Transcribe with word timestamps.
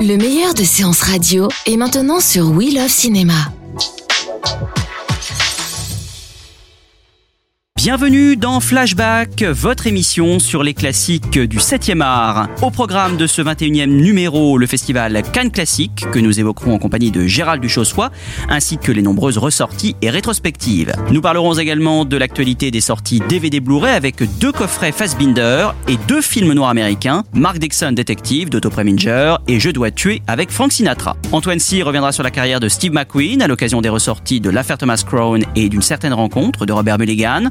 Le 0.00 0.16
meilleur 0.16 0.54
de 0.54 0.64
séances 0.64 1.00
radio 1.00 1.48
est 1.66 1.76
maintenant 1.76 2.20
sur 2.20 2.50
We 2.50 2.74
Love 2.74 2.88
Cinéma. 2.88 3.52
Bienvenue 7.84 8.34
dans 8.34 8.60
Flashback, 8.60 9.42
votre 9.42 9.86
émission 9.86 10.38
sur 10.38 10.62
les 10.62 10.72
classiques 10.72 11.38
du 11.38 11.58
7e 11.58 12.00
art. 12.00 12.48
Au 12.62 12.70
programme 12.70 13.18
de 13.18 13.26
ce 13.26 13.42
21e 13.42 13.84
numéro, 13.84 14.56
le 14.56 14.66
festival 14.66 15.22
Cannes 15.34 15.50
Classique, 15.50 16.06
que 16.10 16.18
nous 16.18 16.40
évoquerons 16.40 16.72
en 16.72 16.78
compagnie 16.78 17.10
de 17.10 17.26
Gérald 17.26 17.60
Duchossois, 17.60 18.10
ainsi 18.48 18.78
que 18.78 18.90
les 18.90 19.02
nombreuses 19.02 19.36
ressorties 19.36 19.96
et 20.00 20.08
rétrospectives. 20.08 20.94
Nous 21.10 21.20
parlerons 21.20 21.58
également 21.58 22.06
de 22.06 22.16
l'actualité 22.16 22.70
des 22.70 22.80
sorties 22.80 23.20
DVD 23.28 23.60
Blu-ray 23.60 23.92
avec 23.92 24.22
deux 24.38 24.52
coffrets 24.52 24.90
Fassbinder 24.90 25.68
et 25.86 25.98
deux 26.08 26.22
films 26.22 26.54
noirs 26.54 26.70
américains, 26.70 27.22
Mark 27.34 27.58
Dixon 27.58 27.92
Détective 27.92 28.48
d'Otto 28.48 28.70
Preminger 28.70 29.34
et 29.46 29.60
Je 29.60 29.68
dois 29.68 29.90
tuer 29.90 30.22
avec 30.26 30.50
Frank 30.50 30.72
Sinatra. 30.72 31.18
Antoine 31.32 31.58
C. 31.58 31.82
reviendra 31.82 32.12
sur 32.12 32.22
la 32.22 32.30
carrière 32.30 32.60
de 32.60 32.70
Steve 32.70 32.94
McQueen 32.94 33.42
à 33.42 33.46
l'occasion 33.46 33.82
des 33.82 33.90
ressorties 33.90 34.40
de 34.40 34.48
l'affaire 34.48 34.78
Thomas 34.78 35.04
Crown 35.06 35.44
et 35.54 35.68
d'une 35.68 35.82
certaine 35.82 36.14
rencontre 36.14 36.64
de 36.64 36.72
Robert 36.72 36.98
Mulligan. 36.98 37.50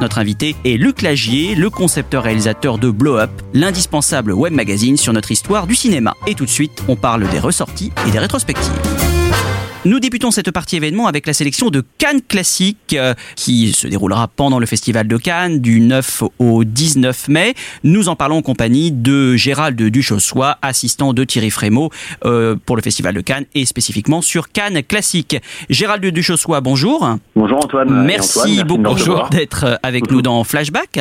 Notre 0.00 0.18
invité 0.18 0.56
est 0.64 0.76
Luc 0.76 1.02
Lagier, 1.02 1.54
le 1.54 1.70
concepteur-réalisateur 1.70 2.78
de 2.78 2.90
Blow 2.90 3.18
Up, 3.18 3.30
l'indispensable 3.54 4.32
web 4.32 4.52
magazine 4.52 4.96
sur 4.96 5.12
notre 5.12 5.30
histoire 5.30 5.66
du 5.66 5.74
cinéma. 5.74 6.14
Et 6.26 6.34
tout 6.34 6.44
de 6.44 6.50
suite, 6.50 6.82
on 6.88 6.96
parle 6.96 7.28
des 7.28 7.38
ressorties 7.38 7.92
et 8.06 8.10
des 8.10 8.18
rétrospectives. 8.18 9.09
Nous 9.86 9.98
débutons 9.98 10.30
cette 10.30 10.50
partie 10.50 10.76
événement 10.76 11.06
avec 11.06 11.26
la 11.26 11.32
sélection 11.32 11.70
de 11.70 11.82
Cannes 11.96 12.20
Classique 12.20 12.92
euh, 12.92 13.14
qui 13.34 13.72
se 13.72 13.86
déroulera 13.86 14.28
pendant 14.28 14.58
le 14.58 14.66
festival 14.66 15.08
de 15.08 15.16
Cannes 15.16 15.60
du 15.60 15.80
9 15.80 16.24
au 16.38 16.64
19 16.64 17.28
mai. 17.28 17.54
Nous 17.82 18.10
en 18.10 18.14
parlons 18.14 18.36
en 18.36 18.42
compagnie 18.42 18.92
de 18.92 19.36
Gérald 19.36 19.80
Duchossois, 19.80 20.58
assistant 20.60 21.14
de 21.14 21.24
Thierry 21.24 21.48
Frémaux 21.48 21.88
euh, 22.26 22.56
pour 22.66 22.76
le 22.76 22.82
festival 22.82 23.14
de 23.14 23.22
Cannes 23.22 23.46
et 23.54 23.64
spécifiquement 23.64 24.20
sur 24.20 24.52
Cannes 24.52 24.82
Classique. 24.82 25.40
Gérald 25.70 26.04
Duchossois, 26.04 26.60
bonjour. 26.60 27.16
Bonjour 27.34 27.64
Antoine. 27.64 28.04
Merci 28.04 28.60
Antoine, 28.60 28.82
beaucoup 28.82 29.30
d'être 29.30 29.80
avec 29.82 30.10
nous 30.10 30.20
dans 30.20 30.44
Flashback. 30.44 31.00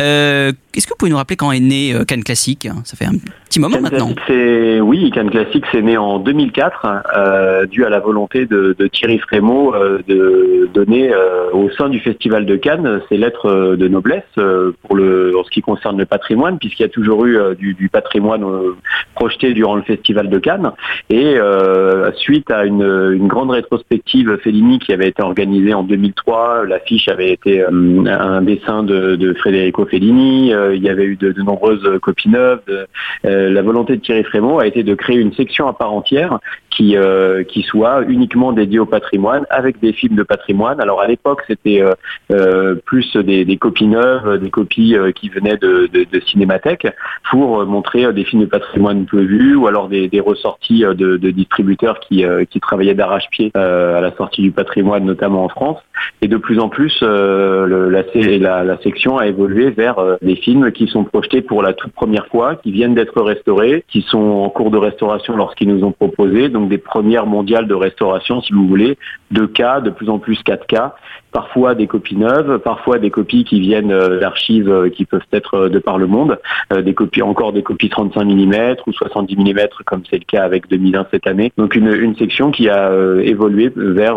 Euh, 0.00 0.52
Est-ce 0.78 0.86
que 0.86 0.92
vous 0.92 0.96
pouvez 0.96 1.10
nous 1.10 1.16
rappeler 1.16 1.34
quand 1.34 1.50
est 1.50 1.58
né 1.58 1.92
euh, 1.92 2.04
Cannes 2.04 2.22
Classique? 2.22 2.68
Ça 2.84 2.96
fait 2.96 3.06
un 3.06 3.18
petit 3.48 3.58
moment 3.58 3.74
Cannes 3.74 3.82
maintenant. 3.82 4.12
Classique, 4.14 4.80
oui, 4.80 5.10
Cannes 5.10 5.30
Classique, 5.30 5.64
c'est 5.72 5.82
né 5.82 5.96
en 5.96 6.20
2004, 6.20 6.86
euh, 7.16 7.66
dû 7.66 7.84
à 7.84 7.88
la 7.88 7.98
volonté 7.98 8.46
de, 8.46 8.76
de 8.78 8.86
Thierry 8.86 9.18
Frémaux 9.18 9.74
euh, 9.74 9.98
de 10.06 10.68
donner 10.72 11.12
euh, 11.12 11.50
au 11.52 11.68
sein 11.70 11.88
du 11.88 11.98
Festival 11.98 12.46
de 12.46 12.54
Cannes 12.54 13.00
ses 13.08 13.16
lettres 13.16 13.74
de 13.76 13.88
noblesse 13.88 14.22
pour 14.34 14.94
le, 14.94 15.36
en 15.36 15.42
ce 15.42 15.50
qui 15.50 15.62
concerne 15.62 15.98
le 15.98 16.06
patrimoine, 16.06 16.58
puisqu'il 16.58 16.82
y 16.82 16.86
a 16.86 16.90
toujours 16.90 17.26
eu 17.26 17.38
du, 17.56 17.74
du 17.74 17.88
patrimoine 17.88 18.44
projeté 19.14 19.54
durant 19.54 19.74
le 19.74 19.82
Festival 19.82 20.30
de 20.30 20.38
Cannes. 20.38 20.70
Et 21.10 21.36
suite 22.16 22.50
à 22.50 22.64
une, 22.64 22.82
une 22.82 23.26
grande 23.26 23.50
rétrospective 23.50 24.36
Fellini 24.44 24.78
qui 24.78 24.92
avait 24.92 25.08
été 25.08 25.22
organisée 25.22 25.74
en 25.74 25.82
2003, 25.82 26.66
l'affiche 26.66 27.08
avait 27.08 27.32
été 27.32 27.64
un 27.64 28.42
dessin 28.42 28.82
de, 28.82 29.16
de 29.16 29.34
Federico 29.42 29.84
Fellini. 29.86 30.52
Il 30.74 30.82
y 30.82 30.88
avait 30.88 31.04
eu 31.04 31.16
de, 31.16 31.32
nombreuses 31.42 31.98
copies 32.00 32.28
neuves. 32.28 32.60
la 33.24 33.62
volonté 33.62 33.96
de 33.96 34.00
Thierry 34.00 34.24
Frémaux 34.24 34.60
a 34.60 34.66
été 34.66 34.82
de 34.82 34.94
créer 34.94 35.18
une 35.18 35.32
section 35.32 35.66
à 35.66 35.72
part 35.72 35.92
entière 35.92 36.38
qui, 36.78 36.96
euh, 36.96 37.42
qui 37.42 37.62
soit 37.64 38.02
uniquement 38.06 38.52
dédiée 38.52 38.78
au 38.78 38.86
patrimoine 38.86 39.44
avec 39.50 39.80
des 39.80 39.92
films 39.92 40.14
de 40.14 40.22
patrimoine. 40.22 40.80
Alors 40.80 41.00
à 41.00 41.08
l'époque, 41.08 41.42
c'était 41.48 41.82
euh, 41.82 41.92
euh, 42.30 42.76
plus 42.76 43.16
des, 43.16 43.56
copies 43.56 43.88
neuves, 43.88 44.38
des 44.38 44.50
copies 44.50 44.94
qui 45.16 45.28
venaient 45.28 45.56
de, 45.56 45.88
de, 45.92 46.20
cinémathèques 46.20 46.86
pour 47.30 47.66
montrer 47.66 48.12
des 48.12 48.22
films 48.22 48.42
de 48.42 48.46
patrimoine 48.46 49.06
peu 49.06 49.20
vus 49.20 49.56
ou 49.56 49.66
alors 49.66 49.88
des, 49.88 50.08
ressorties 50.20 50.82
de, 50.82 51.16
distributeurs 51.16 51.98
qui, 51.98 52.24
travaillaient 52.60 52.94
d'arrache-pied 52.94 53.50
à 53.54 54.00
la 54.00 54.14
sortie 54.16 54.42
du 54.42 54.52
patrimoine, 54.52 55.04
notamment 55.04 55.44
en 55.44 55.48
France. 55.48 55.78
Et 56.22 56.28
de 56.28 56.36
plus 56.36 56.60
en 56.60 56.68
plus, 56.68 57.02
la, 57.02 58.78
section 58.82 59.18
a 59.18 59.26
évolué 59.26 59.70
vers 59.70 59.96
des 60.22 60.36
films 60.36 60.70
qui 60.70 60.86
sont 60.86 61.02
projetés 61.04 61.42
pour 61.42 61.62
la 61.62 61.72
toute 61.72 61.92
première 61.92 62.28
fois, 62.28 62.54
qui 62.54 62.70
viennent 62.70 62.94
d'être 62.94 63.20
restaurés, 63.20 63.84
qui 63.88 64.02
sont 64.02 64.18
en 64.18 64.50
cours 64.50 64.70
de 64.70 64.78
restauration 64.78 65.36
lorsqu'ils 65.36 65.68
nous 65.68 65.84
ont 65.84 65.92
proposé, 65.92 66.48
des 66.68 66.78
premières 66.78 67.26
mondiales 67.26 67.66
de 67.66 67.74
restauration, 67.74 68.40
si 68.40 68.52
vous 68.52 68.66
voulez, 68.66 68.98
2K, 69.32 69.82
de 69.82 69.90
plus 69.90 70.08
en 70.08 70.18
plus 70.18 70.40
4K, 70.42 70.92
parfois 71.32 71.74
des 71.74 71.86
copies 71.86 72.16
neuves, 72.16 72.58
parfois 72.58 72.98
des 72.98 73.10
copies 73.10 73.44
qui 73.44 73.60
viennent 73.60 73.92
euh, 73.92 74.20
d'archives 74.20 74.70
euh, 74.70 74.88
qui 74.88 75.04
peuvent 75.04 75.20
être 75.32 75.54
euh, 75.54 75.68
de 75.68 75.78
par 75.78 75.98
le 75.98 76.06
monde, 76.06 76.38
des 76.84 76.94
copies 76.94 77.22
encore 77.22 77.52
des 77.52 77.62
copies 77.62 77.88
35 77.88 78.24
mm 78.24 78.76
ou 78.86 78.92
70 78.92 79.36
mm 79.36 79.58
comme 79.86 80.02
c'est 80.10 80.18
le 80.18 80.24
cas 80.24 80.42
avec 80.44 80.68
2001 80.68 81.06
cette 81.10 81.26
année. 81.26 81.52
Donc 81.56 81.74
une, 81.74 81.92
une 81.92 82.16
section 82.16 82.50
qui 82.50 82.68
a 82.68 82.90
évolué 83.22 83.72
vers 83.76 84.16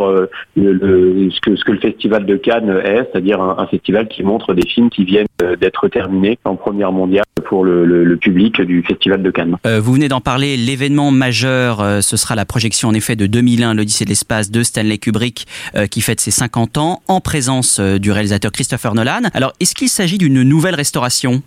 ce, 0.56 1.40
que, 1.42 1.56
ce 1.56 1.64
que 1.64 1.72
le 1.72 1.80
festival 1.80 2.26
de 2.26 2.36
Cannes 2.36 2.70
est, 2.84 3.08
c'est-à-dire 3.12 3.42
un, 3.42 3.66
festival 3.68 4.08
qui 4.08 4.24
montre 4.24 4.54
des 4.54 4.68
films 4.68 4.90
qui 4.90 5.06
viennent 5.06 5.28
d'être 5.60 5.88
terminés 5.88 6.38
en 6.44 6.56
première 6.56 6.92
mondiale 6.92 7.24
pour 7.46 7.64
le, 7.64 7.86
le- 7.86 8.04
le 8.04 8.18
public 8.18 8.62
du 8.62 8.84
festival 8.84 9.22
de 9.24 9.32
Cannes. 9.32 9.56
Euh, 9.66 9.80
vous 9.80 9.94
venez 9.94 10.08
d'en 10.08 10.22
parler, 10.22 10.58
l'événement 10.58 11.12
majeur, 11.12 11.82
euh, 11.82 12.02
ce 12.02 12.18
sera 12.18 12.36
la 12.36 12.46
projection 12.46 12.90
en 12.90 12.94
effet 12.94 13.16
de 13.16 13.26
2001, 13.28 13.74
l'Odyssée 13.74 14.06
de 14.06 14.10
l'espace 14.10 14.52
de 14.52 14.64
Stanley 14.64 14.98
Kubrick, 14.98 15.48
euh, 15.76 15.88
qui 15.88 16.02
fête 16.02 16.20
ses 16.20 16.32
50 16.32 16.78
ans, 16.78 17.01
en 17.08 17.22
présence 17.22 17.80
euh, 17.80 18.00
du 18.00 18.12
réalisateur 18.12 18.52
Christopher 18.52 18.94
Nolan. 18.94 19.24
Alors, 19.34 19.54
est-ce 19.60 19.76
qu'il 19.76 19.90
s'agit 19.90 20.18
d'une 20.18 20.44
nouvelle 20.44 20.76
restauration? 20.76 21.42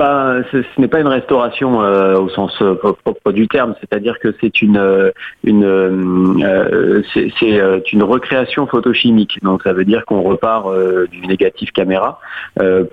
Ce, 0.00 0.80
n'est 0.80 0.88
pas 0.88 1.00
une 1.00 1.08
restauration 1.08 1.82
euh, 1.82 2.18
au 2.18 2.28
sens 2.28 2.52
euh, 2.62 2.74
propre 2.74 3.32
du 3.32 3.48
terme, 3.48 3.74
c'est-à-dire 3.80 4.18
que 4.20 4.34
c'est 4.40 4.62
une, 4.62 4.76
euh, 4.76 5.10
une, 5.42 7.04
c'est, 7.12 7.92
une 7.92 8.02
recréation 8.02 8.66
photochimique. 8.66 9.38
Donc, 9.42 9.62
ça 9.64 9.72
veut 9.72 9.84
dire 9.84 10.04
qu'on 10.04 10.22
repart 10.22 10.68
du 11.10 11.26
négatif 11.26 11.72
caméra 11.72 12.20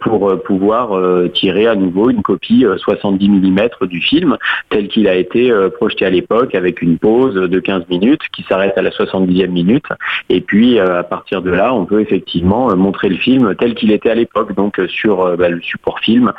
pour 0.02 0.42
pouvoir 0.44 1.00
tirer 1.34 1.68
à 1.68 1.76
nouveau 1.76 2.10
une 2.10 2.22
copie 2.22 2.66
euh, 2.66 2.78
70 2.78 3.30
mm 3.30 3.70
du 3.82 4.02
film 4.02 4.38
tel 4.70 4.88
qu'il 4.88 5.08
a 5.08 5.16
été 5.16 5.52
projeté 5.76 6.06
à 6.06 6.10
l'époque 6.10 6.56
avec 6.56 6.82
une 6.82 6.98
pause 6.98 7.36
de 7.36 7.60
15 7.60 7.84
minutes 7.90 8.22
qui 8.34 8.44
s'arrête 8.44 8.78
à 8.78 8.82
la 8.82 8.90
70e 8.90 9.48
minute. 9.48 9.86
Et 10.30 10.42
puis, 10.42 10.80
à 10.80 11.04
partir 11.04 11.42
de 11.42 11.52
là, 11.52 11.74
on 11.74 11.86
peut 11.86 12.02
effectivement 12.02 12.76
montrer 12.76 13.10
le 13.10 13.18
film 13.18 13.56
tel 13.56 13.76
qu'il 13.76 13.92
était 13.92 14.10
à 14.10 14.16
l'époque, 14.16 14.56
donc 14.56 14.80
sur 14.88 15.38
bah, 15.38 15.50
le 15.50 15.62
support 15.62 16.00
film, 16.00 16.34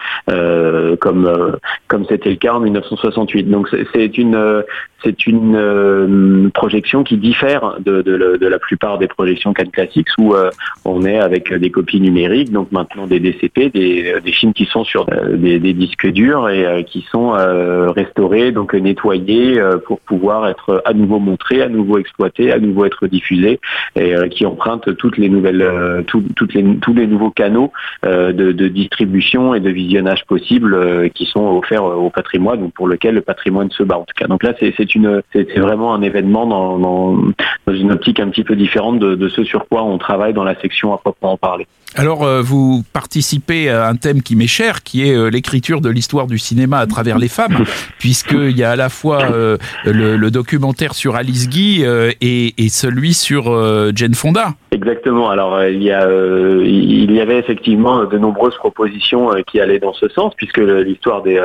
comme 1.00 1.26
euh, 1.26 1.52
comme 1.88 2.04
c'était 2.08 2.30
le 2.30 2.36
cas 2.36 2.54
en 2.54 2.60
1968. 2.60 3.50
Donc 3.50 3.68
c'est- 3.92 4.18
une 4.18 4.34
euh, 4.34 4.62
c'est 5.04 5.26
une 5.26 5.56
euh, 5.56 6.48
projection 6.54 7.04
qui 7.04 7.16
diffère 7.16 7.76
de, 7.84 8.02
la 8.46 8.58
plupart 8.58 8.98
des 8.98 9.08
projections 9.08 9.52
Cannes 9.52 9.70
Classics 9.70 10.08
où 10.18 10.34
euh, 10.34 10.50
on 10.84 11.04
est 11.04 11.18
avec 11.18 11.52
des 11.52 11.70
copies 11.70 12.00
numériques, 12.00 12.50
donc 12.50 12.72
maintenant 12.72 13.06
des 13.06 13.20
DCP, 13.20 13.70
des, 13.70 14.14
des 14.24 14.32
films 14.32 14.52
qui 14.52 14.64
sont 14.64 14.84
sur 14.84 15.06
euh, 15.12 15.36
des, 15.36 15.58
disques 15.74 16.10
durs 16.10 16.48
et 16.48 16.64
euh, 16.66 16.82
qui 16.82 17.06
sont 17.10 17.34
euh, 17.34 17.90
restaurés, 17.90 18.52
donc 18.52 18.74
nettoyés 18.74 19.60
euh, 19.60 19.76
pour 19.78 20.00
pouvoir 20.00 20.48
être 20.48 20.82
à 20.84 20.92
nouveau 20.92 21.18
montrés, 21.18 21.62
à 21.62 21.68
nouveau 21.68 21.98
exploités, 21.98 22.50
à 22.50 22.58
nouveau 22.58 22.84
être 22.84 23.06
diffusés 23.06 23.60
et 23.96 24.14
euh, 24.14 24.28
qui 24.28 24.46
empruntent 24.46 24.96
toutes 24.96 25.18
les 25.18 25.28
nouvelles, 25.28 25.62
euh, 25.62 26.02
les, 26.54 26.64
tous 26.80 26.94
les 26.94 27.06
nouveaux 27.06 27.30
canaux 27.30 27.72
euh, 28.04 28.32
de, 28.32 28.52
de 28.52 28.68
distribution 28.68 29.54
et 29.54 29.60
de 29.60 29.70
visionnage 29.70 30.24
possible 30.26 30.45
possibles 30.46 31.10
qui 31.10 31.26
sont 31.26 31.44
offerts 31.56 31.84
au 31.84 32.10
patrimoine 32.10 32.62
ou 32.62 32.68
pour 32.68 32.86
lequel 32.86 33.14
le 33.14 33.20
patrimoine 33.20 33.70
se 33.70 33.82
bat 33.82 33.98
en 33.98 34.04
tout 34.04 34.14
cas. 34.16 34.26
Donc 34.26 34.42
là, 34.42 34.54
c'est 34.58 34.74
c'est 34.76 35.58
vraiment 35.58 35.94
un 35.94 36.02
événement 36.02 36.46
dans, 36.46 37.32
une 37.68 37.92
optique 37.92 38.20
un 38.20 38.28
petit 38.28 38.44
peu 38.44 38.54
différente 38.54 38.98
de 38.98 39.28
ce 39.28 39.44
sur 39.44 39.66
quoi 39.68 39.82
on 39.82 39.98
travaille 39.98 40.32
dans 40.32 40.44
la 40.44 40.58
section 40.60 40.92
à 40.94 40.98
proprement 40.98 41.36
parler. 41.36 41.66
Alors, 41.98 42.24
euh, 42.24 42.42
vous 42.42 42.82
participez 42.92 43.70
à 43.70 43.88
un 43.88 43.96
thème 43.96 44.20
qui 44.20 44.36
m'est 44.36 44.46
cher, 44.46 44.82
qui 44.82 45.08
est 45.08 45.16
euh, 45.16 45.30
l'écriture 45.30 45.80
de 45.80 45.88
l'histoire 45.88 46.26
du 46.26 46.36
cinéma 46.36 46.76
à 46.76 46.86
travers 46.86 47.18
les 47.18 47.28
femmes, 47.28 47.64
puisqu'il 47.98 48.56
y 48.56 48.64
a 48.64 48.72
à 48.72 48.76
la 48.76 48.90
fois 48.90 49.22
euh, 49.32 49.56
le, 49.86 50.28
documentaire 50.30 50.92
sur 50.92 51.16
Alice 51.16 51.48
Guy 51.48 51.82
et, 52.20 52.68
celui 52.68 53.14
sur 53.14 53.44
Jane 53.94 54.14
Fonda. 54.14 54.50
Exactement. 54.72 55.30
Alors, 55.30 55.64
il 55.64 55.82
y, 55.82 55.90
a, 55.90 56.06
il 56.10 57.12
y 57.12 57.20
avait 57.20 57.38
effectivement 57.38 58.04
de 58.04 58.18
nombreuses 58.18 58.56
propositions 58.56 59.30
qui 59.46 59.60
allaient 59.60 59.78
dans 59.78 59.94
ce 59.94 60.08
sens, 60.08 60.34
puisque 60.36 60.58
l'histoire 60.58 61.22
des, 61.22 61.40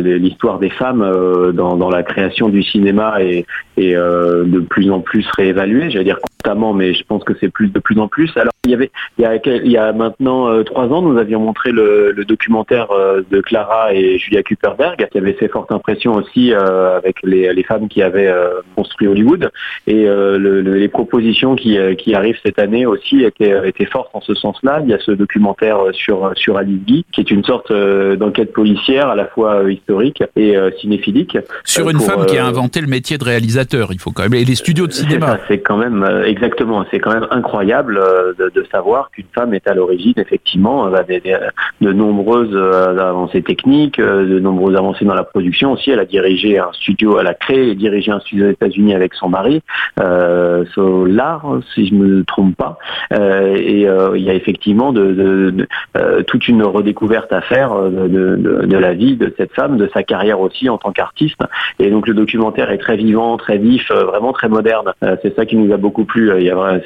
l'histoire 0.00 0.58
des 0.58 0.68
femmes 0.68 1.52
dans, 1.54 1.76
dans, 1.76 1.88
la 1.88 2.02
création 2.02 2.48
du 2.48 2.62
cinéma 2.62 3.22
est, 3.22 3.46
est 3.78 3.94
de 3.94 4.60
plus 4.60 4.90
en 4.90 5.00
plus 5.00 5.26
réévaluée. 5.36 5.90
J'allais 5.90 6.04
dire 6.04 6.18
constamment, 6.20 6.74
mais 6.74 6.92
je 6.92 7.04
pense 7.04 7.24
que 7.24 7.32
c'est 7.40 7.48
plus 7.48 7.68
de 7.68 7.78
plus 7.78 7.98
en 7.98 8.08
plus. 8.08 8.30
Alors, 8.36 8.52
il 8.66 8.72
y 8.72 8.74
avait, 8.74 8.90
il 9.16 9.22
y 9.22 9.24
a 9.24 9.30
il 9.46 9.70
y 9.70 9.76
a 9.76 9.92
maintenant 9.92 10.48
euh, 10.48 10.62
trois 10.62 10.86
ans, 10.86 11.02
nous 11.02 11.18
avions 11.18 11.40
montré 11.40 11.72
le, 11.72 12.14
documentaire 12.26 12.90
euh, 12.90 13.22
de 13.30 13.40
Clara 13.40 13.92
et 13.92 14.18
Julia 14.18 14.42
Kuperberg, 14.42 15.08
qui 15.10 15.18
avait 15.18 15.34
fait 15.34 15.48
forte 15.48 15.70
impression 15.72 16.14
aussi 16.14 16.52
euh, 16.52 16.96
avec 16.96 17.16
les, 17.22 17.62
femmes 17.62 17.88
qui 17.88 18.02
avaient 18.02 18.32
construit 18.76 19.08
Hollywood. 19.08 19.50
Et 19.86 20.06
les 20.06 20.88
propositions 20.88 21.56
qui, 21.56 21.78
arrivent 22.14 22.38
cette 22.44 22.58
année 22.60 22.86
aussi 22.86 23.24
étaient, 23.24 23.68
étaient 23.68 23.86
fortes 23.86 24.10
en 24.12 24.20
ce 24.20 24.34
sens-là. 24.34 24.80
Il 24.84 24.90
y 24.90 24.94
a 24.94 24.98
ce 24.98 25.10
documentaire 25.10 25.78
sur, 25.92 26.30
sur 26.36 26.56
Alice 26.56 26.80
Guy, 26.84 27.04
qui 27.10 27.20
est 27.20 27.30
une 27.30 27.42
sorte 27.42 27.72
d'enquête 27.72 28.52
policière 28.52 29.08
à 29.08 29.16
la 29.16 29.26
fois 29.26 29.68
historique 29.68 30.22
et 30.36 30.56
cinéphilique. 30.80 31.38
Sur 31.64 31.90
une 31.90 31.98
femme 31.98 32.26
qui 32.26 32.38
a 32.38 32.46
inventé 32.46 32.80
le 32.80 32.86
métier 32.86 33.18
de 33.18 33.24
réalisateur, 33.24 33.88
il 33.92 33.98
faut 33.98 34.12
quand 34.12 34.22
même. 34.22 34.34
Et 34.34 34.44
les 34.44 34.54
studios 34.54 34.86
de 34.86 34.92
cinéma. 34.92 35.38
C'est 35.48 35.58
quand 35.58 35.76
même, 35.76 36.06
exactement, 36.24 36.84
c'est 36.90 37.00
quand 37.00 37.12
même 37.12 37.26
incroyable 37.30 38.00
de, 38.38 38.50
de 38.54 38.66
savoir 38.70 39.10
qu'une 39.10 39.25
femme 39.34 39.54
est 39.54 39.68
à 39.68 39.74
l'origine 39.74 40.14
effectivement 40.16 40.88
de 41.80 41.92
nombreuses 41.92 42.54
euh, 42.54 42.98
avancées 42.98 43.42
techniques, 43.42 43.98
euh, 43.98 44.26
de 44.26 44.40
nombreuses 44.40 44.76
avancées 44.76 45.04
dans 45.04 45.14
la 45.14 45.24
production 45.24 45.72
aussi. 45.72 45.90
Elle 45.90 46.00
a 46.00 46.04
dirigé 46.04 46.58
un 46.58 46.72
studio, 46.72 47.18
elle 47.20 47.26
a 47.26 47.34
créé 47.34 47.70
et 47.70 47.74
dirigé 47.74 48.10
un 48.10 48.20
studio 48.20 48.46
aux 48.46 48.50
États-Unis 48.50 48.94
avec 48.94 49.14
son 49.14 49.28
mari, 49.28 49.62
euh, 50.00 50.64
Solar, 50.74 51.44
si 51.74 51.86
je 51.86 51.94
me 51.94 52.24
trompe 52.24 52.56
pas. 52.56 52.78
Euh, 53.12 53.56
et 53.56 53.86
il 54.16 54.22
y 54.22 54.30
a 54.30 54.34
effectivement 54.34 54.92
de, 54.92 55.66
toute 56.26 56.48
une 56.48 56.62
redécouverte 56.62 57.32
à 57.32 57.40
faire 57.40 57.74
de, 57.74 58.76
la 58.76 58.92
vie 58.94 59.16
de 59.16 59.32
cette 59.36 59.52
femme, 59.52 59.76
de 59.76 59.88
sa 59.92 60.02
carrière 60.02 60.40
aussi 60.40 60.68
en 60.68 60.78
tant 60.78 60.92
qu'artiste. 60.92 61.40
Et 61.78 61.90
donc 61.90 62.06
le 62.06 62.14
documentaire 62.14 62.70
est 62.70 62.78
très 62.78 62.96
vivant, 62.96 63.36
très 63.36 63.58
vif, 63.58 63.90
vraiment 63.90 64.32
très 64.32 64.48
moderne. 64.48 64.92
C'est 65.22 65.34
ça 65.36 65.46
qui 65.46 65.56
nous 65.56 65.72
a 65.72 65.76
beaucoup 65.76 66.04
plu. 66.04 66.30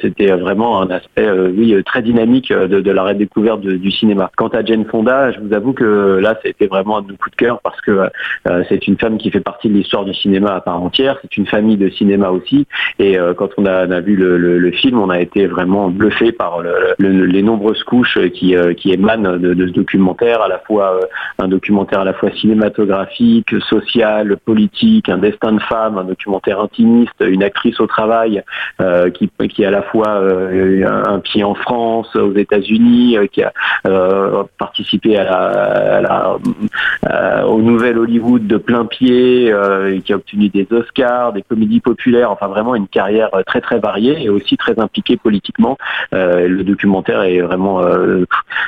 C'était 0.01 0.31
vraiment 0.31 0.81
un 0.81 0.89
aspect, 0.89 1.29
oui, 1.29 1.75
très 1.85 2.01
dynamique 2.01 2.30
de, 2.39 2.79
de 2.81 2.91
la 2.91 3.03
redécouverte 3.03 3.61
du 3.61 3.91
cinéma. 3.91 4.31
Quant 4.37 4.47
à 4.49 4.63
Jane 4.63 4.85
Fonda, 4.85 5.31
je 5.31 5.39
vous 5.39 5.53
avoue 5.53 5.73
que 5.73 6.19
là, 6.21 6.37
c'était 6.43 6.67
vraiment 6.67 6.97
un 6.97 7.03
coups 7.03 7.31
de 7.31 7.35
cœur 7.35 7.59
parce 7.61 7.79
que 7.81 8.09
euh, 8.47 8.63
c'est 8.69 8.87
une 8.87 8.97
femme 8.97 9.17
qui 9.17 9.31
fait 9.31 9.39
partie 9.39 9.69
de 9.69 9.73
l'histoire 9.73 10.05
du 10.05 10.13
cinéma 10.13 10.55
à 10.55 10.61
part 10.61 10.81
entière. 10.81 11.17
C'est 11.21 11.37
une 11.37 11.45
famille 11.45 11.77
de 11.77 11.89
cinéma 11.89 12.29
aussi. 12.29 12.67
Et 12.99 13.17
euh, 13.17 13.33
quand 13.33 13.49
on 13.57 13.65
a, 13.65 13.99
vu 13.99 14.15
le, 14.15 14.71
film, 14.71 14.99
on 14.99 15.09
a 15.09 15.19
été 15.19 15.47
vraiment 15.47 15.89
bluffé 15.89 16.31
par 16.31 16.63
les 16.99 17.43
nombreuses 17.43 17.83
couches 17.83 18.19
qui, 18.33 18.55
euh, 18.55 18.73
qui 18.73 18.91
émanent 18.91 19.37
de, 19.37 19.67
ce 19.67 19.71
documentaire, 19.71 20.41
à 20.41 20.47
la 20.47 20.59
fois 20.59 20.99
un 21.39 21.47
documentaire 21.47 22.01
à 22.01 22.05
la 22.05 22.13
fois 22.13 22.31
cinématographique, 22.31 23.53
social, 23.69 24.37
politique, 24.37 25.09
un 25.09 25.17
destin 25.17 25.53
de 25.53 25.61
femme, 25.61 25.97
un 25.97 26.03
documentaire 26.03 26.59
intimiste, 26.59 27.13
une 27.21 27.43
actrice 27.43 27.79
au 27.79 27.87
travail 27.87 28.43
qui, 29.13 29.29
qui 29.49 29.65
à 29.65 29.71
la 29.71 29.81
fois 29.81 30.09
un 30.09 31.19
pied 31.19 31.43
en 31.43 31.53
France, 31.53 32.15
aux 32.21 32.35
États-Unis, 32.35 33.17
euh, 33.17 33.27
qui 33.27 33.43
a 33.43 33.53
euh, 33.85 34.43
participé 34.57 35.17
euh, 35.17 35.97
au 37.43 37.61
nouvel 37.61 37.97
Hollywood 37.97 38.47
de 38.47 38.57
plein 38.57 38.85
pied, 38.85 39.53
qui 40.03 40.13
a 40.13 40.15
obtenu 40.15 40.49
des 40.49 40.67
Oscars, 40.71 41.33
des 41.33 41.41
comédies 41.41 41.79
populaires, 41.79 42.31
enfin 42.31 42.47
vraiment 42.47 42.75
une 42.75 42.87
carrière 42.87 43.29
très 43.45 43.61
très 43.61 43.79
variée 43.79 44.23
et 44.23 44.29
aussi 44.29 44.57
très 44.57 44.79
impliquée 44.79 45.17
politiquement. 45.17 45.77
le 46.11 46.63
documentaire 46.63 47.23
est 47.23 47.41
vraiment 47.41 47.81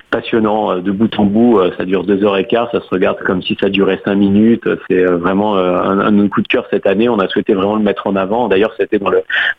passionnant 0.10 0.78
de 0.78 0.92
bout 0.92 1.20
en 1.20 1.26
bout. 1.26 1.62
Ça 1.78 1.86
dure 1.86 2.04
deux 2.04 2.24
heures 2.24 2.38
et 2.38 2.46
quart, 2.46 2.70
ça 2.72 2.82
se 2.82 2.90
regarde 2.90 3.20
comme 3.20 3.42
si 3.42 3.58
ça 3.60 3.70
durait 3.70 4.02
cinq 4.04 4.16
minutes. 4.16 4.68
C'est 4.90 5.04
vraiment 5.04 5.58
un, 5.58 6.28
coup 6.28 6.42
de 6.42 6.48
cœur 6.48 6.66
cette 6.72 6.88
année. 6.88 7.10
On 7.10 7.20
a 7.20 7.28
souhaité 7.28 7.54
vraiment 7.54 7.76
le 7.76 7.84
mettre 7.84 8.08
en 8.08 8.16
avant. 8.16 8.48
D'ailleurs, 8.48 8.74
c'était 8.78 9.00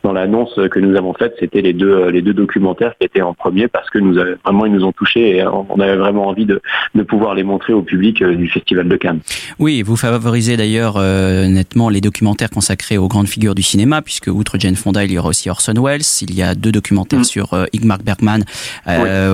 dans 0.02 0.12
l'annonce 0.12 0.58
que 0.70 0.80
nous 0.80 0.96
avons 0.96 1.12
faite, 1.14 1.34
c'était 1.38 1.60
les 1.60 1.72
deux 1.72 2.08
les 2.08 2.22
deux 2.22 2.34
documentaires 2.34 2.94
qui 2.98 3.06
étaient 3.06 3.22
en 3.22 3.34
premier 3.34 3.68
que 3.90 3.98
nous 3.98 4.14
vraiment 4.44 4.66
ils 4.66 4.72
nous 4.72 4.84
ont 4.84 4.92
touchés 4.92 5.36
et 5.36 5.46
on 5.46 5.80
avait 5.80 5.96
vraiment 5.96 6.28
envie 6.28 6.46
de, 6.46 6.60
de 6.94 7.02
pouvoir 7.02 7.34
les 7.34 7.42
montrer 7.42 7.72
au 7.72 7.82
public 7.82 8.22
euh, 8.22 8.34
du 8.34 8.48
Festival 8.48 8.88
de 8.88 8.96
Cannes. 8.96 9.20
Oui, 9.58 9.82
vous 9.82 9.96
favorisez 9.96 10.56
d'ailleurs 10.56 10.96
euh, 10.96 11.46
nettement 11.46 11.88
les 11.88 12.00
documentaires 12.00 12.50
consacrés 12.50 12.98
aux 12.98 13.08
grandes 13.08 13.28
figures 13.28 13.54
du 13.54 13.62
cinéma, 13.62 14.02
puisque 14.02 14.28
outre 14.28 14.58
Jane 14.58 14.76
Fonda, 14.76 15.04
il 15.04 15.12
y 15.12 15.18
aura 15.18 15.28
aussi 15.30 15.50
Orson 15.50 15.74
Welles, 15.74 16.02
il 16.22 16.34
y 16.34 16.42
a 16.42 16.54
deux 16.54 16.72
documentaires 16.72 17.20
mm. 17.20 17.24
sur 17.24 17.54
euh, 17.54 17.66
Igmar 17.72 17.98
Bergman. 17.98 18.44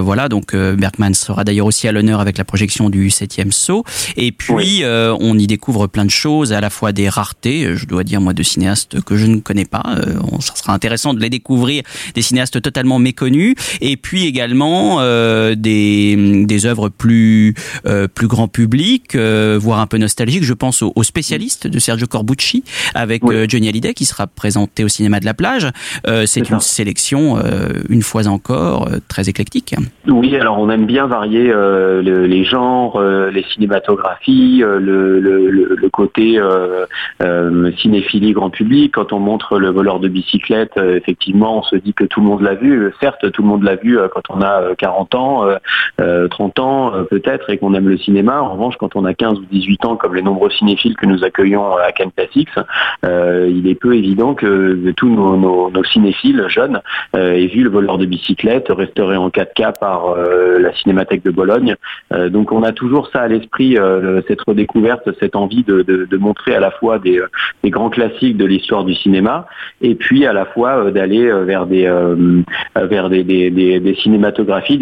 Voilà, 0.00 0.28
donc 0.28 0.54
Bergman 0.54 1.14
sera 1.14 1.44
d'ailleurs 1.44 1.66
aussi 1.66 1.86
à 1.88 1.92
l'honneur 1.92 2.20
avec 2.20 2.38
la 2.38 2.44
projection 2.44 2.90
du 2.90 3.10
septième 3.10 3.52
saut. 3.52 3.84
Et 4.16 4.32
puis, 4.32 4.82
on 4.84 5.38
y 5.38 5.46
découvre 5.46 5.86
plein 5.86 6.04
de 6.04 6.10
choses, 6.10 6.52
à 6.52 6.60
la 6.60 6.70
fois 6.70 6.92
des 6.92 7.08
raretés, 7.08 7.74
je 7.74 7.86
dois 7.86 8.04
dire 8.04 8.20
moi, 8.20 8.32
de 8.32 8.42
cinéastes 8.42 9.02
que 9.02 9.16
je 9.16 9.26
ne 9.26 9.40
connais 9.40 9.64
pas. 9.64 9.82
ça 10.40 10.54
sera 10.54 10.72
intéressant 10.72 11.14
de 11.14 11.20
les 11.20 11.30
découvrir, 11.30 11.82
des 12.14 12.22
cinéastes 12.22 12.60
totalement 12.60 12.98
méconnus. 12.98 13.54
Et 13.80 13.96
puis 13.96 14.26
également 14.26 14.39
des, 14.48 16.44
des 16.44 16.66
œuvres 16.66 16.88
plus, 16.88 17.54
euh, 17.86 18.06
plus 18.08 18.26
grand 18.26 18.48
public, 18.48 19.14
euh, 19.14 19.58
voire 19.60 19.80
un 19.80 19.86
peu 19.86 19.98
nostalgique. 19.98 20.44
Je 20.44 20.54
pense 20.54 20.82
aux, 20.82 21.02
spécialistes 21.02 21.66
de 21.66 21.78
Sergio 21.78 22.06
Corbucci 22.06 22.62
avec 22.94 23.24
euh, 23.24 23.46
Johnny 23.48 23.68
Hallyday 23.68 23.94
qui 23.94 24.04
sera 24.04 24.26
présenté 24.26 24.84
au 24.84 24.88
cinéma 24.88 25.20
de 25.20 25.24
la 25.24 25.34
plage. 25.34 25.68
C'est 26.26 26.50
une 26.50 26.60
sélection, 26.60 27.36
une 27.88 28.02
fois 28.02 28.26
encore, 28.26 28.88
très 29.08 29.28
éclectique. 29.28 29.74
Oui, 30.06 30.36
alors 30.36 30.58
on 30.58 30.70
aime 30.70 30.86
bien 30.86 31.06
varier 31.06 31.52
les 32.02 32.44
genres, 32.44 33.00
les 33.00 33.44
cinématographies, 33.54 34.58
le, 34.58 35.20
le, 35.20 35.50
le 35.50 35.88
côté 35.88 36.38
cinéphilie 37.82 38.32
grand 38.32 38.50
public. 38.50 38.92
Quand 38.94 39.12
on 39.12 39.18
montre 39.18 39.58
le 39.58 39.70
voleur 39.70 40.00
de 40.00 40.08
bicyclette, 40.08 40.76
effectivement, 40.76 41.58
on 41.58 41.62
se 41.62 41.76
dit 41.76 41.94
que 41.94 42.04
tout 42.04 42.20
le 42.20 42.26
monde 42.26 42.42
l'a 42.42 42.54
vu. 42.54 42.92
Certes, 43.00 43.30
tout 43.32 43.42
le 43.42 43.48
monde 43.48 43.62
l'a 43.62 43.76
vu 43.76 43.98
quand 44.12 44.29
on 44.34 44.42
a 44.42 44.74
40 44.76 45.14
ans, 45.14 45.44
30 45.98 46.58
ans 46.58 46.70
euh, 46.94 47.04
peut-être 47.04 47.50
et 47.50 47.58
qu'on 47.58 47.74
aime 47.74 47.88
le 47.88 47.98
cinéma. 47.98 48.40
En 48.42 48.52
revanche, 48.52 48.76
quand 48.78 48.96
on 48.96 49.04
a 49.04 49.14
15 49.14 49.38
ou 49.38 49.44
18 49.50 49.84
ans, 49.84 49.96
comme 49.96 50.14
les 50.14 50.22
nombreux 50.22 50.50
cinéphiles 50.50 50.96
que 50.96 51.06
nous 51.06 51.24
accueillons 51.24 51.76
à 51.76 51.92
Cannes 51.92 52.12
Classics, 52.16 52.48
euh, 53.04 53.50
il 53.50 53.68
est 53.68 53.74
peu 53.74 53.94
évident 53.94 54.34
que 54.34 54.92
tous 54.96 55.08
nos, 55.08 55.70
cinéphiles 55.92 56.44
jeunes 56.48 56.80
euh, 57.16 57.32
aient 57.32 57.46
vu 57.46 57.62
le 57.62 57.70
voleur 57.70 57.98
de 57.98 58.06
bicyclette 58.06 58.66
restauré 58.68 59.16
en 59.16 59.28
4K 59.28 59.78
par 59.78 60.14
la 60.58 60.72
Cinémathèque 60.74 61.24
de 61.24 61.30
Bologne. 61.30 61.74
donc 62.28 62.52
on 62.52 62.62
a 62.62 62.72
toujours 62.72 63.08
ça 63.08 63.22
à 63.22 63.28
l'esprit, 63.28 63.76
cette 64.28 64.40
redécouverte, 64.42 65.08
cette 65.18 65.36
envie 65.36 65.64
de, 65.64 66.16
montrer 66.16 66.54
à 66.54 66.60
la 66.60 66.70
fois 66.70 66.98
des, 66.98 67.20
grands 67.66 67.90
classiques 67.90 68.36
de 68.36 68.44
l'histoire 68.44 68.84
du 68.84 68.94
cinéma 68.94 69.46
et 69.80 69.94
puis 69.94 70.26
à 70.26 70.32
la 70.32 70.44
fois 70.44 70.90
d'aller 70.90 71.30
vers 71.44 71.66
des 71.66 71.90
vers 72.76 73.08
des, 73.08 73.24
des 73.24 73.94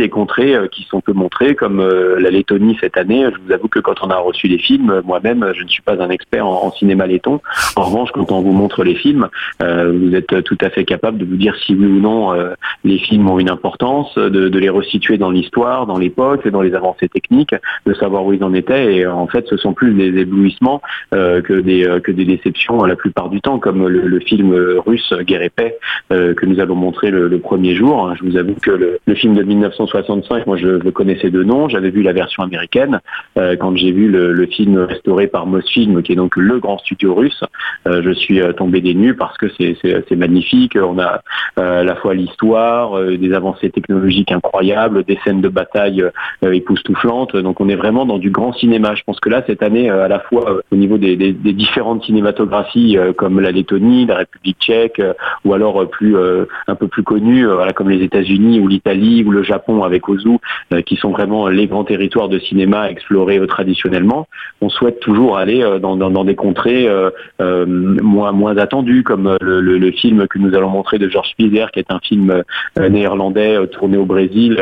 contrées 0.09 0.57
qui 0.73 0.85
sont 0.85 1.01
peu 1.01 1.13
montrées, 1.13 1.55
comme 1.55 1.81
euh, 1.81 2.19
la 2.21 2.31
Lettonie 2.31 2.77
cette 2.81 2.97
année. 2.97 3.25
Je 3.25 3.39
vous 3.45 3.53
avoue 3.53 3.69
que 3.69 3.79
quand 3.79 3.97
on 4.03 4.11
a 4.11 4.17
reçu 4.17 4.49
les 4.49 4.59
films, 4.59 5.03
moi-même, 5.05 5.53
je 5.55 5.63
ne 5.63 5.69
suis 5.69 5.83
pas 5.83 6.03
un 6.03 6.11
expert 6.11 6.47
en, 6.47 6.71
cinéma 6.73 7.07
letton. 7.07 7.41
En 7.77 7.85
revanche, 7.85 8.11
quand 8.13 8.31
on 8.31 8.41
vous 8.41 8.53
montre 8.53 8.85
les 8.85 8.95
films, 8.95 9.29
euh, 9.63 9.93
vous 9.93 10.15
êtes 10.15 10.45
tout 10.45 10.59
à 10.61 10.71
fait 10.71 10.85
capable 10.85 11.19
de 11.19 11.25
vous 11.25 11.37
dire 11.37 11.55
si 11.65 11.75
oui 11.75 11.87
ou 11.87 12.01
non 12.01 12.35
euh, 12.35 12.55
les 12.85 12.99
films 12.99 13.29
ont 13.29 13.39
une 13.39 13.51
importance, 13.51 14.15
de, 14.17 14.59
les 14.59 14.69
resituer 14.69 15.19
dans 15.19 15.31
l'histoire, 15.31 15.87
dans 15.87 15.99
l'époque, 15.99 16.47
dans 16.49 16.63
les 16.63 16.75
avancées 16.75 17.09
techniques, 17.09 17.55
de 17.87 17.95
savoir 17.95 18.25
où 18.25 18.33
ils 18.33 18.45
en 18.45 18.55
étaient. 18.55 18.97
Et 18.97 19.07
en 19.07 19.27
fait, 19.27 19.47
ce 19.49 19.57
sont 19.57 19.73
plus 19.73 19.95
des 19.95 20.21
éblouissements 20.21 20.83
que 21.11 21.61
des 21.61 22.01
que 22.03 22.13
des 22.13 22.25
déceptions 22.25 22.85
la 22.85 22.97
plupart 22.97 23.29
du 23.29 23.41
temps, 23.41 23.59
comme 23.59 23.87
le, 23.87 24.21
film 24.21 24.53
russe 24.87 25.13
Guerre 25.23 25.43
et 25.43 25.51
paix 25.51 25.79
que 26.11 26.47
nous 26.47 26.61
allons 26.61 26.75
montrer 26.75 27.11
le, 27.11 27.39
premier 27.39 27.75
jour. 27.75 28.15
Je 28.17 28.25
vous 28.25 28.37
avoue 28.37 28.55
que 28.61 28.71
le, 28.71 29.15
film 29.15 29.28
de 29.35 29.43
1965, 29.43 30.47
moi 30.47 30.57
je 30.57 30.67
le 30.67 30.91
connaissais 30.91 31.31
de 31.31 31.43
nom 31.43 31.69
j'avais 31.69 31.91
vu 31.91 32.03
la 32.03 32.13
version 32.13 32.43
américaine. 32.43 33.01
quand 33.37 33.77
j'ai 33.77 33.93
vu 33.93 34.09
le, 34.09 34.47
film 34.47 34.79
restauré 34.79 35.27
par 35.27 35.47
Mosfilm, 35.47 36.03
qui 36.03 36.13
est 36.13 36.17
donc 36.17 36.37
le 36.37 36.59
grand 36.59 36.79
studio 36.79 37.15
russe, 37.15 37.45
je 37.87 38.11
suis 38.13 38.41
tombé 38.57 38.81
des 38.81 38.95
nues 38.95 39.15
parce 39.15 39.37
que 39.37 39.47
c'est 39.59 40.17
magnifique. 40.17 40.77
On 40.77 40.99
a 40.99 41.21
à 41.57 41.85
la 41.85 41.97
fois 41.97 42.15
l'histoire, 42.15 42.99
des 43.03 43.33
avancées 43.33 43.71
technologiques 43.71 44.33
incroyables, 44.33 45.05
des 45.05 45.19
scènes 45.25 45.41
de 45.41 45.49
bataille 45.49 46.03
époustouflantes. 46.43 47.37
Donc 47.37 47.61
on 47.61 47.69
est 47.69 47.77
vraiment 47.77 48.07
dans 48.07 48.19
du 48.19 48.31
grand 48.31 48.53
cinéma. 48.55 48.95
Je 48.95 49.03
pense 49.05 49.21
que 49.21 49.29
là, 49.29 49.43
cette 49.47 49.63
année, 49.63 49.91
à 49.91 50.09
la 50.09 50.21
fois 50.21 50.61
au 50.71 50.77
niveau 50.77 50.99
des 50.99 51.17
différentes 51.17 52.05
cinématographies 52.05 52.97
comme 53.17 53.41
la 53.41 53.53
Lettonie, 53.53 54.07
la 54.07 54.17
République 54.17 54.59
tchèque, 54.61 55.03
ou 55.45 55.53
alors 55.53 55.89
plus 55.89 56.17
un 56.67 56.75
peu 56.75 56.89
plus 56.89 57.03
connues, 57.03 57.47
voilà, 57.47 57.73
comme 57.73 57.91
les 57.91 58.03
États-Unis 58.03 58.61
ou 58.61 58.69
l'Italie 58.69 59.08
ou 59.27 59.31
le 59.31 59.43
Japon 59.43 59.83
avec 59.83 60.09
Ozu, 60.09 60.39
euh, 60.73 60.83
qui 60.83 60.97
sont 60.97 61.11
vraiment 61.11 61.49
les 61.49 61.67
grands 61.67 61.85
territoires 61.85 62.29
de 62.29 62.39
cinéma 62.39 62.91
explorés 62.91 63.39
euh, 63.39 63.47
traditionnellement. 63.47 64.27
On 64.61 64.69
souhaite 64.69 65.01
toujours 65.01 65.39
aller 65.39 65.63
euh, 65.63 65.79
dans, 65.79 66.25
des 66.25 66.35
contrées 66.35 66.89
moins, 67.39 68.33
moins 68.33 68.57
attendues, 68.57 69.03
comme 69.03 69.37
le, 69.41 69.91
film 69.93 70.27
que 70.29 70.39
nous 70.39 70.55
allons 70.55 70.69
montrer 70.69 70.99
de 70.99 71.09
Georges 71.09 71.31
Spieser, 71.31 71.67
qui 71.73 71.81
est 71.81 71.91
un 71.91 71.99
film 72.01 72.43
néerlandais 72.79 73.67
tourné 73.69 73.97
au 73.97 74.05
Brésil 74.05 74.61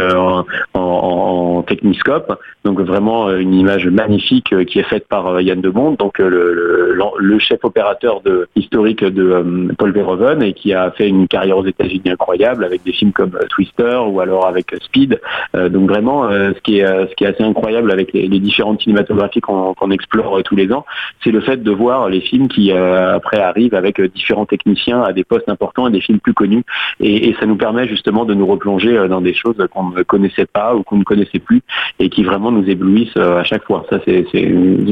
en, 0.75 1.63
techniscope. 1.63 2.39
Donc 2.65 2.81
vraiment 2.81 3.31
une 3.31 3.55
image 3.55 3.87
magnifique 3.89 4.55
qui 4.67 4.79
est 4.79 4.89
faite 4.89 5.09
par 5.09 5.41
Yann 5.41 5.61
de 5.61 5.71
donc 5.71 6.19
le, 6.19 7.39
chef 7.39 7.65
opérateur 7.65 8.21
de, 8.23 8.49
historique 8.57 9.05
de 9.05 9.75
Paul 9.79 9.93
Verhoeven 9.93 10.43
et 10.43 10.53
qui 10.53 10.73
a 10.73 10.91
fait 10.91 11.09
une 11.09 11.29
carrière 11.29 11.59
aux 11.59 11.67
États-Unis 11.67 12.11
incroyable 12.11 12.65
avec 12.65 12.83
des 12.85 12.93
films 12.93 13.13
comme 13.13 13.39
Twister 13.51 13.99
ou 14.07 14.21
alors 14.21 14.36
avec 14.45 14.75
Speed. 14.83 15.21
Euh, 15.55 15.69
donc 15.69 15.89
vraiment, 15.89 16.25
euh, 16.25 16.53
ce 16.55 16.61
qui 16.61 16.79
est 16.79 16.87
euh, 16.87 17.07
ce 17.07 17.15
qui 17.15 17.25
est 17.25 17.29
assez 17.29 17.43
incroyable 17.43 17.91
avec 17.91 18.13
les, 18.13 18.29
différentes 18.29 18.83
cinématographies 18.83 19.41
qu'on 19.41 19.91
explore 19.91 20.43
tous 20.45 20.57
les 20.57 20.73
ans, 20.73 20.85
c'est 21.23 21.31
le 21.31 21.41
fait 21.41 21.63
de 21.63 21.71
voir 21.71 22.09
les 22.09 22.21
films 22.21 22.49
qui 22.49 22.71
après 22.73 23.41
arrivent 23.41 23.75
avec 23.75 24.01
différents 24.01 24.47
techniciens 24.47 25.03
à 25.03 25.13
des 25.13 25.25
postes 25.25 25.49
importants 25.49 25.89
et 25.89 25.91
des 25.91 26.01
films 26.01 26.21
plus 26.21 26.35
connus. 26.35 26.65
Et, 27.01 27.35
ça 27.41 27.47
nous 27.47 27.57
permet 27.57 27.87
justement 27.87 28.25
de 28.25 28.35
nous 28.35 28.47
replonger 28.47 29.09
dans 29.09 29.21
des 29.21 29.35
choses 29.35 29.57
qu'on 29.73 29.91
ne 29.91 30.03
connaissait 30.03 30.47
pas 30.47 30.75
ou 30.75 30.83
qu'on 30.83 30.97
ne 30.97 31.05
connaissait 31.05 31.39
plus 31.39 31.63
et 31.99 32.09
qui 32.09 32.25
vraiment 32.25 32.51
nous 32.51 32.69
éblouissent 32.69 33.17
à 33.17 33.45
chaque 33.45 33.65
fois. 33.65 33.85
Ça, 33.91 33.99
c'est 34.05 34.25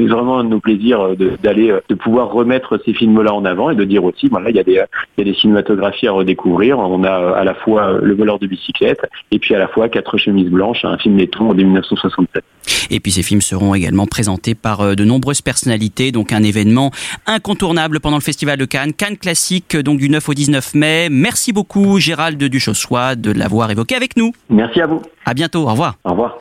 vraiment 0.09 0.39
un 0.39 0.45
de 0.45 0.51
nos 0.51 0.61
plaisirs 0.61 1.11
d'aller, 1.43 1.75
de, 1.89 1.95
pouvoir 1.95 2.33
remettre 2.33 2.79
ces 2.85 2.93
films-là 2.93 3.33
en 3.33 3.45
avant 3.45 3.71
et 3.71 3.75
de 3.75 3.85
dire 3.85 4.05
aussi, 4.05 4.29
voilà, 4.29 4.51
il 4.51 4.57
y 4.57 4.65
il 4.67 4.75
y 4.75 5.21
a 5.21 5.25
des 5.25 5.35
cinématographies 5.35 6.09
à 6.09 6.13
redécouvrir. 6.13 6.79
On 6.79 7.05
a 7.05 7.35
à 7.37 7.45
la 7.45 7.55
fois 7.55 7.99
le 8.01 8.15
voleur 8.15 8.39
de 8.39 8.47
bicyclette 8.47 9.05
et 9.35 9.39
puis 9.39 9.55
à 9.55 9.59
la 9.59 9.69
fois 9.69 9.89
Quatre 9.89 10.17
chemises 10.17 10.49
blanches, 10.49 10.85
un 10.85 10.97
film 10.97 11.19
letton 11.19 11.53
de 11.53 11.63
1967. 11.63 12.43
Et 12.91 13.01
puis 13.01 13.13
ces 13.13 13.23
films 13.23 13.41
seront 13.41 13.75
également 13.75 14.07
présentés 14.07 14.55
par 14.55 14.81
euh, 14.81 14.95
de 14.95 15.05
nombreuses 15.05 15.43
personnalités, 15.43 16.13
donc 16.13 16.33
un 16.33 16.43
événement 16.43 16.91
incontournable 17.27 18.01
pendant 18.01 18.17
le 18.17 18.23
Festival 18.23 18.59
de 18.59 18.65
Cannes, 18.65 18.93
Cannes 18.93 19.17
classique 19.17 19.77
donc 19.77 19.99
du 19.99 20.09
9 20.09 20.29
au 20.29 20.35
19 20.35 20.75
mai. 20.75 21.09
Merci 21.11 21.53
beaucoup 21.53 21.99
Gérald 21.99 22.43
Duchossois 22.43 23.17
de 23.17 23.33
l'avoir 23.33 23.71
évoqué 23.71 23.95
avec 23.95 24.17
nous. 24.17 24.33
Merci 24.49 24.81
à 24.81 24.87
vous. 24.87 25.03
À 25.25 25.35
bientôt, 25.35 25.63
au 25.63 25.71
revoir. 25.71 25.97
Au 26.05 26.11
revoir. 26.11 26.39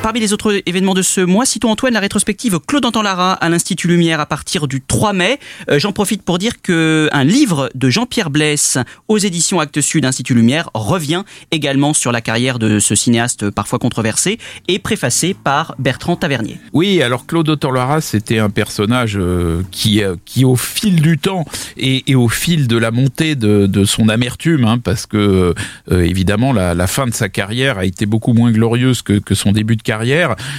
Parmi 0.00 0.20
les 0.20 0.32
autres 0.32 0.62
événements 0.64 0.94
de 0.94 1.02
ce 1.02 1.20
mois, 1.20 1.44
citons 1.44 1.70
Antoine 1.70 1.92
la 1.92 2.00
rétrospective 2.00 2.60
Claude 2.60 2.86
Lara 3.02 3.32
à 3.32 3.48
l'Institut 3.48 3.88
Lumière 3.88 4.20
à 4.20 4.26
partir 4.26 4.68
du 4.68 4.80
3 4.80 5.12
mai. 5.12 5.40
Euh, 5.68 5.80
j'en 5.80 5.90
profite 5.92 6.22
pour 6.22 6.38
dire 6.38 6.62
que 6.62 7.10
un 7.12 7.24
livre 7.24 7.68
de 7.74 7.90
Jean-Pierre 7.90 8.30
Blesse 8.30 8.78
aux 9.08 9.18
éditions 9.18 9.58
Actes 9.58 9.80
Sud 9.80 10.04
Institut 10.04 10.34
Lumière 10.34 10.70
revient 10.72 11.24
également 11.50 11.94
sur 11.94 12.12
la 12.12 12.20
carrière 12.20 12.60
de 12.60 12.78
ce 12.78 12.94
cinéaste 12.94 13.50
parfois 13.50 13.80
controversé 13.80 14.38
et 14.68 14.78
préfacé 14.78 15.34
par 15.34 15.74
Bertrand 15.80 16.14
Tavernier. 16.14 16.58
Oui, 16.72 17.02
alors 17.02 17.26
Claude 17.26 17.58
Lara, 17.64 18.00
c'était 18.00 18.38
un 18.38 18.50
personnage 18.50 19.18
euh, 19.18 19.62
qui, 19.72 20.02
euh, 20.02 20.14
qui 20.24 20.44
au 20.44 20.56
fil 20.56 21.02
du 21.02 21.18
temps 21.18 21.44
et, 21.76 22.14
au 22.14 22.28
fil 22.28 22.68
de 22.68 22.76
la 22.78 22.92
montée 22.92 23.34
de, 23.34 23.84
son 23.84 24.08
amertume, 24.08 24.64
hein, 24.64 24.78
parce 24.78 25.06
que 25.06 25.54
évidemment 25.90 26.52
la, 26.52 26.86
fin 26.86 27.06
de 27.06 27.14
sa 27.14 27.28
carrière 27.28 27.78
a 27.78 27.84
été 27.84 28.06
beaucoup 28.06 28.32
moins 28.32 28.50
glorieuse 28.50 29.02
que, 29.02 29.14
que 29.18 29.34
son 29.34 29.52
début 29.52 29.76
de 29.76 29.82
carrière 29.82 29.97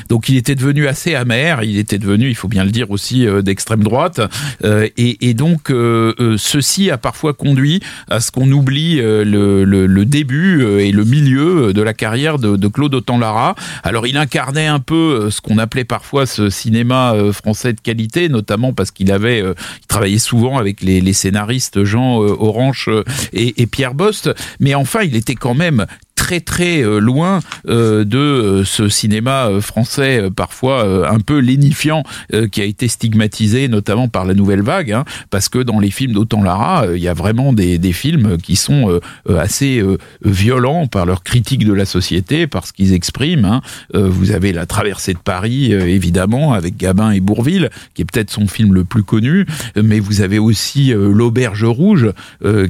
donc 0.09 0.29
il 0.29 0.37
était 0.37 0.55
devenu 0.55 0.87
assez 0.87 1.15
amer, 1.15 1.63
il 1.63 1.77
était 1.77 1.97
devenu, 1.97 2.29
il 2.29 2.35
faut 2.35 2.47
bien 2.47 2.63
le 2.63 2.71
dire 2.71 2.91
aussi, 2.91 3.27
euh, 3.27 3.41
d'extrême 3.41 3.83
droite. 3.83 4.21
Euh, 4.63 4.87
et, 4.97 5.33
donc 5.33 5.71
euh, 5.71 6.35
ceci 6.37 6.91
a 6.91 6.97
parfois 6.97 7.33
conduit 7.33 7.81
à 8.09 8.19
ce 8.19 8.31
qu'on 8.31 8.51
oublie 8.51 8.97
le, 8.97 10.03
début 10.03 10.63
et 10.79 10.91
le 10.91 11.03
milieu 11.03 11.73
de 11.73 11.81
la 11.81 11.93
carrière 11.93 12.39
de, 12.39 12.67
Claude 12.67 12.93
Autant-Lara. 12.93 13.55
Alors 13.83 14.07
il 14.07 14.17
incarnait 14.17 14.67
un 14.67 14.79
peu 14.79 15.29
ce 15.29 15.41
qu'on 15.41 15.57
appelait 15.57 15.85
parfois 15.85 16.25
ce 16.25 16.49
cinéma 16.49 17.15
français 17.31 17.73
de 17.73 17.79
qualité, 17.81 18.29
notamment 18.29 18.73
parce 18.73 18.91
qu'il 18.91 19.11
avait, 19.11 19.39
il 19.39 19.87
travaillait 19.87 20.19
souvent 20.19 20.57
avec 20.57 20.81
les, 20.81 21.13
scénaristes 21.13 21.83
Jean 21.83 22.17
Orange 22.17 22.89
et, 23.33 23.61
et 23.61 23.67
Pierre 23.67 23.93
Bost, 23.93 24.29
mais 24.59 24.75
enfin 24.75 25.01
il 25.03 25.15
était 25.15 25.35
quand 25.35 25.55
même 25.55 25.85
très 26.29 26.41
très 26.41 26.83
euh, 26.83 26.99
loin 26.99 27.39
euh, 27.67 28.03
de 28.05 28.17
euh, 28.19 28.63
ce 28.63 28.87
cinéma 28.87 29.49
français 29.61 30.29
parfois 30.35 31.09
un 31.09 31.19
peu 31.19 31.39
lénifiant 31.39 32.03
qui 32.51 32.61
a 32.61 32.63
été 32.63 32.87
stigmatisé 32.87 33.67
notamment 33.67 34.07
par 34.07 34.25
la 34.25 34.33
nouvelle 34.33 34.61
vague, 34.61 34.91
hein, 34.91 35.05
parce 35.29 35.49
que 35.49 35.59
dans 35.59 35.79
les 35.79 35.89
films 35.89 36.13
d'Autant 36.13 36.43
Lara, 36.43 36.85
il 36.93 37.01
y 37.01 37.07
a 37.07 37.13
vraiment 37.13 37.53
des, 37.53 37.77
des 37.77 37.93
films 37.93 38.37
qui 38.37 38.55
sont 38.55 38.99
assez 39.27 39.83
violents 40.23 40.87
par 40.87 41.05
leur 41.05 41.23
critique 41.23 41.65
de 41.65 41.73
la 41.73 41.85
société, 41.85 42.47
par 42.47 42.67
ce 42.67 42.73
qu'ils 42.73 42.93
expriment. 42.93 43.45
Hein. 43.45 43.61
Vous 43.93 44.31
avez 44.31 44.51
La 44.51 44.65
Traversée 44.65 45.13
de 45.13 45.19
Paris, 45.19 45.71
évidemment, 45.71 46.53
avec 46.53 46.77
Gabin 46.77 47.11
et 47.11 47.19
Bourville, 47.19 47.69
qui 47.93 48.03
est 48.03 48.05
peut-être 48.05 48.31
son 48.31 48.47
film 48.47 48.73
le 48.73 48.83
plus 48.83 49.03
connu, 49.03 49.45
mais 49.81 49.99
vous 49.99 50.21
avez 50.21 50.39
aussi 50.39 50.93
L'Auberge 50.93 51.63
Rouge, 51.63 52.11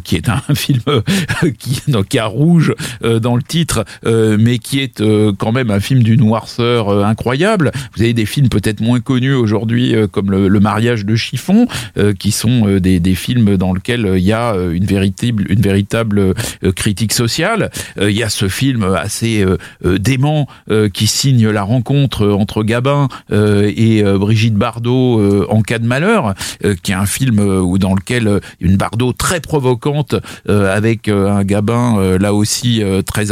qui 0.03 0.15
est 0.15 0.29
un 0.29 0.41
film 0.55 0.81
qui, 1.57 1.81
qui 2.09 2.19
a 2.19 2.25
rouge 2.25 2.73
dans 3.01 3.35
le 3.35 3.43
titre, 3.49 3.83
euh, 4.05 4.37
mais 4.39 4.59
qui 4.59 4.79
est 4.79 5.01
euh, 5.01 5.33
quand 5.37 5.51
même 5.51 5.71
un 5.71 5.81
film 5.81 6.03
d'une 6.03 6.21
noirceur 6.21 6.89
euh, 6.89 7.03
incroyable. 7.03 7.71
Vous 7.95 8.03
avez 8.03 8.13
des 8.13 8.25
films 8.25 8.47
peut-être 8.47 8.79
moins 8.79 9.01
connus 9.01 9.33
aujourd'hui, 9.33 9.95
comme 10.11 10.31
le, 10.31 10.59
mariage 10.59 11.05
de 11.05 11.15
chiffon, 11.15 11.67
qui 12.19 12.31
sont 12.31 12.77
des, 12.79 12.99
des, 12.99 13.15
films 13.15 13.57
dans 13.57 13.73
lesquels 13.73 14.13
il 14.17 14.23
y 14.23 14.33
a 14.33 14.53
une 14.53 14.85
véritable, 14.85 15.45
une 15.49 15.61
véritable 15.61 16.35
critique 16.75 17.13
sociale. 17.13 17.71
il 17.99 18.11
y 18.11 18.21
a 18.21 18.29
ce 18.29 18.49
film 18.49 18.83
assez 18.83 19.43
dément 19.83 20.47
qui 20.93 21.07
signe 21.07 21.49
la 21.49 21.63
rencontre 21.63 22.27
entre 22.27 22.63
Gabin 22.63 23.07
et 23.31 24.03
Brigitte 24.03 24.55
Bardot 24.55 25.47
en 25.49 25.61
cas 25.61 25.79
de 25.79 25.87
malheur, 25.87 26.35
qui 26.83 26.91
est 26.91 26.95
un 26.95 27.05
film 27.05 27.39
où 27.39 27.77
dans 27.77 27.95
lequel 27.95 28.41
une 28.59 28.75
Bardot 28.75 29.13
très 29.13 29.39
provocante 29.39 30.15
avec 30.47 31.07
un 31.07 31.43
Gabin 31.43 32.17
là 32.19 32.33
aussi 32.33 32.83
très 33.05 33.31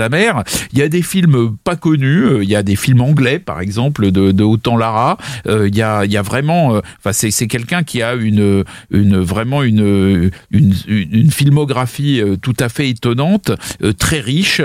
Il 0.72 0.80
y 0.80 0.82
a 0.82 0.90
des 0.90 1.02
films 1.02 1.58
pas 1.64 1.76
connus, 1.76 2.24
euh, 2.24 2.44
il 2.44 2.50
y 2.50 2.56
a 2.56 2.64
des 2.64 2.76
films 2.76 3.02
anglais 3.02 3.40
par 3.40 3.62
exemple 3.62 4.12
de, 4.12 4.32
de 4.32 4.44
Autant 4.44 4.78
Lara. 4.78 5.18
Euh, 5.48 5.68
il 5.68 5.76
y 5.76 5.82
a, 5.82 6.06
il 6.06 6.12
y 6.12 6.18
a 6.18 6.22
vraiment, 6.22 6.76
euh, 6.76 6.82
enfin 7.00 7.14
c'est, 7.14 7.32
c'est 7.32 7.48
quelqu'un 7.48 7.84
qui 7.84 8.02
a 8.02 8.14
une, 8.16 8.64
une 8.92 9.18
vraiment 9.18 9.64
une, 9.64 10.32
une, 10.52 10.74
une 10.88 11.32
filmographie 11.32 12.22
tout 12.42 12.56
à 12.60 12.70
fait 12.70 12.90
étonnante, 12.90 13.52
très 13.98 14.20
riche, 14.20 14.62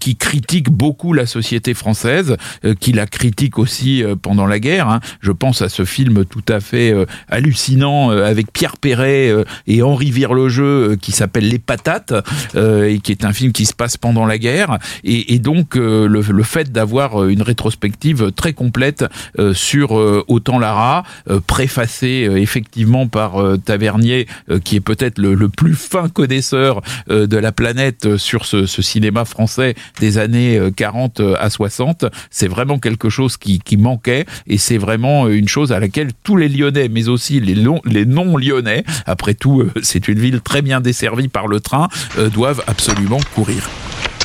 qui 0.00 0.16
critique 0.16 0.70
beaucoup 0.70 1.12
la 1.12 1.26
société 1.26 1.74
française, 1.74 2.36
qui 2.80 2.92
la 2.92 3.06
critique 3.06 3.58
aussi 3.58 4.02
pendant 4.22 4.46
la 4.46 4.58
guerre. 4.58 4.88
Hein. 4.88 5.00
Je 5.20 5.32
pense 5.32 5.62
à 5.62 5.68
ce 5.68 5.84
film 5.84 6.24
tout 6.24 6.44
à 6.48 6.60
fait 6.60 6.94
hallucinant 7.28 8.10
avec 8.10 8.52
Pierre 8.52 8.76
Perret 8.76 9.32
et 9.66 9.82
Henri 9.82 10.10
Virlejeu 10.10 10.96
qui 11.00 11.12
s'appelle 11.12 11.48
Les 11.48 11.58
Patates 11.58 12.14
et 12.56 12.98
qui 13.02 13.12
est 13.12 13.24
un 13.24 13.32
film 13.32 13.52
qui 13.52 13.66
se 13.66 13.74
passe 13.74 13.96
pendant 13.96 14.26
la 14.26 14.38
guerre 14.38 14.78
et, 15.04 15.38
donc 15.38 15.76
euh, 15.76 16.06
le, 16.08 16.42
fait 16.42 16.72
d'avoir 16.72 17.22
euh, 17.22 17.28
une 17.28 17.42
rétrospective 17.42 18.32
très 18.32 18.52
complète 18.52 19.04
euh, 19.38 19.54
sur 19.54 19.92
Autant 20.28 20.58
Lara, 20.58 21.04
préfacée 21.46 22.28
effectivement 22.36 23.06
par 23.06 23.42
Tavernier, 23.64 24.26
qui 24.64 24.76
est 24.76 24.80
peut-être 24.80 25.18
le, 25.18 25.48
plus 25.48 25.74
fin 25.74 26.08
connaisseur 26.08 26.80
de 27.08 27.36
la 27.36 27.52
planète 27.52 28.16
sur 28.16 28.46
ce, 28.46 28.66
cinéma 28.66 29.24
français 29.24 29.74
des 30.00 30.18
années 30.18 30.60
40 30.76 31.20
à 31.38 31.50
60, 31.50 32.06
c'est 32.30 32.48
vraiment 32.48 32.78
quelque 32.78 33.08
chose 33.08 33.36
qui, 33.36 33.60
manquait 33.76 34.24
et 34.46 34.58
c'est 34.58 34.78
vraiment 34.78 35.28
une 35.28 35.48
chose 35.48 35.72
à 35.72 35.80
laquelle 35.80 36.10
tous 36.22 36.36
les 36.36 36.48
Lyonnais, 36.48 36.88
mais 36.88 37.08
aussi 37.08 37.40
les, 37.40 37.56
les 37.84 38.06
non-Lyonnais, 38.06 38.84
après 39.06 39.34
tout, 39.34 39.64
c'est 39.82 40.08
une 40.08 40.18
ville 40.18 40.40
très 40.40 40.62
bien 40.62 40.80
desservie 40.80 41.28
par 41.28 41.48
le 41.48 41.60
train, 41.60 41.88
doivent 42.32 42.62
absolument 42.66 43.20
courir. 43.34 43.68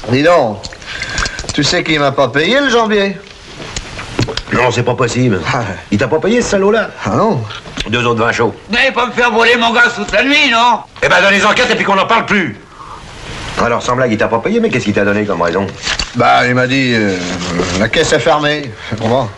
Dis 0.07 0.23
donc, 0.23 0.61
tu 1.53 1.63
sais 1.63 1.83
qu'il 1.83 1.99
m'a 1.99 2.11
pas 2.11 2.29
payé 2.29 2.59
le 2.61 2.69
janvier 2.69 3.17
Non, 4.53 4.71
c'est 4.71 4.83
pas 4.83 4.95
possible. 4.95 5.39
Ah. 5.53 5.61
Il 5.91 5.97
t'a 5.97 6.07
pas 6.07 6.19
payé 6.19 6.41
ce 6.41 6.49
salaud-là? 6.51 6.89
Ah 7.05 7.15
non 7.15 7.41
Deux 7.89 8.05
autres 8.05 8.23
vins 8.23 8.31
chauds. 8.31 8.55
N'allez 8.71 8.91
pas 8.91 9.05
me 9.07 9.11
faire 9.11 9.31
voler 9.31 9.55
mon 9.57 9.71
gars 9.73 9.83
toute 9.95 10.11
la 10.11 10.23
nuit, 10.23 10.49
non? 10.51 10.79
Eh 11.03 11.07
ben, 11.07 11.21
dans 11.21 11.29
les 11.29 11.45
enquêtes 11.45 11.69
et 11.69 11.75
puis 11.75 11.85
qu'on 11.85 11.95
n'en 11.95 12.07
parle 12.07 12.25
plus. 12.25 12.57
Alors, 13.61 13.81
sans 13.83 13.95
blague, 13.95 14.11
il 14.11 14.17
t'a 14.17 14.29
pas 14.29 14.39
payé, 14.39 14.59
mais 14.61 14.69
qu'est-ce 14.69 14.85
qu'il 14.85 14.93
t'a 14.93 15.03
donné 15.03 15.25
comme 15.25 15.41
raison? 15.41 15.67
Bah, 16.15 16.47
il 16.47 16.55
m'a 16.55 16.65
dit, 16.65 16.93
euh, 16.95 17.15
la 17.77 17.89
caisse 17.89 18.13
est 18.13 18.19
fermée. 18.19 18.71
Comment 19.01 19.29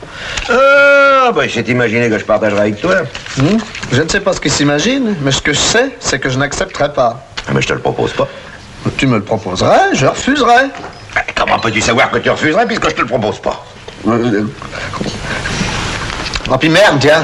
Ah, 0.48 1.32
bah, 1.34 1.44
il 1.46 1.51
s'est 1.51 1.62
imaginé 1.62 2.08
que 2.08 2.20
je 2.20 2.24
partagerais 2.25 2.62
avec 2.62 2.80
toi. 2.80 2.98
Hmm? 3.38 3.58
Je 3.91 4.01
ne 4.01 4.08
sais 4.08 4.20
pas 4.20 4.34
ce 4.34 4.39
qu'il 4.39 4.51
s'imagine, 4.51 5.15
mais 5.22 5.32
ce 5.32 5.41
que 5.41 5.53
je 5.53 5.58
sais, 5.60 5.89
c'est 6.00 6.20
que 6.20 6.30
je 6.30 6.38
n'accepterai 6.38 6.94
pas. 6.94 7.25
Ah, 7.48 7.51
mais 7.53 7.62
je 7.62 7.68
te 7.68 7.74
le 7.74 7.80
propose 7.80 8.13
pas. 8.13 8.27
Tu 8.98 9.08
me 9.08 9.18
le 9.18 9.24
proposerais, 9.24 9.94
je 9.94 10.06
refuserais. 10.06 10.70
Ah, 11.16 11.22
Comment 11.36 11.60
peux-tu 11.60 11.82
savoir 11.82 12.10
que 12.12 12.18
tu 12.18 12.30
refuserais 12.30 12.66
puisque 12.66 12.90
je 12.90 12.96
te 12.96 13.02
le 13.02 13.08
propose 13.08 13.40
pas? 13.40 13.64
Oh, 14.08 14.12
puis 16.60 16.70
merde, 16.70 16.98
tiens. 17.00 17.24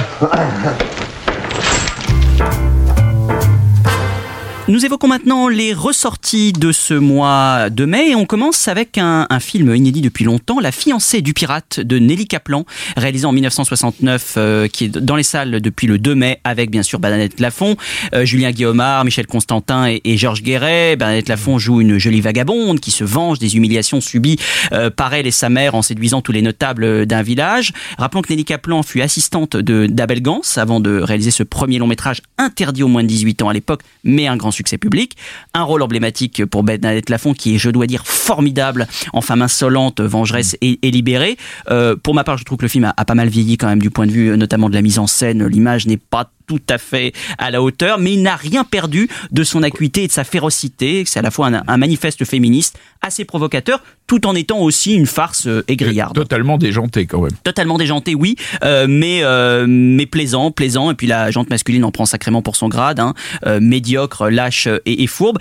Nous 4.70 4.84
évoquons 4.84 5.08
maintenant 5.08 5.48
les 5.48 5.74
ressorties 5.74 6.52
de 6.52 6.74
ce 6.74 6.94
mois 6.94 7.70
de 7.70 7.86
mai 7.86 8.10
et 8.10 8.16
on 8.16 8.26
commence 8.26 8.68
avec 8.68 8.98
un, 8.98 9.26
film 9.40 9.74
inédit 9.74 10.02
depuis 10.02 10.26
longtemps, 10.26 10.60
La 10.60 10.74
fiancée 10.74 11.22
du 11.22 11.34
pirate 11.34 11.80
de 11.80 12.00
Nelly 12.00 12.28
Kaplan, 12.28 12.66
réalisé 12.98 13.26
en 13.26 13.32
1969, 13.32 14.34
euh, 14.36 14.68
qui 14.68 14.86
est 14.86 14.90
dans 14.90 15.16
les 15.16 15.24
salles 15.24 15.62
depuis 15.62 15.88
le 15.88 15.98
2 15.98 16.16
mai 16.16 16.42
avec 16.44 16.70
bien 16.70 16.84
sûr 16.84 17.00
Bernadette 17.00 17.40
Lafont, 17.40 17.78
euh, 18.14 18.26
Julien 18.26 18.52
Guillaumard, 18.52 19.06
Michel 19.06 19.26
Constantin 19.26 19.88
et, 19.88 20.18
Georges 20.18 20.44
Guéret. 20.44 20.98
Bernadette 20.98 21.30
Lafont 21.30 21.60
joue 21.60 21.80
une 21.80 21.98
jolie 21.98 22.20
vagabonde 22.20 22.82
qui 22.82 22.92
se 22.92 23.06
venge 23.06 23.40
des 23.40 23.56
humiliations 23.56 24.02
subies 24.02 24.38
euh, 24.74 24.90
par 24.90 25.14
elle 25.14 25.28
et 25.28 25.32
sa 25.32 25.48
mère 25.48 25.76
en 25.76 25.82
séduisant 25.82 26.20
tous 26.20 26.34
les 26.34 26.42
notables 26.42 27.06
d'un 27.06 27.22
village. 27.22 27.72
Rappelons 27.98 28.22
que 28.22 28.34
Nelly 28.34 28.44
Kaplan 28.44 28.84
fut 28.84 29.02
assistante 29.02 29.56
d'Abel 29.56 30.22
Gans 30.22 30.42
avant 30.58 30.82
de 30.82 31.00
réaliser 31.00 31.32
ce 31.32 31.44
premier 31.44 31.78
long 31.78 31.88
métrage 31.88 32.22
interdit 32.38 32.84
aux 32.84 32.90
moins 32.90 33.04
de 33.04 33.08
18 33.08 33.44
ans 33.44 33.50
à 33.50 33.54
l'époque, 33.54 33.82
mais 34.04 34.28
un 34.28 34.36
grand 34.36 34.52
succès 34.58 34.78
public. 34.78 35.16
Un 35.54 35.64
rôle 35.64 35.82
emblématique 35.82 36.46
pour 36.46 36.64
Bernadette 36.64 37.10
Lafont 37.10 37.34
qui 37.34 37.56
est, 37.56 37.58
je 37.58 37.70
dois 37.70 37.88
dire, 37.88 38.06
formidable 38.06 38.88
en 39.14 39.22
femme 39.22 39.42
insolente, 39.42 40.02
vengeresse 40.02 40.58
et, 40.62 40.80
libérée. 40.84 41.38
Euh, 41.70 41.96
pour 41.96 42.14
ma 42.14 42.24
part, 42.24 42.38
je 42.38 42.44
trouve 42.44 42.58
que 42.58 42.66
le 42.66 42.70
film 42.70 42.86
a, 42.86 42.94
a 42.98 43.06
pas 43.06 43.16
mal 43.16 43.30
vieilli 43.30 43.58
quand 43.58 43.68
même 43.68 43.82
du 43.82 43.90
point 43.90 44.08
de 44.08 44.12
vue 44.12 44.32
euh, 44.32 44.38
notamment 44.38 44.70
de 44.70 44.74
la 44.74 44.82
mise 44.82 45.00
en 45.00 45.08
scène. 45.08 45.46
L'image 45.46 45.88
n'est 45.88 45.98
pas 45.98 46.32
tout 46.48 46.62
à 46.70 46.78
fait 46.78 47.14
à 47.38 47.52
la 47.52 47.62
hauteur, 47.62 48.00
mais 48.00 48.14
il 48.14 48.22
n'a 48.24 48.36
rien 48.36 48.64
perdu 48.64 49.10
de 49.32 49.44
son 49.44 49.64
acuité 49.64 50.04
et 50.04 50.08
de 50.08 50.12
sa 50.12 50.24
férocité. 50.24 51.04
C'est 51.06 51.20
à 51.20 51.22
la 51.22 51.30
fois 51.30 51.48
un, 51.48 51.64
un 51.68 51.78
manifeste 51.78 52.24
féministe 52.26 52.80
assez 53.02 53.26
provocateur, 53.26 53.84
tout 54.08 54.26
en 54.26 54.34
étant 54.34 54.60
aussi 54.60 54.96
une 54.96 55.06
farce 55.06 55.46
euh, 55.48 55.64
égrillarde. 55.68 56.16
Totalement 56.16 56.58
déjanté 56.58 57.06
quand 57.06 57.22
même. 57.22 57.34
Totalement 57.44 57.78
déjanté, 57.78 58.16
oui, 58.16 58.36
euh, 58.64 58.88
mais 58.90 59.20
euh, 59.24 59.66
mais 59.68 60.06
plaisant, 60.06 60.52
plaisant. 60.52 60.90
Et 60.92 60.96
puis 60.96 61.08
la 61.08 61.30
jante 61.32 61.50
masculine 61.50 61.84
en 61.84 61.92
prend 61.92 62.06
sacrément 62.06 62.42
pour 62.42 62.56
son 62.56 62.70
grade, 62.70 63.00
hein, 63.00 63.14
euh, 63.46 63.60
médiocre, 63.60 64.30
lâche 64.30 64.68
et, 64.86 65.04
et 65.04 65.08
fourbe. 65.08 65.38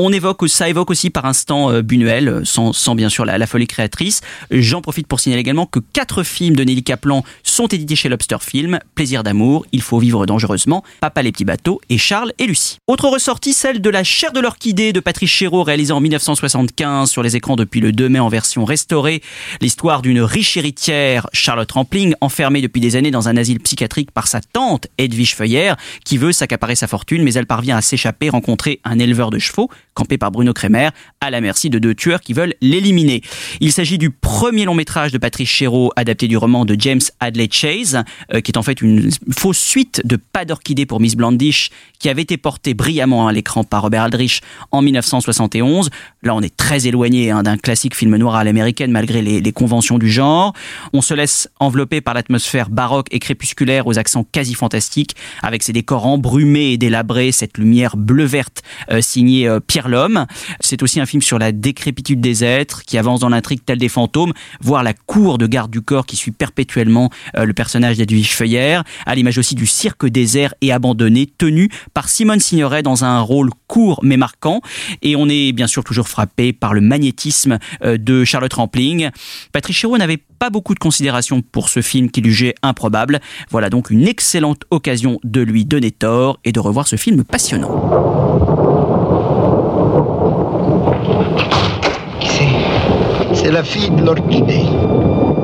On 0.00 0.12
évoque, 0.12 0.48
ça 0.48 0.68
évoque 0.68 0.92
aussi 0.92 1.10
par 1.10 1.24
instant 1.24 1.72
euh, 1.72 1.82
Buñuel, 1.82 2.28
euh, 2.28 2.44
sans, 2.44 2.72
sans 2.72 2.94
bien 2.94 3.08
sûr 3.08 3.24
la, 3.24 3.36
la 3.36 3.46
folie 3.48 3.66
créatrice. 3.66 4.20
J'en 4.52 4.80
profite 4.80 5.08
pour 5.08 5.18
signaler 5.18 5.40
également 5.40 5.66
que 5.66 5.80
quatre 5.92 6.22
films 6.22 6.54
de 6.54 6.62
Nelly 6.62 6.84
Kaplan 6.84 7.24
sont 7.58 7.66
édités 7.66 7.96
chez 7.96 8.08
Lobster 8.08 8.36
Film. 8.40 8.78
Plaisir 8.94 9.24
d'amour, 9.24 9.66
Il 9.72 9.82
faut 9.82 9.98
vivre 9.98 10.26
dangereusement, 10.26 10.84
Papa 11.00 11.22
les 11.22 11.32
petits 11.32 11.44
bateaux 11.44 11.80
et 11.88 11.98
Charles 11.98 12.32
et 12.38 12.46
Lucie. 12.46 12.76
Autre 12.86 13.08
ressortie, 13.08 13.52
celle 13.52 13.80
de 13.80 13.90
La 13.90 14.04
chair 14.04 14.30
de 14.30 14.38
l'orchidée 14.38 14.92
de 14.92 15.00
Patrice 15.00 15.30
Chéreau, 15.30 15.64
réalisée 15.64 15.92
en 15.92 15.98
1975 15.98 17.10
sur 17.10 17.20
les 17.24 17.34
écrans 17.34 17.56
depuis 17.56 17.80
le 17.80 17.90
2 17.90 18.08
mai 18.10 18.20
en 18.20 18.28
version 18.28 18.64
restaurée. 18.64 19.22
L'histoire 19.60 20.02
d'une 20.02 20.20
riche 20.20 20.56
héritière, 20.56 21.26
Charlotte 21.32 21.72
Rampling, 21.72 22.14
enfermée 22.20 22.62
depuis 22.62 22.80
des 22.80 22.94
années 22.94 23.10
dans 23.10 23.28
un 23.28 23.36
asile 23.36 23.58
psychiatrique 23.58 24.12
par 24.12 24.28
sa 24.28 24.40
tante, 24.40 24.86
Edwige 24.96 25.34
Feuillère, 25.34 25.76
qui 26.04 26.16
veut 26.16 26.30
s'accaparer 26.30 26.76
sa 26.76 26.86
fortune, 26.86 27.24
mais 27.24 27.34
elle 27.34 27.46
parvient 27.46 27.76
à 27.76 27.82
s'échapper, 27.82 28.28
rencontrer 28.28 28.78
un 28.84 29.00
éleveur 29.00 29.30
de 29.30 29.40
chevaux, 29.40 29.68
campé 29.94 30.16
par 30.16 30.30
Bruno 30.30 30.52
Kremer, 30.52 30.90
à 31.20 31.30
la 31.30 31.40
merci 31.40 31.70
de 31.70 31.80
deux 31.80 31.96
tueurs 31.96 32.20
qui 32.20 32.34
veulent 32.34 32.54
l'éliminer. 32.60 33.20
Il 33.58 33.72
s'agit 33.72 33.98
du 33.98 34.10
premier 34.10 34.64
long 34.64 34.74
métrage 34.74 35.10
de 35.10 35.18
Patrice 35.18 35.48
Chéreau, 35.48 35.90
adapté 35.96 36.28
du 36.28 36.36
roman 36.36 36.64
de 36.64 36.76
James 36.78 37.00
Chase, 37.50 38.02
euh, 38.32 38.40
qui 38.40 38.52
est 38.52 38.58
en 38.58 38.62
fait 38.62 38.80
une 38.80 39.10
fausse 39.36 39.58
suite 39.58 40.02
de 40.04 40.16
Pas 40.16 40.44
d'orchidée 40.44 40.86
pour 40.86 41.00
Miss 41.00 41.16
Blandish, 41.16 41.70
qui 41.98 42.08
avait 42.08 42.22
été 42.22 42.36
porté 42.36 42.74
brillamment 42.74 43.26
à 43.26 43.32
l'écran 43.32 43.64
par 43.64 43.82
Robert 43.82 44.02
Aldrich 44.02 44.40
en 44.70 44.82
1971. 44.82 45.90
Là, 46.22 46.34
on 46.34 46.40
est 46.40 46.56
très 46.56 46.86
éloigné 46.86 47.30
hein, 47.30 47.42
d'un 47.42 47.56
classique 47.56 47.94
film 47.94 48.16
noir 48.16 48.36
à 48.36 48.44
l'américaine, 48.44 48.90
malgré 48.90 49.22
les, 49.22 49.52
conventions 49.52 49.98
du 49.98 50.08
genre. 50.08 50.52
On 50.92 51.00
se 51.00 51.14
laisse 51.14 51.48
envelopper 51.58 52.00
par 52.00 52.14
l'atmosphère 52.14 52.68
baroque 52.68 53.08
et 53.10 53.18
crépusculaire 53.18 53.86
aux 53.86 53.98
accents 53.98 54.24
quasi 54.24 54.54
fantastiques, 54.54 55.16
avec 55.42 55.62
ses 55.62 55.72
décors 55.72 56.06
embrumés 56.06 56.72
et 56.72 56.76
délabrés, 56.76 57.32
cette 57.32 57.58
lumière 57.58 57.96
bleu-verte 57.96 58.62
euh, 58.90 59.00
signée 59.00 59.48
euh, 59.48 59.58
Pierre 59.58 59.88
Lhomme. 59.88 60.26
C'est 60.60 60.82
aussi 60.82 61.00
un 61.00 61.06
film 61.06 61.22
sur 61.22 61.38
la 61.38 61.50
décrépitude 61.50 62.20
des 62.20 62.44
êtres, 62.44 62.82
qui 62.84 62.98
avance 62.98 63.20
dans 63.20 63.30
l'intrigue 63.30 63.60
tel 63.64 63.78
des 63.78 63.88
fantômes, 63.88 64.32
voire 64.60 64.82
la 64.82 64.92
cour 64.92 65.38
de 65.38 65.46
garde 65.46 65.70
du 65.70 65.80
corps 65.80 66.06
qui 66.06 66.16
suit 66.16 66.30
perpétuellement 66.30 67.10
le 67.44 67.52
personnage 67.52 67.96
d'Edwige 67.96 68.32
Feuillère, 68.34 68.84
à 69.06 69.14
l'image 69.14 69.38
aussi 69.38 69.54
du 69.54 69.66
cirque 69.66 70.06
désert 70.06 70.54
et 70.60 70.72
abandonné, 70.72 71.26
tenu 71.38 71.70
par 71.94 72.08
Simone 72.08 72.40
Signoret 72.40 72.82
dans 72.82 73.04
un 73.04 73.20
rôle 73.20 73.50
court 73.66 74.00
mais 74.02 74.16
marquant. 74.16 74.60
Et 75.02 75.16
on 75.16 75.28
est 75.28 75.52
bien 75.52 75.66
sûr 75.66 75.84
toujours 75.84 76.08
frappé 76.08 76.52
par 76.52 76.74
le 76.74 76.80
magnétisme 76.80 77.58
euh, 77.84 77.98
de 77.98 78.24
Charlotte 78.24 78.52
Rampling. 78.52 79.10
Patrice 79.52 79.76
Chéreau 79.76 79.98
n'avait 79.98 80.22
pas 80.38 80.50
beaucoup 80.50 80.74
de 80.74 80.78
considération 80.78 81.42
pour 81.42 81.68
ce 81.68 81.82
film 81.82 82.10
qu'il 82.10 82.24
jugeait 82.26 82.54
improbable. 82.62 83.20
Voilà 83.50 83.70
donc 83.70 83.90
une 83.90 84.06
excellente 84.06 84.62
occasion 84.70 85.18
de 85.24 85.40
lui 85.40 85.64
donner 85.64 85.90
tort 85.90 86.38
et 86.44 86.52
de 86.52 86.60
revoir 86.60 86.86
ce 86.86 86.96
film 86.96 87.24
passionnant. 87.24 88.28
C'est 93.34 93.52
la 93.52 93.62
fille 93.62 93.90
de 93.90 94.02
l'orchidée. 94.02 94.66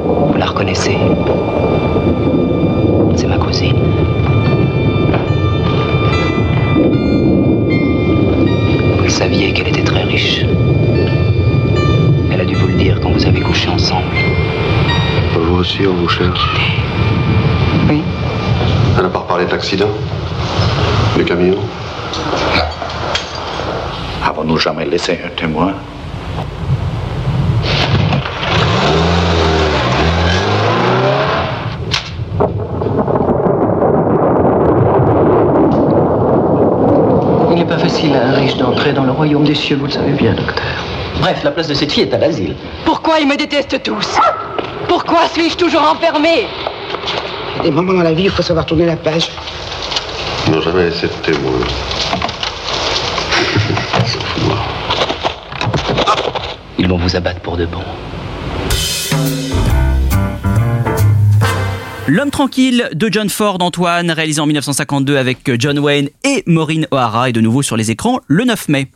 Vous 0.05 0.35
la 0.37 0.47
reconnaissez 0.47 0.97
C'est 3.17 3.27
ma 3.27 3.39
cousine. 3.39 3.77
Vous 9.03 9.09
saviez 9.09 9.53
qu'elle 9.53 9.69
était 9.69 9.83
très 9.85 10.03
riche. 10.03 10.45
Elle 12.33 12.41
a 12.41 12.45
dû 12.45 12.55
vous 12.55 12.67
le 12.67 12.75
dire 12.75 13.01
quand 13.01 13.11
vous 13.11 13.27
avez 13.27 13.41
couché 13.41 13.69
ensemble. 13.69 14.05
Vous 15.39 15.57
aussi, 15.59 15.87
on 15.87 15.95
vous 15.95 16.09
cherche. 16.09 16.49
Oui. 17.89 18.03
Elle 18.97 19.03
n'a 19.05 19.09
pas 19.09 19.21
reparlé 19.21 19.45
de 19.47 19.51
l'accident 19.51 19.89
Du 21.17 21.25
camion? 21.25 21.57
Avons-nous 24.25 24.57
jamais 24.59 24.85
laissé 24.85 25.19
un 25.25 25.29
témoin 25.31 25.75
Il 37.51 37.57
n'est 37.57 37.65
pas 37.65 37.79
facile 37.79 38.15
à 38.17 38.29
un 38.29 38.33
riche 38.33 38.57
d'entrer 38.57 38.93
cieux, 39.55 39.77
vous 39.77 39.87
le 39.87 39.93
savez 39.93 40.13
bien, 40.13 40.35
docteur. 40.35 40.65
Bref, 41.21 41.43
la 41.45 41.51
place 41.51 41.69
de 41.69 41.75
cette 41.75 41.93
fille 41.93 42.05
est 42.05 42.15
à 42.15 42.19
l'asile. 42.19 42.55
Pourquoi 42.85 43.21
ils 43.21 43.27
me 43.27 43.37
détestent 43.37 43.83
tous? 43.83 44.19
Pourquoi 44.89 45.27
suis-je 45.29 45.57
toujours 45.57 45.83
enfermé 45.83 46.47
Il 47.55 47.57
y 47.57 47.61
a 47.61 47.63
des 47.65 47.71
moments 47.71 47.95
dans 47.95 48.03
la 48.03 48.13
vie 48.13 48.25
où 48.25 48.27
il 48.27 48.31
faut 48.31 48.43
savoir 48.43 48.67
tourner 48.67 48.87
la 48.87 48.97
page. 48.97 49.29
Ils 50.47 50.53
n'ont 50.53 50.61
jamais 50.61 50.85
laissé 50.85 51.07
de 51.07 51.13
témoin. 51.23 51.53
Ils 56.79 56.89
vont 56.89 56.99
vous 56.99 57.17
abattre 57.17 57.41
pour 57.41 57.57
de 57.57 57.67
bon. 57.67 57.81
L'homme 62.07 62.31
tranquille 62.31 62.91
de 62.93 63.09
John 63.11 63.31
Ford, 63.31 63.57
Antoine, 63.61 64.11
réalisé 64.11 64.39
en 64.39 64.47
1952 64.47 65.17
avec 65.17 65.39
John 65.59 65.79
Wayne 65.79 66.11
et 66.23 66.43
Maureen 66.47 66.87
O'Hara, 66.91 67.31
est 67.31 67.33
de 67.33 67.41
nouveau 67.41 67.63
sur 67.63 67.79
les 67.79 67.91
écrans 67.91 68.21
le 68.27 68.45
9 68.45 68.69
mai. 68.69 68.89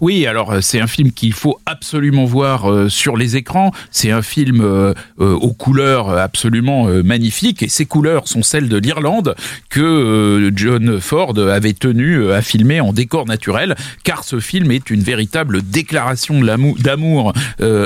Oui, 0.00 0.26
alors 0.26 0.52
euh, 0.52 0.60
c'est 0.60 0.80
un 0.80 0.86
film 0.86 1.12
qu'il 1.12 1.32
faut 1.32 1.58
absolument 1.66 2.24
voir 2.24 2.70
euh, 2.70 2.88
sur 2.88 3.16
les 3.16 3.36
écrans. 3.36 3.72
C'est 3.90 4.10
un 4.10 4.22
film 4.22 4.60
euh, 4.60 4.94
aux 5.18 5.52
couleurs 5.52 6.10
absolument 6.10 6.86
magnifiques 7.04 7.62
et 7.62 7.68
ces 7.68 7.86
couleurs 7.86 8.28
sont 8.28 8.42
celles 8.42 8.68
de 8.68 8.76
l'Irlande 8.76 9.34
que 9.70 10.50
John 10.54 11.00
Ford 11.00 11.38
avait 11.38 11.72
tenu 11.72 12.32
à 12.32 12.42
filmer 12.42 12.80
en 12.80 12.92
décor 12.92 13.26
naturel, 13.26 13.74
car 14.04 14.24
ce 14.24 14.40
film 14.40 14.70
est 14.70 14.90
une 14.90 15.00
véritable 15.00 15.62
déclaration 15.62 16.40
d'amour 16.78 17.32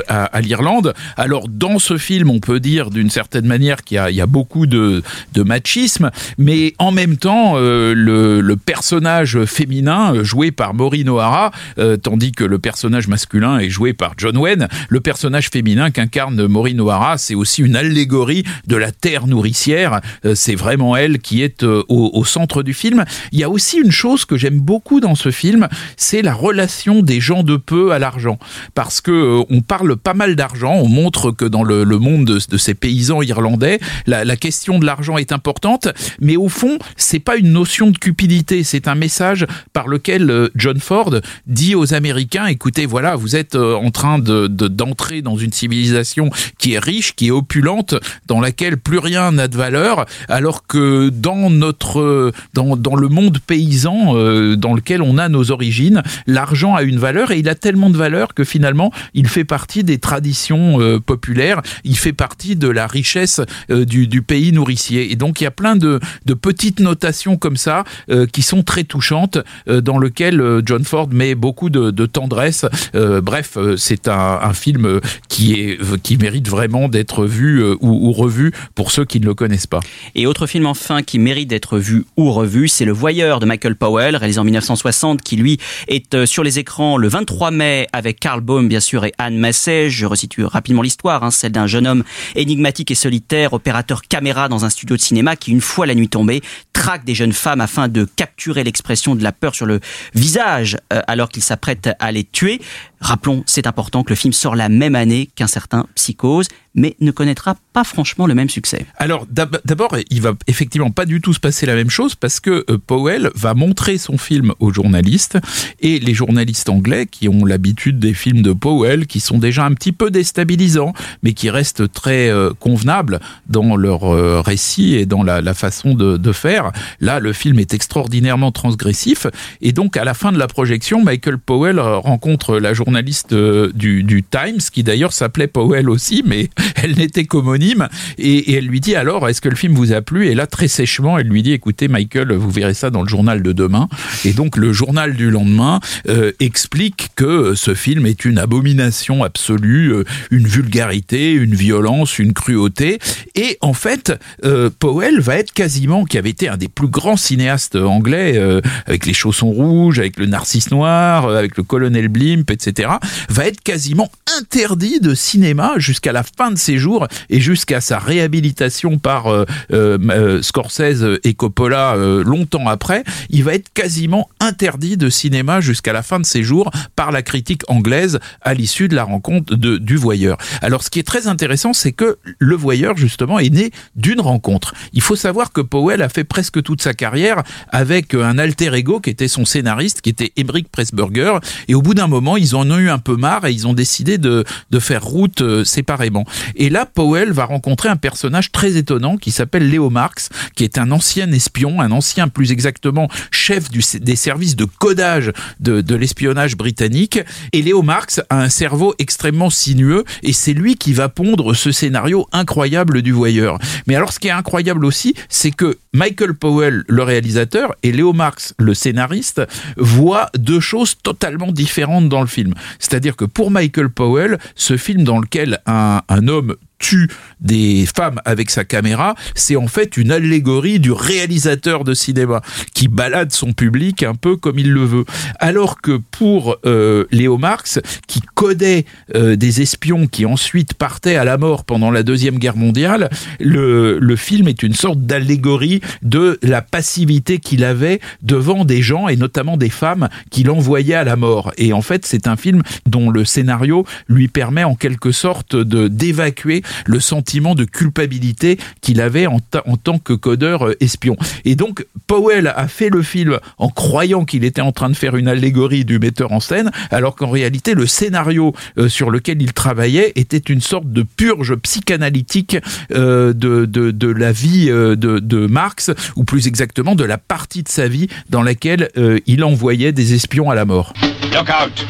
à, 0.07 0.41
l'Irlande. 0.41 0.93
Alors 1.17 1.47
dans 1.47 1.79
ce 1.79 1.97
film, 1.97 2.29
on 2.29 2.39
peut 2.39 2.59
dire 2.59 2.89
d'une 2.89 3.09
certaine 3.09 3.45
manière 3.45 3.83
qu'il 3.83 3.97
y 3.97 4.21
a, 4.21 4.25
beaucoup 4.25 4.65
de, 4.65 5.03
machisme, 5.37 6.11
mais 6.37 6.73
en 6.77 6.91
même 6.91 7.17
temps, 7.17 7.57
le, 7.57 8.41
le 8.41 8.55
personnage 8.55 9.43
féminin 9.45 10.23
joué 10.23 10.51
par 10.51 10.73
Maureen 10.73 11.09
O'Hara 11.09 11.51
euh, 11.81 11.97
tandis 11.97 12.31
que 12.31 12.43
le 12.43 12.59
personnage 12.59 13.07
masculin 13.07 13.57
est 13.57 13.69
joué 13.69 13.93
par 13.93 14.13
John 14.17 14.37
Wayne. 14.37 14.67
Le 14.89 14.99
personnage 14.99 15.49
féminin 15.49 15.89
qu'incarne 15.89 16.45
Maureen 16.45 16.79
O'Hara, 16.79 17.17
c'est 17.17 17.33
aussi 17.33 17.63
une 17.63 17.75
allégorie 17.75 18.43
de 18.67 18.75
la 18.75 18.91
terre 18.91 19.25
nourricière. 19.25 19.99
Euh, 20.25 20.35
c'est 20.35 20.55
vraiment 20.55 20.95
elle 20.95 21.19
qui 21.19 21.41
est 21.41 21.63
euh, 21.63 21.83
au, 21.89 22.23
centre 22.23 22.61
du 22.61 22.73
film. 22.73 23.03
Il 23.31 23.39
y 23.39 23.43
a 23.43 23.49
aussi 23.49 23.77
une 23.79 23.91
chose 23.91 24.25
que 24.25 24.37
j'aime 24.37 24.59
beaucoup 24.59 24.99
dans 24.99 25.15
ce 25.15 25.31
film, 25.31 25.67
c'est 25.97 26.21
la 26.21 26.33
relation 26.33 27.01
des 27.01 27.19
gens 27.19 27.41
de 27.41 27.57
peu 27.57 27.91
à 27.93 27.99
l'argent, 27.99 28.37
parce 28.75 29.01
que 29.01 29.43
on 29.49 29.61
parle 29.61 29.97
pas 29.97 30.13
mal 30.13 30.35
d'argent. 30.35 30.75
On 30.75 30.87
montre 30.87 31.31
que 31.31 31.45
dans 31.45 31.63
le, 31.63 31.83
monde 31.85 32.25
de, 32.25 32.57
ces 32.57 32.73
paysans 32.75 33.21
irlandais, 33.21 33.79
la, 34.05 34.35
question 34.35 34.79
de 34.79 34.85
l'argent 34.85 35.17
est 35.17 35.31
importante, 35.31 35.87
mais 36.19 36.37
au 36.37 36.47
fond, 36.47 36.77
c'est 36.95 37.19
pas 37.19 37.37
une 37.37 37.51
notion 37.51 37.89
de 37.89 37.97
cupidité, 37.97 38.63
c'est 38.63 38.87
un 38.87 38.95
message 38.95 39.45
par 39.73 39.87
lequel 39.87 40.49
John 40.55 40.79
Ford 40.79 41.15
dit 41.47 41.60
aux 41.75 41.93
Américains 41.93 42.47
écoutez, 42.47 42.85
voilà, 42.85 43.15
vous 43.15 43.35
êtes 43.35 43.55
euh, 43.55 43.75
en 43.75 43.91
train 43.91 44.19
de 44.19 44.47
de- 44.47 44.67
d'entrer 44.67 45.21
dans 45.21 45.37
une 45.37 45.51
civilisation 45.51 46.29
qui 46.57 46.73
est 46.73 46.79
riche, 46.79 47.15
qui 47.15 47.27
est 47.27 47.31
opulente, 47.31 47.95
dans 48.27 48.39
laquelle 48.39 48.77
plus 48.77 48.97
rien 48.97 49.31
n'a 49.31 49.47
de 49.47 49.55
valeur, 49.55 50.05
alors 50.27 50.65
que 50.65 51.09
dans 51.09 51.49
notre 51.49 52.31
dans, 52.53 52.95
le 52.95 53.07
monde 53.07 53.37
paysan 53.45 54.15
euh, 54.15 54.55
dans 54.55 54.73
lequel 54.73 55.01
on 55.01 55.17
a 55.17 55.29
nos 55.29 55.51
origines, 55.51 56.01
l'argent 56.27 56.75
a 56.75 56.83
une 56.83 56.97
valeur 56.97 57.31
et 57.31 57.39
il 57.39 57.49
a 57.49 57.55
tellement 57.55 57.89
de 57.89 57.97
valeur 57.97 58.33
que 58.33 58.43
finalement 58.43 58.91
il 59.13 59.27
fait 59.27 59.45
partie 59.45 59.83
des 59.83 59.99
traditions 59.99 60.81
euh, 60.81 60.99
populaires, 60.99 61.61
il 61.83 61.97
fait 61.97 62.13
partie 62.13 62.55
de 62.55 62.67
la 62.67 62.87
richesse 62.87 63.41
du, 63.69 64.21
pays 64.21 64.51
nourricier. 64.51 65.11
Et 65.11 65.15
donc 65.15 65.41
il 65.41 65.45
y 65.45 65.47
a 65.47 65.51
plein 65.51 65.75
de, 65.75 65.99
de 66.25 66.33
petites 66.33 66.79
notations 66.79 67.37
comme 67.37 67.57
ça 67.57 67.83
qui 68.31 68.41
sont 68.41 68.63
très 68.63 68.83
touchantes, 68.83 69.37
dans 69.67 69.97
lequel 69.97 70.61
John 70.65 70.83
Ford 70.83 71.09
met 71.11 71.35
beaucoup 71.35 71.50
de, 71.69 71.91
de 71.91 72.05
tendresse. 72.05 72.65
Euh, 72.95 73.21
bref, 73.21 73.57
euh, 73.57 73.77
c'est 73.77 74.07
un, 74.07 74.39
un 74.41 74.53
film 74.53 74.99
qui 75.29 75.53
est 75.53 75.79
qui 76.03 76.17
mérite 76.17 76.47
vraiment 76.47 76.89
d'être 76.89 77.25
vu 77.25 77.61
euh, 77.61 77.75
ou, 77.81 78.09
ou 78.09 78.11
revu 78.11 78.51
pour 78.75 78.91
ceux 78.91 79.05
qui 79.05 79.19
ne 79.19 79.25
le 79.25 79.33
connaissent 79.33 79.67
pas. 79.67 79.79
Et 80.15 80.25
autre 80.25 80.47
film 80.47 80.65
enfin 80.65 81.03
qui 81.03 81.19
mérite 81.19 81.49
d'être 81.49 81.77
vu 81.77 82.05
ou 82.17 82.31
revu, 82.31 82.67
c'est 82.67 82.85
Le 82.85 82.91
Voyeur 82.91 83.39
de 83.39 83.45
Michael 83.45 83.75
Powell, 83.75 84.15
réalisé 84.15 84.39
en 84.39 84.43
1960, 84.43 85.21
qui 85.21 85.35
lui 85.35 85.59
est 85.87 86.13
euh, 86.13 86.25
sur 86.25 86.43
les 86.43 86.59
écrans 86.59 86.97
le 86.97 87.07
23 87.07 87.51
mai 87.51 87.87
avec 87.93 88.19
Carl 88.19 88.41
Baum 88.41 88.67
bien 88.67 88.79
sûr 88.79 89.05
et 89.05 89.13
Anne 89.17 89.37
Massey. 89.37 89.89
Je 89.89 90.05
resitue 90.05 90.43
rapidement 90.43 90.81
l'histoire, 90.81 91.23
hein, 91.23 91.31
celle 91.31 91.51
d'un 91.51 91.67
jeune 91.67 91.87
homme 91.87 92.03
énigmatique 92.35 92.91
et 92.91 92.95
solitaire, 92.95 93.53
opérateur 93.53 94.01
caméra 94.03 94.49
dans 94.49 94.65
un 94.65 94.69
studio 94.69 94.95
de 94.95 95.01
cinéma 95.01 95.35
qui, 95.35 95.51
une 95.51 95.61
fois 95.61 95.85
la 95.85 95.95
nuit 95.95 96.09
tombée, 96.09 96.41
traque 96.73 97.05
des 97.05 97.15
jeunes 97.15 97.33
femmes 97.33 97.61
afin 97.61 97.87
de 97.87 98.05
capturer 98.15 98.63
l'expression 98.63 99.15
de 99.15 99.23
la 99.23 99.31
peur 99.31 99.55
sur 99.55 99.65
le 99.65 99.79
visage 100.13 100.77
euh, 100.93 101.01
alors 101.07 101.29
qu'il 101.29 101.40
s'apprête 101.41 101.89
à 101.99 102.11
les 102.11 102.23
tuer. 102.23 102.61
Rappelons, 102.99 103.43
c'est 103.45 103.67
important 103.67 104.03
que 104.03 104.09
le 104.09 104.15
film 104.15 104.33
sort 104.33 104.55
la 104.55 104.69
même 104.69 104.95
année 104.95 105.29
qu'un 105.35 105.47
certain 105.47 105.87
Psychose, 105.95 106.47
mais 106.75 106.95
ne 106.99 107.11
connaîtra 107.11 107.55
pas 107.73 107.83
franchement 107.83 108.27
le 108.27 108.35
même 108.35 108.49
succès. 108.49 108.85
Alors 108.97 109.25
d'ab- 109.29 109.59
d'abord, 109.65 109.95
il 110.09 110.21
va 110.21 110.33
effectivement 110.47 110.91
pas 110.91 111.05
du 111.05 111.21
tout 111.21 111.33
se 111.33 111.39
passer 111.39 111.65
la 111.65 111.75
même 111.75 111.89
chose 111.89 112.15
parce 112.15 112.39
que 112.39 112.65
euh, 112.69 112.77
Powell 112.85 113.29
va 113.35 113.53
montrer 113.53 113.97
son 113.97 114.17
film 114.17 114.53
aux 114.59 114.71
journalistes 114.71 115.37
et 115.79 115.99
les 115.99 116.13
journalistes 116.13 116.69
anglais 116.69 117.07
qui 117.07 117.27
ont 117.27 117.45
l'habitude 117.45 117.99
des 117.99 118.13
films 118.13 118.41
de 118.41 118.53
Powell, 118.53 119.07
qui 119.07 119.19
sont 119.19 119.37
déjà 119.37 119.65
un 119.65 119.73
petit 119.73 119.91
peu 119.91 120.11
déstabilisants, 120.11 120.93
mais 121.23 121.33
qui 121.33 121.49
restent 121.49 121.91
très 121.91 122.29
euh, 122.29 122.51
convenables 122.59 123.19
dans 123.47 123.75
leur 123.75 124.03
euh, 124.03 124.41
récit 124.41 124.95
et 124.95 125.05
dans 125.05 125.23
la, 125.23 125.41
façon 125.53 125.93
de, 125.93 126.31
faire. 126.31 126.71
Là, 127.01 127.19
le 127.19 127.33
film 127.33 127.59
est 127.59 127.73
extraordinairement 127.73 128.51
transgressif 128.51 129.27
et 129.59 129.73
donc 129.73 129.97
à 129.97 130.05
la 130.05 130.13
fin 130.13 130.31
de 130.31 130.37
la 130.37 130.47
projection, 130.47 131.03
Michael 131.03 131.37
Powell 131.37 131.79
rencontre 131.79 132.57
la 132.57 132.73
journaliste 132.73 133.33
du 133.33 134.23
Times, 134.29 134.59
qui 134.71 134.83
d'ailleurs 134.83 135.11
s'appelait 135.11 135.47
Powell 135.47 135.89
aussi, 135.89 136.23
mais 136.25 136.49
elle 136.83 136.95
n'était 136.95 137.25
qu'homonyme, 137.25 137.87
et, 138.17 138.55
elle 138.55 138.65
lui 138.65 138.79
dit 138.79 138.95
alors, 138.95 139.27
est-ce 139.29 139.41
que 139.41 139.49
le 139.49 139.55
film 139.55 139.73
vous 139.73 139.93
a 139.93 140.01
plu? 140.01 140.27
Et 140.27 140.35
là, 140.35 140.47
très 140.47 140.67
sèchement, 140.67 141.17
elle 141.17 141.27
lui 141.27 141.43
dit, 141.43 141.53
écoutez, 141.53 141.87
Michael, 141.87 142.33
vous 142.33 142.49
verrez 142.49 142.73
ça 142.73 142.89
dans 142.89 143.01
le 143.01 143.07
journal 143.07 143.41
de 143.41 143.51
demain. 143.51 143.87
Et 144.25 144.33
donc, 144.33 144.57
le 144.57 144.73
journal 144.73 145.15
du 145.15 145.29
lendemain 145.29 145.79
euh, 146.07 146.31
explique 146.39 147.09
que 147.15 147.53
ce 147.55 147.73
film 147.73 148.05
est 148.05 148.25
une 148.25 148.37
abomination 148.37 149.23
absolue, 149.23 149.93
euh, 149.93 150.03
une 150.29 150.47
vulgarité, 150.47 151.31
une 151.31 151.55
violence, 151.55 152.19
une 152.19 152.33
cruauté. 152.33 152.99
Et 153.35 153.57
en 153.61 153.73
fait, 153.73 154.13
euh, 154.45 154.69
Powell 154.79 155.19
va 155.19 155.37
être 155.37 155.51
quasiment, 155.51 156.05
qui 156.05 156.17
avait 156.17 156.29
été 156.29 156.47
un 156.47 156.57
des 156.57 156.67
plus 156.67 156.87
grands 156.87 157.17
cinéastes 157.17 157.75
anglais, 157.75 158.39
avec 158.85 159.05
les 159.05 159.13
chaussons 159.13 159.51
rouges, 159.51 159.99
avec 159.99 160.17
le 160.17 160.25
narcisse 160.25 160.71
noir, 160.71 161.27
avec 161.27 161.57
le 161.57 161.63
colonel 161.63 162.07
Blimp, 162.07 162.49
etc., 162.51 162.89
va 163.29 163.45
être 163.45 163.61
quasiment 163.61 164.11
interdit 164.39 164.99
de 164.99 165.13
cinéma 165.13 165.73
jusqu'à 165.77 166.11
la 166.11 166.23
fin 166.23 166.50
de 166.51 166.57
ses 166.57 166.77
jours 166.77 167.07
et 167.29 167.39
jusqu'à 167.39 167.81
sa 167.81 167.99
réhabilitation 167.99 168.97
par 168.97 169.27
euh, 169.27 169.45
euh, 169.71 169.97
euh, 170.09 170.41
Scorsese 170.41 171.19
et 171.23 171.33
Coppola 171.33 171.95
euh, 171.95 172.23
longtemps 172.23 172.67
après. 172.67 173.03
Il 173.29 173.43
va 173.43 173.53
être 173.53 173.71
quasiment 173.73 174.29
interdit 174.39 174.97
de 174.97 175.09
cinéma 175.09 175.61
jusqu'à 175.61 175.93
la 175.93 176.03
fin 176.03 176.19
de 176.19 176.25
ses 176.25 176.43
jours 176.43 176.71
par 176.95 177.11
la 177.11 177.21
critique 177.21 177.63
anglaise 177.67 178.19
à 178.41 178.53
l'issue 178.53 178.87
de 178.87 178.95
la 178.95 179.03
rencontre 179.03 179.55
de, 179.55 179.77
du 179.77 179.95
voyeur. 179.95 180.37
Alors, 180.61 180.83
ce 180.83 180.89
qui 180.89 180.99
est 180.99 181.07
très 181.07 181.27
intéressant, 181.27 181.73
c'est 181.73 181.91
que 181.91 182.17
le 182.39 182.55
voyeur, 182.55 182.97
justement, 182.97 183.39
est 183.39 183.49
né 183.49 183.71
d'une 183.95 184.19
rencontre. 184.19 184.73
Il 184.93 185.01
faut 185.01 185.15
savoir 185.15 185.51
que 185.51 185.61
Powell 185.61 186.01
a 186.01 186.09
fait 186.09 186.23
presque 186.23 186.61
toute 186.61 186.81
sa 186.81 186.93
carrière 186.93 187.43
avec 187.69 188.13
un 188.13 188.37
alter 188.37 188.73
ego 188.73 188.99
qui 188.99 189.09
était 189.09 189.27
son 189.27 189.45
scénariste, 189.45 190.01
qui 190.01 190.09
était 190.09 190.31
Emmerich 190.37 190.67
Pressburger. 190.69 191.39
Et 191.67 191.75
au 191.75 191.81
bout 191.81 191.93
d'un 191.93 192.07
moment, 192.07 192.37
ils 192.37 192.55
en 192.55 192.69
ont 192.69 192.77
eu 192.77 192.89
un 192.89 192.99
peu 192.99 193.15
marre 193.15 193.45
et 193.45 193.51
ils 193.51 193.67
ont 193.67 193.73
décidé 193.73 194.17
de, 194.17 194.43
de 194.69 194.79
faire 194.79 195.03
route 195.03 195.41
euh, 195.41 195.63
séparément. 195.63 196.25
Et 196.55 196.69
là, 196.69 196.85
Powell 196.85 197.31
va 197.31 197.45
rencontrer 197.45 197.89
un 197.89 197.95
personnage 197.95 198.51
très 198.51 198.77
étonnant 198.77 199.17
qui 199.17 199.31
s'appelle 199.31 199.69
Léo 199.69 199.89
Marx, 199.89 200.29
qui 200.55 200.63
est 200.63 200.77
un 200.77 200.91
ancien 200.91 201.31
espion, 201.31 201.81
un 201.81 201.91
ancien 201.91 202.27
plus 202.27 202.51
exactement 202.51 203.07
chef 203.31 203.69
des 203.71 204.15
services 204.15 204.55
de 204.55 204.65
codage 204.65 205.31
de, 205.59 205.81
de 205.81 205.95
l'espionnage 205.95 206.57
britannique. 206.57 207.19
Et 207.53 207.61
Léo 207.61 207.81
Marx 207.81 208.21
a 208.29 208.41
un 208.41 208.49
cerveau 208.49 208.93
extrêmement 208.99 209.49
sinueux 209.49 210.03
et 210.23 210.33
c'est 210.33 210.53
lui 210.53 210.75
qui 210.75 210.93
va 210.93 211.09
pondre 211.09 211.55
ce 211.55 211.71
scénario 211.71 212.27
incroyable 212.31 213.01
du 213.01 213.11
voyeur. 213.11 213.59
Mais 213.87 213.95
alors 213.95 214.13
ce 214.13 214.19
qui 214.19 214.27
est 214.27 214.31
incroyable 214.31 214.85
aussi, 214.85 215.15
c'est 215.29 215.51
que 215.51 215.77
Michael 215.93 216.33
Powell, 216.33 216.83
le 216.87 217.03
réalisateur, 217.03 217.75
et 217.83 217.91
Léo 217.91 218.13
Marx, 218.13 218.53
le 218.57 218.73
scénariste, 218.73 219.41
voient 219.77 220.29
deux 220.37 220.59
choses 220.59 220.95
totalement 221.01 221.51
différentes 221.51 222.07
dans 222.07 222.21
le 222.21 222.27
film. 222.27 222.53
C'est-à-dire 222.79 223.15
que 223.15 223.25
pour 223.25 223.51
Michael 223.51 223.89
Powell, 223.89 224.39
ce 224.55 224.77
film 224.77 225.03
dans 225.03 225.19
lequel 225.19 225.59
un, 225.65 226.01
un 226.07 226.27
homme 226.31 226.55
tue 226.81 227.07
des 227.39 227.85
femmes 227.85 228.19
avec 228.25 228.49
sa 228.49 228.65
caméra, 228.65 229.15
c'est 229.35 229.55
en 229.55 229.67
fait 229.67 229.95
une 229.95 230.11
allégorie 230.11 230.79
du 230.79 230.91
réalisateur 230.91 231.83
de 231.83 231.93
cinéma 231.93 232.41
qui 232.73 232.87
balade 232.87 233.31
son 233.31 233.53
public 233.53 234.03
un 234.03 234.15
peu 234.15 234.35
comme 234.35 234.59
il 234.59 234.71
le 234.71 234.83
veut. 234.83 235.05
Alors 235.39 235.79
que 235.79 235.97
pour 235.97 236.57
euh, 236.65 237.05
Léo 237.11 237.37
Marx, 237.37 237.79
qui 238.07 238.21
codait 238.33 238.85
euh, 239.15 239.35
des 239.35 239.61
espions 239.61 240.07
qui 240.07 240.25
ensuite 240.25 240.73
partaient 240.73 241.15
à 241.15 241.23
la 241.23 241.37
mort 241.37 241.63
pendant 241.63 241.91
la 241.91 242.03
Deuxième 242.03 242.39
Guerre 242.39 242.57
mondiale, 242.57 243.09
le, 243.39 243.99
le 243.99 244.15
film 244.15 244.47
est 244.47 244.63
une 244.63 244.73
sorte 244.73 245.01
d'allégorie 245.01 245.81
de 246.01 246.39
la 246.41 246.61
passivité 246.61 247.37
qu'il 247.37 247.63
avait 247.63 247.99
devant 248.23 248.65
des 248.65 248.81
gens 248.81 249.07
et 249.07 249.15
notamment 249.15 249.57
des 249.57 249.69
femmes 249.69 250.09
qu'il 250.31 250.49
envoyait 250.49 250.95
à 250.95 251.03
la 251.03 251.15
mort. 251.15 251.53
Et 251.57 251.73
en 251.73 251.81
fait, 251.81 252.05
c'est 252.05 252.27
un 252.27 252.35
film 252.35 252.63
dont 252.87 253.09
le 253.11 253.23
scénario 253.23 253.85
lui 254.07 254.27
permet 254.27 254.63
en 254.63 254.75
quelque 254.75 255.11
sorte 255.11 255.55
de 255.55 255.87
d'évacuer 255.87 256.63
le 256.85 256.99
sentiment 256.99 257.55
de 257.55 257.65
culpabilité 257.65 258.57
qu'il 258.81 259.01
avait 259.01 259.27
en, 259.27 259.39
en 259.65 259.77
tant 259.77 259.99
que 259.99 260.13
codeur 260.13 260.67
euh, 260.67 260.75
espion. 260.79 261.15
Et 261.45 261.55
donc, 261.55 261.85
Powell 262.07 262.47
a 262.55 262.67
fait 262.67 262.89
le 262.89 263.01
film 263.01 263.39
en 263.57 263.69
croyant 263.69 264.25
qu'il 264.25 264.43
était 264.43 264.61
en 264.61 264.71
train 264.71 264.89
de 264.89 264.95
faire 264.95 265.15
une 265.15 265.27
allégorie 265.27 265.85
du 265.85 265.99
metteur 265.99 266.31
en 266.31 266.39
scène, 266.39 266.71
alors 266.89 267.15
qu'en 267.15 267.29
réalité, 267.29 267.73
le 267.73 267.87
scénario 267.87 268.53
euh, 268.77 268.89
sur 268.89 269.09
lequel 269.09 269.41
il 269.41 269.53
travaillait 269.53 270.11
était 270.15 270.37
une 270.37 270.61
sorte 270.61 270.91
de 270.91 271.03
purge 271.03 271.55
psychanalytique 271.55 272.57
euh, 272.93 273.33
de, 273.33 273.65
de, 273.65 273.91
de 273.91 274.07
la 274.07 274.31
vie 274.31 274.67
de, 274.67 274.95
de 274.95 275.47
Marx, 275.47 275.91
ou 276.15 276.23
plus 276.23 276.47
exactement 276.47 276.95
de 276.95 277.03
la 277.03 277.17
partie 277.17 277.63
de 277.63 277.69
sa 277.69 277.87
vie 277.87 278.07
dans 278.29 278.41
laquelle 278.41 278.89
il 279.25 279.43
envoyait 279.43 279.91
des 279.91 280.13
espions 280.13 280.49
à 280.49 280.55
la 280.55 280.65
mort. 280.65 280.93
Look 281.33 281.49
out! 281.49 281.85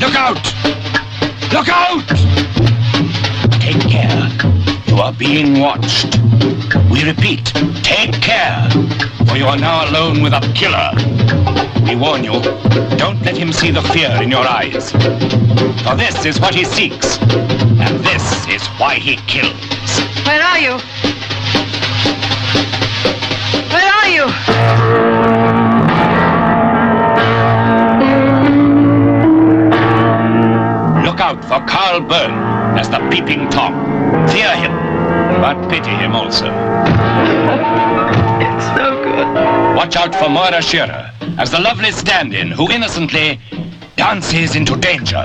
Look 0.00 0.14
out! 0.14 0.54
Look 1.52 1.68
out! 1.68 2.55
Take 3.66 3.88
care. 3.90 4.30
You 4.86 4.98
are 4.98 5.12
being 5.12 5.58
watched. 5.58 6.20
We 6.88 7.02
repeat, 7.02 7.46
take 7.82 8.12
care, 8.22 8.70
for 9.26 9.36
you 9.36 9.46
are 9.46 9.58
now 9.58 9.90
alone 9.90 10.22
with 10.22 10.34
a 10.34 10.40
killer. 10.54 10.92
We 11.82 11.96
warn 11.96 12.22
you, 12.22 12.40
don't 12.96 13.20
let 13.22 13.36
him 13.36 13.52
see 13.52 13.72
the 13.72 13.82
fear 13.92 14.22
in 14.22 14.30
your 14.30 14.46
eyes. 14.46 14.92
For 15.82 15.96
this 15.96 16.24
is 16.24 16.38
what 16.38 16.54
he 16.54 16.62
seeks, 16.62 17.18
and 17.20 18.04
this 18.04 18.46
is 18.46 18.64
why 18.78 19.00
he 19.00 19.16
kills. 19.26 19.58
Where 20.24 20.40
are 20.40 20.60
you? 20.60 20.78
Where 23.74 23.92
are 23.98 24.08
you? 24.08 24.26
Look 31.04 31.18
out 31.18 31.44
for 31.44 31.60
Carl 31.66 32.02
Byrne 32.02 32.55
as 32.78 32.88
the 32.90 32.98
peeping 33.10 33.48
Tom. 33.48 33.72
Fear 34.28 34.54
him, 34.56 34.72
but 35.40 35.68
pity 35.68 35.90
him 35.90 36.14
also. 36.14 36.46
It's 38.40 38.68
no 38.76 39.02
good. 39.02 39.76
Watch 39.76 39.96
out 39.96 40.14
for 40.14 40.28
Moira 40.28 40.62
Shearer 40.62 41.10
as 41.38 41.50
the 41.50 41.60
lovely 41.60 41.90
stand-in 41.90 42.50
who 42.50 42.70
innocently 42.70 43.40
dances 43.96 44.56
into 44.56 44.76
danger. 44.76 45.24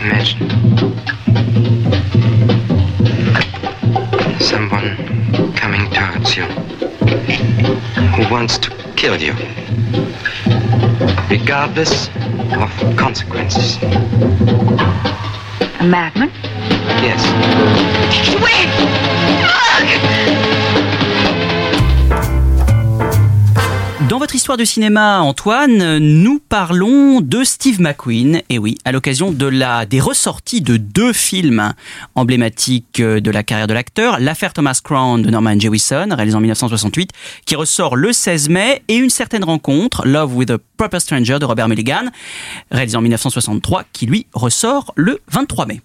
Imagine. 0.00 0.50
Someone 4.40 4.96
coming 5.54 5.90
towards 5.90 6.36
you 6.36 6.44
who 8.16 8.32
wants 8.32 8.58
to 8.58 8.70
kill 8.96 9.16
you, 9.20 9.32
regardless 11.28 12.08
of 12.52 12.96
consequences. 12.96 13.78
A 15.86 15.88
madman? 15.88 16.32
Yes. 17.00 17.22
Wait! 18.42 18.66
Dans 24.08 24.20
votre 24.20 24.36
histoire 24.36 24.56
de 24.56 24.64
cinéma, 24.64 25.20
Antoine, 25.20 25.98
nous 25.98 26.38
parlons 26.38 27.20
de 27.20 27.42
Steve 27.42 27.80
McQueen. 27.80 28.40
Et 28.48 28.56
oui, 28.56 28.78
à 28.84 28.92
l'occasion 28.92 29.32
de 29.32 29.46
la 29.46 29.84
des 29.84 29.98
ressorties 29.98 30.60
de 30.60 30.76
deux 30.76 31.12
films 31.12 31.74
emblématiques 32.14 33.02
de 33.02 33.30
la 33.32 33.42
carrière 33.42 33.66
de 33.66 33.74
l'acteur, 33.74 34.20
l'affaire 34.20 34.52
Thomas 34.52 34.80
Crown 34.82 35.22
de 35.22 35.28
Norman 35.28 35.58
Jewison, 35.58 36.14
réalisé 36.14 36.36
en 36.36 36.40
1968, 36.40 37.10
qui 37.46 37.56
ressort 37.56 37.96
le 37.96 38.12
16 38.12 38.48
mai, 38.48 38.82
et 38.86 38.94
une 38.94 39.10
certaine 39.10 39.42
rencontre, 39.42 40.06
Love 40.06 40.36
with 40.36 40.50
a 40.50 40.58
Proper 40.76 41.00
Stranger 41.00 41.40
de 41.40 41.44
Robert 41.44 41.66
Mulligan, 41.66 42.04
réalisé 42.70 42.96
en 42.96 43.00
1963, 43.00 43.84
qui 43.92 44.06
lui 44.06 44.26
ressort 44.34 44.92
le 44.94 45.18
23 45.32 45.66
mai. 45.66 45.80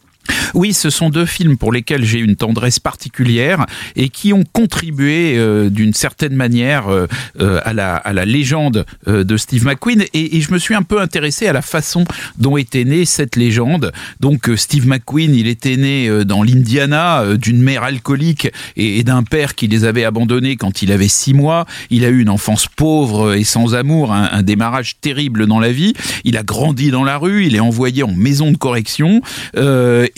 Oui, 0.53 0.73
ce 0.73 0.89
sont 0.89 1.09
deux 1.09 1.25
films 1.25 1.57
pour 1.57 1.71
lesquels 1.71 2.05
j'ai 2.05 2.19
une 2.19 2.35
tendresse 2.35 2.79
particulière 2.79 3.65
et 3.95 4.09
qui 4.09 4.33
ont 4.33 4.43
contribué 4.51 5.35
euh, 5.37 5.69
d'une 5.69 5.93
certaine 5.93 6.35
manière 6.35 6.89
euh, 6.89 7.07
euh, 7.39 7.59
à, 7.63 7.73
la, 7.73 8.25
légende 8.25 8.85
de 9.07 9.37
Steve 9.37 9.65
McQueen 9.65 10.03
et, 10.13 10.41
je 10.41 10.51
me 10.51 10.59
suis 10.59 10.75
un 10.75 10.83
peu 10.83 11.01
intéressé 11.01 11.47
à 11.47 11.53
la 11.53 11.61
façon 11.61 12.05
dont 12.37 12.57
était 12.57 12.83
née 12.83 13.05
cette 13.05 13.35
légende. 13.35 13.91
Donc 14.19 14.49
Steve 14.55 14.87
McQueen, 14.87 15.33
il 15.33 15.47
était 15.47 15.75
né 15.75 16.09
dans 16.23 16.43
l'Indiana 16.43 17.35
d'une 17.35 17.61
mère 17.61 17.83
alcoolique 17.83 18.49
et, 18.75 19.03
d'un 19.03 19.23
père 19.23 19.55
qui 19.55 19.67
les 19.67 19.85
avait 19.85 20.03
abandonnés 20.03 20.55
quand 20.55 20.81
il 20.81 20.91
avait 20.91 21.07
six 21.07 21.33
mois. 21.33 21.65
Il 21.89 22.05
a 22.05 22.09
eu 22.09 22.21
une 22.21 22.29
enfance 22.29 22.67
pauvre 22.67 23.33
et 23.33 23.43
sans 23.43 23.75
amour, 23.75 24.13
un, 24.13 24.43
démarrage 24.43 24.97
terrible 25.01 25.47
dans 25.47 25.59
la 25.59 25.71
vie. 25.71 25.93
Il 26.23 26.37
a 26.37 26.43
grandi 26.43 26.91
dans 26.91 27.03
la 27.03 27.17
rue, 27.17 27.45
il 27.45 27.55
est 27.55 27.59
envoyé 27.59 28.03
en 28.03 28.13
maison 28.13 28.51
de 28.51 28.57
correction 28.57 29.21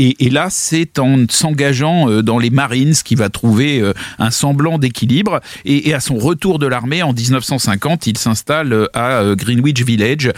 et, 0.03 0.29
là, 0.29 0.47
c'est 0.49 0.99
en 0.99 1.25
s'engageant 1.29 2.09
euh, 2.09 2.21
dans 2.21 2.37
les 2.37 2.49
Marines 2.49 2.93
qu'il 2.93 3.17
va 3.17 3.29
trouver 3.29 3.79
euh, 3.79 3.93
un 4.19 4.31
semblant 4.31 4.77
d'équilibre. 4.77 5.39
Et, 5.63 5.93
à 5.93 5.99
son 5.99 6.17
retour 6.17 6.59
de 6.59 6.67
l'armée 6.67 7.03
en 7.03 7.13
1950, 7.13 8.07
il 8.07 8.17
s'installe 8.17 8.73
euh, 8.73 8.87
à 8.93 9.35
Greenwich 9.35 9.81
Village 9.83 10.31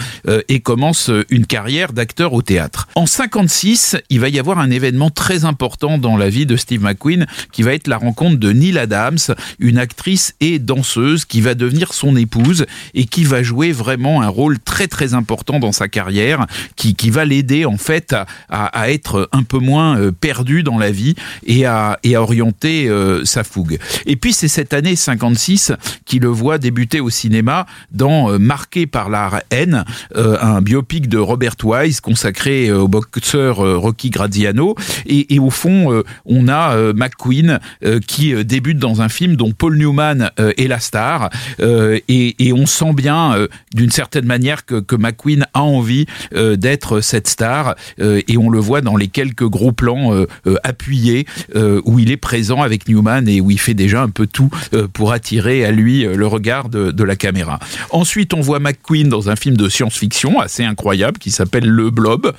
et 0.47 0.59
commence 0.59 1.09
une 1.29 1.45
carrière 1.45 1.93
d'acteur 1.93 2.33
au 2.33 2.41
théâtre. 2.41 2.87
En 2.95 3.05
56, 3.05 3.97
il 4.09 4.19
va 4.19 4.29
y 4.29 4.39
avoir 4.39 4.59
un 4.59 4.69
événement 4.69 5.09
très 5.09 5.45
important 5.45 5.97
dans 5.97 6.17
la 6.17 6.29
vie 6.29 6.45
de 6.45 6.55
Steve 6.55 6.81
McQueen 6.81 7.25
qui 7.51 7.63
va 7.63 7.73
être 7.73 7.87
la 7.87 7.97
rencontre 7.97 8.37
de 8.37 8.51
Neil 8.51 8.77
Adams, 8.77 9.17
une 9.59 9.77
actrice 9.77 10.35
et 10.41 10.59
danseuse 10.59 11.25
qui 11.25 11.41
va 11.41 11.53
devenir 11.53 11.93
son 11.93 12.15
épouse 12.15 12.65
et 12.93 13.05
qui 13.05 13.23
va 13.23 13.43
jouer 13.43 13.71
vraiment 13.71 14.21
un 14.21 14.27
rôle 14.27 14.59
très 14.59 14.87
très 14.87 15.13
important 15.13 15.59
dans 15.59 15.71
sa 15.71 15.87
carrière, 15.87 16.45
qui, 16.75 16.95
qui 16.95 17.09
va 17.09 17.25
l'aider 17.25 17.65
en 17.65 17.77
fait 17.77 18.13
à, 18.13 18.25
à, 18.49 18.65
à 18.65 18.89
être 18.89 19.29
un 19.31 19.43
peu 19.45 19.59
moins 19.59 19.97
euh, 19.97 20.11
perdu 20.11 20.63
dans 20.63 20.77
la 20.77 20.91
vie 20.91 21.15
et 21.45 21.65
à, 21.65 21.99
et 22.03 22.15
à 22.15 22.21
orienter 22.21 22.87
euh, 22.87 23.23
sa 23.25 23.43
fougue. 23.43 23.77
Et 24.05 24.15
puis 24.15 24.33
c'est 24.33 24.47
cette 24.47 24.73
année 24.73 24.95
56 24.95 25.73
qui 26.05 26.19
le 26.19 26.27
voit 26.27 26.57
débuter 26.57 26.99
au 26.99 27.09
cinéma 27.09 27.65
dans 27.91 28.31
euh, 28.31 28.37
Marqué 28.37 28.87
par 28.87 29.09
la 29.09 29.43
haine, 29.49 29.85
un 30.15 30.61
biopic 30.61 31.07
de 31.07 31.17
Robert 31.17 31.55
Wise 31.63 31.99
consacré 31.99 32.71
au 32.71 32.87
boxeur 32.87 33.57
Rocky 33.57 34.09
Graziano. 34.09 34.75
Et, 35.05 35.39
au 35.39 35.49
fond, 35.49 36.03
on 36.25 36.47
a 36.47 36.93
McQueen 36.93 37.59
qui 38.07 38.33
débute 38.45 38.77
dans 38.77 39.01
un 39.01 39.09
film 39.09 39.35
dont 39.35 39.51
Paul 39.51 39.77
Newman 39.77 40.29
est 40.37 40.67
la 40.67 40.79
star. 40.79 41.29
Et, 41.59 42.53
on 42.53 42.65
sent 42.65 42.93
bien 42.93 43.47
d'une 43.73 43.91
certaine 43.91 44.25
manière 44.25 44.65
que, 44.65 44.79
que 44.79 44.95
McQueen 44.95 45.45
a 45.53 45.61
envie 45.61 46.05
d'être 46.31 47.01
cette 47.01 47.27
star. 47.27 47.75
Et 47.99 48.37
on 48.37 48.49
le 48.49 48.59
voit 48.59 48.81
dans 48.81 48.95
les 48.95 49.07
quelques 49.07 49.34
gros 49.43 49.71
plans 49.71 50.13
euh, 50.13 50.25
euh, 50.47 50.55
appuyés 50.63 51.25
euh, 51.55 51.81
où 51.85 51.99
il 51.99 52.11
est 52.11 52.17
présent 52.17 52.61
avec 52.61 52.87
Newman 52.87 53.27
et 53.27 53.41
où 53.41 53.51
il 53.51 53.59
fait 53.59 53.73
déjà 53.73 54.01
un 54.01 54.09
peu 54.09 54.27
tout 54.27 54.49
euh, 54.73 54.87
pour 54.91 55.11
attirer 55.11 55.65
à 55.65 55.71
lui 55.71 56.03
le 56.03 56.27
regard 56.27 56.69
de, 56.69 57.03
la 57.03 57.15
caméra. 57.15 57.59
Ensuite, 57.91 58.33
on 58.33 58.41
voit 58.41 58.59
McQueen 58.59 59.09
dans 59.09 59.29
un 59.29 59.35
film 59.35 59.57
de 59.57 59.69
science-fiction 59.69 60.39
assez 60.39 60.63
incroyable 60.63 61.19
qui 61.19 61.29
s'appelle 61.29 61.67
Le 61.67 61.91
Blob, 61.91 62.33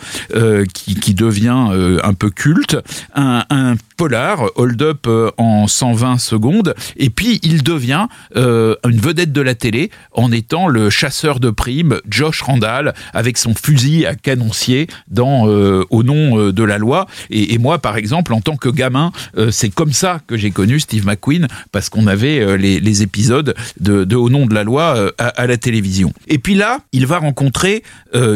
qui, 0.74 1.14
devient 1.14 1.98
un 2.02 2.14
peu 2.14 2.30
culte. 2.30 2.76
Un 3.14 3.76
polar, 3.96 4.50
hold 4.56 4.80
up 4.82 5.06
euh, 5.06 5.30
en 5.38 5.66
120 5.66 6.18
secondes, 6.18 6.74
et 6.96 7.10
puis 7.10 7.40
il 7.42 7.62
devient 7.62 8.06
euh, 8.36 8.74
une 8.88 9.00
vedette 9.00 9.32
de 9.32 9.40
la 9.40 9.54
télé 9.54 9.90
en 10.12 10.32
étant 10.32 10.68
le 10.68 10.90
chasseur 10.90 11.40
de 11.40 11.50
primes, 11.50 12.00
Josh 12.08 12.42
Randall, 12.42 12.94
avec 13.12 13.38
son 13.38 13.54
fusil 13.54 14.06
à 14.06 14.14
canoncier 14.14 14.86
dans 15.08 15.48
euh, 15.48 15.84
Au 15.90 16.02
nom 16.02 16.38
euh, 16.38 16.52
de 16.52 16.62
la 16.62 16.78
loi. 16.78 17.06
Et, 17.30 17.58
moi, 17.58 17.78
par 17.78 17.96
exemple, 17.96 18.32
en 18.32 18.40
tant 18.40 18.56
que 18.56 18.68
gamin, 18.68 19.12
euh, 19.36 19.50
c'est 19.50 19.70
comme 19.70 19.92
ça 19.92 20.20
que 20.26 20.36
j'ai 20.36 20.50
connu 20.50 20.80
Steve 20.80 21.06
McQueen, 21.06 21.48
parce 21.72 21.88
qu'on 21.88 22.06
avait 22.06 22.40
euh, 22.40 22.56
les, 22.56 23.02
épisodes 23.02 23.54
de, 23.80 24.16
Au 24.16 24.30
nom 24.30 24.46
de 24.46 24.54
la 24.54 24.64
loi 24.64 25.12
à, 25.18 25.46
la 25.46 25.56
télévision. 25.58 26.12
Et 26.28 26.38
puis 26.38 26.54
là, 26.54 26.78
il 26.92 27.06
va 27.06 27.18
rencontrer 27.18 27.82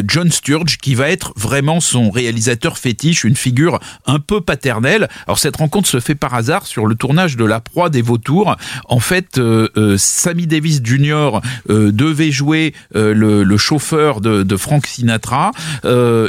John 0.06 0.30
Sturge, 0.30 0.76
qui 0.76 0.94
va 0.94 1.08
être 1.08 1.32
vraiment 1.36 1.80
son 1.80 2.10
réalisateur 2.10 2.76
fétiche, 2.76 3.24
une 3.24 3.36
figure 3.36 3.80
un 4.04 4.18
peu 4.18 4.42
paternelle. 4.42 5.08
Alors 5.26 5.38
cette 5.50 5.56
rencontre 5.56 5.88
se 5.88 5.98
fait 5.98 6.14
par 6.14 6.34
hasard 6.34 6.64
sur 6.64 6.86
le 6.86 6.94
tournage 6.94 7.36
de 7.36 7.44
La 7.44 7.58
proie 7.58 7.90
des 7.90 8.02
vautours. 8.02 8.56
En 8.84 9.00
fait, 9.00 9.36
euh, 9.38 9.68
euh, 9.76 9.96
Sammy 9.98 10.46
Davis 10.46 10.80
Jr. 10.80 11.40
euh, 11.70 11.90
devait 11.90 12.30
jouer 12.30 12.72
euh, 12.94 13.12
le, 13.12 13.56
chauffeur 13.56 14.20
de, 14.20 14.44
de 14.44 14.56
Frank 14.56 14.86
Sinatra, 14.86 15.50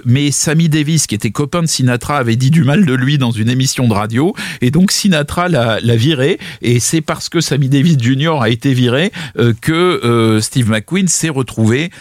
mais 0.05 0.31
Sammy 0.31 0.69
Davis, 0.69 1.05
qui 1.05 1.13
était 1.13 1.29
copain 1.29 1.61
de 1.61 1.67
Sinatra, 1.67 2.17
avait 2.17 2.35
dit 2.35 2.49
du 2.49 2.63
mal 2.63 2.83
de 2.83 2.95
lui 2.95 3.19
dans 3.19 3.29
une 3.29 3.47
émission 3.47 3.87
de 3.87 3.93
radio, 3.93 4.33
et 4.61 4.71
donc 4.71 4.91
Sinatra 4.91 5.49
l'a 5.49 5.95
viré, 5.95 6.39
et 6.63 6.79
c'est 6.79 7.01
parce 7.01 7.29
que 7.29 7.41
Sammy 7.41 7.69
Davis 7.69 7.97
Jr. 7.99 8.41
a 8.41 8.49
été 8.49 8.73
viré 8.73 9.11
que 9.61 10.39
Steve 10.41 10.69
McQueen 10.69 11.07
s'est 11.07 11.29
retrouvé 11.29 11.91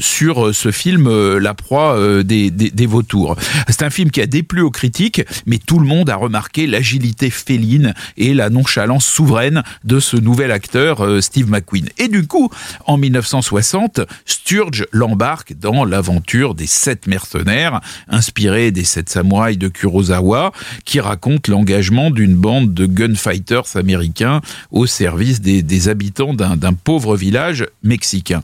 sur 0.00 0.54
ce 0.54 0.70
film 0.70 1.38
La 1.38 1.54
proie 1.54 2.22
des 2.22 2.86
vautours. 2.86 3.36
C'est 3.68 3.82
un 3.82 3.90
film 3.90 4.10
qui 4.10 4.20
a 4.20 4.26
déplu 4.26 4.62
aux 4.62 4.70
critiques, 4.70 5.22
mais 5.46 5.58
tout 5.58 5.78
le 5.78 5.86
monde 5.86 6.08
a 6.08 6.16
remarqué 6.16 6.51
l'agilité 6.56 7.30
féline 7.30 7.94
et 8.16 8.34
la 8.34 8.50
nonchalance 8.50 9.06
souveraine 9.06 9.62
de 9.84 10.00
ce 10.00 10.16
nouvel 10.16 10.50
acteur 10.50 11.04
euh, 11.04 11.20
Steve 11.20 11.48
McQueen. 11.48 11.88
Et 11.98 12.08
du 12.08 12.26
coup, 12.26 12.50
en 12.86 12.96
1960, 12.96 14.00
Sturge 14.24 14.86
l'embarque 14.92 15.54
dans 15.58 15.84
l'aventure 15.84 16.54
des 16.54 16.66
sept 16.66 17.06
mercenaires, 17.06 17.80
inspiré 18.08 18.70
des 18.70 18.84
sept 18.84 19.08
samouraïs 19.08 19.58
de 19.58 19.68
Kurosawa, 19.68 20.52
qui 20.84 21.00
raconte 21.00 21.48
l'engagement 21.48 22.10
d'une 22.10 22.34
bande 22.34 22.74
de 22.74 22.86
gunfighters 22.86 23.76
américains 23.76 24.40
au 24.70 24.86
service 24.86 25.40
des, 25.40 25.88
habitants 25.88 26.34
d'un 26.34 26.74
pauvre 26.74 27.16
village 27.16 27.66
mexicain. 27.82 28.42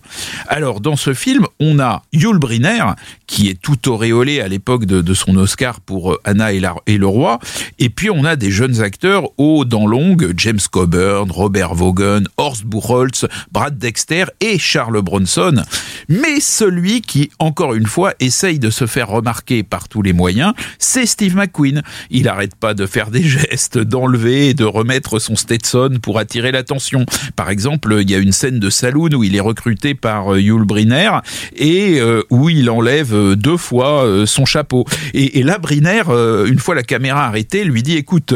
Alors, 0.49 0.81
dans 0.81 0.97
ce 0.97 1.15
film, 1.15 1.47
on 1.61 1.79
a 1.79 2.03
Yul 2.13 2.39
Brynner, 2.39 2.85
qui 3.27 3.49
est 3.49 3.61
tout 3.61 3.89
auréolé 3.89 4.41
à 4.41 4.49
l'époque 4.49 4.85
de, 4.87 5.15
son 5.15 5.37
Oscar 5.37 5.81
pour 5.81 6.13
euh, 6.13 6.21
Anna 6.25 6.53
et, 6.53 6.63
et 6.87 6.99
le 6.99 7.07
roi, 7.07 7.39
et 7.79 7.89
puis 7.99 8.11
on 8.11 8.23
a 8.23 8.37
des 8.37 8.53
jeunes 8.53 8.81
acteurs 8.81 9.25
aux 9.39 9.65
dents 9.65 9.89
longues, 9.89 10.33
James 10.37 10.61
Coburn, 10.71 11.33
Robert 11.33 11.75
Vaughan, 11.75 12.23
Horst 12.37 12.65
Buchholz, 12.65 13.27
Brad 13.51 13.77
Dexter 13.77 14.27
et 14.41 14.57
Charles 14.57 15.03
Bronson. 15.03 15.65
Mais 16.09 16.39
celui 16.39 17.01
qui, 17.01 17.33
encore 17.41 17.75
une 17.75 17.87
fois, 17.87 18.15
essaye 18.21 18.61
de 18.61 18.71
se 18.71 18.87
faire 18.87 19.09
remarquer 19.09 19.65
par 19.65 19.89
tous 19.89 20.01
les 20.01 20.13
moyens, 20.13 20.53
c'est 20.79 21.07
Steve 21.07 21.35
McQueen. 21.35 21.83
Il 22.11 22.29
arrête 22.29 22.55
pas 22.55 22.73
de 22.73 22.87
faire 22.87 23.11
des 23.11 23.23
gestes, 23.25 23.79
d'enlever 23.79 24.51
et 24.51 24.55
de 24.55 24.65
remettre 24.65 25.19
son 25.19 25.35
Stetson 25.35 25.99
pour 26.01 26.21
attirer 26.21 26.53
l'attention. 26.53 27.05
Par 27.35 27.51
exemple, 27.51 27.99
il 28.01 28.09
y 28.09 28.15
a 28.15 28.19
une 28.19 28.31
scène 28.31 28.61
de 28.61 28.71
saloon 28.71 29.13
où 29.13 29.25
il 29.25 29.35
est 29.35 29.41
recruté 29.41 29.95
par 29.95 30.35
euh, 30.35 30.41
Yul 30.41 30.63
Brynner 30.63 31.11
et 31.57 31.99
euh, 31.99 32.23
où 32.31 32.49
il 32.49 32.71
enlève 32.71 33.13
euh, 33.13 33.35
deux 33.35 33.57
fois 33.57 34.07
son 34.25 34.45
chapeau. 34.45 34.85
Et, 35.15 35.43
là, 35.43 35.59
Brynner, 35.59 36.03
une 36.47 36.61
fois 36.61 36.77
la 36.77 36.85
caméra 36.85 37.27
arrêtée, 37.27 37.65
lui 37.65 37.83
dit 37.83 37.88
"Écoute, 37.97 38.35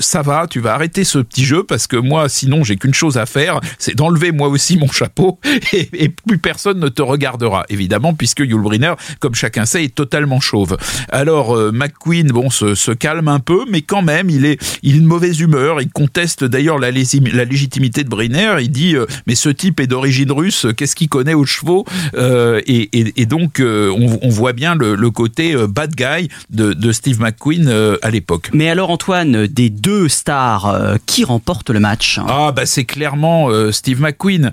ça 0.00 0.22
va, 0.22 0.46
tu 0.48 0.60
vas 0.60 0.74
arrêter 0.74 1.04
ce 1.04 1.18
petit 1.18 1.44
jeu 1.44 1.64
parce 1.64 1.86
que 1.86 1.96
moi, 1.96 2.28
sinon, 2.28 2.64
j'ai 2.64 2.76
qu'une 2.76 2.94
chose 2.94 3.18
à 3.18 3.26
faire, 3.26 3.60
c'est 3.78 3.94
d'enlever 3.94 4.32
moi 4.32 4.48
aussi 4.48 4.76
mon 4.76 4.90
chapeau 4.90 5.38
et, 5.72 6.08
plus 6.08 6.38
personne 6.38 6.80
ne 6.80 6.88
te 6.88 7.02
regardera." 7.02 7.64
Évidemment, 7.68 8.14
puisque 8.14 8.40
Yul 8.40 8.60
Brynner, 8.60 8.94
comme 9.20 9.34
chacun 9.34 9.64
sait, 9.64 9.84
est 9.84 9.94
totalement 9.94 10.40
chauve. 10.40 10.76
Alors 11.10 11.56
McQueen, 11.72 12.28
bon, 12.28 12.50
se, 12.50 12.92
calme 12.92 13.28
un 13.28 13.40
peu, 13.40 13.64
mais 13.70 13.82
quand 13.82 14.02
même, 14.02 14.30
il 14.30 14.44
est, 14.44 14.60
il 14.82 14.96
est 14.96 15.00
de 15.00 15.06
mauvaise 15.06 15.40
humeur. 15.40 15.80
Il 15.80 15.90
conteste 15.90 16.44
d'ailleurs 16.44 16.78
la, 16.78 16.90
légitimité 16.90 18.04
de 18.04 18.08
Brynner. 18.08 18.56
Il 18.60 18.70
dit 18.70 18.96
"Mais 19.26 19.34
ce 19.34 19.48
type 19.48 19.80
est 19.80 19.86
d'origine 19.86 20.32
russe, 20.32 20.66
qu'est-ce 20.76 20.96
qu'il 20.96 21.08
connaît 21.08 21.34
aux 21.34 21.44
chevaux? 21.44 21.84
Euh, 22.14 22.60
et, 22.66 23.26
donc, 23.26 23.60
euh, 23.60 23.90
on, 23.90 24.28
voit 24.28 24.52
bien 24.52 24.74
le, 24.74 25.10
côté 25.10 25.54
euh, 25.54 25.66
bad 25.66 25.94
guy 25.94 26.28
de, 26.50 26.92
Steve 26.92 27.20
McQueen 27.20 27.72
à 28.02 28.10
l'époque. 28.10 28.50
Mais 28.60 28.68
alors, 28.68 28.90
Antoine, 28.90 29.46
des 29.46 29.70
deux 29.70 30.06
stars, 30.10 30.98
qui 31.06 31.24
remporte 31.24 31.70
le 31.70 31.80
match? 31.80 32.20
Ah, 32.28 32.52
bah 32.54 32.66
c'est 32.66 32.84
clairement 32.84 33.48
Steve 33.72 34.02
McQueen, 34.02 34.52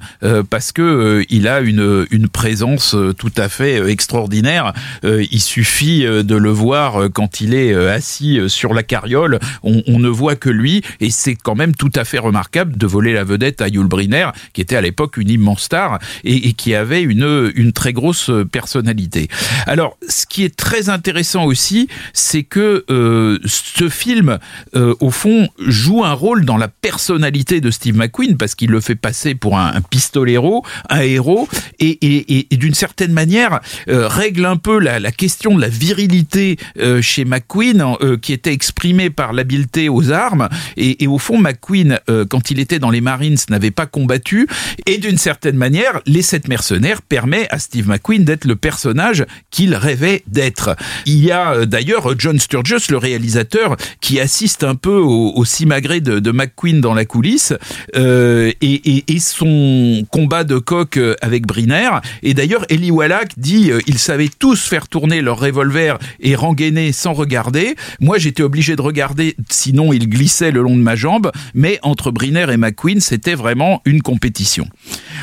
parce 0.49 0.71
que 0.71 1.25
il 1.27 1.45
a 1.45 1.59
une, 1.59 2.07
une 2.09 2.29
présence 2.29 2.95
tout 3.17 3.33
à 3.35 3.49
fait 3.49 3.85
extraordinaire. 3.89 4.71
il 5.03 5.41
suffit 5.41 6.05
de 6.05 6.35
le 6.37 6.49
voir 6.49 7.09
quand 7.11 7.41
il 7.41 7.53
est 7.53 7.75
assis 7.75 8.39
sur 8.47 8.73
la 8.73 8.81
carriole, 8.81 9.39
on, 9.63 9.99
ne 9.99 10.07
voit 10.07 10.37
que 10.37 10.49
lui, 10.49 10.83
et 11.01 11.09
c'est 11.09 11.35
quand 11.35 11.55
même 11.55 11.75
tout 11.75 11.91
à 11.93 12.05
fait 12.05 12.19
remarquable 12.19 12.77
de 12.77 12.87
voler 12.87 13.11
la 13.11 13.25
vedette 13.25 13.61
à 13.61 13.67
Yul 13.67 13.87
Brynner, 13.87 14.29
qui 14.53 14.61
était 14.61 14.77
à 14.77 14.81
l'époque 14.81 15.17
une 15.17 15.29
immense 15.29 15.63
star 15.63 15.99
et, 16.23 16.47
et 16.47 16.53
qui 16.53 16.73
avait 16.75 17.01
une, 17.01 17.51
une 17.55 17.73
très 17.73 17.91
grosse 17.91 18.31
personnalité. 18.53 19.27
Alors, 19.65 19.97
ce 20.07 20.25
qui 20.25 20.45
est 20.45 20.55
très 20.55 20.87
intéressant 20.87 21.43
aussi, 21.43 21.89
c'est 22.13 22.43
que 22.43 22.85
euh, 22.89 23.39
ce 23.45 23.96
film, 23.97 24.37
euh, 24.75 24.93
au 24.99 25.09
fond, 25.09 25.49
joue 25.59 26.05
un 26.05 26.13
rôle 26.13 26.45
dans 26.45 26.57
la 26.57 26.67
personnalité 26.67 27.59
de 27.59 27.71
Steve 27.71 27.97
McQueen 27.97 28.37
parce 28.37 28.55
qu'il 28.55 28.69
le 28.69 28.79
fait 28.79 28.95
passer 28.95 29.35
pour 29.35 29.57
un, 29.57 29.81
pistolero, 29.81 30.63
un 30.89 31.01
héros, 31.01 31.49
et, 31.79 32.47
d'une 32.51 32.73
certaine 32.73 33.11
manière 33.11 33.59
euh, 33.89 34.07
règle 34.07 34.45
un 34.45 34.57
peu 34.57 34.79
la, 34.79 35.11
question 35.11 35.55
de 35.55 35.61
la 35.61 35.67
virilité 35.67 36.57
euh, 36.79 37.01
chez 37.01 37.25
McQueen, 37.25 37.83
qui 38.21 38.33
était 38.33 38.53
exprimée 38.53 39.09
par 39.09 39.33
l'habileté 39.33 39.89
aux 39.89 40.11
armes. 40.11 40.47
Et, 40.77 41.07
au 41.07 41.17
fond, 41.17 41.39
McQueen, 41.39 41.99
quand 42.29 42.51
il 42.51 42.59
était 42.59 42.79
dans 42.79 42.91
les 42.91 43.01
Marines, 43.01 43.37
n'avait 43.49 43.71
pas 43.71 43.87
combattu, 43.87 44.47
et 44.85 44.97
d'une 44.97 45.17
certaine 45.17 45.55
manière, 45.55 46.01
les 46.05 46.21
sept 46.21 46.47
mercenaires 46.47 47.01
permet 47.01 47.47
à 47.49 47.57
Steve 47.57 47.87
McQueen 47.87 48.23
d'être 48.23 48.45
le 48.45 48.55
personnage 48.55 49.25
qu'il 49.49 49.73
rêvait 49.73 50.23
d'être. 50.27 50.75
Il 51.05 51.23
y 51.23 51.31
a 51.31 51.65
d'ailleurs 51.65 52.13
John 52.19 52.39
Sturges, 52.39 52.89
le 52.89 52.97
réalisateur, 52.97 53.76
qui 54.01 54.19
assiste 54.19 54.63
un 54.63 54.75
peu 54.75 54.97
au, 54.97 55.33
au 55.35 55.45
simagré 55.45 56.01
de, 56.01 56.19
de, 56.19 56.31
McQueen 56.31 56.81
dans 56.81 56.93
la 56.93 57.05
coulisse 57.05 57.53
euh, 57.95 58.51
et, 58.61 59.03
son 59.19 60.05
combat 60.11 60.43
de 60.43 60.57
coq 60.57 60.97
euh, 60.97 61.15
avec 61.21 61.45
Briner. 61.47 61.89
Et 62.23 62.33
d'ailleurs, 62.33 62.65
Eli 62.69 62.91
Wallach 62.91 63.29
dit 63.37 63.71
euh, 63.71 63.79
ils 63.87 63.97
savaient 63.97 64.29
tous 64.29 64.61
faire 64.61 64.87
tourner 64.87 65.21
leur 65.21 65.39
revolver 65.39 65.97
et 66.19 66.35
rengainer 66.35 66.91
sans 66.91 67.13
regarder. 67.13 67.75
Moi, 67.99 68.17
j'étais 68.17 68.43
obligé 68.43 68.75
de 68.75 68.81
regarder, 68.81 69.35
sinon 69.49 69.91
il 69.91 70.07
glissait 70.07 70.51
le 70.51 70.61
long 70.61 70.75
de 70.75 70.81
ma 70.81 70.95
jambe. 70.95 71.31
Mais 71.53 71.79
entre 71.81 72.11
Briner 72.11 72.45
et 72.51 72.57
McQueen, 72.57 72.99
c'était 72.99 73.35
vraiment 73.35 73.81
une 73.85 74.01
compétition. 74.01 74.67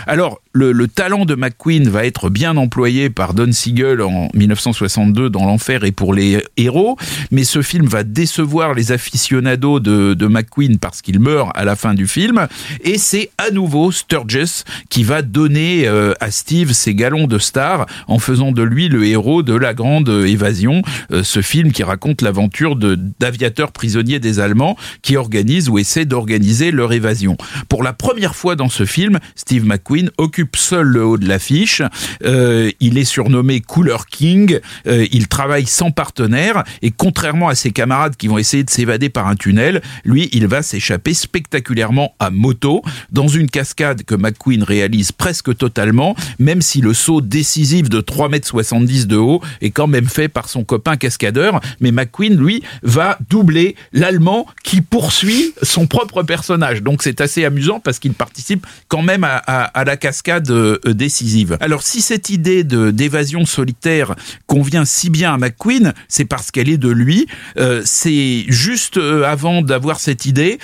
Alors, 0.06 0.40
le, 0.52 0.72
le, 0.72 0.88
talent 0.88 1.24
de 1.24 1.34
McQueen 1.34 1.88
va 1.88 2.04
être 2.04 2.30
bien 2.30 2.56
employé 2.56 3.10
par 3.10 3.34
Don 3.34 3.50
Siegel 3.52 4.00
en 4.02 4.28
1962 4.34 5.30
dans 5.30 5.46
L'Enfer 5.46 5.84
et 5.84 5.92
pour 5.92 6.14
les 6.14 6.42
héros, 6.56 6.96
mais 7.30 7.44
ce 7.44 7.62
film 7.62 7.86
va 7.86 8.04
décevoir 8.04 8.43
les 8.74 8.92
aficionados 8.92 9.80
de, 9.80 10.26
McQueen 10.26 10.78
parce 10.78 11.02
qu'il 11.02 11.20
meurt 11.20 11.50
à 11.54 11.64
la 11.64 11.76
fin 11.76 11.94
du 11.94 12.06
film, 12.06 12.46
et 12.82 12.98
c'est 12.98 13.30
à 13.38 13.50
nouveau 13.50 13.92
Sturges 13.92 14.64
qui 14.88 15.04
va 15.04 15.22
donner 15.22 15.86
euh, 15.86 16.12
à 16.20 16.30
Steve 16.30 16.72
ses 16.72 16.94
galons 16.94 17.26
de 17.26 17.38
star 17.38 17.86
en 18.08 18.18
faisant 18.18 18.52
de 18.52 18.62
lui 18.62 18.88
le 18.88 19.06
héros 19.06 19.42
de 19.42 19.54
La 19.54 19.74
Grande 19.74 20.08
Évasion, 20.08 20.82
euh, 21.12 21.22
ce 21.22 21.42
film 21.42 21.72
qui 21.72 21.82
raconte 21.82 22.22
l'aventure 22.22 22.76
d'aviateurs 22.76 23.72
prisonniers 23.72 24.18
des 24.18 24.40
Allemands 24.40 24.76
qui 25.02 25.16
organisent 25.16 25.68
ou 25.68 25.78
essaient 25.78 26.04
d'organiser 26.04 26.70
leur 26.70 26.92
évasion. 26.92 27.36
Pour 27.68 27.82
la 27.82 27.92
première 27.92 28.34
fois 28.34 28.56
dans 28.56 28.68
ce 28.68 28.84
film, 28.84 29.18
Steve 29.34 29.64
McQueen 29.66 30.10
occupe 30.18 30.56
seul 30.56 30.86
le 30.86 31.04
haut 31.04 31.18
de 31.18 31.28
l'affiche. 31.28 31.82
Euh, 32.24 32.70
il 32.80 32.98
est 32.98 33.04
surnommé 33.04 33.60
Cooler 33.60 33.96
King. 34.10 34.60
Euh, 34.86 35.06
il 35.12 35.28
travaille 35.28 35.66
sans 35.66 35.90
partenaire 35.90 36.64
et 36.82 36.90
contrairement 36.90 37.48
à 37.48 37.54
ses 37.54 37.70
camarades 37.70 38.16
qui 38.16 38.28
vont 38.28 38.33
essayer 38.38 38.64
de 38.64 38.70
s'évader 38.70 39.08
par 39.08 39.28
un 39.28 39.36
tunnel, 39.36 39.82
lui, 40.04 40.28
il 40.32 40.46
va 40.46 40.62
s'échapper 40.62 41.14
spectaculairement 41.14 42.14
à 42.18 42.30
moto 42.30 42.82
dans 43.10 43.28
une 43.28 43.50
cascade 43.50 44.02
que 44.02 44.14
McQueen 44.14 44.62
réalise 44.62 45.12
presque 45.12 45.56
totalement, 45.56 46.14
même 46.38 46.62
si 46.62 46.80
le 46.80 46.94
saut 46.94 47.20
décisif 47.20 47.88
de 47.88 48.00
3,70 48.00 49.02
m 49.02 49.06
de 49.06 49.16
haut 49.16 49.40
est 49.60 49.70
quand 49.70 49.86
même 49.86 50.06
fait 50.06 50.28
par 50.28 50.48
son 50.48 50.64
copain 50.64 50.96
cascadeur. 50.96 51.60
Mais 51.80 51.92
McQueen, 51.92 52.36
lui, 52.36 52.62
va 52.82 53.18
doubler 53.28 53.76
l'Allemand 53.92 54.46
qui 54.62 54.80
poursuit 54.80 55.52
son 55.62 55.86
propre 55.86 56.22
personnage. 56.22 56.82
Donc 56.82 57.02
c'est 57.02 57.20
assez 57.20 57.44
amusant 57.44 57.80
parce 57.80 57.98
qu'il 57.98 58.14
participe 58.14 58.66
quand 58.88 59.02
même 59.02 59.24
à, 59.24 59.84
la 59.84 59.96
cascade 59.96 60.50
euh, 60.50 60.78
décisive. 60.86 61.56
Alors 61.60 61.82
si 61.82 62.00
cette 62.00 62.30
idée 62.30 62.64
d'évasion 62.64 63.44
solitaire 63.44 64.14
convient 64.46 64.84
si 64.84 65.10
bien 65.10 65.34
à 65.34 65.38
McQueen, 65.38 65.92
c'est 66.08 66.24
parce 66.24 66.50
qu'elle 66.50 66.68
est 66.68 66.78
de 66.78 66.88
lui. 66.88 67.26
Euh, 67.58 67.82
c'est 67.84 68.12
juste 68.48 68.96
euh, 68.96 69.24
avant 69.24 69.62
d'avoir 69.62 70.00
cette 70.00 70.26
idée, 70.26 70.58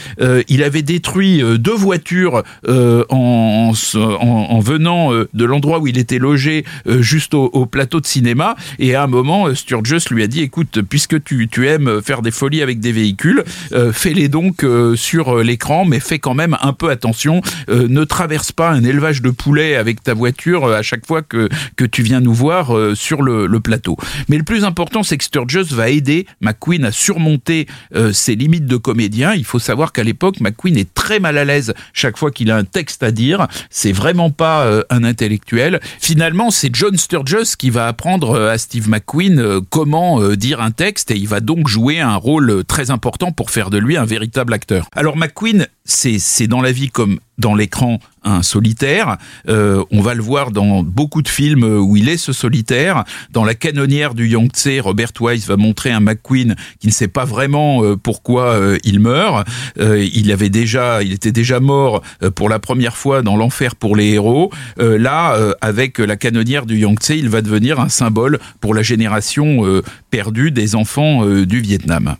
il 0.49 0.63
avait 0.63 0.83
détruit 0.83 1.43
deux 1.59 1.75
voitures 1.75 2.43
en, 2.67 3.73
en, 3.95 4.61
venant 4.61 5.11
de 5.13 5.45
l'endroit 5.45 5.79
où 5.79 5.87
il 5.87 5.99
était 5.99 6.19
logé 6.19 6.65
juste 6.87 7.35
au, 7.35 7.67
plateau 7.67 8.01
de 8.01 8.07
cinéma. 8.07 8.57
Et 8.79 8.95
à 8.95 9.03
un 9.03 9.07
moment, 9.07 9.55
Sturges 9.55 10.09
lui 10.11 10.23
a 10.23 10.27
dit 10.27 10.41
"Écoute, 10.41 10.81
puisque 10.83 11.23
tu, 11.23 11.49
aimes 11.67 12.01
faire 12.03 12.23
des 12.23 12.31
folies 12.31 12.63
avec 12.63 12.81
des 12.81 12.93
véhicules, 12.93 13.45
fais-les 13.93 14.29
donc 14.29 14.65
sur 14.97 15.39
l'écran, 15.39 15.85
mais 15.85 16.01
fais 16.01 16.19
quand 16.19 16.35
même 16.35 16.57
un 16.61 16.73
peu 16.73 16.91
attention. 16.91 17.41
ne 17.69 18.05
traverse 18.05 18.53
pas 18.53 18.71
un 18.71 18.85
élevage 18.85 19.23
de 19.23 19.31
poules 19.31 19.51
avec 19.61 20.03
ta 20.03 20.15
voiture 20.15 20.65
euh, 20.65 20.79
à 20.79 20.83
chaque 20.83 21.07
fois 21.07 21.23
que, 21.23 21.49
que 21.77 21.85
tu 21.85 22.03
viens 22.03 22.21
nous 22.21 22.35
voir 22.35 22.77
euh, 22.77 22.95
sur 22.95 23.23
le, 23.23 23.47
le 23.47 23.61
plateau. 23.61 23.97
Mais 24.29 24.39
le 24.39 24.45
plus 24.45 24.65
important, 24.65 25.03
c'est 25.03 25.19
que 25.19 25.25
Sturges 25.25 25.73
va 25.73 25.91
aider 25.91 26.27
McQueen 26.41 26.85
à 26.85 26.93
surmonter 26.93 27.50
euh, 27.95 28.13
ses 28.13 28.35
limites 28.35 28.67
de 28.67 28.77
comédien. 28.77 29.35
Il 29.35 29.45
faut 29.45 29.59
savoir 29.59 29.93
qu'à 29.93 30.05
l'époque, 30.05 30.41
McQueen 30.41 30.77
est 30.77 30.93
très 30.95 31.21
mal 31.21 31.39
à 31.39 31.45
l'aise 31.45 31.75
chaque 31.93 32.17
fois 32.17 32.31
qu'il 32.31 32.51
a 32.51 32.57
un 32.57 32.65
texte 32.65 33.03
à 33.03 33.11
dire. 33.11 33.47
C'est 33.71 33.93
vraiment 33.93 34.31
pas 34.31 34.83
un 34.91 35.05
intellectuel. 35.05 35.81
Finalement, 36.01 36.51
c'est 36.51 36.75
John 36.75 36.97
Sturges 36.97 37.57
qui 37.59 37.71
va 37.71 37.87
apprendre 37.87 38.41
à 38.41 38.59
Steve 38.59 38.89
McQueen 38.89 39.61
comment 39.69 40.35
dire 40.35 40.61
un 40.61 40.71
texte 40.71 41.11
et 41.11 41.17
il 41.17 41.29
va 41.29 41.41
donc 41.41 41.69
jouer 41.69 42.01
un 42.01 42.17
rôle 42.17 42.65
très 42.65 42.91
important 42.91 43.33
pour 43.33 43.51
faire 43.51 43.71
de 43.71 43.79
lui 43.79 43.97
un 43.97 44.05
véritable 44.05 44.53
acteur. 44.53 44.89
Alors 44.95 45.17
McQueen, 45.17 45.67
c'est 45.85 46.47
dans 46.47 46.61
la 46.61 46.73
vie 46.73 46.91
comme 46.91 47.19
dans 47.39 47.55
l'écran 47.55 47.99
un 48.23 48.43
solitaire. 48.43 49.17
Euh, 49.49 49.83
on 49.91 50.03
va 50.03 50.13
le 50.15 50.23
voir 50.23 50.51
dans 50.51 50.83
beaucoup 50.83 51.23
de 51.23 51.29
films 51.29 51.65
où 51.65 51.97
il 51.97 52.09
est 52.09 52.19
ce 52.19 52.33
solitaire. 52.33 53.05
Dans 53.31 53.45
La 53.45 53.55
canonnière 53.55 54.15
du 54.15 54.29
Yangtze, 54.29 54.81
Robert 54.81 55.13
Wise 55.21 55.47
va 55.47 55.57
montrer 55.57 55.91
un 55.91 56.01
McQueen 56.01 56.55
qui 56.81 56.87
ne 56.87 56.93
sait 56.93 57.09
pas 57.09 57.25
vraiment 57.25 57.83
euh, 57.83 57.97
pourquoi 57.97 58.51
euh, 58.51 58.79
il 58.85 59.01
meurt. 59.01 59.49
Euh, 59.79 60.07
il 60.13 60.31
avait 60.33 60.51
déjà, 60.51 61.03
il 61.03 61.13
était 61.13 61.33
déjà 61.33 61.61
mort 61.61 62.03
euh, 62.23 62.31
pour 62.31 62.51
la 62.51 62.59
première 62.59 62.97
fois 62.97 63.23
dans 63.23 63.37
l'enfer 63.37 63.75
pour 63.75 63.97
les 63.97 64.09
héros. 64.11 64.53
Euh, 64.79 64.99
là, 64.99 65.39
avec 65.63 65.99
La 65.99 66.17
canonnière 66.17 66.67
du 66.67 66.79
Yangtze, 66.79 67.11
il 67.11 67.29
va 67.31 67.41
devenir 67.41 67.81
un 67.81 67.89
symbole 67.89 68.39
pour 68.61 68.75
la 68.75 68.83
génération 68.83 69.65
perdue 70.11 70.51
des 70.51 70.75
enfants 70.75 71.25
du 71.25 71.61
Vietnam. 71.61 72.17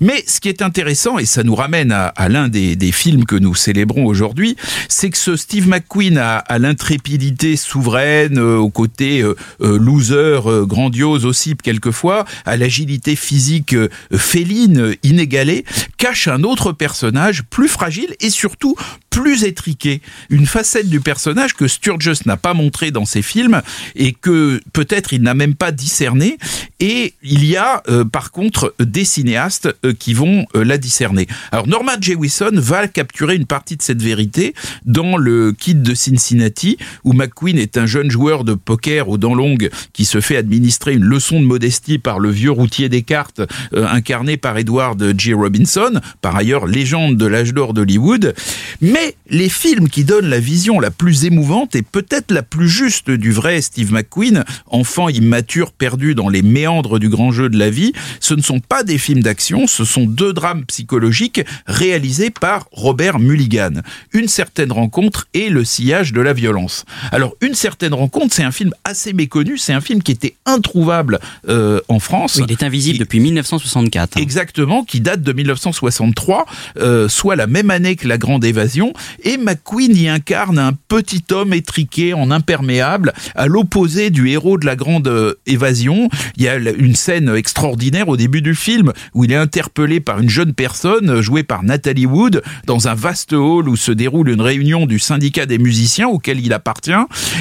Mais 0.00 0.24
ce 0.26 0.40
qui 0.40 0.48
est 0.48 0.62
intéressant, 0.62 1.18
et 1.18 1.24
ça 1.26 1.42
nous 1.42 1.54
ramène 1.54 1.92
à, 1.92 2.06
à 2.06 2.28
l'un 2.28 2.48
des, 2.48 2.76
des 2.76 2.92
films 2.92 3.24
que 3.24 3.36
nous 3.36 3.54
célébrons 3.54 4.06
aujourd'hui, 4.06 4.53
c'est 4.88 5.10
que 5.10 5.18
ce 5.18 5.36
Steve 5.36 5.68
McQueen 5.68 6.18
a, 6.18 6.38
a 6.38 6.58
l'intrépidité 6.58 7.56
souveraine, 7.56 8.38
euh, 8.38 8.56
au 8.56 8.70
côté 8.70 9.20
euh, 9.20 9.34
euh, 9.60 9.78
loser, 9.78 10.40
euh, 10.46 10.64
grandiose 10.64 11.24
aussi 11.26 11.54
quelquefois, 11.56 12.24
à 12.44 12.56
l'agilité 12.56 13.16
physique 13.16 13.74
féline, 14.12 14.94
inégalée, 15.02 15.64
cache 15.98 16.28
un 16.28 16.42
autre 16.42 16.72
personnage 16.72 17.42
plus 17.44 17.68
fragile 17.68 18.14
et 18.20 18.30
surtout 18.30 18.76
plus 19.14 19.44
étriquée, 19.44 20.00
une 20.28 20.44
facette 20.44 20.88
du 20.88 20.98
personnage 20.98 21.54
que 21.54 21.68
Sturges 21.68 22.26
n'a 22.26 22.36
pas 22.36 22.52
montré 22.52 22.90
dans 22.90 23.04
ses 23.04 23.22
films 23.22 23.62
et 23.94 24.10
que 24.10 24.60
peut-être 24.72 25.12
il 25.12 25.22
n'a 25.22 25.34
même 25.34 25.54
pas 25.54 25.70
discerné. 25.70 26.36
Et 26.80 27.14
il 27.22 27.44
y 27.44 27.56
a 27.56 27.84
euh, 27.88 28.04
par 28.04 28.32
contre 28.32 28.74
des 28.80 29.04
cinéastes 29.04 29.68
euh, 29.84 29.92
qui 29.96 30.14
vont 30.14 30.46
euh, 30.56 30.64
la 30.64 30.78
discerner. 30.78 31.28
Alors 31.52 31.68
Norman 31.68 31.92
Jewison 32.00 32.50
va 32.54 32.88
capturer 32.88 33.36
une 33.36 33.46
partie 33.46 33.76
de 33.76 33.82
cette 33.82 34.02
vérité 34.02 34.52
dans 34.84 35.16
le 35.16 35.52
Kid 35.52 35.82
de 35.82 35.94
Cincinnati, 35.94 36.76
où 37.04 37.12
McQueen 37.12 37.56
est 37.56 37.78
un 37.78 37.86
jeune 37.86 38.10
joueur 38.10 38.42
de 38.42 38.54
poker 38.54 39.08
aux 39.08 39.16
dents 39.16 39.36
longues 39.36 39.70
qui 39.92 40.06
se 40.06 40.20
fait 40.20 40.36
administrer 40.36 40.94
une 40.94 41.04
leçon 41.04 41.38
de 41.38 41.46
modestie 41.46 41.98
par 41.98 42.18
le 42.18 42.30
vieux 42.30 42.50
routier 42.50 42.88
des 42.88 43.02
cartes, 43.02 43.42
incarné 43.72 44.36
par 44.36 44.58
Edward 44.58 45.14
G. 45.16 45.34
Robinson, 45.34 46.00
par 46.20 46.34
ailleurs 46.34 46.66
légende 46.66 47.16
de 47.16 47.26
l'âge 47.26 47.54
d'or 47.54 47.74
d'Hollywood. 47.74 48.34
Mais 48.80 49.03
les 49.28 49.48
films 49.48 49.88
qui 49.88 50.04
donnent 50.04 50.28
la 50.28 50.40
vision 50.40 50.80
la 50.80 50.90
plus 50.90 51.24
émouvante 51.24 51.74
et 51.74 51.82
peut-être 51.82 52.30
la 52.30 52.42
plus 52.42 52.68
juste 52.68 53.10
du 53.10 53.32
vrai 53.32 53.60
Steve 53.60 53.92
McQueen, 53.92 54.44
enfant 54.66 55.08
immature 55.08 55.72
perdu 55.72 56.14
dans 56.14 56.28
les 56.28 56.42
méandres 56.42 56.98
du 56.98 57.08
grand 57.08 57.32
jeu 57.32 57.48
de 57.48 57.58
la 57.58 57.70
vie, 57.70 57.92
ce 58.20 58.34
ne 58.34 58.42
sont 58.42 58.60
pas 58.60 58.82
des 58.82 58.98
films 58.98 59.22
d'action, 59.22 59.66
ce 59.66 59.84
sont 59.84 60.04
deux 60.04 60.32
drames 60.32 60.64
psychologiques 60.66 61.42
réalisés 61.66 62.30
par 62.30 62.68
Robert 62.72 63.18
Mulligan. 63.18 63.82
Une 64.12 64.28
certaine 64.28 64.72
rencontre 64.72 65.26
et 65.34 65.48
le 65.48 65.64
sillage 65.64 66.12
de 66.12 66.20
la 66.20 66.32
violence. 66.32 66.84
Alors, 67.12 67.34
une 67.40 67.54
certaine 67.54 67.94
rencontre, 67.94 68.34
c'est 68.34 68.42
un 68.42 68.52
film 68.52 68.72
assez 68.84 69.12
méconnu, 69.12 69.58
c'est 69.58 69.72
un 69.72 69.80
film 69.80 70.02
qui 70.02 70.12
était 70.12 70.36
introuvable 70.46 71.18
euh, 71.48 71.80
en 71.88 71.98
France. 71.98 72.40
il 72.42 72.50
est 72.50 72.62
invisible 72.62 72.98
depuis 72.98 73.20
1964. 73.20 74.18
Exactement, 74.18 74.84
qui 74.84 75.00
date 75.00 75.22
de 75.22 75.32
1963, 75.32 76.46
euh, 76.78 77.08
soit 77.08 77.36
la 77.36 77.46
même 77.46 77.70
année 77.70 77.96
que 77.96 78.08
La 78.08 78.18
Grande 78.18 78.44
Évasion, 78.44 78.92
et 79.22 79.36
McQueen 79.36 79.96
y 79.96 80.08
incarne 80.08 80.58
un 80.58 80.72
petit 80.88 81.24
homme 81.30 81.52
étriqué 81.52 82.14
en 82.14 82.30
imperméable, 82.30 83.12
à 83.34 83.46
l'opposé 83.46 84.10
du 84.10 84.28
héros 84.28 84.58
de 84.58 84.66
La 84.66 84.76
Grande 84.76 85.08
euh, 85.08 85.34
Évasion. 85.46 86.08
Il 86.36 86.42
y 86.42 86.48
a 86.48 86.56
une 86.56 86.94
scène 86.94 87.34
extraordinaire 87.34 88.08
au 88.08 88.16
début 88.16 88.42
du 88.42 88.54
film 88.54 88.92
où 89.14 89.24
il 89.24 89.32
est 89.32 89.36
interpellé 89.36 90.00
par 90.00 90.20
une 90.20 90.30
jeune 90.30 90.52
personne 90.52 91.10
euh, 91.10 91.22
jouée 91.22 91.42
par 91.42 91.62
Natalie 91.62 92.06
Wood 92.06 92.42
dans 92.66 92.88
un 92.88 92.94
vaste 92.94 93.32
hall 93.32 93.68
où 93.68 93.76
se 93.76 93.92
déroule 93.92 94.28
une 94.28 94.40
réunion 94.40 94.86
du 94.86 94.98
syndicat 94.98 95.46
des 95.46 95.58
musiciens 95.58 96.08
auquel 96.08 96.40
il 96.40 96.52
appartient. 96.52 96.92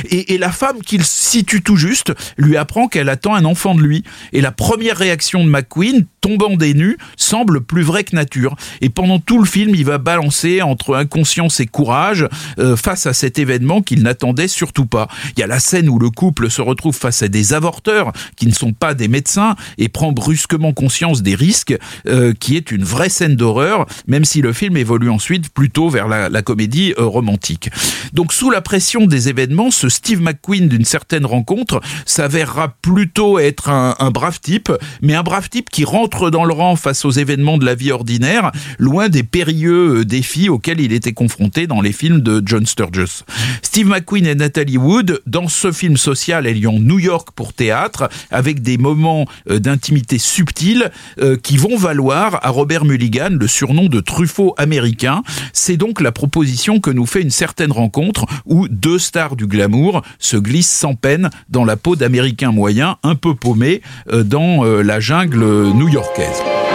Et, 0.10 0.38
la 0.38 0.52
femme 0.52 0.82
qu'il 0.82 1.04
situe 1.04 1.62
tout 1.62 1.78
juste 1.78 2.12
lui 2.38 2.58
apprend 2.58 2.88
qu'elle 2.88 3.10
attend 3.10 3.36
un 3.36 3.46
enfant 3.46 3.76
de 3.76 3.82
lui. 3.82 4.04
Et 4.34 4.42
la 4.42 4.52
première 4.52 4.98
réaction 4.98 5.44
de 5.44 5.50
McQueen, 5.50 6.06
tombant 6.22 6.56
des 6.56 6.74
nues, 6.74 6.98
semble 7.18 7.62
plus 7.62 7.84
vraie 7.84 8.04
que 8.04 8.16
nature. 8.16 8.56
Et 8.82 8.90
pendant 8.90 9.20
tout 9.20 9.40
le 9.40 9.46
film, 9.46 9.76
il 9.76 9.86
va 9.86 10.00
balancer 10.00 10.62
entre 10.62 10.96
inconscience 11.44 11.60
et 11.60 11.66
courage 11.66 12.28
euh, 12.60 12.76
face 12.76 13.06
à 13.06 13.14
cet 13.14 13.40
événement 13.40 13.82
qu'il 13.82 14.04
n'attendait 14.04 14.48
surtout 14.48 14.86
pas. 14.86 15.08
Il 15.36 15.40
y 15.40 15.44
a 15.44 15.48
la 15.48 15.60
scène 15.60 15.90
où 15.90 16.00
le 16.00 16.10
couple 16.10 16.50
se 16.50 16.62
retrouve 16.62 16.96
face 16.96 17.22
à 17.22 17.28
des 17.28 17.54
avorteurs 17.54 18.12
qui 18.36 18.48
ne 18.48 18.54
sont 18.54 18.74
pas 18.74 18.94
des 18.94 19.08
médecins 19.08 19.56
et 19.78 19.90
prend 19.90 20.12
brusquement 20.12 20.74
conscience 20.74 21.22
des 21.22 21.36
risques, 21.36 21.76
euh, 22.08 22.34
qui 22.40 22.56
est 22.56 22.72
une 22.72 22.84
vraie 22.84 23.10
scène 23.10 23.36
d'horreur, 23.36 23.86
même 24.08 24.26
si 24.26 24.42
le 24.42 24.54
film 24.54 24.78
évolue 24.78 25.10
ensuite 25.10 25.50
plutôt 25.50 25.90
vers 25.90 26.08
la, 26.08 26.42
comédie 26.42 26.94
euh, 26.98 27.06
romantique. 27.06 27.70
Donc 28.12 28.34
sous 28.34 28.50
la 28.50 28.62
pression 28.62 29.06
des 29.06 29.30
événements, 29.30 29.72
ce 29.72 29.90
Steve 29.90 30.22
McQueen 30.22 30.68
d'une 30.68 30.86
certaine 30.86 31.26
rencontre 31.26 31.80
s'avérera 32.06 32.76
plutôt 32.82 33.40
être 33.40 33.70
un, 33.70 34.12
brave 34.12 34.40
type, 34.40 34.72
mais 35.02 35.16
un 35.16 35.24
brave 35.24 35.50
type 35.50 35.70
qui 35.70 35.86
rentre 35.86 36.30
dans 36.30 36.46
le 36.46 36.54
rang 36.54 36.76
face 36.76 37.06
aux 37.06 37.12
événements 37.12 37.58
de 37.58 37.66
la 37.66 37.76
vie 37.76 37.92
ordinaire, 37.92 38.52
loin 38.78 39.10
des 39.10 39.24
périlleux 39.24 40.06
défis 40.06 40.50
auxquels 40.50 40.82
il 40.82 40.92
était 40.92 41.14
confronté 41.14 41.33
dans 41.68 41.82
les 41.82 41.92
films 41.92 42.22
de 42.22 42.42
John 42.46 42.66
Sturges. 42.66 43.24
Steve 43.62 43.88
McQueen 43.88 44.26
et 44.26 44.36
Natalie 44.36 44.78
Wood, 44.78 45.22
dans 45.26 45.48
ce 45.48 45.72
film 45.72 45.98
social 45.98 46.46
ayant 46.48 46.80
New 46.80 47.00
York 47.00 47.30
pour 47.36 47.54
théâtre, 47.54 48.10
avec 48.32 48.62
des 48.62 48.78
moments 48.78 49.26
euh, 49.50 49.60
d'intimité 49.60 50.18
subtile 50.18 50.92
euh, 51.20 51.38
qui 51.38 51.58
vont 51.58 51.78
valoir 51.78 52.40
à 52.44 52.50
Robert 52.50 52.86
Mulligan 52.86 53.30
le 53.32 53.48
surnom 53.48 53.88
de 53.88 54.00
Truffaut 54.00 54.54
américain. 54.58 55.24
C'est 55.54 55.78
donc 55.78 56.02
la 56.02 56.12
proposition 56.12 56.80
que 56.80 56.92
nous 56.92 57.06
fait 57.06 57.22
une 57.22 57.30
certaine 57.30 57.72
rencontre 57.72 58.26
où 58.46 58.68
deux 58.68 59.00
stars 59.00 59.36
du 59.36 59.48
glamour 59.48 60.02
se 60.20 60.38
glissent 60.38 60.70
sans 60.72 60.96
peine 60.96 61.30
dans 61.50 61.66
la 61.66 61.78
peau 61.78 61.96
d'Américains 61.96 62.52
moyens 62.52 62.96
un 63.04 63.16
peu 63.16 63.36
paumés 63.36 63.82
dans 64.12 64.64
la 64.64 65.00
jungle 65.00 65.44
new-yorkaise. 65.74 66.73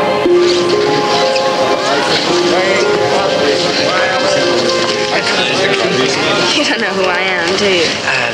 Don't 6.68 6.80
know 6.80 6.92
who 6.92 7.04
I 7.08 7.20
am, 7.20 7.48
do 7.56 7.64
you? 7.64 7.88
Uh, 8.04 8.30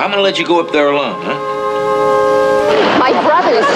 I'm 0.00 0.10
gonna 0.10 0.22
let 0.22 0.38
you 0.38 0.46
go 0.46 0.58
up 0.58 0.72
there 0.72 0.88
alone, 0.88 1.20
huh? 1.22 1.51
My 2.98 3.12
brothers. 3.24 3.66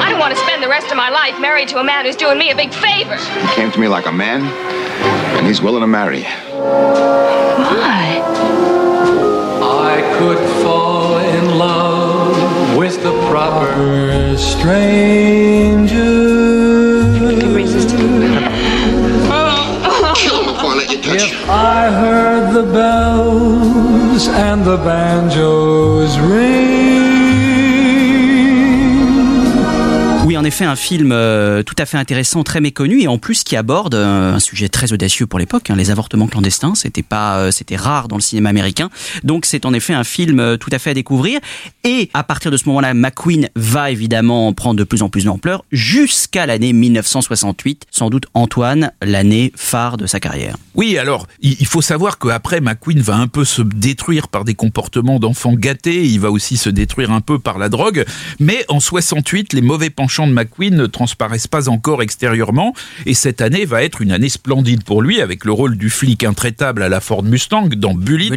I 0.00 0.06
don't 0.08 0.18
want 0.18 0.32
to 0.34 0.40
spend 0.40 0.62
the 0.62 0.68
rest 0.68 0.90
of 0.90 0.96
my 0.96 1.10
life 1.10 1.40
married 1.40 1.68
to 1.68 1.78
a 1.78 1.84
man 1.84 2.04
who's 2.06 2.16
doing 2.16 2.38
me 2.38 2.50
a 2.50 2.56
big 2.56 2.72
favor. 2.72 3.16
He 3.16 3.54
came 3.54 3.70
to 3.72 3.78
me 3.78 3.88
like 3.88 4.06
a 4.06 4.12
man, 4.12 4.42
and 5.36 5.46
he's 5.46 5.60
willing 5.60 5.80
to 5.82 5.86
marry 5.86 6.18
you. 6.18 6.24
Why? 6.54 8.22
I 9.62 10.16
could 10.18 10.38
fall 10.62 11.18
in 11.18 11.58
love 11.58 12.76
with 12.76 13.02
the 13.02 13.12
proper 13.28 14.36
stranger. 14.38 15.43
band. 24.84 25.23
Effet, 30.54 30.64
un 30.64 30.76
film 30.76 31.10
euh, 31.10 31.64
tout 31.64 31.74
à 31.78 31.84
fait 31.84 31.96
intéressant, 31.96 32.44
très 32.44 32.60
méconnu, 32.60 33.00
et 33.02 33.08
en 33.08 33.18
plus 33.18 33.42
qui 33.42 33.56
aborde 33.56 33.96
euh, 33.96 34.34
un 34.34 34.38
sujet 34.38 34.68
très 34.68 34.92
audacieux 34.92 35.26
pour 35.26 35.40
l'époque, 35.40 35.68
hein, 35.68 35.74
les 35.74 35.90
avortements 35.90 36.28
clandestins. 36.28 36.76
C'était 36.76 37.02
pas, 37.02 37.38
euh, 37.38 37.50
c'était 37.50 37.74
rare 37.74 38.06
dans 38.06 38.14
le 38.14 38.22
cinéma 38.22 38.50
américain. 38.50 38.88
Donc 39.24 39.46
c'est 39.46 39.66
en 39.66 39.74
effet 39.74 39.94
un 39.94 40.04
film 40.04 40.38
euh, 40.38 40.56
tout 40.56 40.70
à 40.70 40.78
fait 40.78 40.90
à 40.90 40.94
découvrir. 40.94 41.40
Et 41.82 42.08
à 42.14 42.22
partir 42.22 42.52
de 42.52 42.56
ce 42.56 42.68
moment-là, 42.68 42.94
McQueen 42.94 43.48
va 43.56 43.90
évidemment 43.90 44.52
prendre 44.52 44.78
de 44.78 44.84
plus 44.84 45.02
en 45.02 45.08
plus 45.08 45.24
d'ampleur 45.24 45.64
jusqu'à 45.72 46.46
l'année 46.46 46.72
1968, 46.72 47.86
sans 47.90 48.08
doute 48.08 48.26
Antoine, 48.34 48.92
l'année 49.02 49.50
phare 49.56 49.96
de 49.96 50.06
sa 50.06 50.20
carrière. 50.20 50.56
Oui, 50.76 50.98
alors 50.98 51.26
il 51.40 51.66
faut 51.66 51.82
savoir 51.82 52.18
qu'après 52.18 52.60
McQueen 52.60 53.00
va 53.00 53.16
un 53.16 53.26
peu 53.26 53.44
se 53.44 53.62
détruire 53.62 54.28
par 54.28 54.44
des 54.44 54.54
comportements 54.54 55.18
d'enfants 55.18 55.54
gâtés. 55.54 56.04
Il 56.04 56.20
va 56.20 56.30
aussi 56.30 56.56
se 56.56 56.70
détruire 56.70 57.10
un 57.10 57.20
peu 57.20 57.40
par 57.40 57.58
la 57.58 57.68
drogue. 57.68 58.04
Mais 58.38 58.64
en 58.68 58.78
68, 58.78 59.52
les 59.52 59.60
mauvais 59.60 59.90
penchants 59.90 60.28
de 60.28 60.32
McQueen 60.32 60.43
ne 60.70 60.86
transparaissent 60.86 61.46
pas 61.48 61.68
encore 61.68 62.02
extérieurement. 62.02 62.74
Et 63.06 63.14
cette 63.14 63.40
année 63.40 63.64
va 63.64 63.82
être 63.82 64.02
une 64.02 64.12
année 64.12 64.28
splendide 64.28 64.84
pour 64.84 65.02
lui, 65.02 65.20
avec 65.20 65.44
le 65.44 65.52
rôle 65.52 65.76
du 65.76 65.90
flic 65.90 66.24
intraitable 66.24 66.82
à 66.82 66.88
la 66.88 67.00
Ford 67.00 67.22
Mustang 67.22 67.68
dans 67.76 67.94
Bullitt, 67.94 68.30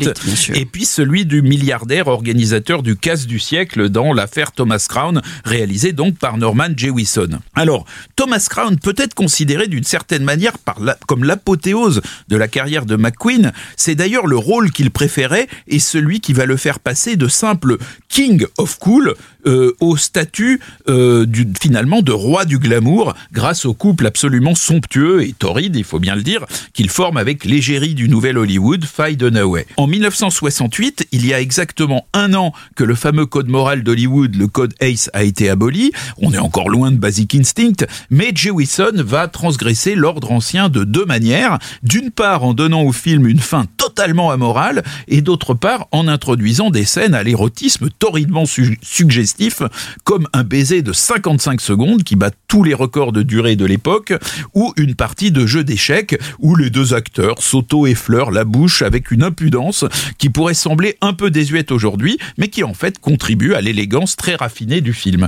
et 0.55 0.66
puis 0.66 0.86
celui 0.86 1.26
du 1.26 1.41
milliardaire 1.41 2.08
organisateur 2.08 2.84
du 2.84 2.95
casse 2.95 3.28
du 3.28 3.39
siècle 3.39 3.89
dans 3.89 4.14
l'affaire 4.14 4.51
Thomas 4.51 4.86
Crown, 4.88 5.22
réalisé 5.45 5.91
donc 5.93 6.18
par 6.18 6.38
Norman 6.38 6.70
Jewison. 6.76 7.39
Alors, 7.55 7.86
Thomas 8.16 8.45
Crown 8.49 8.78
peut 8.78 8.95
être 8.97 9.14
considéré 9.14 9.68
d'une 9.68 9.84
certaine 9.84 10.24
manière 10.24 10.58
par 10.58 10.80
la- 10.80 10.97
comme 11.08 11.24
l'apothéose 11.24 12.01
de 12.28 12.38
la 12.38 12.47
carrière 12.47 12.86
de 12.86 12.95
McQueen. 12.95 13.51
C'est 13.76 13.95
d'ailleurs 13.95 14.28
le 14.28 14.38
rôle 14.38 14.72
qu'il 14.72 14.91
préférait 14.91 15.47
et 15.68 15.80
celui 15.80 16.20
qui 16.20 16.34
va 16.34 16.45
le 16.45 16.58
faire 16.58 16.80
passer 16.80 17.16
de 17.16 17.28
simple 17.28 17.78
King 18.10 18.45
of 18.58 18.78
Cool 18.80 19.14
euh, 19.45 19.74
au 19.80 19.97
statut 19.97 20.60
euh, 20.89 21.26
du, 21.26 21.47
finalement 21.62 21.97
de 22.02 22.12
roi 22.12 22.45
du 22.45 22.60
glamour 22.60 23.14
grâce 23.32 23.66
au 23.66 23.74
couple 23.74 24.06
absolument 24.06 24.56
somptueux 24.56 25.24
et 25.24 25.34
torride, 25.34 25.76
il 25.76 25.84
faut 25.84 26.00
bien 26.00 26.16
le 26.16 26.22
dire, 26.22 26.45
qu'il 26.74 26.89
forme 26.89 27.18
avec 27.18 27.45
l'égérie 27.45 27.95
du 27.95 28.10
nouvel 28.10 28.38
Hollywood, 28.38 28.86
Faye 28.86 29.18
Dunaway. 29.18 29.66
En 29.78 29.88
1968, 29.88 31.08
il 31.12 31.26
y 31.26 31.34
a 31.34 31.41
exactement 31.41 32.08
un 32.14 32.34
an 32.34 32.54
que 32.76 32.84
le 32.84 32.95
fameux 32.95 33.26
code 33.26 33.48
moral 33.48 33.84
d'Hollywood, 33.84 34.36
le 34.36 34.48
code 34.48 34.74
ACE, 34.80 35.10
a 35.14 35.24
été 35.24 35.50
aboli. 35.50 35.91
On 36.18 36.34
est 36.34 36.38
encore 36.38 36.70
loin 36.70 36.91
de 36.91 36.98
Basic 36.98 37.36
Instinct, 37.36 37.86
mais 38.10 38.32
Jewison 38.34 38.91
va 38.95 39.28
transgresser 39.28 39.95
l'ordre 39.95 40.32
ancien 40.32 40.70
de 40.70 40.84
deux 40.84 41.06
manières. 41.06 41.60
D'une 41.84 42.12
part, 42.12 42.43
en 42.43 42.54
donnant 42.54 42.84
au 42.84 42.91
film 42.91 43.28
une 43.28 43.39
fin 43.39 43.66
totalement 43.98 44.30
amorale, 44.30 44.84
et 45.08 45.22
d'autre 45.22 45.56
part, 45.56 45.88
en 45.91 46.08
introduisant 46.08 46.70
des 46.70 46.86
scènes 46.86 47.16
à 47.16 47.24
l'érotisme 47.24 47.89
torridement 47.98 48.45
su- 48.45 48.78
suggestif, 48.84 49.64
comme 50.04 50.28
un 50.34 50.43
baiser 50.43 50.84
de 50.84 50.93
55 50.93 51.60
secondes 51.60 52.04
qui 52.04 52.16
bat 52.16 52.30
tous 52.48 52.64
les 52.64 52.76
records 52.76 53.12
de 53.12 53.24
durée 53.24 53.56
de 53.56 53.66
l'époque, 53.66 54.14
ou 54.54 54.72
une 54.78 54.93
partie 54.93 55.32
de 55.32 55.48
jeu 55.48 55.64
d'échecs 55.64 56.20
où 56.38 56.56
les 56.56 56.70
deux 56.70 56.93
acteurs 56.93 57.41
s'auto-effleurent 57.41 58.30
la 58.30 58.43
bouche 58.43 58.84
avec 58.84 59.10
une 59.10 59.24
impudence 59.24 59.84
qui 60.20 60.30
pourrait 60.30 60.54
sembler 60.54 60.95
un 61.02 61.14
peu 61.14 61.32
désuète 61.32 61.72
aujourd'hui, 61.72 62.20
mais 62.38 62.50
qui 62.50 62.64
en 62.64 62.76
fait 62.76 63.00
contribue 63.00 63.56
à 63.56 63.62
l'élégance 63.62 64.16
très 64.16 64.36
raffinée 64.36 64.82
du 64.82 64.93
film. 64.93 65.28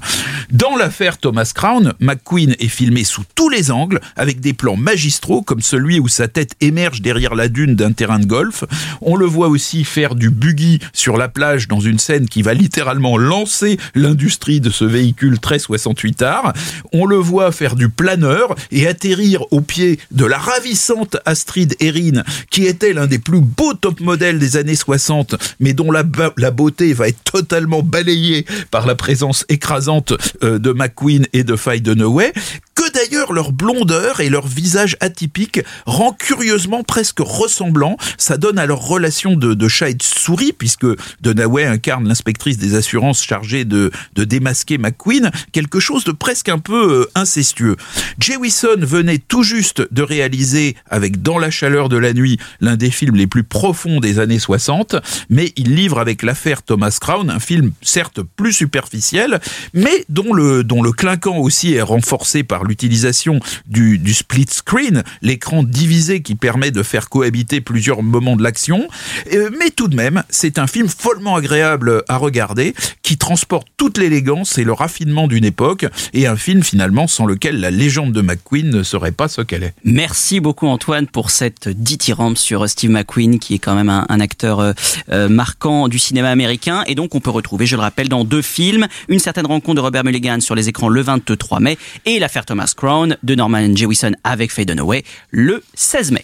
Dans 0.51 0.75
l'affaire 0.77 1.17
Thomas 1.17 1.51
Crown, 1.55 1.93
McQueen 1.99 2.55
est 2.59 2.67
filmé 2.67 3.03
sous 3.03 3.23
tous 3.33 3.49
les 3.49 3.71
angles, 3.71 3.99
avec 4.15 4.39
des 4.41 4.53
plans 4.53 4.77
magistraux 4.77 5.41
comme 5.41 5.61
celui 5.61 5.99
où 5.99 6.07
sa 6.07 6.27
tête 6.27 6.53
émerge 6.61 7.01
derrière 7.01 7.33
la 7.33 7.47
dune 7.47 7.75
d'un 7.75 7.93
terrain 7.93 8.19
de 8.19 8.25
golf. 8.25 8.58
On 9.01 9.15
le 9.15 9.25
voit 9.25 9.47
aussi 9.47 9.83
faire 9.83 10.15
du 10.15 10.29
buggy 10.29 10.79
sur 10.93 11.17
la 11.17 11.27
plage 11.27 11.67
dans 11.67 11.79
une 11.79 11.99
scène 11.99 12.27
qui 12.27 12.41
va 12.41 12.53
littéralement 12.53 13.17
lancer 13.17 13.77
l'industrie 13.95 14.61
de 14.61 14.69
ce 14.69 14.85
véhicule 14.85 15.39
très 15.39 15.59
68 15.59 16.21
art. 16.21 16.53
On 16.93 17.05
le 17.05 17.17
voit 17.17 17.51
faire 17.51 17.75
du 17.75 17.89
planeur 17.89 18.55
et 18.71 18.87
atterrir 18.87 19.43
au 19.51 19.61
pied 19.61 19.99
de 20.11 20.25
la 20.25 20.37
ravissante 20.37 21.17
Astrid 21.25 21.75
Erin, 21.79 22.23
qui 22.49 22.65
était 22.65 22.93
l'un 22.93 23.07
des 23.07 23.19
plus 23.19 23.41
beaux 23.41 23.73
top 23.73 23.99
modèles 23.99 24.39
des 24.39 24.57
années 24.57 24.75
60, 24.75 25.35
mais 25.59 25.73
dont 25.73 25.91
la 25.91 26.03
beauté 26.51 26.93
va 26.93 27.07
être 27.07 27.23
totalement 27.23 27.81
balayée 27.83 28.45
par 28.71 28.85
la 28.85 28.95
présence 28.95 29.45
écrasante 29.49 30.13
euh, 30.43 30.59
de 30.59 30.71
McQueen 30.71 31.25
et 31.33 31.43
de 31.43 31.55
Faye 31.55 31.81
Dunaway 31.81 32.33
que 32.79 32.91
d'ailleurs 32.93 33.33
leur 33.33 33.51
blondeur 33.51 34.21
et 34.21 34.29
leur 34.29 34.47
visage 34.47 34.95
atypique 35.01 35.59
rend 35.85 36.13
curieusement 36.13 36.83
presque 36.83 37.19
ressemblant. 37.19 37.97
Ça 38.17 38.37
donne 38.37 38.48
à 38.57 38.65
leur 38.65 38.79
relation 38.79 39.35
de, 39.35 39.67
chat 39.67 39.89
et 39.89 39.93
de 39.93 40.03
souris, 40.03 40.53
puisque 40.53 40.87
Dunaway 41.21 41.65
incarne 41.65 42.07
l'inspectrice 42.07 42.57
des 42.57 42.75
assurances 42.75 43.23
chargée 43.23 43.65
de, 43.65 43.91
de 44.15 44.23
démasquer 44.23 44.77
McQueen, 44.77 45.31
quelque 45.51 45.79
chose 45.79 46.03
de 46.03 46.11
presque 46.11 46.49
un 46.49 46.59
peu 46.59 47.01
euh, 47.01 47.11
incestueux. 47.15 47.75
Jewison 48.19 48.79
venait 48.79 49.17
tout 49.17 49.43
juste 49.43 49.87
de 49.91 50.01
réaliser, 50.01 50.75
avec 50.89 51.21
Dans 51.21 51.37
la 51.37 51.51
chaleur 51.51 51.89
de 51.89 51.97
la 51.97 52.13
nuit, 52.13 52.39
l'un 52.61 52.75
des 52.75 52.91
films 52.91 53.15
les 53.15 53.27
plus 53.27 53.43
profonds 53.43 53.99
des 53.99 54.19
années 54.19 54.39
60, 54.39 54.95
mais 55.29 55.51
il 55.55 55.75
livre 55.75 55.99
avec 55.99 56.23
l'affaire 56.23 56.63
Thomas 56.63 56.97
Crown 56.99 57.29
un 57.29 57.39
film 57.39 57.71
certes 57.81 58.21
plus 58.21 58.53
superficiel, 58.53 59.39
mais 59.73 60.05
dont 60.09 60.33
le, 60.33 60.63
dont 60.63 60.81
le 60.81 60.91
clinquant 60.91 61.37
aussi 61.37 61.73
est 61.73 61.81
renforcé 61.81 62.43
par 62.43 62.63
l'utilisation 62.63 63.39
du, 63.67 63.97
du 63.97 64.13
split 64.13 64.47
screen, 64.49 65.03
l'écran 65.21 65.63
divisé 65.63 66.21
qui 66.21 66.35
permet 66.35 66.71
de 66.71 66.83
faire 66.83 67.09
cohabiter 67.09 67.61
plusieurs 67.61 68.03
moments 68.03 68.35
l'action. 68.43 68.87
Euh, 69.33 69.49
Mais 69.59 69.69
tout 69.69 69.87
de 69.87 69.95
même, 69.95 70.23
c'est 70.29 70.59
un 70.59 70.67
film 70.67 70.87
follement 70.87 71.35
agréable 71.35 72.03
à 72.07 72.17
regarder, 72.17 72.73
qui 73.03 73.17
transporte 73.17 73.67
toute 73.77 73.97
l'élégance 73.97 74.57
et 74.57 74.63
le 74.63 74.73
raffinement 74.73 75.27
d'une 75.27 75.45
époque, 75.45 75.85
et 76.13 76.27
un 76.27 76.35
film 76.35 76.63
finalement 76.63 77.07
sans 77.07 77.25
lequel 77.25 77.59
la 77.59 77.71
légende 77.71 78.13
de 78.13 78.21
McQueen 78.21 78.69
ne 78.69 78.83
serait 78.83 79.11
pas 79.11 79.27
ce 79.27 79.41
qu'elle 79.41 79.63
est. 79.63 79.73
Merci 79.83 80.39
beaucoup 80.39 80.67
Antoine 80.67 81.07
pour 81.07 81.31
cette 81.31 81.69
dithyrambe 81.69 82.37
sur 82.37 82.67
Steve 82.69 82.91
McQueen 82.91 83.39
qui 83.39 83.55
est 83.55 83.59
quand 83.59 83.75
même 83.75 83.89
un, 83.89 84.05
un 84.09 84.19
acteur 84.19 84.59
euh, 84.59 84.73
euh, 85.11 85.29
marquant 85.29 85.87
du 85.87 85.99
cinéma 85.99 86.29
américain 86.29 86.83
et 86.87 86.95
donc 86.95 87.15
on 87.15 87.19
peut 87.19 87.29
retrouver, 87.29 87.65
je 87.65 87.75
le 87.75 87.81
rappelle, 87.81 88.09
dans 88.09 88.23
deux 88.23 88.41
films, 88.41 88.87
une 89.07 89.19
certaine 89.19 89.45
rencontre 89.45 89.75
de 89.75 89.81
Robert 89.81 90.03
Mulligan 90.03 90.39
sur 90.39 90.55
les 90.55 90.69
écrans 90.69 90.89
le 90.89 91.01
23 91.01 91.59
mai 91.59 91.77
et 92.05 92.19
l'affaire 92.19 92.45
Thomas 92.45 92.73
Crown 92.75 93.17
de 93.23 93.35
Norman 93.35 93.75
Jewison 93.75 94.11
avec 94.23 94.51
Faye 94.51 94.65
Dunaway 94.65 95.03
le 95.31 95.63
16 95.75 96.11
mai. 96.11 96.23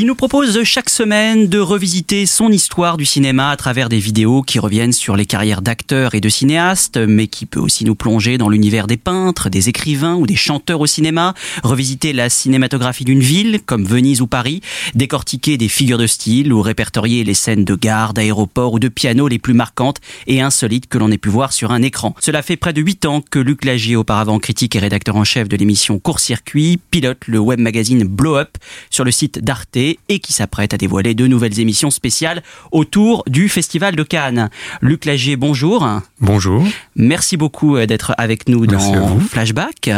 Il 0.00 0.06
nous 0.06 0.14
propose 0.14 0.64
chaque 0.64 0.88
semaine 0.88 1.46
de 1.46 1.58
revisiter 1.58 2.24
son 2.24 2.50
histoire 2.50 2.96
du 2.96 3.04
cinéma 3.04 3.50
à 3.50 3.56
travers 3.58 3.90
des 3.90 3.98
vidéos 3.98 4.40
qui 4.40 4.58
reviennent 4.58 4.94
sur 4.94 5.14
les 5.14 5.26
carrières 5.26 5.60
d'acteurs 5.60 6.14
et 6.14 6.22
de 6.22 6.28
cinéastes, 6.30 6.96
mais 6.96 7.26
qui 7.26 7.44
peut 7.44 7.60
aussi 7.60 7.84
nous 7.84 7.94
plonger 7.94 8.38
dans 8.38 8.48
l'univers 8.48 8.86
des 8.86 8.96
peintres, 8.96 9.50
des 9.50 9.68
écrivains 9.68 10.14
ou 10.14 10.26
des 10.26 10.36
chanteurs 10.36 10.80
au 10.80 10.86
cinéma, 10.86 11.34
revisiter 11.62 12.14
la 12.14 12.30
cinématographie 12.30 13.04
d'une 13.04 13.20
ville 13.20 13.60
comme 13.66 13.84
Venise 13.84 14.22
ou 14.22 14.26
Paris, 14.26 14.62
décortiquer 14.94 15.58
des 15.58 15.68
figures 15.68 15.98
de 15.98 16.06
style 16.06 16.50
ou 16.50 16.62
répertorier 16.62 17.22
les 17.22 17.34
scènes 17.34 17.66
de 17.66 17.74
gare, 17.74 18.14
d'aéroport 18.14 18.72
ou 18.72 18.78
de 18.78 18.88
piano 18.88 19.28
les 19.28 19.38
plus 19.38 19.52
marquantes 19.52 19.98
et 20.26 20.40
insolites 20.40 20.88
que 20.88 20.96
l'on 20.96 21.10
ait 21.10 21.18
pu 21.18 21.28
voir 21.28 21.52
sur 21.52 21.72
un 21.72 21.82
écran. 21.82 22.14
Cela 22.20 22.40
fait 22.40 22.56
près 22.56 22.72
de 22.72 22.80
8 22.80 23.04
ans 23.04 23.20
que 23.20 23.38
Luc 23.38 23.66
Lagier, 23.66 23.96
auparavant 23.96 24.38
critique 24.38 24.76
et 24.76 24.78
rédacteur 24.78 25.16
en 25.16 25.24
chef 25.24 25.46
de 25.46 25.58
l'émission 25.58 25.98
Court 25.98 26.20
Circuit, 26.20 26.80
pilote 26.90 27.26
le 27.26 27.38
web 27.38 27.60
magazine 27.60 28.04
Blow 28.04 28.36
Up 28.36 28.56
sur 28.88 29.04
le 29.04 29.10
site 29.10 29.44
d'Arte 29.44 29.89
et 30.08 30.18
qui 30.20 30.32
s'apprête 30.32 30.74
à 30.74 30.76
dévoiler 30.76 31.14
de 31.14 31.26
nouvelles 31.26 31.58
émissions 31.60 31.90
spéciales 31.90 32.42
autour 32.72 33.24
du 33.26 33.48
Festival 33.48 33.96
de 33.96 34.02
Cannes. 34.02 34.50
Luc 34.80 35.04
Lagier, 35.04 35.36
bonjour. 35.36 35.86
Bonjour. 36.20 36.64
Merci 36.96 37.36
beaucoup 37.36 37.76
euh, 37.76 37.86
d'être 37.86 38.14
avec 38.18 38.48
nous 38.48 38.66
Merci 38.66 38.92
dans. 38.92 39.18
Flashback. 39.20 39.90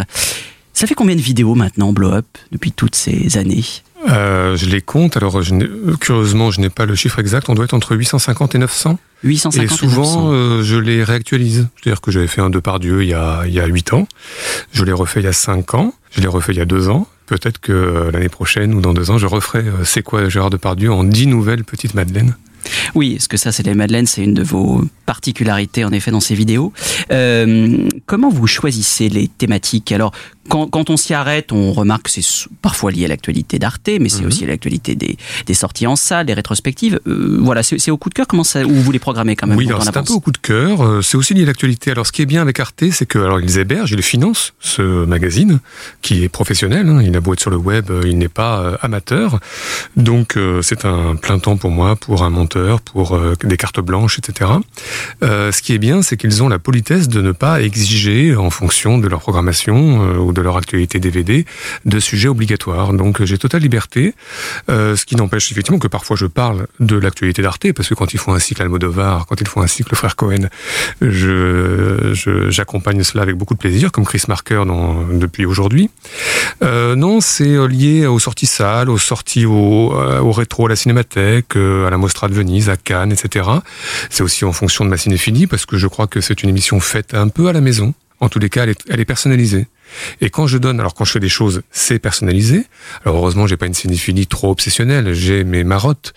Ça 0.75 0.87
fait 0.87 0.95
combien 0.95 1.15
de 1.17 1.21
vidéos 1.21 1.55
maintenant, 1.55 1.93
Blow 1.93 2.13
Up, 2.13 2.27
depuis 2.51 2.73
toutes 2.73 2.95
ces 2.97 3.37
années? 3.37 3.65
Euh, 4.09 4.57
je 4.57 4.67
les 4.67 4.81
compte. 4.81 5.17
Alors, 5.17 5.43
je 5.43 5.55
curieusement, 5.97 6.51
je 6.51 6.61
n'ai 6.61 6.71
pas 6.71 6.87
le 6.87 6.95
chiffre 6.95 7.19
exact. 7.19 7.49
On 7.49 7.55
doit 7.55 7.67
être 7.67 7.75
entre 7.75 7.95
850 7.95 8.55
et 8.55 8.59
900. 8.59 8.99
850 9.23 9.63
et 9.63 9.73
et 9.73 9.77
souvent, 9.77 10.03
900. 10.03 10.33
euh, 10.33 10.63
je 10.65 10.77
les 10.77 11.05
réactualise. 11.05 11.69
C'est-à-dire 11.77 12.01
que 12.01 12.11
j'avais 12.11 12.27
fait 12.27 12.41
un 12.41 12.51
Depardieu 12.51 13.03
il 13.05 13.11
y 13.11 13.15
a, 13.15 13.43
il 13.47 13.53
y 13.53 13.61
a 13.61 13.67
8 13.67 13.93
ans. 13.93 14.09
Je 14.73 14.85
l'ai 14.85 14.93
refait 14.93 15.21
il 15.21 15.25
y 15.25 15.29
a 15.29 15.33
5 15.33 15.75
ans. 15.75 15.95
Je 16.11 16.21
l'ai 16.21 16.27
refait 16.27 16.53
il 16.53 16.59
y 16.59 16.63
a 16.63 16.65
2 16.65 16.89
ans. 16.89 17.07
Peut-être 17.33 17.61
que 17.61 17.73
euh, 17.73 18.11
l'année 18.11 18.29
prochaine 18.29 18.75
ou 18.75 18.83
dans 18.83 18.93
2 18.93 19.11
ans, 19.11 19.17
je 19.17 19.25
referai 19.25 19.61
euh, 19.61 19.85
C'est 19.85 20.03
quoi 20.03 20.29
Gérard 20.29 20.51
Depardieu 20.51 20.93
en 20.93 21.03
10 21.03 21.29
nouvelles 21.29 21.65
petites 21.65 21.95
madeleines. 21.95 22.37
Oui, 22.95 23.15
parce 23.15 23.27
que 23.27 23.39
ça, 23.39 23.53
c'est 23.53 23.63
les 23.63 23.75
Madeleines, 23.75 24.07
c'est 24.07 24.23
une 24.23 24.35
de 24.35 24.43
vos 24.43 24.83
particularités 25.07 25.83
en 25.87 25.93
effet 25.93 26.11
dans 26.11 26.21
ces 26.21 26.35
vidéos. 26.35 26.75
Euh, 27.11 27.89
comment 28.05 28.29
vous 28.29 28.47
choisissez 28.47 29.09
les 29.09 29.29
thématiques? 29.29 29.93
Alors, 29.93 30.13
quand, 30.49 30.67
quand 30.69 30.91
on 30.91 30.97
s'y 30.97 31.15
arrête, 31.15 31.53
on 31.53 31.73
remarque 31.73 32.05
que 32.05 32.11
c'est 32.11 32.25
parfois 32.63 32.91
lié 32.91 33.05
à 33.05 33.09
l'actualité 33.09 33.59
d'Arte, 33.59 33.89
mais 34.01 34.09
c'est 34.09 34.25
aussi 34.25 34.45
à 34.45 34.49
l'actualité 34.49 34.95
des, 34.95 35.17
des 35.47 35.55
sorties 35.55 35.87
en 35.87 35.97
salle, 35.97 36.27
des 36.27 36.35
rétrospectives. 36.35 37.01
Euh, 37.07 37.39
voilà, 37.41 37.63
c'est 37.63 37.91
au 37.91 37.97
coup 37.97 38.09
de 38.09 38.15
cœur. 38.15 38.27
Comment 38.27 38.45
ça 38.45 38.65
Ou 38.65 38.75
vous 38.75 38.91
les 38.93 38.99
programmez 38.99 39.37
quand 39.37 39.47
même 39.47 39.57
Oui, 39.57 39.69
c'est 39.81 39.97
un 39.97 40.03
peu 40.03 40.13
au 40.13 40.21
coup 40.21 40.33
de 40.33 40.39
cœur. 40.39 40.81
euh, 40.85 41.03
C'est 41.03 41.17
aussi 41.17 41.35
lié 41.35 41.43
à 41.43 41.47
l'actualité. 41.47 41.91
Alors, 41.91 42.07
ce 42.07 42.13
qui 42.13 42.23
est 42.23 42.27
bien 42.27 42.43
avec 42.43 42.59
Arte, 42.61 42.85
c'est 42.91 43.07
que 43.07 43.19
alors 43.19 43.41
ils 43.41 43.59
hébergent, 43.59 43.93
ils 43.93 44.03
financent 44.03 44.53
ce 44.61 45.05
magazine 45.05 45.61
qui 46.03 46.25
est 46.25 46.29
professionnel. 46.29 46.89
hein. 46.89 47.01
Il 47.03 47.17
a 47.17 47.21
beau 47.21 47.33
être 47.35 47.41
sur 47.41 47.51
le 47.51 47.57
web, 47.57 47.91
euh, 47.91 48.03
il 48.07 48.19
n'est 48.19 48.29
pas 48.29 48.61
euh, 48.61 48.77
amateur. 48.83 49.39
Donc, 49.97 50.37
euh, 50.37 50.61
c'est 50.63 50.85
un 50.85 51.17
plein 51.17 51.39
temps 51.39 51.57
pour 51.57 51.71
moi, 51.71 51.97
pour 51.97 52.23
un 52.25 52.31
monteur, 52.31 52.81
pour 52.81 53.15
euh, 53.15 53.35
des 53.45 53.57
cartes 53.57 53.81
blanches, 53.81 54.19
etc. 54.19 54.51
Ce 55.23 55.63
qui 55.63 55.73
est 55.73 55.79
bien, 55.79 56.03
c'est 56.03 56.17
qu'ils 56.17 56.43
ont 56.43 56.49
la 56.49 56.59
politesse 56.59 57.09
de 57.09 57.21
ne 57.21 57.33
pas 57.33 57.63
exiger, 57.63 58.35
en 58.37 58.51
fonction 58.51 58.99
de 58.99 59.07
leur 59.09 59.21
programmation 59.21 60.32
de 60.33 60.41
leur 60.41 60.57
actualité 60.57 60.99
DVD, 60.99 61.45
de 61.85 62.01
sujets 62.01 62.29
obligatoires. 62.29 62.93
Donc, 62.93 63.23
j'ai 63.25 63.39
totale 63.39 63.63
liberté. 63.63 64.15
Euh, 64.71 64.97
ce 64.97 65.05
qui 65.05 65.17
n'empêche 65.17 65.51
effectivement 65.51 65.79
que 65.79 65.89
parfois 65.89 66.17
je 66.17 66.27
parle 66.27 66.67
de 66.81 66.97
l'actualité 66.97 67.43
d'Arte, 67.43 67.73
parce 67.73 67.89
que 67.89 67.95
quand 67.95 68.15
ils 68.15 68.19
font 68.19 68.35
un 68.35 68.39
cycle 68.39 68.63
Almodovar, 68.63 69.27
quand 69.27 69.41
ils 69.41 69.49
font 69.49 69.63
un 69.63 69.67
cycle 69.67 69.95
Frère 69.95 70.17
Cohen, 70.17 70.49
je, 71.01 72.13
j'accompagne 72.49 73.03
cela 73.03 73.23
avec 73.23 73.37
beaucoup 73.37 73.55
de 73.55 73.59
plaisir, 73.59 73.93
comme 73.93 74.05
Chris 74.05 74.23
Marker 74.29 74.63
depuis 75.13 75.45
aujourd'hui. 75.45 75.91
Euh, 76.63 76.95
non, 76.95 77.21
c'est 77.21 77.55
euh, 77.55 77.67
lié 77.67 78.07
aux 78.07 78.19
sorties 78.19 78.47
salles, 78.47 78.91
aux 78.91 78.99
sorties 78.99 79.47
au, 79.47 79.93
au 79.93 80.33
rétro, 80.33 80.67
à 80.67 80.69
la 80.69 80.77
cinémathèque, 80.77 81.57
à 81.57 81.91
la 81.91 81.99
Mostra 81.99 82.29
de 82.29 82.35
Venise, 82.35 82.69
à 82.69 82.77
Cannes, 82.77 83.13
etc. 83.13 83.49
C'est 84.11 84.23
aussi 84.23 84.45
en 84.45 84.53
fonction 84.53 84.85
de 84.85 84.91
ma 84.91 84.97
cinéphilie, 84.97 85.47
parce 85.47 85.67
que 85.67 85.77
je 85.77 85.87
crois 85.87 86.07
que 86.07 86.21
c'est 86.21 86.43
une 86.43 86.49
émission 86.49 86.81
faite 86.81 87.15
un 87.15 87.29
peu 87.29 87.49
à 87.49 87.53
la 87.53 87.61
maison. 87.61 87.95
En 88.21 88.29
tous 88.29 88.39
les 88.39 88.49
cas, 88.49 88.67
elle 88.89 89.01
est 89.01 89.05
personnalisée. 89.05 89.67
Et 90.21 90.31
quand 90.31 90.47
je 90.47 90.59
donne, 90.59 90.81
alors 90.81 90.95
quand 90.95 91.05
je 91.05 91.13
fais 91.13 91.21
des 91.21 91.29
choses, 91.29 91.63
c'est 91.71 91.99
personnalisé. 91.99 92.67
Alors 93.05 93.19
heureusement, 93.19 93.47
j'ai 93.47 93.57
pas 93.57 93.67
une 93.67 93.75
cinéphilie 93.75 94.27
trop 94.27 94.51
obsessionnelle. 94.51 95.13
J'ai 95.15 95.45
mes 95.45 95.65
marottes, 95.65 96.13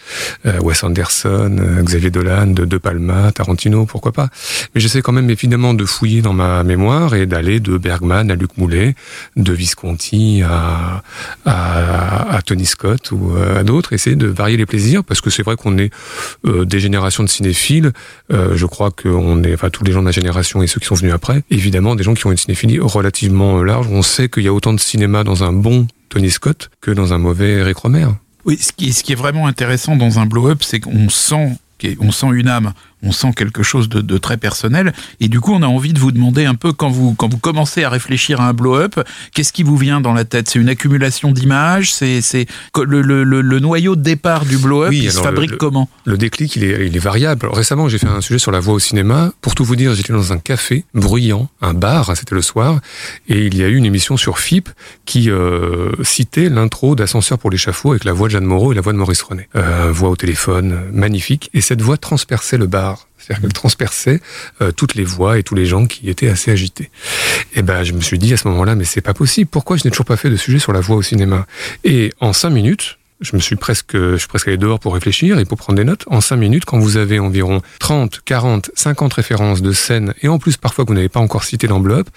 euh, 0.46 0.60
Wes 0.60 0.84
Anderson, 0.84 1.58
euh, 1.60 1.84
Xavier 1.84 2.12
Dolan, 2.12 2.48
de, 2.48 2.78
Palma, 2.78 3.32
Tarantino, 3.32 3.86
pourquoi 3.86 4.12
pas. 4.12 4.30
Mais 4.74 4.82
j'essaie 4.82 5.02
quand 5.02 5.12
même 5.12 5.30
évidemment 5.30 5.74
de 5.74 5.86
fouiller 5.86 6.22
dans 6.22 6.34
ma 6.34 6.64
mémoire 6.64 7.16
et 7.16 7.26
d'aller 7.26 7.60
de 7.60 7.78
Bergman 7.78 8.30
à 8.32 8.36
Luc 8.36 8.58
Moulet, 8.58 8.96
de 9.36 9.54
Visconti 9.54 10.42
à, 10.44 11.04
à, 11.46 12.42
Tony 12.46 12.66
Scott 12.66 13.12
ou 13.12 13.36
euh, 13.36 13.60
à 13.60 13.64
d'autres, 13.64 13.94
essayer 13.94 14.16
de 14.16 14.28
varier 14.28 14.58
les 14.58 14.66
plaisirs 14.66 15.04
parce 15.04 15.22
que 15.22 15.30
c'est 15.30 15.44
vrai 15.44 15.56
qu'on 15.56 15.78
est 15.78 15.92
des 16.44 16.80
générations 16.80 17.24
de 17.24 17.30
cinéphiles. 17.30 17.92
Je 18.30 18.66
crois 18.66 18.92
qu'on 18.92 19.44
est, 19.44 19.54
enfin 19.54 19.70
tous 19.70 19.84
les 19.84 19.92
gens 19.92 20.00
de 20.00 20.06
ma 20.06 20.12
génération 20.12 20.62
et 20.62 20.68
ceux 20.68 20.80
qui 20.80 20.86
sont 20.86 20.96
venus 20.96 21.14
après, 21.14 21.44
évidemment 21.50 21.96
des 21.96 22.04
gens 22.04 22.14
qui 22.14 22.26
ont 22.28 22.32
une 22.32 22.38
cinéphilie 22.38 22.80
relativement 22.80 23.62
On 23.74 24.02
sait 24.02 24.30
qu'il 24.30 24.44
y 24.44 24.48
a 24.48 24.54
autant 24.54 24.74
de 24.74 24.80
cinéma 24.80 25.24
dans 25.24 25.44
un 25.44 25.54
bon 25.54 25.88
Tony 26.10 26.32
Scott 26.32 26.70
que 26.82 26.92
dans 26.92 27.14
un 27.14 27.18
mauvais 27.18 27.52
Eric 27.54 27.78
Romer. 27.78 28.08
Oui, 28.46 28.58
ce 28.58 28.72
qui, 28.72 29.12
est 29.12 29.16
vraiment 29.16 29.48
intéressant 29.48 29.96
dans 29.96 30.20
un 30.20 30.28
blow-up, 30.28 30.62
c'est 30.62 30.80
qu'on 30.80 31.10
sent, 31.10 31.58
sent 31.82 32.28
une 32.32 32.48
âme 32.48 32.74
on 33.06 33.12
sent 33.12 33.32
quelque 33.36 33.64
chose 33.64 33.88
de, 33.90 34.02
de, 34.02 34.18
très 34.18 34.38
personnel. 34.38 34.94
Et 35.20 35.28
du 35.28 35.40
coup, 35.40 35.54
on 35.54 35.62
a 35.62 35.68
envie 35.68 35.94
de 35.94 36.00
vous 36.00 36.12
demander 36.12 36.46
un 36.46 36.56
peu, 36.56 36.74
quand 36.74 36.90
vous, 36.90 37.14
quand 37.14 37.30
vous 37.30 37.38
commencez 37.38 37.84
à 37.84 37.90
réfléchir 37.90 38.42
à 38.42 38.50
un 38.50 38.54
blow-up, 38.54 39.00
qu'est-ce 39.34 39.54
qui 39.54 39.64
vous 39.64 39.78
vient 39.78 40.02
dans 40.02 40.14
la 40.14 40.26
tête? 40.26 40.50
C'est 40.50 40.60
une 40.60 40.70
accumulation 40.70 41.32
d'images? 41.32 41.94
C'est 41.94 42.48
le, 42.76 43.02
le, 43.02 43.24
le, 43.24 43.42
le, 43.42 43.60
noyau 43.60 43.96
de 43.96 44.02
départ 44.02 44.46
du 44.46 44.58
blow-up, 44.58 44.90
oui, 44.90 45.02
il 45.06 45.12
se 45.12 45.22
fabrique 45.22 45.58
comment? 45.58 45.90
Le 46.06 46.18
déclic, 46.18 46.56
il 46.56 46.64
est, 46.64 46.88
il 46.88 46.96
est 46.96 47.00
variable. 47.00 47.46
Alors, 47.46 47.56
récemment, 47.56 47.88
j'ai 47.88 47.98
fait 47.98 48.08
un 48.08 48.22
sujet 48.22 48.40
sur 48.40 48.52
la 48.52 48.60
voix 48.60 48.74
au 48.74 48.80
cinéma. 48.80 49.32
Pour 49.42 49.56
tout 49.56 49.64
vous 49.64 49.76
dire, 49.76 49.94
j'étais 49.96 50.14
dans 50.14 50.34
un 50.34 50.40
café 50.40 50.86
bruyant, 50.94 51.50
un 51.62 51.74
bar, 51.74 52.12
c'était 52.16 52.36
le 52.36 52.42
soir, 52.42 52.80
et 53.28 53.46
il 53.46 53.58
y 53.58 53.64
a 53.64 53.68
eu 53.68 53.76
une 53.76 53.86
émission 53.86 54.18
sur 54.18 54.40
FIP 54.40 54.70
qui 55.06 55.30
euh, 55.30 55.92
citait 56.04 56.50
l'intro 56.50 56.96
d'Ascenseur 56.96 57.38
pour 57.38 57.52
l'échafaud 57.52 57.92
avec 57.92 58.04
la 58.04 58.14
voix 58.14 58.28
de 58.28 58.34
Jeanne 58.34 58.46
Moreau 58.46 58.72
et 58.72 58.76
la 58.76 58.82
voix 58.82 58.94
de 58.94 58.98
Maurice 58.98 59.22
René. 59.22 59.48
Euh, 59.56 59.92
voix 59.92 60.10
au 60.10 60.16
téléphone, 60.16 60.82
magnifique. 60.92 61.50
Et 61.54 61.62
cette 61.62 61.82
voix 61.82 61.98
transperçait 61.98 62.58
le 62.58 62.68
bar. 62.68 62.95
C'est-à-dire 63.18 63.42
qu'elle 63.42 63.54
transperçait 63.54 64.22
euh, 64.62 64.72
toutes 64.72 64.96
les 64.96 65.04
voix 65.04 65.38
et 65.38 65.44
tous 65.44 65.56
les 65.56 65.66
gens 65.66 65.86
qui 65.86 66.10
étaient 66.10 66.30
assez 66.30 66.52
agités. 66.52 66.90
Et 67.56 67.62
ben, 67.62 67.84
je 67.84 67.94
me 67.94 68.02
suis 68.02 68.20
dit 68.20 68.34
à 68.34 68.38
ce 68.38 68.48
moment-là, 68.48 68.76
mais 68.76 68.84
c'est 68.84 69.02
pas 69.02 69.14
possible. 69.14 69.50
Pourquoi 69.50 69.78
je 69.78 69.84
n'ai 69.86 69.92
toujours 69.92 70.06
pas 70.06 70.18
fait 70.18 70.30
de 70.30 70.36
sujet 70.36 70.60
sur 70.60 70.74
la 70.74 70.80
voix 70.80 70.96
au 70.96 71.02
cinéma? 71.02 71.48
Et 71.84 72.12
en 72.20 72.34
cinq 72.34 72.52
minutes, 72.52 72.98
je 73.22 73.36
me 73.36 73.42
suis 73.42 73.56
presque, 73.56 73.96
je 73.96 74.18
suis 74.18 74.28
presque 74.28 74.48
allé 74.48 74.58
dehors 74.58 74.80
pour 74.80 74.94
réfléchir 74.94 75.40
et 75.40 75.46
pour 75.46 75.58
prendre 75.58 75.78
des 75.78 75.86
notes. 75.86 76.04
En 76.08 76.22
cinq 76.22 76.38
minutes, 76.38 76.66
quand 76.66 76.80
vous 76.80 76.98
avez 76.98 77.20
environ 77.20 77.62
30, 77.80 78.22
40, 78.26 78.72
50 78.76 79.14
références 79.14 79.62
de 79.62 79.72
scènes, 79.72 80.14
et 80.22 80.28
en 80.28 80.38
plus 80.38 80.58
parfois 80.58 80.86
que 80.86 80.90
vous 80.90 80.96
n'avez 80.96 81.10
pas 81.10 81.22
encore 81.22 81.44
cité 81.44 81.68
l'enveloppe, 81.68 82.10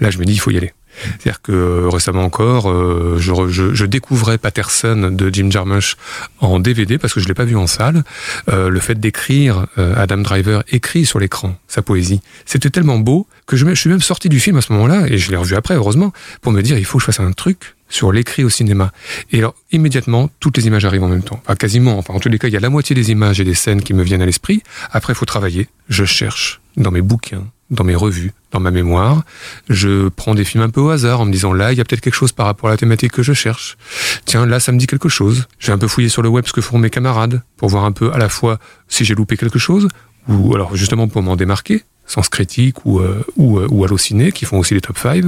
là 0.00 0.10
je 0.10 0.18
me 0.18 0.24
dis 0.24 0.32
il 0.32 0.40
faut 0.40 0.50
y 0.50 0.56
aller. 0.56 0.72
C'est-à-dire 1.02 1.42
que 1.42 1.52
euh, 1.52 1.88
récemment 1.88 2.24
encore, 2.24 2.70
euh, 2.70 3.16
je, 3.18 3.84
découvrais 3.84 4.38
Patterson 4.38 5.10
de 5.12 5.30
Jim 5.32 5.50
Jarmusch 5.50 5.96
en 6.40 6.60
DVD 6.60 6.98
parce 6.98 7.12
que 7.12 7.20
je 7.20 7.28
l'ai 7.28 7.34
pas 7.34 7.44
vu 7.44 7.56
en 7.56 7.66
salle. 7.66 8.04
Euh, 8.50 8.68
le 8.68 8.80
fait 8.80 8.98
d'écrire, 8.98 9.66
Adam 9.76 10.18
Driver 10.18 10.62
écrit 10.68 11.04
sur 11.04 11.18
l'écran 11.18 11.56
sa 11.68 11.82
poésie, 11.82 12.20
c'était 12.46 12.70
tellement 12.70 12.98
beau 12.98 13.26
que 13.46 13.56
je, 13.56 13.66
je, 13.66 13.74
suis 13.74 13.90
même 13.90 14.00
sorti 14.00 14.28
du 14.28 14.40
film 14.40 14.56
à 14.56 14.60
ce 14.60 14.72
moment-là 14.72 15.06
et 15.08 15.18
je 15.18 15.30
l'ai 15.30 15.36
revu 15.36 15.54
après, 15.54 15.74
heureusement, 15.74 16.12
pour 16.40 16.52
me 16.52 16.62
dire 16.62 16.78
il 16.78 16.84
faut 16.84 16.98
que 16.98 17.02
je 17.02 17.06
fasse 17.06 17.20
un 17.20 17.32
truc 17.32 17.74
sur 17.92 18.10
l'écrit 18.10 18.42
au 18.42 18.48
cinéma. 18.48 18.90
Et 19.32 19.38
alors, 19.38 19.54
immédiatement, 19.70 20.30
toutes 20.40 20.56
les 20.56 20.66
images 20.66 20.84
arrivent 20.84 21.04
en 21.04 21.08
même 21.08 21.22
temps. 21.22 21.40
Enfin, 21.44 21.54
quasiment. 21.54 21.98
Enfin, 21.98 22.14
en 22.14 22.20
tous 22.20 22.30
les 22.30 22.38
cas, 22.38 22.48
il 22.48 22.54
y 22.54 22.56
a 22.56 22.60
la 22.60 22.70
moitié 22.70 22.96
des 22.96 23.10
images 23.10 23.38
et 23.38 23.44
des 23.44 23.54
scènes 23.54 23.82
qui 23.82 23.92
me 23.92 24.02
viennent 24.02 24.22
à 24.22 24.26
l'esprit. 24.26 24.62
Après, 24.90 25.12
il 25.12 25.16
faut 25.16 25.26
travailler. 25.26 25.68
Je 25.88 26.04
cherche 26.04 26.60
dans 26.76 26.90
mes 26.90 27.02
bouquins, 27.02 27.44
dans 27.72 27.84
mes 27.84 27.96
revues, 27.96 28.32
dans 28.52 28.60
ma 28.60 28.70
mémoire. 28.70 29.24
Je 29.68 30.08
prends 30.08 30.34
des 30.34 30.44
films 30.44 30.62
un 30.62 30.70
peu 30.70 30.80
au 30.80 30.90
hasard 30.90 31.20
en 31.20 31.24
me 31.24 31.32
disant 31.32 31.52
là, 31.52 31.72
il 31.72 31.78
y 31.78 31.80
a 31.80 31.84
peut-être 31.84 32.00
quelque 32.00 32.14
chose 32.14 32.32
par 32.32 32.46
rapport 32.46 32.68
à 32.68 32.72
la 32.72 32.76
thématique 32.76 33.12
que 33.12 33.22
je 33.22 33.32
cherche. 33.32 33.76
Tiens, 34.24 34.46
là, 34.46 34.60
ça 34.60 34.70
me 34.70 34.78
dit 34.78 34.86
quelque 34.86 35.08
chose. 35.08 35.46
J'ai 35.58 35.72
un 35.72 35.78
peu 35.78 35.88
fouillé 35.88 36.08
sur 36.08 36.22
le 36.22 36.28
web 36.28 36.46
ce 36.46 36.52
que 36.52 36.60
font 36.60 36.78
mes 36.78 36.90
camarades 36.90 37.42
pour 37.56 37.68
voir 37.68 37.84
un 37.84 37.92
peu 37.92 38.12
à 38.12 38.18
la 38.18 38.28
fois 38.28 38.58
si 38.88 39.04
j'ai 39.04 39.14
loupé 39.14 39.36
quelque 39.36 39.58
chose 39.58 39.88
ou 40.28 40.54
alors 40.54 40.76
justement 40.76 41.08
pour 41.08 41.22
m'en 41.22 41.36
démarquer. 41.36 41.82
Sens 42.04 42.28
Critique 42.28 42.84
ou, 42.84 42.98
euh, 42.98 43.24
ou, 43.36 43.58
euh, 43.58 43.68
ou 43.70 43.84
Allociné, 43.84 44.32
qui 44.32 44.44
font 44.44 44.58
aussi 44.58 44.74
les 44.74 44.80
top 44.80 44.98
5. 44.98 45.24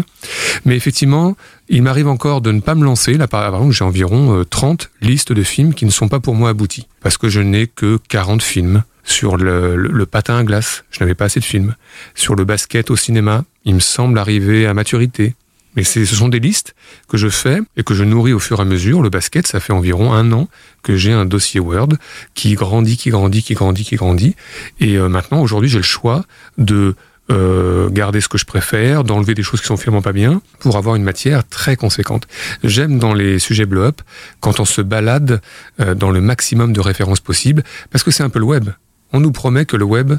Mais 0.64 0.76
effectivement, 0.76 1.36
il 1.68 1.82
m'arrive 1.82 2.08
encore 2.08 2.40
de 2.40 2.50
ne 2.50 2.60
pas 2.60 2.74
me 2.74 2.84
lancer. 2.84 3.14
Là, 3.14 3.28
par 3.28 3.44
exemple, 3.46 3.72
j'ai 3.72 3.84
environ 3.84 4.40
euh, 4.40 4.44
30 4.44 4.90
listes 5.00 5.32
de 5.32 5.42
films 5.44 5.72
qui 5.72 5.86
ne 5.86 5.90
sont 5.90 6.08
pas 6.08 6.20
pour 6.20 6.34
moi 6.34 6.50
aboutis. 6.50 6.88
Parce 7.00 7.16
que 7.16 7.28
je 7.28 7.40
n'ai 7.40 7.68
que 7.68 7.98
40 8.08 8.42
films. 8.42 8.82
Sur 9.04 9.36
le, 9.36 9.76
le, 9.76 9.88
le 9.88 10.06
patin 10.06 10.38
à 10.38 10.44
glace, 10.44 10.84
je 10.90 11.00
n'avais 11.00 11.14
pas 11.14 11.26
assez 11.26 11.40
de 11.40 11.44
films. 11.44 11.76
Sur 12.14 12.34
le 12.34 12.44
basket 12.44 12.90
au 12.90 12.96
cinéma, 12.96 13.44
il 13.64 13.74
me 13.74 13.80
semble 13.80 14.18
arriver 14.18 14.66
à 14.66 14.74
maturité. 14.74 15.34
Mais 15.76 15.82
ce 15.82 16.04
sont 16.04 16.28
des 16.28 16.38
listes 16.38 16.74
que 17.08 17.16
je 17.16 17.28
fais 17.28 17.58
et 17.76 17.82
que 17.82 17.94
je 17.94 18.04
nourris 18.04 18.32
au 18.32 18.38
fur 18.38 18.58
et 18.58 18.62
à 18.62 18.64
mesure. 18.64 19.02
Le 19.02 19.10
basket, 19.10 19.46
ça 19.46 19.60
fait 19.60 19.72
environ 19.72 20.12
un 20.12 20.30
an 20.32 20.48
que 20.82 20.96
j'ai 20.96 21.12
un 21.12 21.26
dossier 21.26 21.60
Word 21.60 21.88
qui 22.34 22.54
grandit, 22.54 22.96
qui 22.96 23.10
grandit, 23.10 23.42
qui 23.42 23.54
grandit, 23.54 23.84
qui 23.84 23.96
grandit. 23.96 24.36
Et 24.80 24.96
euh, 24.96 25.08
maintenant, 25.08 25.40
aujourd'hui, 25.40 25.68
j'ai 25.68 25.78
le 25.78 25.82
choix 25.82 26.24
de 26.58 26.94
euh, 27.30 27.88
garder 27.90 28.20
ce 28.20 28.28
que 28.28 28.38
je 28.38 28.44
préfère, 28.44 29.02
d'enlever 29.02 29.34
des 29.34 29.42
choses 29.42 29.60
qui 29.60 29.66
sont 29.66 29.76
finalement 29.76 30.02
pas 30.02 30.12
bien, 30.12 30.42
pour 30.60 30.76
avoir 30.76 30.94
une 30.94 31.02
matière 31.02 31.42
très 31.42 31.74
conséquente. 31.74 32.28
J'aime 32.62 32.98
dans 32.98 33.14
les 33.14 33.38
sujets 33.38 33.66
blow-up 33.66 34.00
quand 34.40 34.60
on 34.60 34.64
se 34.64 34.80
balade 34.80 35.40
euh, 35.80 35.94
dans 35.94 36.10
le 36.10 36.20
maximum 36.20 36.72
de 36.72 36.80
références 36.80 37.20
possibles, 37.20 37.64
parce 37.90 38.04
que 38.04 38.10
c'est 38.10 38.22
un 38.22 38.30
peu 38.30 38.38
le 38.38 38.44
web. 38.44 38.70
On 39.12 39.20
nous 39.20 39.32
promet 39.32 39.64
que 39.64 39.76
le 39.76 39.84
web, 39.84 40.14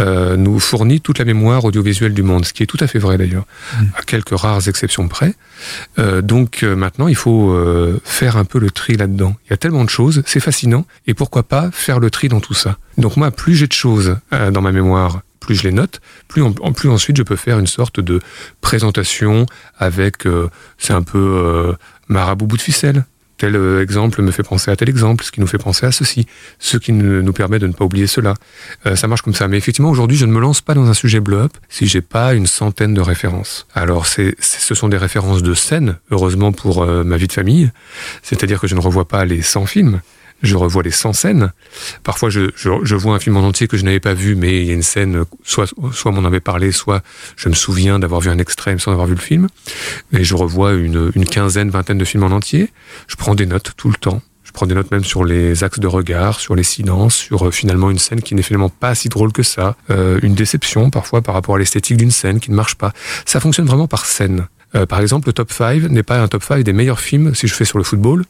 euh, 0.00 0.36
nous 0.36 0.60
fournit 0.60 1.00
toute 1.00 1.18
la 1.18 1.24
mémoire 1.24 1.64
audiovisuelle 1.64 2.14
du 2.14 2.22
monde, 2.22 2.44
ce 2.44 2.52
qui 2.52 2.62
est 2.62 2.66
tout 2.66 2.76
à 2.78 2.86
fait 2.86 3.00
vrai 3.00 3.18
d'ailleurs, 3.18 3.46
mmh. 3.72 3.84
à 3.96 4.02
quelques 4.02 4.38
rares 4.38 4.68
exceptions 4.68 5.08
près. 5.08 5.34
Euh, 5.98 6.22
donc 6.22 6.62
euh, 6.62 6.76
maintenant, 6.76 7.08
il 7.08 7.16
faut 7.16 7.56
faire 8.04 8.36
un 8.36 8.44
peu 8.44 8.58
le 8.58 8.70
tri 8.70 8.96
là-dedans. 8.96 9.34
Il 9.46 9.50
y 9.50 9.54
a 9.54 9.56
tellement 9.56 9.84
de 9.84 9.90
choses, 9.90 10.22
c'est 10.24 10.40
fascinant, 10.40 10.86
et 11.06 11.14
pourquoi 11.14 11.42
pas 11.42 11.70
faire 11.72 11.98
le 11.98 12.10
tri 12.10 12.28
dans 12.28 12.40
tout 12.40 12.54
ça. 12.54 12.78
Donc 12.96 13.16
moi, 13.16 13.30
plus 13.30 13.56
j'ai 13.56 13.66
de 13.66 13.72
choses 13.72 14.16
dans 14.30 14.60
ma 14.60 14.72
mémoire, 14.72 15.22
plus 15.40 15.56
je 15.56 15.64
les 15.64 15.72
note, 15.72 16.00
plus, 16.28 16.42
en, 16.42 16.52
plus 16.52 16.88
ensuite 16.88 17.16
je 17.16 17.22
peux 17.22 17.36
faire 17.36 17.58
une 17.58 17.66
sorte 17.66 18.00
de 18.00 18.20
présentation 18.60 19.46
avec, 19.78 20.24
c'est 20.78 20.92
un 20.92 21.02
peu 21.02 21.74
marabout 22.08 22.46
bout 22.46 22.56
de 22.56 22.62
ficelle 22.62 23.04
tel 23.38 23.56
exemple 23.80 24.20
me 24.22 24.30
fait 24.30 24.42
penser 24.42 24.70
à 24.70 24.76
tel 24.76 24.88
exemple, 24.88 25.24
ce 25.24 25.30
qui 25.30 25.40
nous 25.40 25.46
fait 25.46 25.58
penser 25.58 25.86
à 25.86 25.92
ceci, 25.92 26.26
ce 26.58 26.76
qui 26.76 26.92
nous 26.92 27.32
permet 27.32 27.58
de 27.58 27.66
ne 27.66 27.72
pas 27.72 27.84
oublier 27.84 28.06
cela. 28.06 28.34
Euh, 28.86 28.96
ça 28.96 29.08
marche 29.08 29.22
comme 29.22 29.34
ça. 29.34 29.48
Mais 29.48 29.56
effectivement, 29.56 29.90
aujourd'hui, 29.90 30.16
je 30.16 30.26
ne 30.26 30.32
me 30.32 30.40
lance 30.40 30.60
pas 30.60 30.74
dans 30.74 30.88
un 30.88 30.94
sujet 30.94 31.20
blow-up 31.20 31.52
si 31.68 31.86
j'ai 31.86 32.02
pas 32.02 32.34
une 32.34 32.46
centaine 32.46 32.94
de 32.94 33.00
références. 33.00 33.66
Alors, 33.74 34.06
ce 34.06 34.74
sont 34.74 34.88
des 34.88 34.96
références 34.96 35.42
de 35.42 35.54
scène, 35.54 35.96
heureusement 36.10 36.52
pour 36.52 36.82
euh, 36.82 37.04
ma 37.04 37.16
vie 37.16 37.28
de 37.28 37.32
famille. 37.32 37.70
C'est-à-dire 38.22 38.60
que 38.60 38.66
je 38.66 38.74
ne 38.74 38.80
revois 38.80 39.06
pas 39.06 39.24
les 39.24 39.42
100 39.42 39.66
films 39.66 40.00
je 40.42 40.56
revois 40.56 40.82
les 40.82 40.90
100 40.90 41.12
scènes. 41.12 41.52
Parfois, 42.04 42.30
je, 42.30 42.50
je, 42.54 42.70
je, 42.82 42.94
vois 42.94 43.14
un 43.14 43.18
film 43.18 43.36
en 43.36 43.46
entier 43.46 43.68
que 43.68 43.76
je 43.76 43.84
n'avais 43.84 44.00
pas 44.00 44.14
vu, 44.14 44.36
mais 44.36 44.60
il 44.60 44.66
y 44.66 44.70
a 44.70 44.74
une 44.74 44.82
scène, 44.82 45.24
soit, 45.44 45.72
soit 45.92 46.12
m'en 46.12 46.24
avait 46.24 46.40
parlé, 46.40 46.72
soit 46.72 47.02
je 47.36 47.48
me 47.48 47.54
souviens 47.54 47.98
d'avoir 47.98 48.20
vu 48.20 48.30
un 48.30 48.38
extrême 48.38 48.78
sans 48.78 48.92
avoir 48.92 49.06
vu 49.06 49.14
le 49.14 49.20
film. 49.20 49.48
Et 50.12 50.24
je 50.24 50.34
revois 50.34 50.74
une, 50.74 51.10
une 51.14 51.24
quinzaine, 51.24 51.70
vingtaine 51.70 51.98
de 51.98 52.04
films 52.04 52.24
en 52.24 52.30
entier. 52.30 52.70
Je 53.06 53.16
prends 53.16 53.34
des 53.34 53.46
notes 53.46 53.72
tout 53.76 53.88
le 53.88 53.96
temps. 53.96 54.22
Je 54.48 54.52
prends 54.52 54.66
des 54.66 54.74
notes 54.74 54.90
même 54.90 55.04
sur 55.04 55.24
les 55.24 55.62
axes 55.62 55.78
de 55.78 55.86
regard, 55.86 56.40
sur 56.40 56.54
les 56.54 56.62
silences, 56.62 57.14
sur 57.14 57.46
euh, 57.48 57.50
finalement 57.50 57.90
une 57.90 57.98
scène 57.98 58.22
qui 58.22 58.34
n'est 58.34 58.42
finalement 58.42 58.70
pas 58.70 58.94
si 58.94 59.10
drôle 59.10 59.30
que 59.30 59.42
ça, 59.42 59.76
euh, 59.90 60.18
une 60.22 60.34
déception 60.34 60.88
parfois 60.88 61.20
par 61.20 61.34
rapport 61.34 61.56
à 61.56 61.58
l'esthétique 61.58 61.98
d'une 61.98 62.10
scène 62.10 62.40
qui 62.40 62.50
ne 62.50 62.56
marche 62.56 62.74
pas. 62.76 62.92
Ça 63.26 63.40
fonctionne 63.40 63.66
vraiment 63.66 63.88
par 63.88 64.06
scène. 64.06 64.48
Euh, 64.74 64.86
par 64.86 65.00
exemple, 65.00 65.28
le 65.28 65.32
top 65.32 65.52
5 65.52 65.84
n'est 65.84 66.02
pas 66.02 66.20
un 66.20 66.28
top 66.28 66.42
5 66.42 66.62
des 66.62 66.72
meilleurs 66.72 67.00
films 67.00 67.34
si 67.34 67.48
je 67.48 67.54
fais 67.54 67.64
sur 67.64 67.78
le 67.78 67.84
football. 67.84 68.24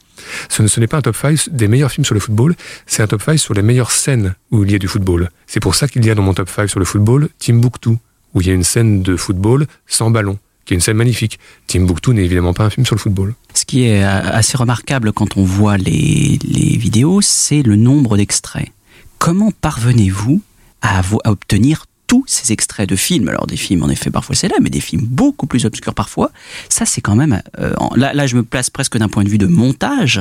Ce, 0.49 0.79
n'est 0.79 0.87
pas 0.87 0.97
un 0.97 1.01
top 1.01 1.15
5 1.15 1.49
des 1.51 1.67
meilleurs 1.67 1.91
films 1.91 2.05
sur 2.05 2.13
le 2.13 2.19
football, 2.19 2.55
c'est 2.85 3.03
un 3.03 3.07
top 3.07 3.21
5 3.21 3.37
sur 3.37 3.53
les 3.53 3.61
meilleures 3.61 3.91
scènes 3.91 4.35
où 4.51 4.63
il 4.63 4.71
y 4.71 4.75
a 4.75 4.79
du 4.79 4.87
football. 4.87 5.29
C'est 5.47 5.59
pour 5.59 5.75
ça 5.75 5.87
qu'il 5.87 6.05
y 6.05 6.09
a 6.09 6.15
dans 6.15 6.21
mon 6.21 6.33
top 6.33 6.49
5 6.49 6.67
sur 6.67 6.79
le 6.79 6.85
football 6.85 7.29
Timbuktu, 7.39 7.89
où 8.33 8.41
il 8.41 8.47
y 8.47 8.51
a 8.51 8.53
une 8.53 8.63
scène 8.63 9.01
de 9.01 9.15
football 9.15 9.67
sans 9.87 10.11
ballon 10.11 10.37
qui 10.65 10.73
est 10.73 10.77
une 10.77 10.81
scène 10.81 10.97
magnifique. 10.97 11.39
Timbuktu 11.65 12.11
n'est 12.11 12.23
évidemment 12.23 12.53
pas 12.53 12.63
un 12.63 12.69
film 12.69 12.85
sur 12.85 12.93
le 12.93 12.99
football. 12.99 13.33
Ce 13.55 13.65
qui 13.65 13.85
est 13.85 14.03
assez 14.03 14.55
remarquable 14.55 15.11
quand 15.13 15.35
on 15.35 15.43
voit 15.43 15.77
les, 15.77 16.37
les 16.43 16.77
vidéos, 16.77 17.21
c'est 17.21 17.63
le 17.63 17.75
nombre 17.75 18.17
d'extraits. 18.17 18.69
Comment 19.17 19.51
parvenez-vous 19.61 20.43
à, 20.83 20.99
à 20.99 21.31
obtenir 21.31 21.85
tous 22.09 22.23
ces 22.25 22.51
extraits 22.51 22.89
de 22.89 22.95
films, 22.95 23.29
alors 23.29 23.45
des 23.45 23.55
films 23.55 23.83
en 23.83 23.89
effet 23.89 24.09
parfois 24.09 24.35
célèbres, 24.35 24.63
mais 24.63 24.71
des 24.71 24.79
films 24.79 25.05
beaucoup 25.05 25.45
plus 25.45 25.65
obscurs 25.65 25.93
parfois, 25.93 26.31
ça 26.67 26.83
c'est 26.85 27.01
quand 27.01 27.15
même, 27.15 27.41
euh, 27.59 27.73
là, 27.95 28.13
là 28.13 28.25
je 28.25 28.35
me 28.35 28.41
place 28.41 28.71
presque 28.71 28.97
d'un 28.97 29.07
point 29.07 29.23
de 29.23 29.29
vue 29.29 29.37
de 29.37 29.45
montage, 29.45 30.19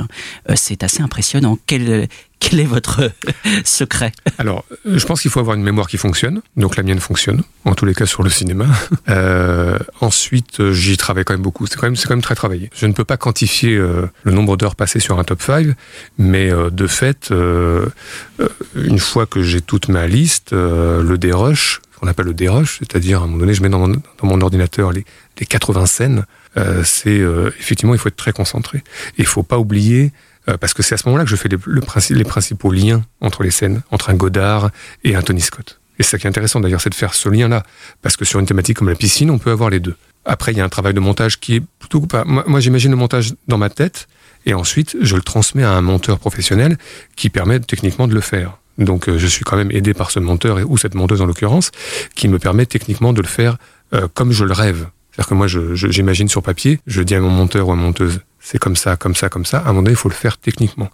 euh, 0.51 0.53
c'est 0.55 0.83
assez 0.83 1.01
impressionnant. 1.03 1.59
Quel 2.41 2.61
est 2.61 2.65
votre 2.65 3.11
secret? 3.65 4.13
Alors, 4.39 4.65
je 4.85 5.05
pense 5.05 5.23
qu'il 5.23 5.31
faut 5.31 5.41
avoir 5.41 5.57
une 5.57 5.63
mémoire 5.63 5.89
qui 5.89 5.97
fonctionne. 5.97 6.41
Donc 6.57 6.77
la 6.77 6.83
mienne 6.83 7.01
fonctionne, 7.01 7.43
en 7.65 7.75
tous 7.75 7.85
les 7.85 7.95
cas 7.95 8.07
sur 8.07 8.23
le 8.23 8.31
cinéma. 8.31 8.67
Euh, 9.09 9.79
ensuite, 10.01 10.71
j'y 10.73 10.99
travaille 10.99 11.25
quand 11.25 11.33
même 11.33 11.43
beaucoup. 11.43 11.67
C'est 11.67 11.77
quand 11.77 11.87
même, 11.87 11.97
quand 11.97 12.11
même 12.11 12.21
très 12.21 12.35
travaillé. 12.35 12.69
Je 12.75 12.85
ne 12.87 12.93
peux 12.93 13.05
pas 13.05 13.17
quantifier 13.17 13.75
euh, 13.75 14.07
le 14.23 14.33
nombre 14.33 14.59
d'heures 14.59 14.77
passées 14.77 15.01
sur 15.01 15.19
un 15.19 15.25
top 15.25 15.41
5, 15.41 15.69
mais 16.19 16.51
euh, 16.51 16.69
de 16.69 16.87
fait, 16.87 17.31
euh, 17.31 17.87
une 18.75 18.99
fois 18.99 19.25
que 19.25 19.43
j'ai 19.43 19.63
toute 19.63 19.89
ma 19.89 20.07
liste, 20.07 20.53
le 20.53 21.17
dérush, 21.17 21.81
qu'on 21.99 22.07
appelle 22.07 22.27
le 22.27 22.35
dérush, 22.35 22.79
c'est-à-dire 22.79 23.21
à 23.21 23.25
un 23.25 23.27
moment 23.27 23.41
donné, 23.41 23.55
je 23.55 23.63
mets 23.63 23.69
dans 23.69 23.89
mon, 24.23 24.41
ordinateur 24.41 24.93
les, 24.93 25.05
les 25.39 25.47
80 25.47 25.87
scènes. 25.87 26.25
Euh, 26.57 26.83
c'est 26.85 27.19
euh, 27.19 27.51
effectivement, 27.59 27.95
il 27.95 27.99
faut 27.99 28.09
être 28.09 28.17
très 28.17 28.33
concentré. 28.33 28.79
Et 28.79 29.21
il 29.21 29.27
faut 29.27 29.43
pas 29.43 29.59
oublier 29.59 30.05
euh, 30.05 30.13
parce 30.57 30.73
que 30.73 30.83
c'est 30.83 30.95
à 30.95 30.99
ce 30.99 31.07
moment-là 31.07 31.25
que 31.25 31.31
je 31.31 31.37
fais 31.37 31.49
les, 31.49 31.59
le 31.67 31.81
princi- 31.81 32.15
les 32.15 32.25
principaux 32.25 32.73
liens 32.73 33.05
entre 33.21 33.43
les 33.43 33.51
scènes, 33.51 33.83
entre 33.91 34.11
un 34.11 34.15
Godard 34.15 34.71
et 35.05 35.15
un 35.15 35.23
Tony 35.23 35.41
Scott. 35.43 35.81
Et 35.99 36.03
c'est 36.03 36.13
ça 36.13 36.19
qui 36.19 36.27
est 36.27 36.31
intéressant 36.31 36.61
d'ailleurs, 36.61 36.81
c'est 36.81 36.91
de 36.91 36.95
faire 36.95 37.13
ce 37.13 37.29
lien-là, 37.29 37.65
parce 38.03 38.17
que 38.17 38.25
sur 38.25 38.39
une 38.41 38.47
thématique 38.47 38.79
comme 38.79 38.89
la 38.89 38.95
piscine, 38.95 39.31
on 39.31 39.39
peut 39.39 39.51
avoir 39.51 39.69
les 39.69 39.81
deux. 39.81 39.97
Après, 40.25 40.53
il 40.53 40.59
y 40.59 40.61
a 40.61 40.65
un 40.65 40.69
travail 40.69 40.95
de 40.95 41.01
montage 41.01 41.41
qui 41.41 41.57
est 41.57 41.63
plutôt. 41.79 42.07
Moi, 42.25 42.45
moi, 42.47 42.61
j'imagine 42.61 42.91
le 42.91 42.97
montage 42.97 43.35
dans 43.49 43.59
ma 43.59 43.71
tête, 43.71 44.09
et 44.47 44.55
ensuite, 44.55 44.97
je 45.01 45.17
le 45.17 45.23
transmets 45.23 45.65
à 45.65 45.73
un 45.73 45.81
monteur 45.81 46.19
professionnel 46.19 46.79
qui 47.17 47.31
permet 47.31 47.61
techniquement 47.61 48.07
de 48.07 48.15
le 48.15 48.21
faire. 48.21 48.59
Donc, 48.79 49.09
euh, 49.09 49.19
je 49.19 49.27
suis 49.27 49.45
quand 49.45 49.57
même 49.57 49.73
aidé 49.73 49.93
par 49.93 50.11
ce 50.11 50.21
monteur, 50.21 50.59
ou 50.69 50.79
cette 50.79 50.95
monteuse 50.95 51.21
en 51.21 51.27
l'occurrence, 51.27 51.73
qui 52.15 52.29
me 52.29 52.39
permet 52.39 52.67
techniquement 52.67 53.13
de 53.13 53.21
le 53.21 53.27
faire 53.27 53.57
euh, 53.95 54.07
comme 54.15 54.31
je 54.31 54.45
le 54.45 54.53
rêve. 54.53 54.87
C'est-à-dire 55.11 55.29
que 55.31 55.35
moi, 55.35 55.47
j'imagine 55.49 56.29
sur 56.29 56.43
papier, 56.43 56.79
je 56.87 57.03
dis 57.03 57.17
à 57.17 57.21
mon 57.21 57.31
monteur 57.31 57.69
ou 57.69 57.73
à 57.73 57.77
monteuse, 57.77 58.21
c'est 58.41 58.59
comme 58.59 58.77
ça, 58.77 58.97
comme 58.97 59.15
ça, 59.15 59.29
comme 59.29 59.45
ça. 59.45 59.59
À 59.59 59.63
un 59.63 59.67
moment 59.69 59.83
donné, 59.83 59.93
il 59.93 59.97
faut 59.97 60.09
le 60.09 60.15
faire 60.15 60.39
techniquement. 60.39 60.91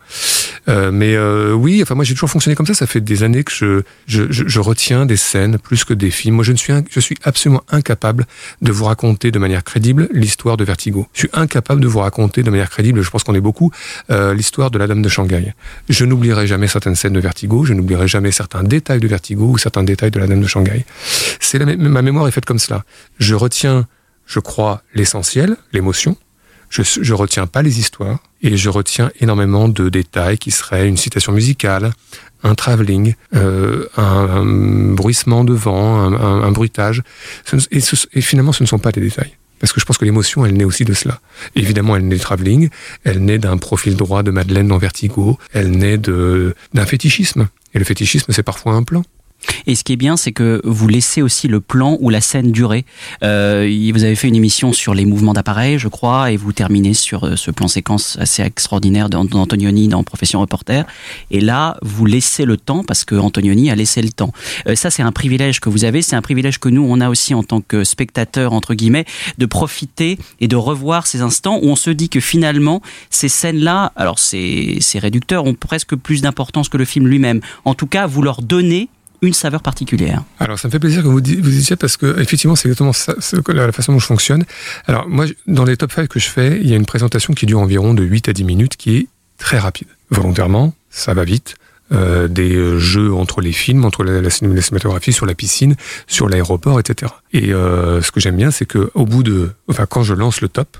Euh, 0.68 0.90
mais 0.90 1.14
euh, 1.14 1.52
oui, 1.52 1.82
enfin 1.82 1.94
moi 1.94 2.04
j'ai 2.04 2.14
toujours 2.14 2.30
fonctionné 2.30 2.54
comme 2.54 2.66
ça. 2.66 2.74
Ça 2.74 2.86
fait 2.86 3.00
des 3.00 3.22
années 3.22 3.44
que 3.44 3.52
je, 3.52 3.82
je, 4.06 4.30
je, 4.30 4.44
je 4.46 4.60
retiens 4.60 5.06
des 5.06 5.16
scènes 5.16 5.58
plus 5.58 5.84
que 5.84 5.92
des 5.92 6.10
films. 6.10 6.36
Moi 6.36 6.44
je 6.44 6.52
ne 6.52 6.56
suis, 6.56 6.72
je 6.90 7.00
suis 7.00 7.16
absolument 7.22 7.62
incapable 7.70 8.26
de 8.62 8.72
vous 8.72 8.84
raconter 8.86 9.30
de 9.30 9.38
manière 9.38 9.62
crédible 9.62 10.08
l'histoire 10.12 10.56
de 10.56 10.64
Vertigo. 10.64 11.06
Je 11.12 11.20
suis 11.20 11.30
incapable 11.32 11.80
de 11.80 11.86
vous 11.86 12.00
raconter 12.00 12.42
de 12.42 12.50
manière 12.50 12.70
crédible. 12.70 13.02
Je 13.02 13.10
pense 13.10 13.24
qu'on 13.24 13.34
est 13.34 13.40
beaucoup 13.40 13.70
euh, 14.10 14.34
l'histoire 14.34 14.70
de 14.70 14.78
la 14.78 14.86
Dame 14.86 15.02
de 15.02 15.08
Shanghai. 15.08 15.54
Je 15.88 16.04
n'oublierai 16.04 16.46
jamais 16.46 16.66
certaines 16.66 16.96
scènes 16.96 17.12
de 17.12 17.20
Vertigo. 17.20 17.64
Je 17.64 17.74
n'oublierai 17.74 18.08
jamais 18.08 18.32
certains 18.32 18.62
détails 18.62 19.00
de 19.00 19.08
Vertigo 19.08 19.50
ou 19.50 19.58
certains 19.58 19.84
détails 19.84 20.10
de 20.10 20.18
la 20.18 20.26
Dame 20.26 20.40
de 20.40 20.46
Shanghai. 20.46 20.86
C'est 21.40 21.64
ma 21.64 22.02
mémoire 22.02 22.26
est 22.26 22.32
faite 22.32 22.46
comme 22.46 22.58
cela. 22.58 22.84
Je 23.18 23.34
retiens, 23.34 23.86
je 24.26 24.40
crois, 24.40 24.82
l'essentiel, 24.94 25.56
l'émotion. 25.72 26.16
Je, 26.76 26.82
je 27.02 27.14
retiens 27.14 27.46
pas 27.46 27.62
les 27.62 27.78
histoires 27.78 28.18
et 28.42 28.56
je 28.56 28.68
retiens 28.68 29.12
énormément 29.20 29.68
de 29.68 29.88
détails 29.88 30.38
qui 30.38 30.50
seraient 30.50 30.88
une 30.88 30.96
citation 30.96 31.32
musicale, 31.32 31.92
un 32.42 32.56
travelling, 32.56 33.14
euh, 33.36 33.86
un, 33.96 34.02
un 34.02 34.44
bruissement 34.94 35.44
de 35.44 35.54
vent, 35.54 36.00
un, 36.00 36.14
un- 36.42 36.50
bruitage. 36.50 37.02
Et, 37.70 37.78
ce- 37.80 38.06
et 38.12 38.20
finalement, 38.20 38.52
ce 38.52 38.64
ne 38.64 38.68
sont 38.68 38.80
pas 38.80 38.90
des 38.90 39.00
détails. 39.00 39.36
Parce 39.60 39.72
que 39.72 39.80
je 39.80 39.84
pense 39.86 39.98
que 39.98 40.04
l'émotion, 40.04 40.44
elle 40.44 40.54
naît 40.56 40.64
aussi 40.64 40.84
de 40.84 40.94
cela. 40.94 41.20
Évidemment, 41.54 41.94
elle 41.94 42.06
naît 42.08 42.16
du 42.16 42.20
travelling, 42.20 42.68
elle 43.04 43.24
naît 43.24 43.38
d'un 43.38 43.56
profil 43.56 43.94
droit 43.96 44.24
de 44.24 44.32
Madeleine 44.32 44.66
dans 44.66 44.78
Vertigo, 44.78 45.38
elle 45.52 45.70
naît 45.70 45.96
d'un 45.96 46.86
fétichisme. 46.86 47.46
Et 47.72 47.78
le 47.78 47.84
fétichisme, 47.84 48.32
c'est 48.32 48.42
parfois 48.42 48.72
un 48.74 48.82
plan. 48.82 49.04
Et 49.66 49.74
ce 49.74 49.84
qui 49.84 49.92
est 49.92 49.96
bien, 49.96 50.16
c'est 50.16 50.32
que 50.32 50.60
vous 50.64 50.88
laissez 50.88 51.22
aussi 51.22 51.48
le 51.48 51.60
plan 51.60 51.96
ou 52.00 52.10
la 52.10 52.20
scène 52.20 52.52
durer. 52.52 52.84
Euh, 53.22 53.68
vous 53.92 54.04
avez 54.04 54.14
fait 54.14 54.28
une 54.28 54.36
émission 54.36 54.72
sur 54.72 54.94
les 54.94 55.04
mouvements 55.04 55.32
d'appareil, 55.32 55.78
je 55.78 55.88
crois, 55.88 56.30
et 56.32 56.36
vous 56.36 56.52
terminez 56.52 56.94
sur 56.94 57.24
euh, 57.24 57.36
ce 57.36 57.50
plan 57.50 57.68
séquence 57.68 58.16
assez 58.20 58.42
extraordinaire 58.42 59.08
d'An- 59.08 59.24
d'Antonioni 59.24 59.88
dans 59.88 60.02
Profession 60.02 60.40
Reporter. 60.40 60.84
Et 61.30 61.40
là, 61.40 61.76
vous 61.82 62.06
laissez 62.06 62.44
le 62.44 62.56
temps 62.56 62.84
parce 62.84 63.04
que 63.04 63.14
Antonioni 63.14 63.70
a 63.70 63.74
laissé 63.74 64.02
le 64.02 64.10
temps. 64.10 64.32
Euh, 64.66 64.74
ça, 64.74 64.90
c'est 64.90 65.02
un 65.02 65.12
privilège 65.12 65.60
que 65.60 65.68
vous 65.68 65.84
avez. 65.84 66.02
C'est 66.02 66.16
un 66.16 66.22
privilège 66.22 66.58
que 66.58 66.68
nous, 66.68 66.86
on 66.88 67.00
a 67.00 67.08
aussi 67.08 67.34
en 67.34 67.42
tant 67.42 67.60
que 67.60 67.84
spectateurs, 67.84 68.52
entre 68.52 68.74
guillemets, 68.74 69.04
de 69.38 69.46
profiter 69.46 70.18
et 70.40 70.48
de 70.48 70.56
revoir 70.56 71.06
ces 71.06 71.20
instants 71.20 71.58
où 71.62 71.68
on 71.68 71.76
se 71.76 71.90
dit 71.90 72.08
que 72.08 72.20
finalement, 72.20 72.82
ces 73.10 73.28
scènes-là, 73.28 73.92
alors 73.96 74.18
c'est 74.18 74.78
réducteur, 74.94 75.44
ont 75.44 75.54
presque 75.54 75.94
plus 75.96 76.22
d'importance 76.22 76.68
que 76.68 76.76
le 76.76 76.84
film 76.84 77.06
lui-même. 77.06 77.40
En 77.64 77.74
tout 77.74 77.86
cas, 77.86 78.06
vous 78.06 78.22
leur 78.22 78.42
donnez 78.42 78.88
une 79.26 79.34
saveur 79.34 79.62
particulière. 79.62 80.22
Alors, 80.38 80.58
ça 80.58 80.68
me 80.68 80.72
fait 80.72 80.78
plaisir 80.78 81.02
que 81.02 81.08
vous 81.08 81.20
di- 81.20 81.36
vous 81.36 81.50
disiez 81.50 81.76
parce 81.76 81.96
que 81.96 82.18
effectivement, 82.20 82.56
c'est 82.56 82.68
exactement 82.68 82.92
la 83.48 83.72
façon 83.72 83.92
dont 83.92 83.98
je 83.98 84.06
fonctionne. 84.06 84.44
Alors, 84.86 85.08
moi, 85.08 85.26
dans 85.46 85.64
les 85.64 85.76
top 85.76 85.92
5 85.92 86.08
que 86.08 86.18
je 86.20 86.28
fais, 86.28 86.58
il 86.60 86.68
y 86.68 86.72
a 86.72 86.76
une 86.76 86.86
présentation 86.86 87.34
qui 87.34 87.46
dure 87.46 87.60
environ 87.60 87.94
de 87.94 88.02
8 88.04 88.28
à 88.28 88.32
10 88.32 88.44
minutes, 88.44 88.76
qui 88.76 88.96
est 88.96 89.06
très 89.38 89.58
rapide. 89.58 89.88
Volontairement, 90.10 90.74
ça 90.90 91.14
va 91.14 91.24
vite. 91.24 91.54
Euh, 91.92 92.28
des 92.28 92.54
euh, 92.56 92.78
jeux 92.78 93.12
entre 93.12 93.42
les 93.42 93.52
films, 93.52 93.84
entre 93.84 94.04
la, 94.04 94.22
la 94.22 94.30
ciné- 94.30 94.54
la 94.54 94.62
cinématographie, 94.62 95.12
sur 95.12 95.26
la 95.26 95.34
piscine, 95.34 95.76
sur 96.06 96.28
l'aéroport, 96.30 96.80
etc. 96.80 97.12
Et 97.34 97.52
euh, 97.52 98.00
ce 98.00 98.10
que 98.10 98.20
j'aime 98.20 98.36
bien, 98.36 98.50
c'est 98.50 98.64
que 98.64 98.90
au 98.94 99.04
bout 99.04 99.22
de, 99.22 99.50
enfin, 99.68 99.84
quand 99.86 100.02
je 100.02 100.14
lance 100.14 100.40
le 100.40 100.48
top, 100.48 100.78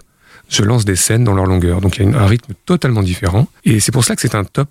je 0.49 0.63
lance 0.63 0.87
des 0.87 0.97
scènes 0.97 1.23
dans 1.23 1.35
leur 1.35 1.45
longueur. 1.45 1.83
Donc 1.83 1.99
il 1.99 2.11
y 2.11 2.15
a 2.15 2.19
un 2.21 2.27
rythme 2.27 2.55
totalement 2.65 3.03
différent. 3.03 3.49
Et 3.67 3.81
c'est 3.81 3.93
pour 3.93 4.03
ça 4.05 4.17
que 4.17 4.23
c'est 4.23 4.35
un 4.35 4.45
top. 4.45 4.69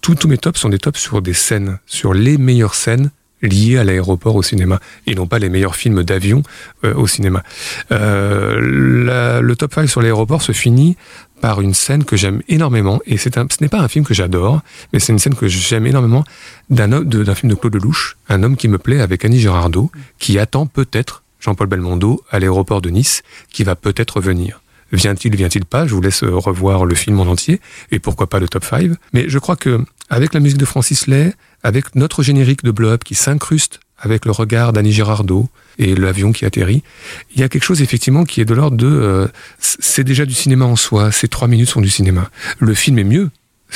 Tous, 0.00 0.26
mes 0.26 0.38
tops 0.38 0.60
sont 0.60 0.68
des 0.68 0.78
tops 0.78 1.00
sur 1.00 1.22
des 1.22 1.34
scènes, 1.34 1.78
sur 1.86 2.14
les 2.14 2.38
meilleures 2.38 2.74
scènes 2.74 3.10
liées 3.42 3.78
à 3.78 3.84
l'aéroport 3.84 4.36
au 4.36 4.42
cinéma, 4.42 4.80
et 5.06 5.14
non 5.14 5.26
pas 5.26 5.38
les 5.38 5.48
meilleurs 5.48 5.76
films 5.76 6.02
d'avion 6.02 6.42
euh, 6.84 6.94
au 6.94 7.06
cinéma. 7.06 7.42
Euh, 7.90 9.40
le 9.40 9.56
top 9.56 9.74
5 9.74 9.88
sur 9.88 10.02
l'aéroport 10.02 10.42
se 10.42 10.52
finit 10.52 10.96
par 11.40 11.60
une 11.60 11.72
scène 11.72 12.04
que 12.04 12.16
j'aime 12.16 12.42
énormément, 12.48 13.00
et 13.06 13.16
ce 13.16 13.30
n'est 13.60 13.68
pas 13.68 13.80
un 13.80 13.88
film 13.88 14.04
que 14.04 14.14
j'adore, 14.14 14.60
mais 14.92 15.00
c'est 15.00 15.12
une 15.12 15.18
scène 15.18 15.34
que 15.34 15.48
j'aime 15.48 15.86
énormément 15.86 16.24
d'un 16.68 17.34
film 17.34 17.50
de 17.50 17.54
Claude 17.54 17.74
Lelouch, 17.74 18.16
un 18.28 18.42
homme 18.42 18.56
qui 18.56 18.68
me 18.68 18.78
plaît 18.78 19.00
avec 19.00 19.24
Annie 19.24 19.40
Girardot, 19.40 19.90
qui 20.18 20.38
attend 20.38 20.66
peut-être 20.66 21.22
Jean-Paul 21.40 21.66
Belmondo 21.66 22.22
à 22.30 22.38
l'aéroport 22.38 22.82
de 22.82 22.90
Nice, 22.90 23.22
qui 23.50 23.64
va 23.64 23.74
peut-être 23.74 24.20
venir. 24.20 24.60
Vient-il, 24.92 25.36
vient-il 25.36 25.64
pas? 25.64 25.86
Je 25.86 25.94
vous 25.94 26.00
laisse 26.00 26.22
euh, 26.24 26.34
revoir 26.34 26.84
le 26.84 26.94
film 26.94 27.20
en 27.20 27.24
entier 27.26 27.60
et 27.92 27.98
pourquoi 27.98 28.28
pas 28.28 28.38
le 28.40 28.48
top 28.48 28.64
5. 28.64 28.92
Mais 29.12 29.28
je 29.28 29.38
crois 29.38 29.56
que 29.56 29.80
avec 30.08 30.34
la 30.34 30.40
musique 30.40 30.58
de 30.58 30.64
Francis 30.64 31.06
Lay, 31.06 31.32
avec 31.62 31.94
notre 31.94 32.22
générique 32.22 32.64
de 32.64 32.70
Blow 32.70 32.88
Up 32.88 33.04
qui 33.04 33.14
s'incruste 33.14 33.80
avec 33.98 34.24
le 34.24 34.32
regard 34.32 34.72
d'Annie 34.72 34.92
Girardot 34.92 35.48
et 35.78 35.94
l'avion 35.94 36.32
qui 36.32 36.44
atterrit, 36.46 36.82
il 37.34 37.40
y 37.40 37.44
a 37.44 37.48
quelque 37.48 37.64
chose 37.64 37.82
effectivement 37.82 38.24
qui 38.24 38.40
est 38.40 38.44
de 38.46 38.54
l'ordre 38.54 38.76
de 38.76 38.86
euh, 38.86 39.28
c'est 39.58 40.04
déjà 40.04 40.24
du 40.26 40.34
cinéma 40.34 40.64
en 40.64 40.76
soi. 40.76 41.12
Ces 41.12 41.28
trois 41.28 41.46
minutes 41.48 41.68
sont 41.68 41.80
du 41.82 41.90
cinéma. 41.90 42.30
Le 42.58 42.74
film 42.74 42.98
est 42.98 43.04
mieux. 43.04 43.30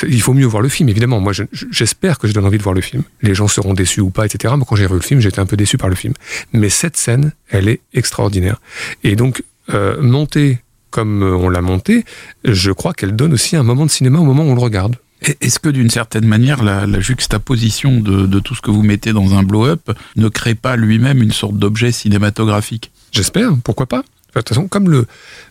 Il 0.05 0.21
faut 0.21 0.33
mieux 0.33 0.45
voir 0.45 0.61
le 0.61 0.67
film, 0.67 0.89
évidemment. 0.89 1.21
Moi, 1.21 1.31
je- 1.31 1.43
j'espère 1.71 2.19
que 2.19 2.27
je 2.27 2.33
donne 2.33 2.43
envie 2.45 2.57
de 2.57 2.63
voir 2.63 2.75
le 2.75 2.81
film. 2.81 3.03
Les 3.21 3.33
gens 3.33 3.47
seront 3.47 3.73
déçus 3.73 4.01
ou 4.01 4.09
pas, 4.09 4.25
etc. 4.25 4.53
Moi, 4.57 4.65
quand 4.67 4.75
j'ai 4.75 4.87
vu 4.87 4.93
le 4.95 4.99
film, 4.99 5.21
j'étais 5.21 5.39
un 5.39 5.45
peu 5.45 5.55
déçu 5.55 5.77
par 5.77 5.87
le 5.87 5.95
film. 5.95 6.13
Mais 6.51 6.67
cette 6.69 6.97
scène, 6.97 7.31
elle 7.49 7.69
est 7.69 7.79
extraordinaire. 7.93 8.59
Et 9.05 9.15
donc, 9.15 9.41
euh, 9.73 10.01
monter 10.01 10.59
comme 10.95 11.23
euh, 11.23 11.35
on 11.35 11.49
l'a 11.49 11.61
monté, 11.61 12.05
je 12.45 12.71
crois 12.71 12.93
qu'elle 12.93 13.17
donne 13.17 13.33
aussi 13.33 13.57
un 13.57 13.63
moment 13.63 13.85
de 13.85 13.91
cinéma 13.91 14.19
au 14.19 14.23
moment 14.23 14.43
où 14.43 14.51
on 14.51 14.55
le 14.55 14.61
regarde. 14.61 14.95
Est-ce 15.41 15.59
que 15.59 15.67
d'une 15.67 15.89
certaine 15.89 16.25
manière, 16.25 16.63
la, 16.63 16.87
la 16.87 17.01
juxtaposition 17.01 17.99
de, 17.99 18.25
de 18.25 18.39
tout 18.39 18.55
ce 18.55 18.61
que 18.61 18.71
vous 18.71 18.81
mettez 18.81 19.11
dans 19.11 19.33
un 19.33 19.43
blow-up 19.43 19.91
ne 20.15 20.29
crée 20.29 20.55
pas 20.55 20.77
lui-même 20.77 21.21
une 21.21 21.33
sorte 21.33 21.57
d'objet 21.57 21.91
cinématographique? 21.91 22.91
J'espère, 23.11 23.51
pourquoi 23.61 23.87
pas? 23.87 24.03
De 24.35 24.39
toute 24.39 24.49
façon, 24.49 24.67
comme 24.69 24.89
le, 24.89 25.05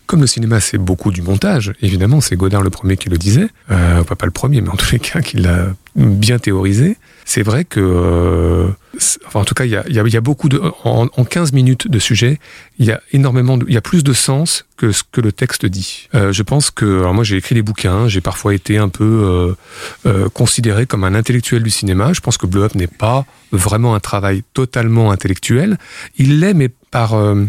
comme 0.07 0.21
le 0.21 0.27
cinéma, 0.27 0.59
c'est 0.61 0.79
beaucoup 0.79 1.11
du 1.11 1.21
montage, 1.21 1.73
évidemment, 1.81 2.21
c'est 2.21 2.35
Godard 2.35 2.63
le 2.63 2.71
premier 2.71 2.97
qui 2.97 3.09
le 3.09 3.17
disait, 3.17 3.49
euh, 3.69 4.03
pas, 4.03 4.15
pas 4.15 4.25
le 4.25 4.31
premier, 4.31 4.61
mais 4.61 4.69
en 4.69 4.77
tous 4.77 4.91
les 4.93 4.99
cas, 4.99 5.21
qui 5.21 5.37
l'a 5.37 5.67
bien 5.95 6.39
théorisé. 6.39 6.97
C'est 7.27 7.41
vrai 7.41 7.65
que, 7.65 7.79
euh, 7.81 8.67
enfin, 9.25 9.39
en 9.39 9.45
tout 9.45 9.55
cas, 9.55 9.65
il 9.65 9.71
y 9.71 9.75
a, 9.75 9.83
y 9.89 9.99
a- 9.99 10.07
y 10.07 10.15
a 10.15 10.21
beaucoup 10.21 10.47
de, 10.47 10.61
en, 10.83 11.07
en 11.11 11.25
15 11.25 11.53
minutes 11.53 11.87
de 11.89 11.97
sujet, 11.97 12.39
il 12.77 12.85
y 12.85 12.91
a 12.91 13.01
énormément, 13.13 13.57
il 13.67 13.73
y 13.73 13.77
a 13.77 13.81
plus 13.81 14.03
de 14.03 14.13
sens 14.13 14.65
que 14.77 14.91
ce 14.91 15.01
que 15.11 15.21
le 15.21 15.31
texte 15.31 15.65
dit. 15.65 16.07
Euh, 16.13 16.31
je 16.31 16.43
pense 16.43 16.69
que, 16.69 16.85
alors 16.99 17.15
moi, 17.15 17.23
j'ai 17.23 17.35
écrit 17.37 17.55
des 17.55 17.63
bouquins, 17.63 18.07
j'ai 18.07 18.21
parfois 18.21 18.53
été 18.53 18.77
un 18.77 18.89
peu 18.89 19.03
euh, 19.03 19.53
euh, 20.05 20.29
considéré 20.29 20.85
comme 20.85 21.03
un 21.03 21.15
intellectuel 21.15 21.63
du 21.63 21.71
cinéma. 21.71 22.13
Je 22.13 22.21
pense 22.21 22.37
que 22.37 22.45
Blow 22.45 22.61
Up 22.63 22.75
n'est 22.75 22.85
pas 22.85 23.25
vraiment 23.51 23.95
un 23.95 23.99
travail 23.99 24.43
totalement 24.53 25.09
intellectuel. 25.11 25.77
Il 26.17 26.39
l'est, 26.41 26.53
mais 26.53 26.69
par 26.91 27.15
euh, 27.15 27.43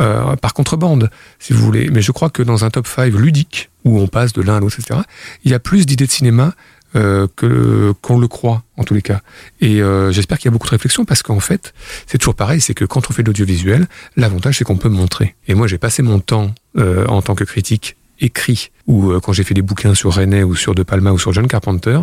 euh, 0.00 0.34
par 0.36 0.54
contrebande, 0.54 1.08
si 1.38 1.52
vous 1.52 1.62
voulez. 1.64 1.88
Mais 1.90 2.02
je 2.02 2.10
crois 2.10 2.30
que 2.30 2.42
dans 2.42 2.64
un 2.64 2.70
top 2.70 2.88
5 2.88 3.12
ludique, 3.14 3.70
où 3.84 4.00
on 4.00 4.08
passe 4.08 4.32
de 4.32 4.42
l'un 4.42 4.56
à 4.56 4.60
l'autre, 4.60 4.76
etc., 4.80 5.00
il 5.44 5.50
y 5.52 5.54
a 5.54 5.60
plus 5.60 5.86
d'idées 5.86 6.06
de 6.06 6.10
cinéma 6.10 6.54
euh, 6.96 7.26
que 7.36 7.92
qu'on 8.02 8.18
le 8.18 8.28
croit, 8.28 8.62
en 8.76 8.84
tous 8.84 8.94
les 8.94 9.02
cas. 9.02 9.20
Et 9.60 9.82
euh, 9.82 10.12
j'espère 10.12 10.38
qu'il 10.38 10.46
y 10.46 10.48
a 10.48 10.52
beaucoup 10.52 10.66
de 10.66 10.72
réflexion, 10.72 11.04
parce 11.04 11.22
qu'en 11.22 11.40
fait, 11.40 11.74
c'est 12.06 12.18
toujours 12.18 12.34
pareil, 12.34 12.60
c'est 12.60 12.74
que 12.74 12.84
quand 12.84 13.10
on 13.10 13.12
fait 13.12 13.22
de 13.22 13.28
l'audiovisuel, 13.28 13.86
l'avantage, 14.16 14.58
c'est 14.58 14.64
qu'on 14.64 14.76
peut 14.76 14.88
montrer. 14.88 15.36
Et 15.48 15.54
moi, 15.54 15.66
j'ai 15.66 15.78
passé 15.78 16.02
mon 16.02 16.18
temps, 16.18 16.54
euh, 16.78 17.06
en 17.06 17.22
tant 17.22 17.34
que 17.34 17.44
critique, 17.44 17.96
écrit, 18.20 18.70
ou 18.86 19.10
euh, 19.10 19.20
quand 19.20 19.32
j'ai 19.32 19.44
fait 19.44 19.54
des 19.54 19.62
bouquins 19.62 19.94
sur 19.94 20.14
René, 20.14 20.42
ou 20.42 20.54
sur 20.54 20.74
De 20.74 20.82
Palma, 20.82 21.12
ou 21.12 21.18
sur 21.18 21.32
John 21.32 21.46
Carpenter, 21.46 22.00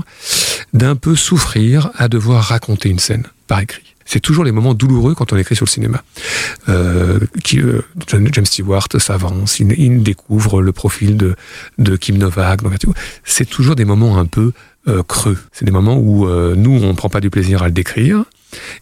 d'un 0.73 0.95
peu 0.95 1.15
souffrir 1.15 1.91
à 1.95 2.07
devoir 2.07 2.43
raconter 2.43 2.89
une 2.89 2.99
scène, 2.99 3.23
par 3.47 3.59
écrit. 3.59 3.83
C'est 4.07 4.21
toujours 4.21 4.45
les 4.45 4.53
moments 4.53 4.73
douloureux 4.73 5.15
quand 5.15 5.33
on 5.33 5.37
écrit 5.37 5.55
sur 5.55 5.65
le 5.65 5.69
cinéma. 5.69 6.01
Euh, 6.69 7.19
qui, 7.43 7.59
euh, 7.59 7.81
James 8.07 8.45
Stewart 8.45 8.87
s'avance, 8.97 9.59
il, 9.59 9.73
il 9.77 10.01
découvre 10.01 10.61
le 10.61 10.71
profil 10.71 11.17
de, 11.17 11.35
de 11.77 11.97
Kim 11.97 12.17
Novak. 12.17 12.61
C'est 13.25 13.49
toujours 13.49 13.75
des 13.75 13.83
moments 13.83 14.17
un 14.17 14.25
peu 14.25 14.53
euh, 14.87 15.03
creux. 15.03 15.37
C'est 15.51 15.65
des 15.65 15.71
moments 15.71 15.97
où 15.97 16.27
euh, 16.27 16.55
nous, 16.55 16.71
on 16.71 16.87
ne 16.89 16.93
prend 16.93 17.09
pas 17.09 17.19
du 17.21 17.29
plaisir 17.29 17.61
à 17.63 17.67
le 17.67 17.73
décrire, 17.73 18.23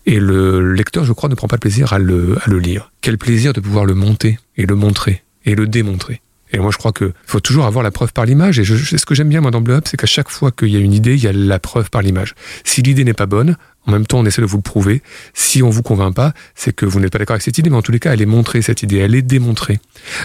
et 0.05 0.19
le 0.19 0.73
lecteur, 0.73 1.03
je 1.05 1.13
crois, 1.13 1.29
ne 1.29 1.35
prend 1.35 1.47
pas 1.47 1.55
de 1.57 1.61
plaisir 1.61 1.93
à 1.93 1.99
le, 1.99 2.37
à 2.43 2.49
le 2.49 2.59
lire. 2.59 2.91
Quel 3.01 3.17
plaisir 3.17 3.53
de 3.53 3.59
pouvoir 3.59 3.85
le 3.85 3.95
monter, 3.95 4.39
et 4.57 4.65
le 4.65 4.75
montrer, 4.75 5.23
et 5.45 5.55
le 5.55 5.67
démontrer. 5.67 6.21
Et 6.51 6.59
moi, 6.59 6.69
je 6.71 6.77
crois 6.77 6.93
qu'il 6.93 7.11
faut 7.25 7.39
toujours 7.39 7.65
avoir 7.65 7.83
la 7.83 7.91
preuve 7.91 8.13
par 8.13 8.25
l'image. 8.25 8.59
Et 8.59 8.63
je, 8.63 8.75
je- 8.75 8.95
ce 8.95 9.05
que 9.05 9.15
j'aime 9.15 9.27
bien, 9.29 9.41
moi, 9.41 9.51
dans 9.51 9.61
Blow 9.61 9.75
Up, 9.75 9.85
c'est 9.89 9.97
qu'à 9.97 10.05
chaque 10.05 10.29
fois 10.29 10.51
qu'il 10.51 10.69
y 10.69 10.75
a 10.77 10.79
une 10.79 10.93
idée, 10.93 11.15
il 11.15 11.23
y 11.23 11.27
a 11.27 11.33
la 11.33 11.59
preuve 11.59 11.89
par 11.89 12.01
l'image. 12.01 12.35
Si 12.63 12.81
l'idée 12.81 13.03
n'est 13.03 13.13
pas 13.15 13.25
bonne, 13.25 13.57
En 13.87 13.91
même 13.91 14.05
temps, 14.07 14.19
on 14.19 14.25
essaie 14.25 14.41
de 14.41 14.47
vous 14.47 14.57
le 14.57 14.63
prouver. 14.63 15.01
Si 15.33 15.61
on 15.61 15.69
vous 15.69 15.83
convainc 15.83 16.15
pas, 16.15 16.33
c'est 16.55 16.73
que 16.73 16.85
vous 16.85 16.99
n'êtes 16.99 17.11
pas 17.11 17.19
d'accord 17.19 17.35
avec 17.35 17.43
cette 17.43 17.57
idée, 17.57 17.69
mais 17.69 17.75
en 17.75 17.81
tous 17.81 17.91
les 17.91 17.99
cas, 17.99 18.13
elle 18.13 18.21
est 18.21 18.25
montrée, 18.25 18.61
cette 18.61 18.83
idée, 18.83 18.97
elle 18.97 19.15
est 19.15 19.21
démontrée. 19.21 19.79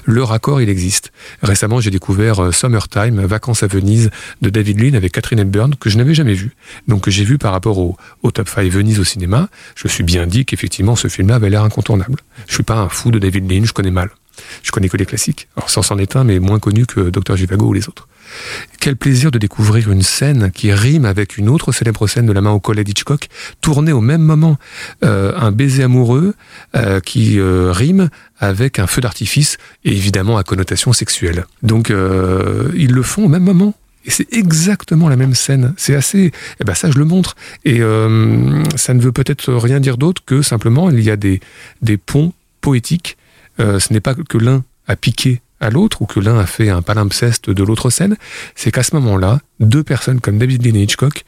Le 0.05 0.23
raccord, 0.23 0.61
il 0.61 0.69
existe. 0.69 1.13
Récemment, 1.43 1.81
j'ai 1.81 1.91
découvert 1.91 2.43
euh, 2.43 2.53
Summertime, 2.53 3.25
Vacances 3.25 3.63
à 3.63 3.67
Venise, 3.67 4.11
de 4.41 4.51
David 4.51 4.81
Lean 4.81 4.95
avec 4.95 5.13
Catherine 5.13 5.41
Hepburn, 5.41 5.75
que 5.75 5.91
je 5.91 5.99
n'avais 5.99 6.15
jamais 6.15 6.35
vu. 6.35 6.53
Donc, 6.89 7.09
j'ai 7.09 7.25
vu 7.25 7.39
par 7.39 7.53
rapport 7.53 7.79
au, 7.79 7.97
Top 8.33 8.49
5 8.49 8.71
Venise 8.71 9.01
au 9.01 9.05
cinéma. 9.05 9.49
Je 9.75 9.89
suis 9.89 10.05
bien 10.05 10.27
dit 10.27 10.45
qu'effectivement, 10.45 10.97
ce 10.97 11.09
film-là 11.09 11.37
avait 11.37 11.51
l'air 11.51 11.65
incontournable. 11.65 12.21
Je 12.47 12.55
suis 12.55 12.63
pas 12.63 12.77
un 12.77 12.89
fou 12.89 13.11
de 13.11 13.19
David 13.19 13.51
Lean, 13.51 13.65
je 13.65 13.73
connais 13.73 13.91
mal. 13.91 14.11
Je 14.63 14.71
connais 14.71 14.89
que 14.89 14.97
les 14.97 15.07
classiques. 15.07 15.49
Alors, 15.57 15.71
sans 15.71 15.83
s'en 15.83 15.99
un, 15.99 16.25
mais 16.25 16.39
moins 16.39 16.59
connu 16.59 16.87
que 16.87 17.11
Dr. 17.11 17.37
Givago 17.37 17.67
ou 17.67 17.73
les 17.73 17.89
autres. 17.89 18.09
Quel 18.81 18.97
plaisir 18.97 19.31
de 19.31 19.39
découvrir 19.39 19.91
une 19.91 20.03
scène 20.03 20.51
qui 20.51 20.72
rime 20.72 21.05
avec 21.05 21.37
une 21.37 21.49
autre 21.49 21.72
célèbre 21.72 22.07
scène 22.07 22.26
de 22.26 22.33
la 22.33 22.41
main 22.41 22.51
au 22.51 22.61
collet 22.61 22.85
d'Hitchcock, 22.85 23.28
tournée 23.61 23.93
au 23.93 24.01
même 24.01 24.22
moment. 24.22 24.59
Euh, 25.05 25.33
un 25.37 25.53
baiser 25.53 25.83
amoureux 25.83 26.35
euh, 26.76 27.01
qui 27.01 27.39
euh, 27.39 27.72
rime 27.72 28.09
avec 28.39 28.78
un 28.78 28.87
feu 28.87 29.01
d'artifice 29.01 29.59
et 29.85 29.93
évidemment 29.93 30.39
à 30.39 30.45
connotation 30.45 30.93
sexuelle. 30.93 31.45
Donc 31.62 31.91
ils 31.91 32.93
le 32.93 33.03
font 33.03 33.24
au 33.24 33.28
même 33.28 33.43
moment. 33.43 33.74
Et 34.07 34.11
c'est 34.11 34.33
exactement 34.33 35.11
la 35.11 35.16
même 35.16 35.35
scène. 35.35 35.74
C'est 35.76 35.95
assez. 35.95 36.33
Eh 36.59 36.64
ben 36.64 36.72
ça, 36.72 36.91
je 36.91 36.99
le 36.99 37.05
montre. 37.05 37.37
Et 37.66 37.81
ça 38.76 38.95
ne 38.95 39.01
veut 39.01 39.12
peut-être 39.12 39.53
rien 39.53 39.78
dire 39.78 39.99
d'autre 39.99 40.22
que 40.24 40.41
simplement 40.41 40.91
il 40.91 41.01
y 41.01 41.11
a 41.11 41.16
des 41.16 41.41
des 41.83 41.99
ponts 41.99 42.33
poétiques. 42.62 43.18
Ce 43.59 43.93
n'est 43.93 44.01
pas 44.01 44.14
que 44.14 44.39
l'un 44.39 44.64
a 44.89 44.97
piqué 44.97 45.43
à 45.61 45.71
l'autre 45.71 46.03
ou 46.03 46.07
que 46.07 46.21
l'un 46.21 46.39
a 46.39 46.47
fait 46.47 46.71
un 46.71 46.83
palimpseste 46.83 47.51
de 47.51 47.63
l'autre 47.63 47.91
scène, 47.91 48.17
c'est 48.55 48.73
qu'à 48.73 48.83
ce 48.83 48.95
moment-là, 48.97 49.41
deux 49.61 49.85
personnes 49.85 50.21
comme 50.21 50.39
David 50.39 50.67
Lean 50.67 50.75
et 50.75 50.83
Hitchcock 50.83 51.25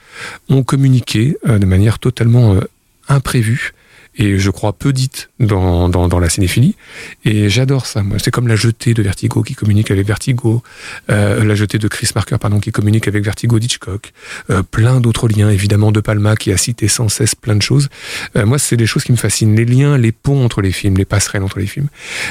ont 0.49 0.62
communiqué 0.62 1.37
euh, 1.49 1.59
de 1.59 1.66
manière 1.66 1.99
totalement 1.99 2.55
euh, 2.55 2.61
imprévue 3.09 3.72
et 4.16 4.38
je 4.38 4.50
crois 4.50 4.72
peu 4.72 4.92
dite 4.92 5.30
dans, 5.40 5.88
dans, 5.88 6.08
dans 6.08 6.18
la 6.18 6.28
cinéphilie. 6.28 6.76
Et 7.24 7.48
j'adore 7.48 7.86
ça. 7.86 8.02
Moi, 8.02 8.18
c'est 8.22 8.30
comme 8.30 8.48
la 8.48 8.56
jetée 8.56 8.94
de 8.94 9.02
Vertigo 9.02 9.42
qui 9.42 9.54
communique 9.54 9.90
avec 9.90 10.06
Vertigo, 10.06 10.62
euh, 11.10 11.44
la 11.44 11.54
jetée 11.54 11.78
de 11.78 11.88
Chris 11.88 12.10
Marker 12.14 12.36
pardon 12.38 12.60
qui 12.60 12.72
communique 12.72 13.08
avec 13.08 13.24
Vertigo 13.24 13.58
d'Hitchcock, 13.58 14.12
euh, 14.50 14.62
plein 14.62 15.00
d'autres 15.00 15.28
liens 15.28 15.50
évidemment 15.50 15.92
de 15.92 16.00
Palma 16.00 16.36
qui 16.36 16.52
a 16.52 16.56
cité 16.56 16.88
sans 16.88 17.08
cesse 17.08 17.34
plein 17.34 17.56
de 17.56 17.62
choses. 17.62 17.88
Euh, 18.36 18.46
moi, 18.46 18.58
c'est 18.58 18.76
des 18.76 18.86
choses 18.86 19.04
qui 19.04 19.12
me 19.12 19.16
fascinent, 19.16 19.54
les 19.54 19.64
liens, 19.64 19.96
les 19.98 20.12
ponts 20.12 20.44
entre 20.44 20.62
les 20.62 20.72
films, 20.72 20.96
les 20.96 21.04
passerelles 21.04 21.42
entre 21.42 21.58
les 21.58 21.66
films. 21.66 21.88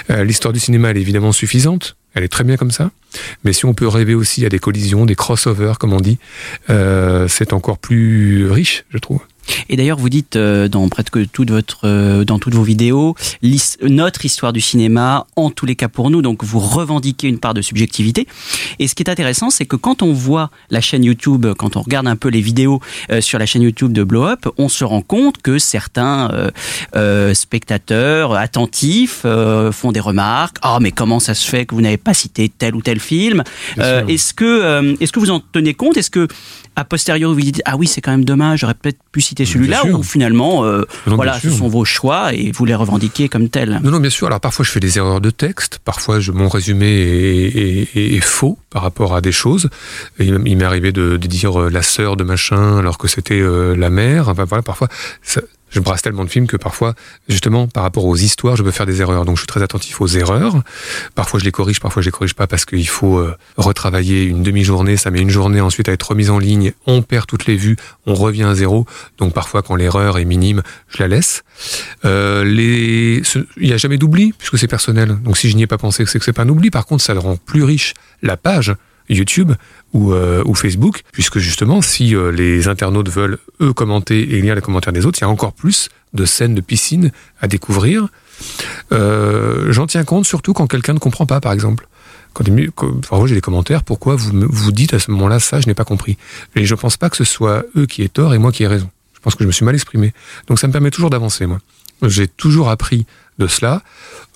Euh, 0.10 0.24
L'histoire 0.24 0.54
du 0.54 0.60
cinéma, 0.60 0.92
elle 0.92 0.98
est 0.98 1.02
évidemment 1.02 1.32
suffisante. 1.32 1.96
Elle 2.14 2.24
est 2.24 2.30
très 2.30 2.44
bien 2.44 2.58
comme 2.58 2.72
ça. 2.72 2.92
Mais 3.44 3.54
si 3.54 3.66
on 3.66 3.74
peut 3.74 3.88
rêver 3.88 4.16
aussi 4.16 4.46
à 4.46 4.50
des 4.50 4.60
collisions, 4.60 5.06
des 5.06 5.16
crossovers, 5.16 5.78
comme 5.80 5.94
on 5.94 6.02
dit, 6.02 6.18
euh, 6.70 7.28
c'est 7.28 7.54
encore 7.54 7.78
plus 7.78 8.52
riche, 8.52 8.84
je 8.90 8.98
trouve. 8.98 9.22
Et 9.70 9.76
d'ailleurs, 9.76 9.98
vous 9.98 10.10
dites 10.10 10.36
euh, 10.36 10.68
dans 10.68 10.88
presque 10.90 11.30
toute 11.32 11.52
votre, 11.52 11.82
euh, 11.86 12.24
dans 12.26 12.40
toutes 12.40 12.56
vos 12.56 12.64
vidéos, 12.64 13.16
notre 13.82 14.26
histoire 14.26 14.54
du 14.54 14.62
cinéma, 14.62 15.26
en 15.36 15.50
tous 15.50 15.66
les 15.66 15.76
cas 15.76 15.88
pour 15.88 16.10
nous, 16.10 16.22
donc 16.22 16.44
vous 16.44 16.60
revendiquez 16.60 17.28
une 17.28 17.40
part 17.40 17.54
de 17.54 17.62
subjectivité. 17.62 18.28
Et 18.80 18.88
ce 18.88 18.96
qui 18.96 19.04
est 19.04 19.10
intéressant, 19.10 19.50
c'est 19.50 19.66
que 19.66 19.76
quand 19.76 20.02
on 20.02 20.14
voit 20.14 20.50
la 20.70 20.82
chaîne 20.82 21.04
YouTube, 21.04 21.46
quand 21.58 21.76
on 21.76 21.82
regarde 21.82 22.08
un 22.08 22.16
peu 22.16 22.30
les 22.30 22.42
vidéos 22.42 22.80
euh, 23.12 23.22
sur 23.22 23.40
la 23.40 23.46
chaîne 23.46 23.62
YouTube 23.62 23.94
de 23.94 24.04
Blow 24.04 24.26
Up, 24.26 24.48
on 24.58 24.70
se 24.70 24.84
rend 24.84 25.02
compte 25.02 25.42
que 25.42 25.60
certains 25.60 26.30
euh, 26.32 26.52
euh, 26.96 27.34
spectateurs 27.34 28.34
attentifs 28.36 29.22
euh, 29.26 29.72
font 29.72 29.92
des 29.92 30.00
remarques. 30.00 30.58
Ah, 30.62 30.80
mais 30.82 30.92
comment 30.92 31.20
ça 31.20 31.34
se 31.34 31.48
fait 31.48 31.66
que 31.66 31.76
vous 31.76 31.82
n'avez 31.82 31.98
pas 31.98 32.14
cité 32.14 32.50
tel 32.50 32.76
ou 32.76 32.82
tel 32.82 33.00
film? 33.00 33.44
Euh. 33.80 34.06
Est-ce 34.08 34.34
que, 34.34 34.46
euh, 34.46 34.96
est-ce 35.00 35.12
que 35.12 35.20
vous 35.20 35.32
en 35.32 35.40
tenez 35.40 35.74
compte? 35.74 35.98
Est-ce 35.98 36.10
que 36.10 36.28
a 36.76 36.86
posteriori 36.86 37.34
vous 37.34 37.42
dites 37.42 37.62
ah 37.66 37.76
oui 37.78 37.86
c'est 37.88 38.02
quand 38.02 38.12
même 38.12 38.24
dommage, 38.26 38.60
j'aurais 38.62 38.74
peut-être 38.74 39.00
pu 39.12 39.20
citer 39.22 39.46
celui-là 39.46 39.86
ou 39.86 40.04
finalement 40.04 40.64
euh, 40.64 40.84
Non, 41.06 41.16
voilà 41.18 41.40
ce 41.40 41.50
sont 41.50 41.68
vos 41.68 41.84
choix 41.86 42.34
et 42.34 42.52
vous 42.52 42.64
les 42.66 42.74
revendiquez 42.76 43.28
comme 43.30 43.50
tels. 43.50 43.80
Non, 43.84 43.92
non, 43.92 44.00
bien 44.00 44.10
sûr. 44.10 44.28
Alors 44.28 44.40
parfois 44.40 44.64
je 44.66 44.72
fais 44.72 44.80
des 44.80 44.98
erreurs 44.98 45.20
de 45.22 45.30
texte, 45.30 45.80
parfois 45.84 46.20
je, 46.20 46.32
mon 46.32 46.48
résumé 46.48 46.88
est, 46.88 47.48
est- 47.48 47.88
est- 47.98 48.16
est 48.16 48.20
faux 48.22 48.58
par 48.70 48.82
rapport 48.84 49.14
à 49.16 49.22
des 49.22 49.32
choses. 49.34 49.70
Et 50.20 50.26
il 50.26 50.40
il 50.46 50.58
m'est 50.58 50.64
arrivé 50.64 50.92
de, 50.92 51.18
de 51.18 51.28
dire 51.28 51.60
euh, 51.62 51.70
la 51.70 51.82
sœur 51.82 52.16
de 52.16 52.24
machin 52.24 52.78
alors 52.78 52.98
que 52.98 53.08
c'était 53.08 53.40
euh, 53.42 53.76
la 53.76 53.90
mère. 53.90 54.30
Enfin 54.30 54.46
voilà, 54.46 54.62
parfois 54.64 54.88
ça- 55.22 55.42
je 55.72 55.80
brasse 55.80 56.02
tellement 56.02 56.26
de 56.26 56.30
films 56.30 56.48
que 56.48 56.58
parfois, 56.58 56.94
justement, 57.28 57.68
par 57.68 57.84
rapport 57.84 58.06
aux 58.06 58.16
histoires, 58.16 58.56
je 58.56 58.64
peux 58.64 58.72
faire 58.72 58.86
des 58.86 59.02
erreurs. 59.02 59.26
Donc 59.26 59.38
je 59.38 59.42
suis 59.42 59.48
très 59.48 59.64
attentif 59.64 60.00
aux 60.02 60.08
erreurs. 60.08 60.62
Parfois 61.16 61.40
je 61.40 61.46
les 61.46 61.52
corrige, 61.52 61.80
parfois 61.80 62.02
je 62.02 62.08
les 62.08 62.12
corrige 62.12 62.34
pas 62.34 62.48
parce 62.48 62.66
qu'il 62.66 62.88
faut 62.88 63.18
euh, 63.18 63.36
retravailler 63.58 64.24
une 64.24 64.44
demi-journée. 64.44 64.98
Ça 64.98 65.12
met 65.12 65.22
une 65.22 65.30
journée 65.30 65.62
ensuite 65.62 65.90
à 65.90 65.94
être 65.94 66.10
remise 66.10 66.30
en 66.30 66.40
ligne. 66.40 66.74
On 66.86 67.02
perd 67.02 67.26
toutes 67.26 67.46
les 67.46 67.56
vues, 67.56 67.78
on 68.06 68.14
revient 68.14 68.44
à 68.44 68.56
zéro. 68.56 68.86
Donc 69.18 69.34
parfois 69.34 69.62
quand 69.62 69.76
l'erreur 69.76 70.18
est 70.18 70.26
minime, 70.26 70.62
je 70.90 71.00
la 71.00 71.08
laisse. 71.08 71.44
Euh, 72.06 72.44
il 72.46 73.68
n'y 73.68 73.74
a 73.74 73.78
jamais 73.78 73.98
d'oubli 73.98 74.34
puisque 74.38 74.58
c'est 74.58 74.68
personnel. 74.68 75.18
Donc 75.24 75.38
si 75.38 75.50
je 75.50 75.56
n'y 75.56 75.64
ai 75.64 75.68
pas 75.68 75.78
pensé, 75.78 76.06
c'est 76.06 76.20
que 76.20 76.26
c'est 76.26 76.34
pas 76.34 76.44
un 76.44 76.50
oubli. 76.50 76.70
Par 76.70 76.86
contre, 76.86 77.04
ça 77.04 77.14
le 77.14 77.20
rend 77.20 77.38
plus 77.38 77.64
riche 77.64 77.94
la 78.22 78.38
page 78.38 78.76
YouTube 79.16 79.54
ou, 79.94 80.14
euh, 80.14 80.44
ou 80.46 80.56
Facebook, 80.56 81.02
puisque 81.12 81.40
justement, 81.40 81.82
si 81.82 82.16
euh, 82.16 82.32
les 82.32 82.68
internautes 82.68 83.10
veulent 83.10 83.38
eux 83.62 83.74
commenter 83.74 84.36
et 84.36 84.42
lire 84.42 84.56
les 84.56 84.62
commentaires 84.62 84.94
des 84.94 85.06
autres, 85.06 85.20
il 85.20 85.22
y 85.22 85.26
a 85.26 85.30
encore 85.30 85.54
plus 85.54 85.90
de 86.14 86.26
scènes 86.26 86.56
de 86.56 86.62
piscine 86.62 87.12
à 87.40 87.48
découvrir. 87.48 88.08
Euh, 88.92 89.72
J'en 89.72 89.88
tiens 89.88 90.04
compte 90.04 90.26
surtout 90.26 90.54
quand 90.54 90.68
quelqu'un 90.68 90.94
ne 90.94 91.00
comprend 91.00 91.26
pas, 91.26 91.40
par 91.40 91.52
exemple. 91.52 91.88
Quand, 92.34 92.46
parfois 93.10 93.28
j'ai 93.28 93.36
des 93.36 93.42
commentaires, 93.42 93.84
pourquoi 93.84 94.16
vous 94.16 94.32
vous 94.50 94.72
dites 94.72 94.94
à 94.94 95.00
ce 95.00 95.12
moment-là 95.12 95.40
ça, 95.40 95.60
je 95.60 95.68
n'ai 95.68 95.74
pas 95.74 95.84
compris. 95.84 96.18
Et 96.56 96.66
je 96.66 96.76
pense 96.76 96.96
pas 96.96 97.10
que 97.10 97.18
ce 97.18 97.26
soit 97.26 97.66
eux 97.76 97.86
qui 97.86 98.04
aient 98.04 98.10
tort 98.10 98.34
et 98.34 98.38
moi 98.38 98.54
qui 98.54 98.64
ai 98.64 98.68
raison. 98.68 98.90
Je 99.14 99.20
pense 99.20 99.36
que 99.36 99.44
je 99.44 99.48
me 99.48 99.52
suis 99.52 99.66
mal 99.66 99.76
exprimé. 99.76 100.14
Donc 100.48 100.58
ça 100.58 100.68
me 100.68 100.72
permet 100.72 100.92
toujours 100.92 101.10
d'avancer, 101.10 101.46
moi. 101.46 101.60
J'ai 102.04 102.28
toujours 102.28 102.70
appris 102.70 103.06
de 103.38 103.48
cela. 103.48 103.84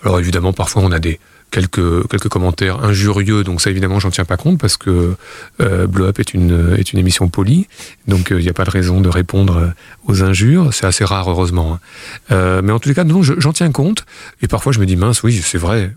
Alors 0.04 0.20
évidemment, 0.20 0.52
parfois 0.52 0.82
on 0.84 0.92
a 0.92 1.00
des 1.00 1.20
quelques 1.52 2.08
quelques 2.10 2.28
commentaires 2.28 2.84
injurieux, 2.84 3.44
donc 3.44 3.62
ça 3.62 3.70
évidemment 3.70 4.00
j'en 4.00 4.10
tiens 4.12 4.26
pas 4.26 4.36
compte 4.38 4.60
parce 4.60 4.76
que 4.78 5.16
euh, 5.62 5.88
Blow 5.88 6.06
Up 6.06 6.20
est 6.20 6.34
une 6.34 6.76
est 6.78 6.92
une 6.92 7.00
émission 7.00 7.30
polie, 7.30 7.68
donc 8.08 8.28
il 8.32 8.38
n'y 8.44 8.50
a 8.50 8.54
pas 8.54 8.66
de 8.66 8.70
raison 8.72 9.00
de 9.00 9.08
répondre 9.10 9.58
euh, 9.58 9.68
aux 10.08 10.24
injures. 10.24 10.74
C'est 10.74 10.86
assez 10.86 11.06
rare 11.06 11.30
heureusement. 11.30 11.76
hein. 11.76 11.80
Euh, 12.32 12.62
mais 12.64 12.72
en 12.74 12.80
tous 12.80 12.90
les 12.90 12.96
cas, 12.96 13.04
non, 13.06 13.24
je- 13.24 13.40
j'en 13.40 13.54
tiens 13.54 13.72
compte. 13.72 14.06
Et 14.42 14.48
parfois 14.48 14.72
je 14.74 14.80
me 14.80 14.86
dis 14.86 14.96
mince, 14.98 15.24
oui, 15.24 15.42
c'est 15.44 15.58
vrai. 15.58 15.94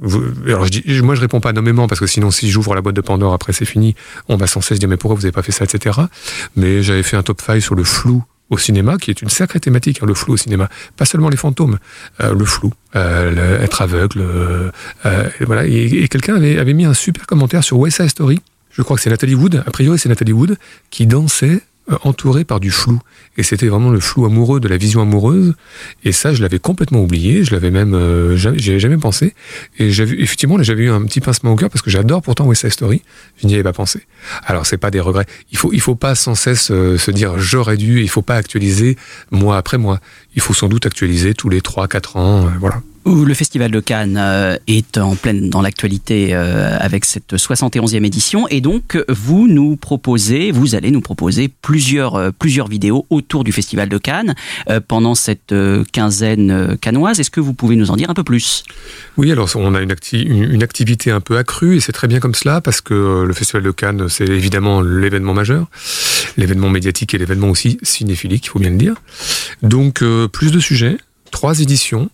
Alors 0.47 0.65
je 0.67 0.71
dis, 0.71 1.03
moi 1.03 1.15
je 1.17 1.21
réponds 1.21 1.41
pas 1.41 1.53
nommément 1.53 1.89
parce 1.89 2.01
que 2.01 2.07
sinon 2.07 2.31
si 2.31 2.51
j'ouvre 2.51 2.75
la 2.75 2.81
boîte 2.81 2.95
de 2.97 3.01
Pandore 3.01 3.33
après 3.33 3.53
c'est 3.53 3.65
fini, 3.65 3.95
on 4.29 4.37
va 4.37 4.47
sans 4.47 4.61
cesse 4.61 4.79
dire 4.79 4.89
mais 4.89 4.97
pourquoi 4.97 5.17
vous 5.17 5.25
avez 5.25 5.33
pas 5.33 5.43
fait 5.43 5.53
ça, 5.53 5.65
etc. 5.65 5.99
Mais 6.57 6.83
j'avais 6.83 7.03
fait 7.03 7.17
un 7.17 7.23
top 7.23 7.41
5 7.41 7.61
sur 7.61 7.75
le 7.75 7.85
flou 7.85 8.23
au 8.51 8.59
cinéma, 8.59 8.97
qui 8.97 9.11
est 9.11 9.21
une 9.23 9.29
sacrée 9.29 9.61
thématique, 9.61 10.01
hein, 10.03 10.07
le 10.07 10.15
flou 10.15 10.35
au 10.35 10.37
cinéma. 10.37 10.69
Pas 10.97 11.05
seulement 11.05 11.29
les 11.29 11.37
fantômes, 11.37 11.79
euh, 12.21 12.35
le 12.35 12.45
flou, 12.45 12.73
euh, 12.97 13.63
être 13.63 13.83
aveugle. 13.83 14.21
euh, 14.21 14.71
euh, 15.07 15.29
et 15.41 15.45
voilà. 15.45 15.67
Et, 15.67 16.03
et 16.03 16.09
quelqu'un 16.09 16.37
avait, 16.37 16.59
avait 16.59 16.75
mis 16.75 16.85
un 16.85 16.95
super 16.95 17.27
commentaire 17.27 17.63
sur 17.63 17.79
West 17.79 17.99
Side 17.99 18.09
Story. 18.09 18.41
Je 18.71 18.83
crois 18.83 18.97
que 18.97 19.03
c'est 19.03 19.11
Nathalie 19.11 19.35
Wood. 19.35 19.63
A 19.67 19.71
priori, 19.71 19.99
c'est 19.99 20.09
Nathalie 20.09 20.33
Wood 20.33 20.57
qui 20.91 21.07
dansait 21.07 21.61
euh, 21.91 21.97
entourée 22.03 22.45
par 22.45 22.61
du 22.61 22.71
flou. 22.71 23.01
Et 23.37 23.43
c'était 23.43 23.69
vraiment 23.69 23.91
le 23.91 24.01
flou 24.01 24.25
amoureux 24.25 24.61
de 24.61 24.69
la 24.69 24.77
vision 24.77 25.01
amoureuse. 25.01 25.55
Et 26.05 26.13
ça, 26.13 26.33
je 26.35 26.43
l'avais 26.43 26.59
complètement 26.59 27.03
oublié. 27.03 27.45
Je 27.45 27.53
l'avais 27.53 27.71
même, 27.71 27.95
euh, 27.95 28.37
avais 28.47 28.79
jamais 28.79 28.97
pensé. 28.97 29.35
Et 29.79 29.91
j'avais, 29.91 30.21
effectivement, 30.21 30.61
j'avais 30.63 30.85
eu 30.85 30.91
un 30.91 31.05
petit 31.05 31.21
pincement 31.21 31.53
au 31.53 31.57
cœur 31.57 31.71
parce 31.71 31.83
que 31.83 31.91
j'adore 31.91 32.23
pourtant 32.23 32.47
West 32.47 32.63
Side 32.63 32.73
Story. 32.73 33.03
Je 33.41 33.47
n'y 33.47 33.55
avais 33.55 33.63
pas 33.63 33.73
pensé. 33.73 34.07
Alors, 34.47 34.67
c'est 34.67 34.79
pas 34.79 34.91
des 34.91 35.01
regrets. 35.01 35.27
Il 35.53 35.59
faut, 35.59 35.73
il 35.73 35.81
faut 35.81 35.95
pas 35.95 36.15
sans 36.15 36.35
cesse 36.35 36.71
euh, 36.71 36.99
se 36.99 37.11
dire 37.11 37.39
j'aurais 37.39 37.77
dû. 37.77 38.01
Il 38.01 38.09
faut 38.09 38.23
pas 38.23 38.37
actualiser 38.37 38.97
mois 39.31 39.57
après 39.57 39.79
mois. 39.79 40.01
Il 40.35 40.43
faut 40.43 40.55
sans 40.55 40.69
doute 40.69 40.87
actualiser 40.87 41.35
tous 41.35 41.49
les 41.49 41.61
3-4 41.61 42.19
ans. 42.19 42.47
euh, 42.47 42.51
voilà. 42.61 42.83
Le 43.09 43.33
Festival 43.33 43.71
de 43.71 43.81
Cannes 43.81 44.19
euh, 44.19 44.59
est 44.67 44.99
en 44.99 45.17
pleine 45.17 45.49
dans 45.49 45.63
l'actualité 45.63 46.35
euh, 46.35 46.77
avec 46.79 47.07
cette 47.07 47.33
71e 47.33 48.05
édition 48.05 48.47
et 48.49 48.61
donc 48.61 49.03
vous 49.09 49.49
nous 49.49 49.77
proposez, 49.77 50.51
vous 50.51 50.75
allez 50.75 50.91
nous 50.91 51.01
proposer 51.01 51.49
plusieurs 51.49 52.17
euh, 52.17 52.31
plusieurs 52.39 52.69
vidéos 52.69 53.07
autour 53.09 53.45
du 53.45 53.53
Festival 53.53 53.89
de 53.89 53.97
Cannes 53.97 54.35
pendant 54.89 55.15
cette 55.15 55.55
quinzaine 55.91 56.77
cannoise. 56.81 57.19
Est-ce 57.19 57.31
que 57.31 57.41
vous 57.41 57.55
pouvez 57.55 57.77
nous 57.77 57.91
en 57.91 57.97
dire 57.97 58.11
un 58.11 58.15
peu 58.15 58.25
plus? 58.25 58.63
Oui, 59.17 59.33
alors 59.33 59.49
on 59.55 59.75
a 59.75 59.81
une, 59.81 59.95
une, 60.13 60.63
activité 60.63 61.11
un 61.11 61.21
peu 61.21 61.39
accrue 61.39 61.77
et 61.77 61.81
c'est 61.81 61.93
très 61.93 62.09
bien 62.09 62.21
comme 62.21 62.35
cela 62.35 62.61
parce 62.61 62.83
que 62.83 63.25
le 63.27 63.33
Festival 63.33 63.63
de 63.63 63.71
Cannes, 63.71 64.09
c'est 64.11 64.29
évidemment 64.29 64.83
l'événement 64.83 65.33
majeur, 65.33 65.67
l'événement 66.37 66.69
médiatique 66.69 67.15
et 67.15 67.19
l'événement 67.19 67.49
aussi 67.49 67.79
cinéphilique, 67.83 68.45
il 68.47 68.49
faut 68.51 68.59
bien 68.59 68.71
le 68.71 68.77
dire. 68.77 68.97
Donc 69.63 70.05
plus 70.33 70.53
de 70.53 70.61
sujets, 70.61 70.99
trois 71.31 71.61
éditions. 71.61 72.11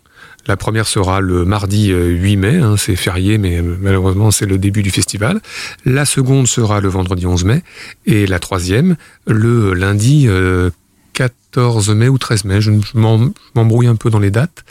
La 0.46 0.56
première 0.56 0.86
sera 0.86 1.20
le 1.20 1.44
mardi 1.44 1.90
euh, 1.90 2.08
8 2.08 2.36
mai, 2.36 2.56
hein, 2.56 2.76
c'est 2.76 2.96
férié, 2.96 3.38
mais 3.38 3.58
euh, 3.58 3.76
malheureusement 3.80 4.30
c'est 4.30 4.46
le 4.46 4.58
début 4.58 4.82
du 4.82 4.90
festival. 4.90 5.40
La 5.84 6.04
seconde 6.04 6.46
sera 6.46 6.80
le 6.80 6.88
vendredi 6.88 7.26
11 7.26 7.44
mai 7.44 7.62
et 8.06 8.26
la 8.26 8.38
troisième 8.38 8.96
le 9.26 9.72
lundi 9.72 10.26
euh, 10.28 10.70
14 11.14 11.90
mai 11.90 12.08
ou 12.08 12.18
13 12.18 12.44
mai. 12.44 12.60
Je 12.60 12.72
m'embrouille 12.94 13.86
un 13.86 13.96
peu 13.96 14.10
dans 14.10 14.18
les 14.18 14.30
dates. 14.30 14.64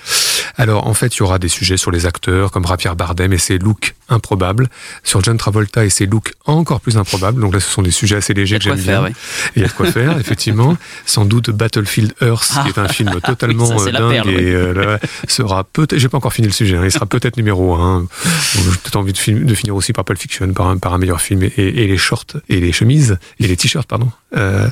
Alors 0.58 0.88
en 0.88 0.94
fait, 0.94 1.16
il 1.16 1.20
y 1.20 1.22
aura 1.24 1.40
des 1.40 1.48
sujets 1.48 1.78
sur 1.78 1.92
les 1.92 2.06
acteurs 2.06 2.52
comme 2.52 2.66
Javier 2.66 2.96
Bardem 2.96 3.34
et 3.34 3.38
ses 3.38 3.58
looks 3.58 3.96
improbables, 4.10 4.70
sur 5.04 5.24
John 5.24 5.38
Travolta 5.38 5.86
et 5.86 5.90
ses 5.90 6.06
looks 6.06 6.34
encore 6.46 6.82
plus 6.82 6.98
improbables. 6.98 7.42
Donc 7.42 7.54
là, 7.54 7.60
ce 7.60 7.70
sont 7.70 7.82
des 7.82 7.92
sujets 7.92 8.18
assez 8.18 8.34
légers 8.34 8.58
que 8.60 8.66
j'aime 8.66 8.80
bien. 8.80 9.04
ouais. 9.04 9.14
Il 9.56 9.62
y 9.62 9.66
a 9.66 9.68
de 9.68 9.74
quoi 9.74 9.92
faire, 9.92 10.18
effectivement. 10.20 10.78
Sans 11.06 11.26
doute 11.26 11.50
Battlefield 11.50 12.14
Earth, 12.22 12.52
qui 12.64 12.70
est 12.70 12.78
un 12.78 12.88
film 12.88 13.20
totalement. 13.24 13.68
Oui, 13.70 13.80
ça, 13.80 13.92
dingue 13.92 14.12
perle, 14.12 14.28
oui. 14.28 14.36
et 14.36 14.54
euh, 14.54 14.98
sera 15.28 15.64
peut-être. 15.64 15.98
J'ai 15.98 16.10
pas 16.10 16.18
encore 16.18 16.34
fini 16.34 16.48
le 16.48 16.54
sujet. 16.54 16.78
hein, 16.78 16.84
il 16.86 16.92
sera 16.92 17.06
peut-être 17.06 17.38
numéro 17.38 17.76
un. 17.76 18.06
J'ai 18.54 18.62
peut-être 18.62 18.96
envie 18.96 19.14
de, 19.14 19.18
finir 19.18 19.76
aussi 19.76 19.94
par 19.94 20.06
Pulp 20.06 20.20
Fiction, 20.20 20.52
par 20.54 20.68
un, 20.68 20.78
par 20.78 20.94
un 20.94 20.98
meilleur 20.98 21.22
film 21.22 21.44
et, 21.44 21.52
et 21.58 21.88
les 21.88 21.98
shorts 21.98 22.38
et 22.50 22.60
les 22.60 22.72
chemises 22.72 23.18
et 23.40 23.48
les 23.48 23.58
t-shirts, 23.58 23.88
pardon. 23.88 24.12
Euh, 24.36 24.68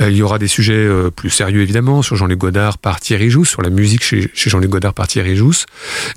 euh, 0.00 0.10
il 0.10 0.16
y 0.16 0.22
aura 0.22 0.38
des 0.38 0.48
sujets 0.48 0.72
euh, 0.72 1.10
plus 1.10 1.30
sérieux 1.30 1.60
évidemment 1.60 2.02
sur 2.02 2.16
Jean-Luc 2.16 2.38
Godard 2.38 2.78
par 2.78 3.00
Thierry 3.00 3.30
Jousse, 3.30 3.50
sur 3.50 3.62
la 3.62 3.70
musique 3.70 4.02
chez, 4.02 4.30
chez 4.32 4.48
Jean-Luc 4.48 4.70
Godard 4.70 4.94
par 4.94 5.01
Thierry 5.06 5.36
Jousse, 5.36 5.66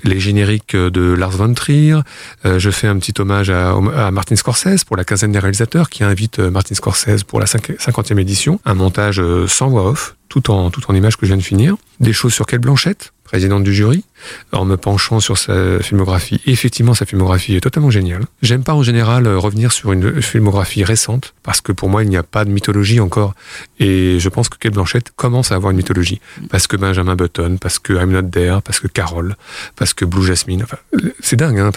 les 0.04 0.20
génériques 0.20 0.74
euh, 0.74 0.90
de 0.90 1.12
Lars 1.12 1.30
von 1.30 1.52
Trier. 1.54 1.98
Euh, 2.44 2.58
je 2.58 2.70
fais 2.70 2.86
un 2.86 2.98
petit 2.98 3.14
hommage 3.20 3.50
à, 3.50 3.74
Martin 4.10 4.36
Scorsese 4.36 4.84
pour 4.84 4.96
la 4.96 5.04
quinzaine 5.04 5.32
des 5.32 5.38
réalisateurs 5.38 5.90
qui 5.90 6.04
invite 6.04 6.38
euh, 6.38 6.50
Martin 6.50 6.74
Scorsese 6.74 7.24
pour 7.24 7.40
la 7.40 7.46
cinq- 7.46 7.74
cinquantième 7.78 8.18
édition. 8.18 8.60
Un 8.64 8.74
montage 8.74 9.20
sans 9.46 9.68
voix 9.68 9.88
off, 9.88 10.16
tout 10.28 10.50
en, 10.50 10.70
tout 10.70 10.82
en 10.88 10.94
images 10.94 11.16
que 11.16 11.26
je 11.26 11.30
viens 11.30 11.36
de 11.36 11.42
finir. 11.42 11.76
Des 12.00 12.12
choses 12.12 12.34
sur 12.34 12.46
Kate 12.46 12.60
Blanchette, 12.60 13.12
présidente 13.26 13.62
du 13.64 13.74
jury, 13.74 14.04
en 14.52 14.64
me 14.64 14.76
penchant 14.76 15.20
sur 15.20 15.36
sa 15.38 15.80
filmographie. 15.80 16.40
Et 16.46 16.52
effectivement, 16.52 16.94
sa 16.94 17.04
filmographie 17.06 17.56
est 17.56 17.60
totalement 17.60 17.90
géniale. 17.90 18.22
J'aime 18.42 18.62
pas 18.62 18.74
en 18.74 18.82
général 18.82 19.26
euh, 19.26 19.38
revenir 19.38 19.72
sur 19.72 19.92
une 19.92 20.22
filmographie 20.22 20.84
récente, 20.84 21.34
parce 21.42 21.60
que 21.60 21.72
pour 21.72 21.88
moi, 21.88 22.02
il 22.02 22.08
n'y 22.08 22.16
a 22.16 22.22
pas 22.22 22.44
de 22.44 22.50
mythologie 22.50 23.00
encore. 23.00 23.34
Et 23.78 24.18
je 24.18 24.28
pense 24.28 24.48
que 24.48 24.56
Kate 24.58 24.72
Blanchett 24.74 25.10
commence 25.16 25.52
à 25.52 25.56
avoir 25.56 25.70
une 25.72 25.76
mythologie. 25.76 26.20
Parce 26.50 26.66
que 26.66 26.76
Benjamin 26.76 27.14
Button, 27.16 27.58
parce 27.60 27.78
que 27.78 27.92
I'm 27.92 28.10
Not 28.10 28.30
There, 28.30 28.60
parce 28.64 28.80
que 28.80 28.88
Carol, 28.88 29.36
parce 29.76 29.92
que 29.92 30.04
Blue 30.04 30.24
Jasmine. 30.24 30.62
Enfin, 30.62 30.78
c'est 31.20 31.36
dingue, 31.36 31.58
hein. 31.58 31.70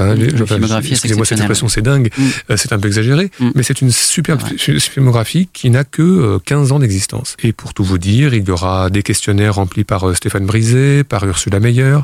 Excusez-moi 0.92 1.26
cette 1.26 1.40
expression, 1.40 1.68
c'est 1.68 1.82
dingue. 1.82 2.10
Mm. 2.18 2.24
Euh, 2.52 2.58
C'est 2.58 2.74
un 2.74 2.80
peu 2.80 2.88
exagéré, 2.88 3.32
mais 3.56 3.64
c'est 3.64 3.82
une 3.82 3.92
superbe 3.92 4.42
fi- 4.58 4.80
filmographie 4.80 5.50
qui 5.52 5.70
n'a 5.70 5.84
que 5.84 6.02
euh, 6.02 6.40
15 6.46 6.72
ans 6.72 6.80
d'existence. 6.80 7.36
Et 7.44 7.52
pour 7.54 7.74
tout 7.74 7.84
vous 7.84 7.98
dire, 7.98 8.34
il 8.34 8.48
y 8.48 8.52
aura 8.52 8.90
des 8.90 9.04
questionnaires 9.04 9.56
remplis 9.56 9.84
par 9.84 10.08
euh, 10.10 10.14
Stéphane 10.14 10.46
Brisé, 10.46 11.04
par 11.04 11.26
Ursula 11.26 11.39
Meyer, 11.48 11.98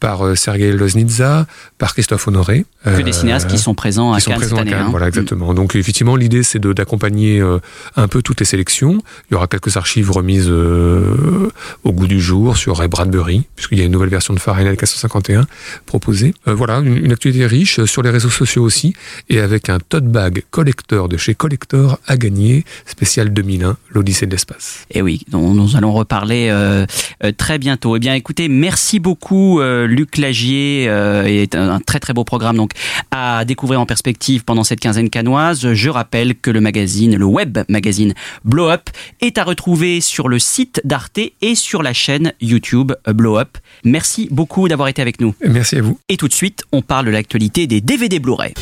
par 0.00 0.26
euh, 0.26 0.34
Sergei 0.34 0.72
Loznitsa, 0.72 1.46
par 1.78 1.94
Christophe 1.94 2.28
Honoré. 2.28 2.66
Que 2.84 3.02
des 3.02 3.12
cinéastes 3.12 3.48
qui 3.48 3.58
sont 3.58 3.74
présents 3.74 4.12
à 4.12 4.18
qui 4.18 4.24
sont 4.24 4.30
Cannes 4.30 4.40
présents 4.40 4.56
cette 4.56 4.68
à 4.68 4.70
Cannes, 4.70 4.86
hein. 4.86 4.90
Voilà, 4.90 5.08
exactement. 5.08 5.54
Donc 5.54 5.76
effectivement, 5.76 6.16
l'idée 6.16 6.42
c'est 6.42 6.60
d'accompagner 6.60 7.40
euh, 7.40 7.58
un 7.96 8.08
peu 8.08 8.22
toutes 8.22 8.40
les 8.40 8.46
sélections. 8.46 8.98
Il 9.30 9.34
y 9.34 9.36
aura 9.36 9.46
quelques 9.46 9.76
archives 9.76 10.10
remises 10.10 10.48
euh, 10.48 11.50
au 11.84 11.92
goût 11.92 12.06
du 12.06 12.20
jour 12.20 12.56
sur 12.56 12.76
Ray 12.78 12.88
Bradbury, 12.88 13.44
puisqu'il 13.56 13.78
y 13.78 13.82
a 13.82 13.84
une 13.84 13.92
nouvelle 13.92 14.08
version 14.08 14.34
de 14.34 14.40
Fahrenheit 14.40 14.76
451 14.76 15.46
proposée. 15.86 16.34
Euh, 16.48 16.54
voilà, 16.54 16.78
une, 16.78 16.96
une 16.96 17.12
actualité 17.12 17.46
riche 17.46 17.78
euh, 17.78 17.86
sur 17.86 18.02
les 18.02 18.10
réseaux 18.10 18.30
sociaux 18.30 18.62
aussi, 18.62 18.94
et 19.28 19.40
avec 19.40 19.68
un 19.68 19.78
tote 19.78 20.06
bag 20.06 20.44
collector 20.50 21.08
de 21.08 21.16
chez 21.16 21.34
Collector 21.34 21.98
à 22.06 22.16
gagner, 22.16 22.64
spécial 22.86 23.32
2001, 23.32 23.76
l'Odyssée 23.90 24.26
de 24.26 24.32
l'espace. 24.32 24.86
Et 24.90 25.02
oui, 25.02 25.22
dont 25.28 25.54
nous 25.54 25.76
allons 25.76 25.92
reparler 25.92 26.48
euh, 26.50 26.86
euh, 27.24 27.32
très 27.36 27.58
bientôt. 27.58 27.96
Eh 27.96 27.98
bien, 27.98 28.14
écoutez, 28.14 28.48
merci 28.48 28.81
beaucoup, 29.00 29.60
euh, 29.60 29.86
Luc 29.86 30.18
Lagier. 30.18 30.86
Euh, 30.88 31.24
et 31.24 31.48
un, 31.54 31.70
un 31.70 31.80
très 31.80 32.00
très 32.00 32.12
beau 32.12 32.24
programme 32.24 32.56
donc 32.56 32.72
à 33.10 33.44
découvrir 33.44 33.80
en 33.80 33.86
perspective 33.86 34.44
pendant 34.44 34.64
cette 34.64 34.80
quinzaine 34.80 35.10
canoise. 35.10 35.72
Je 35.72 35.90
rappelle 35.90 36.34
que 36.34 36.50
le 36.50 36.60
magazine, 36.60 37.16
le 37.16 37.24
web 37.24 37.58
magazine 37.68 38.14
Blow 38.44 38.68
Up, 38.70 38.90
est 39.20 39.38
à 39.38 39.44
retrouver 39.44 40.00
sur 40.00 40.28
le 40.28 40.38
site 40.38 40.80
d'Arte 40.84 41.20
et 41.40 41.54
sur 41.54 41.82
la 41.82 41.92
chaîne 41.92 42.32
YouTube 42.40 42.92
Blow 43.06 43.38
Up. 43.38 43.58
Merci 43.84 44.28
beaucoup 44.30 44.68
d'avoir 44.68 44.88
été 44.88 45.02
avec 45.02 45.20
nous. 45.20 45.34
Merci 45.46 45.76
à 45.76 45.82
vous. 45.82 45.98
Et 46.08 46.16
tout 46.16 46.28
de 46.28 46.32
suite, 46.32 46.64
on 46.72 46.82
parle 46.82 47.06
de 47.06 47.10
l'actualité 47.10 47.66
des 47.66 47.80
DVD 47.80 48.18
Blu-ray. 48.18 48.54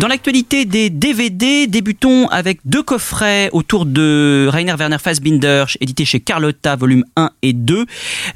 Dans 0.00 0.08
l'actualité 0.08 0.64
des 0.64 0.88
DVD, 0.88 1.66
débutons 1.66 2.26
avec 2.28 2.60
deux 2.64 2.82
coffrets 2.82 3.50
autour 3.52 3.84
de 3.84 4.48
Rainer 4.50 4.72
Werner 4.78 4.96
Fassbinder, 4.98 5.66
édité 5.78 6.06
chez 6.06 6.20
Carlotta, 6.20 6.74
volume 6.74 7.04
1 7.16 7.28
et 7.42 7.52
2. 7.52 7.84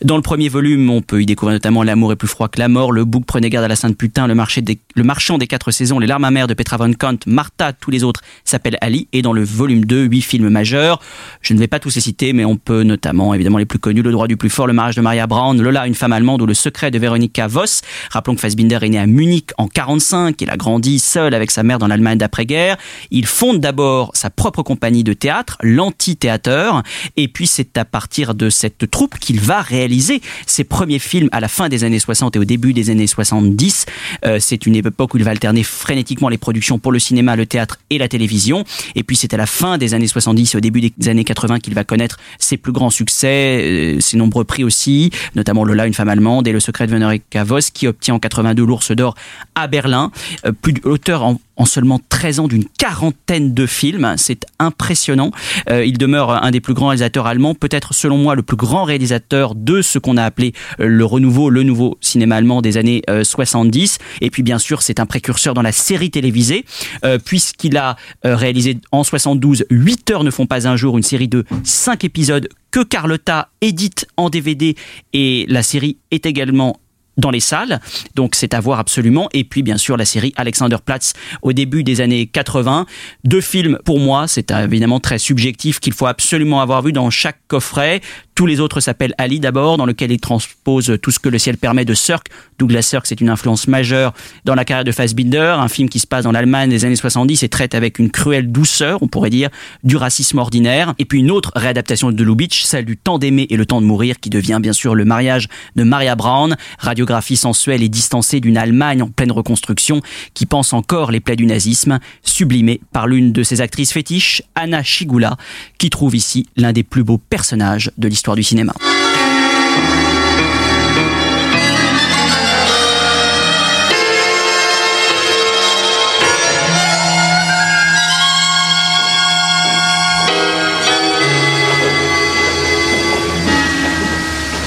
Dans 0.02 0.16
le 0.16 0.22
premier 0.22 0.50
volume, 0.50 0.90
on 0.90 1.00
peut 1.00 1.22
y 1.22 1.24
découvrir 1.24 1.54
notamment 1.54 1.82
L'amour 1.82 2.12
est 2.12 2.16
plus 2.16 2.28
froid 2.28 2.48
que 2.48 2.58
la 2.58 2.68
mort, 2.68 2.92
Le 2.92 3.06
bouc 3.06 3.24
prenez 3.24 3.48
garde 3.48 3.64
à 3.64 3.68
la 3.68 3.76
sainte 3.76 3.96
putain, 3.96 4.26
Le, 4.26 4.34
marchand 4.34 5.38
des 5.38 5.46
quatre 5.46 5.70
saisons, 5.70 5.98
Les 5.98 6.06
larmes 6.06 6.26
amères 6.26 6.48
de 6.48 6.52
Petra 6.52 6.76
von 6.76 6.92
Kant, 6.92 7.16
Martha, 7.26 7.72
tous 7.72 7.90
les 7.90 8.04
autres 8.04 8.20
s'appellent 8.44 8.76
Ali. 8.82 9.08
Et 9.14 9.22
dans 9.22 9.32
le 9.32 9.42
volume 9.42 9.86
2, 9.86 10.04
huit 10.04 10.20
films 10.20 10.50
majeurs. 10.50 11.00
Je 11.40 11.54
ne 11.54 11.58
vais 11.58 11.66
pas 11.66 11.78
tous 11.78 11.94
les 11.94 12.02
citer, 12.02 12.34
mais 12.34 12.44
on 12.44 12.58
peut 12.58 12.82
notamment, 12.82 13.32
évidemment, 13.32 13.56
les 13.56 13.64
plus 13.64 13.78
connus, 13.78 14.02
Le 14.02 14.12
droit 14.12 14.28
du 14.28 14.36
plus 14.36 14.50
fort, 14.50 14.66
Le 14.66 14.74
mariage 14.74 14.96
de 14.96 15.00
Maria 15.00 15.26
Braun, 15.26 15.54
Lola, 15.54 15.86
une 15.86 15.94
femme 15.94 16.12
allemande 16.12 16.42
ou 16.42 16.46
Le 16.46 16.52
secret 16.52 16.90
de 16.90 16.98
Veronika 16.98 17.46
Voss. 17.46 17.80
Rappelons 18.10 18.34
que 18.34 18.42
Fassbinder 18.42 18.80
est 18.82 18.90
né 18.90 18.98
à 18.98 19.06
Munich 19.06 19.48
en 19.56 19.66
45, 19.66 20.38
il 20.42 20.50
a 20.50 20.58
grandi 20.58 20.98
seul 20.98 21.32
avec 21.32 21.53
sa 21.54 21.62
mère 21.62 21.78
dans 21.78 21.86
l'Allemagne 21.86 22.18
d'après-guerre. 22.18 22.76
Il 23.10 23.26
fonde 23.26 23.60
d'abord 23.60 24.10
sa 24.14 24.28
propre 24.28 24.62
compagnie 24.62 25.04
de 25.04 25.12
théâtre, 25.12 25.56
l'Anti-Théâteur, 25.62 26.82
et 27.16 27.28
puis 27.28 27.46
c'est 27.46 27.78
à 27.78 27.84
partir 27.84 28.34
de 28.34 28.50
cette 28.50 28.90
troupe 28.90 29.18
qu'il 29.18 29.40
va 29.40 29.62
réaliser 29.62 30.20
ses 30.46 30.64
premiers 30.64 30.98
films 30.98 31.28
à 31.32 31.40
la 31.40 31.48
fin 31.48 31.68
des 31.68 31.84
années 31.84 31.98
60 31.98 32.36
et 32.36 32.38
au 32.38 32.44
début 32.44 32.72
des 32.72 32.90
années 32.90 33.06
70. 33.06 33.86
Euh, 34.24 34.38
c'est 34.40 34.66
une 34.66 34.74
époque 34.74 35.14
où 35.14 35.18
il 35.18 35.24
va 35.24 35.30
alterner 35.30 35.62
frénétiquement 35.62 36.28
les 36.28 36.38
productions 36.38 36.78
pour 36.78 36.92
le 36.92 36.98
cinéma, 36.98 37.36
le 37.36 37.46
théâtre 37.46 37.78
et 37.90 37.98
la 37.98 38.08
télévision. 38.08 38.64
Et 38.96 39.04
puis 39.04 39.16
c'est 39.16 39.32
à 39.32 39.36
la 39.36 39.46
fin 39.46 39.78
des 39.78 39.94
années 39.94 40.08
70 40.08 40.54
et 40.54 40.56
au 40.56 40.60
début 40.60 40.80
des 40.80 41.08
années 41.08 41.24
80 41.24 41.60
qu'il 41.60 41.74
va 41.74 41.84
connaître 41.84 42.18
ses 42.38 42.56
plus 42.56 42.72
grands 42.72 42.90
succès, 42.90 43.60
euh, 43.62 44.00
ses 44.00 44.16
nombreux 44.16 44.44
prix 44.44 44.64
aussi, 44.64 45.10
notamment 45.36 45.64
Lola, 45.64 45.86
une 45.86 45.94
femme 45.94 46.08
allemande, 46.08 46.48
et 46.48 46.52
Le 46.52 46.60
secret 46.60 46.86
de 46.86 46.96
Veronika 46.96 47.44
Voss, 47.44 47.70
qui 47.70 47.86
obtient 47.86 48.14
en 48.14 48.18
82 48.18 48.64
l'Ours 48.64 48.90
d'Or 48.92 49.14
à 49.54 49.68
Berlin. 49.68 50.10
Euh, 50.46 50.52
plus 50.52 50.74
auteur 50.84 51.22
en, 51.22 51.33
en 51.56 51.66
seulement 51.66 52.00
13 52.08 52.40
ans 52.40 52.48
d'une 52.48 52.64
quarantaine 52.64 53.54
de 53.54 53.66
films, 53.66 54.14
c'est 54.16 54.44
impressionnant. 54.58 55.30
Euh, 55.70 55.84
il 55.84 55.98
demeure 55.98 56.30
un 56.30 56.50
des 56.50 56.60
plus 56.60 56.74
grands 56.74 56.88
réalisateurs 56.88 57.26
allemands, 57.26 57.54
peut-être 57.54 57.94
selon 57.94 58.18
moi 58.18 58.34
le 58.34 58.42
plus 58.42 58.56
grand 58.56 58.84
réalisateur 58.84 59.54
de 59.54 59.82
ce 59.82 59.98
qu'on 59.98 60.16
a 60.16 60.24
appelé 60.24 60.52
euh, 60.80 60.86
le 60.86 61.04
renouveau, 61.04 61.50
le 61.50 61.62
nouveau 61.62 61.96
cinéma 62.00 62.36
allemand 62.36 62.62
des 62.62 62.76
années 62.76 63.02
euh, 63.08 63.24
70. 63.24 63.98
Et 64.20 64.30
puis 64.30 64.42
bien 64.42 64.58
sûr, 64.58 64.82
c'est 64.82 65.00
un 65.00 65.06
précurseur 65.06 65.54
dans 65.54 65.62
la 65.62 65.72
série 65.72 66.10
télévisée, 66.10 66.64
euh, 67.04 67.18
puisqu'il 67.18 67.76
a 67.76 67.96
euh, 68.24 68.36
réalisé 68.36 68.78
en 68.92 69.04
72 69.04 69.66
8 69.70 70.10
heures 70.10 70.24
ne 70.24 70.30
font 70.30 70.46
pas 70.46 70.68
un 70.68 70.76
jour, 70.76 70.96
une 70.96 71.02
série 71.02 71.28
de 71.28 71.44
5 71.64 72.04
épisodes 72.04 72.48
que 72.70 72.82
Carlotta 72.82 73.50
édite 73.60 74.06
en 74.16 74.30
DVD 74.30 74.74
et 75.12 75.46
la 75.48 75.62
série 75.62 75.98
est 76.10 76.26
également 76.26 76.80
dans 77.16 77.30
les 77.30 77.40
salles, 77.40 77.80
donc 78.14 78.34
c'est 78.34 78.54
à 78.54 78.60
voir 78.60 78.78
absolument. 78.78 79.28
Et 79.32 79.44
puis 79.44 79.62
bien 79.62 79.76
sûr 79.76 79.96
la 79.96 80.04
série 80.04 80.32
Alexanderplatz 80.36 81.12
au 81.42 81.52
début 81.52 81.84
des 81.84 82.00
années 82.00 82.26
80. 82.26 82.86
Deux 83.24 83.40
films 83.40 83.78
pour 83.84 84.00
moi, 84.00 84.26
c'est 84.28 84.50
évidemment 84.50 85.00
très 85.00 85.18
subjectif 85.18 85.80
qu'il 85.80 85.92
faut 85.92 86.06
absolument 86.06 86.60
avoir 86.60 86.82
vu 86.82 86.92
dans 86.92 87.10
chaque 87.10 87.38
coffret. 87.48 88.00
Tous 88.34 88.46
les 88.46 88.58
autres 88.58 88.80
s'appellent 88.80 89.14
Ali 89.16 89.38
d'abord, 89.38 89.76
dans 89.76 89.86
lequel 89.86 90.10
il 90.10 90.18
transpose 90.18 90.98
tout 91.00 91.12
ce 91.12 91.20
que 91.20 91.28
le 91.28 91.38
ciel 91.38 91.56
permet 91.56 91.84
de 91.84 91.94
Sirk. 91.94 92.26
Douglas 92.58 92.82
Sirk, 92.82 93.06
c'est 93.06 93.20
une 93.20 93.28
influence 93.28 93.68
majeure 93.68 94.12
dans 94.44 94.56
la 94.56 94.64
carrière 94.64 94.84
de 94.84 94.90
Fassbinder, 94.90 95.54
un 95.56 95.68
film 95.68 95.88
qui 95.88 96.00
se 96.00 96.06
passe 96.08 96.24
dans 96.24 96.32
l'Allemagne 96.32 96.68
des 96.68 96.84
années 96.84 96.96
70 96.96 97.44
et 97.44 97.48
traite 97.48 97.76
avec 97.76 98.00
une 98.00 98.10
cruelle 98.10 98.50
douceur, 98.50 99.00
on 99.04 99.06
pourrait 99.06 99.30
dire, 99.30 99.50
du 99.84 99.96
racisme 99.96 100.38
ordinaire. 100.38 100.94
Et 100.98 101.04
puis 101.04 101.20
une 101.20 101.30
autre 101.30 101.52
réadaptation 101.54 102.10
de 102.10 102.24
Lubitsch, 102.24 102.64
celle 102.64 102.84
du 102.84 102.96
temps 102.96 103.20
d'aimer 103.20 103.46
et 103.50 103.56
le 103.56 103.66
temps 103.66 103.80
de 103.80 103.86
mourir, 103.86 104.18
qui 104.18 104.30
devient 104.30 104.58
bien 104.60 104.72
sûr 104.72 104.96
le 104.96 105.04
mariage 105.04 105.46
de 105.76 105.84
Maria 105.84 106.16
Braun, 106.16 106.56
radiographie 106.80 107.36
sensuelle 107.36 107.84
et 107.84 107.88
distancée 107.88 108.40
d'une 108.40 108.56
Allemagne 108.56 109.00
en 109.00 109.10
pleine 109.10 109.30
reconstruction, 109.30 110.00
qui 110.34 110.46
pense 110.46 110.72
encore 110.72 111.12
les 111.12 111.20
plaies 111.20 111.36
du 111.36 111.46
nazisme, 111.46 112.00
sublimée 112.24 112.80
par 112.90 113.06
l'une 113.06 113.30
de 113.30 113.44
ses 113.44 113.60
actrices 113.60 113.92
fétiches, 113.92 114.42
Anna 114.56 114.82
Shigula, 114.82 115.36
qui 115.78 115.88
trouve 115.88 116.16
ici 116.16 116.46
l'un 116.56 116.72
des 116.72 116.82
plus 116.82 117.04
beaux 117.04 117.18
personnages 117.18 117.92
de 117.96 118.08
l'histoire 118.08 118.23
du 118.32 118.42
cinéma. 118.42 118.72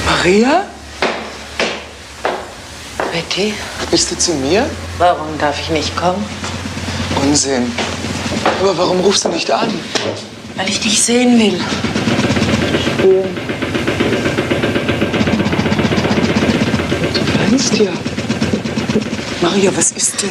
Maria? 0.06 0.64
Betty, 3.12 3.54
Bist 3.92 4.12
du 4.12 4.18
zu 4.18 4.34
mir? 4.36 4.70
warum 4.98 5.28
darf 5.40 5.60
ich 5.60 5.70
nicht 5.70 5.96
kommen? 5.96 6.24
Unsinn. 7.22 7.72
Aber 8.62 8.78
warum 8.78 9.00
rufst 9.02 9.26
du 9.26 9.30
nicht 9.30 9.50
an? 9.52 9.70
Weil 10.56 10.70
ich 10.70 10.80
dich 10.80 11.02
sehen 11.02 11.40
will. 11.40 11.60
Du 13.02 13.24
weinst 17.40 17.78
ja. 17.78 17.92
Maria, 19.42 19.72
was 19.76 19.92
ist 19.92 20.22
denn? 20.22 20.30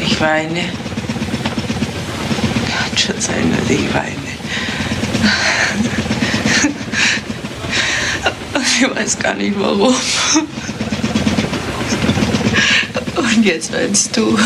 Ich 0.00 0.20
weine. 0.20 0.60
Kann 2.68 2.98
schon 2.98 3.20
sein, 3.20 3.52
dass 3.58 3.70
ich 3.70 3.94
weine. 3.94 4.14
Ich 8.76 8.90
weiß 8.96 9.18
gar 9.20 9.34
nicht 9.34 9.58
warum. 9.58 9.94
Und 13.16 13.44
jetzt 13.44 13.72
weinst 13.72 14.16
du. 14.16 14.36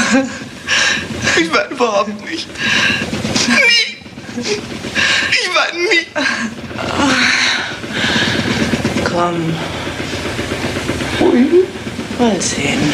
Ich 1.41 1.53
weine 1.53 1.71
überhaupt 1.71 2.29
nicht. 2.29 2.47
Nie. 3.49 3.98
Ich 4.41 5.51
weine 5.55 5.79
nie. 5.89 6.07
Komm. 9.05 9.55
Mal 12.19 12.41
sehen. 12.41 12.93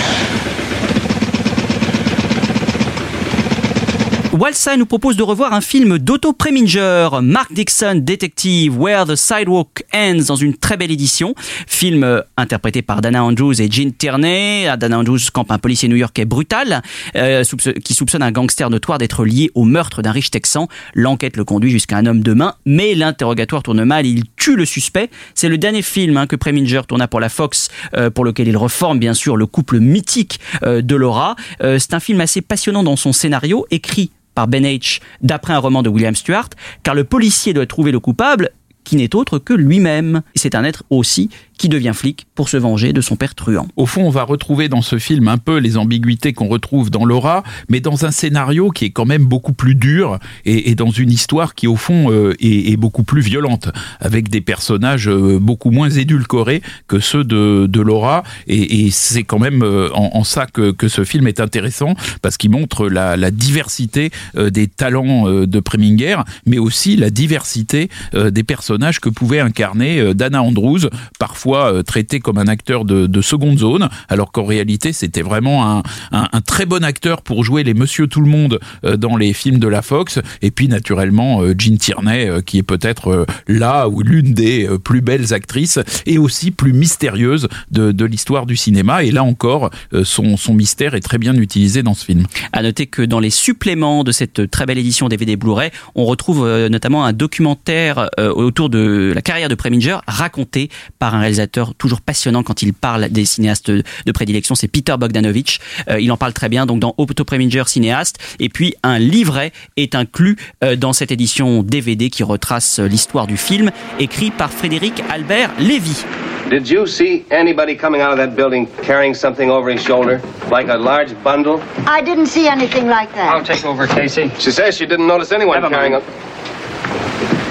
Walsa 4.34 4.76
nous 4.76 4.84
propose 4.84 5.16
de 5.16 5.22
revoir 5.22 5.52
un 5.52 5.60
film 5.60 5.96
d'Otto 5.96 6.32
Preminger, 6.32 7.08
Mark 7.22 7.52
Dixon, 7.52 8.00
Detective, 8.02 8.76
Where 8.76 9.06
the 9.06 9.14
Sidewalk 9.14 9.84
Ends, 9.94 10.24
dans 10.26 10.34
une 10.34 10.56
très 10.56 10.76
belle 10.76 10.90
édition. 10.90 11.36
Film 11.68 12.02
euh, 12.02 12.20
interprété 12.36 12.82
par 12.82 13.00
Dana 13.00 13.22
Andrews 13.22 13.62
et 13.62 13.70
Gene 13.70 13.92
Tierney. 13.92 14.66
Ah, 14.66 14.76
Dana 14.76 14.98
Andrews 14.98 15.20
campe 15.32 15.52
un 15.52 15.58
policier 15.58 15.88
new-yorkais 15.88 16.24
brutal 16.24 16.82
euh, 17.14 17.44
qui 17.84 17.94
soupçonne 17.94 18.24
un 18.24 18.32
gangster 18.32 18.70
notoire 18.70 18.98
d'être 18.98 19.24
lié 19.24 19.52
au 19.54 19.62
meurtre 19.62 20.02
d'un 20.02 20.10
riche 20.10 20.32
texan. 20.32 20.66
L'enquête 20.94 21.36
le 21.36 21.44
conduit 21.44 21.70
jusqu'à 21.70 21.96
un 21.96 22.04
homme 22.04 22.24
de 22.24 22.32
main, 22.32 22.54
mais 22.66 22.96
l'interrogatoire 22.96 23.62
tourne 23.62 23.84
mal. 23.84 24.04
Il 24.04 24.24
tue 24.34 24.56
le 24.56 24.64
suspect. 24.64 25.10
C'est 25.36 25.48
le 25.48 25.58
dernier 25.58 25.82
film 25.82 26.16
hein, 26.16 26.26
que 26.26 26.34
Preminger 26.34 26.80
tourna 26.88 27.06
pour 27.06 27.20
la 27.20 27.28
Fox, 27.28 27.68
euh, 27.96 28.10
pour 28.10 28.24
lequel 28.24 28.48
il 28.48 28.56
reforme 28.56 28.98
bien 28.98 29.14
sûr 29.14 29.36
le 29.36 29.46
couple 29.46 29.78
mythique 29.78 30.40
de 30.64 30.96
Laura. 30.96 31.36
C'est 31.60 31.94
un 31.94 32.00
film 32.00 32.20
assez 32.20 32.40
passionnant 32.40 32.82
dans 32.82 32.96
son 32.96 33.12
scénario, 33.12 33.64
écrit 33.70 34.10
par 34.34 34.48
Ben 34.48 34.64
H. 34.64 35.00
d'après 35.22 35.52
un 35.52 35.58
roman 35.58 35.82
de 35.82 35.88
William 35.88 36.14
Stewart, 36.14 36.50
car 36.82 36.94
le 36.94 37.04
policier 37.04 37.52
doit 37.52 37.66
trouver 37.66 37.92
le 37.92 38.00
coupable 38.00 38.50
qui 38.84 38.96
n'est 38.96 39.14
autre 39.14 39.38
que 39.38 39.54
lui-même. 39.54 40.22
C'est 40.34 40.54
un 40.54 40.64
être 40.64 40.84
aussi 40.90 41.30
qui 41.58 41.68
devient 41.68 41.92
flic 41.94 42.26
pour 42.34 42.48
se 42.48 42.56
venger 42.56 42.92
de 42.92 43.00
son 43.00 43.16
père 43.16 43.34
truand. 43.34 43.66
Au 43.76 43.86
fond, 43.86 44.02
on 44.06 44.10
va 44.10 44.24
retrouver 44.24 44.68
dans 44.68 44.82
ce 44.82 44.98
film 44.98 45.28
un 45.28 45.38
peu 45.38 45.58
les 45.58 45.76
ambiguïtés 45.76 46.32
qu'on 46.32 46.48
retrouve 46.48 46.90
dans 46.90 47.04
Laura, 47.04 47.42
mais 47.68 47.80
dans 47.80 48.04
un 48.04 48.10
scénario 48.10 48.70
qui 48.70 48.86
est 48.86 48.90
quand 48.90 49.04
même 49.04 49.24
beaucoup 49.24 49.52
plus 49.52 49.74
dur 49.74 50.18
et, 50.44 50.74
dans 50.74 50.90
une 50.90 51.10
histoire 51.10 51.54
qui, 51.54 51.66
au 51.66 51.76
fond, 51.76 52.10
euh, 52.10 52.34
est, 52.40 52.76
beaucoup 52.76 53.04
plus 53.04 53.20
violente, 53.20 53.68
avec 54.00 54.28
des 54.28 54.40
personnages 54.40 55.08
euh, 55.08 55.38
beaucoup 55.40 55.70
moins 55.70 55.90
édulcorés 55.90 56.62
que 56.88 56.98
ceux 56.98 57.24
de, 57.24 57.80
Laura. 57.80 58.24
Et, 58.46 58.90
c'est 58.90 59.22
quand 59.22 59.38
même 59.38 59.62
euh, 59.62 59.90
en, 59.94 60.24
ça 60.24 60.46
que, 60.46 60.74
ce 60.88 61.04
film 61.04 61.28
est 61.28 61.40
intéressant, 61.40 61.94
parce 62.22 62.36
qu'il 62.36 62.50
montre 62.50 62.88
la, 62.88 63.16
la 63.16 63.30
diversité 63.30 64.10
des 64.36 64.66
talents 64.66 65.28
de 65.28 65.60
Preminger, 65.60 66.16
mais 66.46 66.58
aussi 66.58 66.96
la 66.96 67.10
diversité 67.10 67.88
des 68.12 68.42
personnages 68.42 69.00
que 69.00 69.08
pouvait 69.08 69.40
incarner 69.40 70.14
Dana 70.14 70.42
Andrews, 70.42 70.88
parfois 71.18 71.43
euh, 71.52 71.82
traité 71.82 72.20
comme 72.20 72.38
un 72.38 72.48
acteur 72.48 72.84
de, 72.84 73.06
de 73.06 73.20
seconde 73.20 73.58
zone, 73.58 73.88
alors 74.08 74.32
qu'en 74.32 74.44
réalité 74.44 74.92
c'était 74.92 75.22
vraiment 75.22 75.78
un, 75.78 75.82
un, 76.12 76.40
très 76.40 76.66
bon 76.66 76.82
acteur 76.82 77.22
pour 77.22 77.44
jouer 77.44 77.62
les 77.62 77.74
Monsieur 77.74 78.06
Tout 78.06 78.20
le 78.20 78.28
Monde 78.28 78.58
euh, 78.84 78.96
dans 78.96 79.16
les 79.16 79.32
films 79.32 79.58
de 79.58 79.68
la 79.68 79.82
Fox, 79.82 80.18
et 80.42 80.50
puis 80.50 80.68
naturellement 80.68 81.42
euh, 81.42 81.54
Jean 81.56 81.76
Tierney, 81.76 82.42
qui 82.46 82.58
est 82.58 82.62
peut-être 82.62 83.26
là 83.46 83.88
ou 83.88 84.02
l'une 84.02 84.34
des 84.34 84.68
plus 84.82 85.00
belles 85.00 85.32
actrices 85.34 85.78
et 86.06 86.18
aussi 86.18 86.50
plus 86.50 86.72
mystérieuse 86.72 87.48
de, 87.70 88.04
l'histoire 88.04 88.46
du 88.46 88.56
cinéma. 88.56 89.02
Et 89.04 89.10
là 89.10 89.24
encore, 89.24 89.70
son, 90.02 90.36
son 90.36 90.54
mystère 90.54 90.94
est 90.94 91.00
très 91.00 91.18
bien 91.18 91.34
utilisé 91.34 91.82
dans 91.82 91.94
ce 91.94 92.04
film. 92.04 92.26
À 92.52 92.62
noter 92.62 92.86
que 92.86 93.02
dans 93.02 93.20
les 93.20 93.30
suppléments 93.30 94.04
de 94.04 94.12
cette 94.12 94.50
très 94.50 94.66
belle 94.66 94.78
édition 94.78 95.08
DVD 95.08 95.36
Blu-ray, 95.36 95.70
on 95.94 96.04
retrouve 96.04 96.46
notamment 96.68 97.04
un 97.04 97.12
documentaire 97.12 98.10
autour 98.18 98.68
de 98.68 99.12
la 99.14 99.22
carrière 99.22 99.48
de 99.48 99.54
Preminger 99.54 99.96
raconté 100.06 100.70
par 100.98 101.14
un 101.14 101.20
réalisateur 101.20 101.33
toujours 101.78 102.00
passionnant 102.00 102.42
quand 102.42 102.62
il 102.62 102.72
parle 102.72 103.08
des 103.08 103.24
cinéastes 103.24 103.70
de 103.70 104.12
prédilection, 104.12 104.54
c'est 104.54 104.68
Peter 104.68 104.94
Bogdanovich. 104.98 105.60
Euh, 105.88 106.00
il 106.00 106.10
en 106.12 106.16
parle 106.16 106.32
très 106.32 106.48
bien 106.48 106.66
donc 106.66 106.80
dans 106.80 106.94
Otto 106.98 107.24
Preminger 107.24 107.64
cinéaste 107.66 108.18
et 108.40 108.48
puis 108.48 108.74
un 108.82 108.98
livret 108.98 109.52
est 109.76 109.94
inclus 109.94 110.36
euh, 110.62 110.76
dans 110.76 110.92
cette 110.92 111.10
édition 111.12 111.62
DVD 111.62 112.10
qui 112.10 112.22
retrace 112.22 112.78
euh, 112.78 112.86
l'histoire 112.86 113.26
du 113.26 113.36
film 113.36 113.70
écrit 113.98 114.30
par 114.30 114.50
Frédéric 114.52 115.02
Albert 115.10 115.50
Lévy. 115.58 116.04
Did 116.50 116.68
you 116.68 116.86
see 116.86 117.24
anybody 117.30 117.74
coming 117.74 118.02
out 118.02 118.12
of 118.12 118.18
that 118.18 118.36
building 118.36 118.66
carrying 118.82 119.14
something 119.14 119.50
over 119.50 119.70
his 119.72 119.80
shoulder? 119.82 120.20
Like 120.50 120.68
a 120.68 120.76
large 120.76 121.14
bundle? 121.24 121.58
I 121.86 122.02
didn't 122.02 122.26
see 122.26 122.46
anything 122.48 122.86
like 122.86 123.12
that. 123.14 123.34
I'll 123.34 123.42
take 123.42 123.64
over, 123.64 123.86
Casey. 123.86 124.30
She 124.38 124.50
says 124.50 124.76
she 124.76 124.84
didn't 124.86 125.06
notice 125.06 125.32
anyone 125.32 125.60
Never 125.62 125.74
carrying 125.74 125.92
mind. 125.92 126.04
a. 126.04 127.43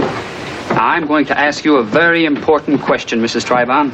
I'm 0.83 1.07
going 1.07 1.25
to 1.27 1.39
ask 1.39 1.63
you 1.63 1.77
a 1.77 1.81
very 1.81 2.25
important 2.25 2.81
question, 2.81 3.21
Mrs. 3.21 3.45
Tribon. 3.45 3.93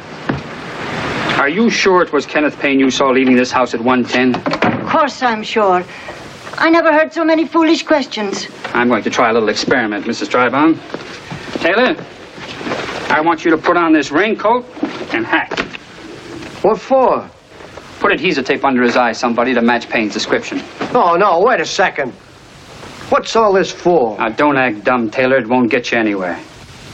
Are 1.38 1.48
you 1.48 1.70
sure 1.70 2.02
it 2.02 2.12
was 2.12 2.26
Kenneth 2.26 2.58
Payne 2.60 2.80
you 2.80 2.90
saw 2.90 3.12
leaving 3.12 3.36
this 3.36 3.52
house 3.52 3.76
at 3.76 3.80
110? 3.80 4.34
Of 4.74 4.90
course 4.90 5.22
I'm 5.22 5.44
sure. 5.44 5.84
I 6.58 6.72
never 6.72 6.92
heard 6.92 7.14
so 7.14 7.24
many 7.24 7.46
foolish 7.46 7.84
questions. 7.84 8.48
I'm 8.74 8.88
going 8.88 9.04
to 9.04 9.12
try 9.12 9.30
a 9.30 9.34
little 9.34 9.50
experiment, 9.50 10.06
Mrs. 10.06 10.30
Tribon. 10.30 10.80
Taylor, 11.62 11.96
I 13.16 13.22
want 13.22 13.46
you 13.46 13.52
to 13.52 13.58
put 13.60 13.78
on 13.78 13.94
this 13.94 14.10
raincoat 14.10 14.66
and 15.14 15.28
hat. 15.28 15.60
What 16.64 16.80
for? 16.80 17.30
Put 18.00 18.14
adhesive 18.14 18.46
tape 18.46 18.66
under 18.66 18.82
his 18.82 18.98
eye, 18.98 19.12
somebody, 19.12 19.54
to 19.54 19.62
match 19.62 19.88
Payne's 19.90 20.14
description. 20.14 20.64
No, 20.92 21.16
no, 21.18 21.40
wait 21.42 21.62
a 21.62 21.68
second. 21.68 22.14
What's 23.12 23.36
all 23.36 23.54
this 23.54 23.72
for? 23.72 24.18
Now, 24.18 24.30
don't 24.30 24.58
act 24.58 24.86
dumb, 24.86 25.12
Taylor. 25.12 25.38
It 25.38 25.48
won't 25.48 25.70
get 25.70 25.92
you 25.92 26.00
anywhere. 26.00 26.40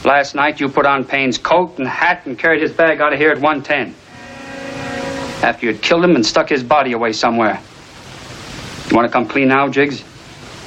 Last 0.06 0.36
night, 0.36 0.60
you 0.60 0.68
put 0.68 0.86
on 0.86 1.04
Payne's 1.04 1.36
coat 1.36 1.78
and 1.78 1.88
hat 1.88 2.26
and 2.26 2.38
carried 2.38 2.62
his 2.62 2.70
bag 2.70 3.00
out 3.00 3.12
of 3.12 3.18
here 3.18 3.32
at 3.32 3.40
110. 3.40 3.92
After 5.42 5.66
you'd 5.66 5.82
killed 5.82 6.04
him 6.04 6.14
and 6.14 6.24
stuck 6.24 6.48
his 6.48 6.62
body 6.62 6.92
away 6.92 7.12
somewhere. 7.12 7.60
You 8.88 8.94
want 8.94 9.08
to 9.08 9.12
come 9.12 9.26
clean 9.26 9.48
now, 9.48 9.68
Jiggs? 9.68 10.04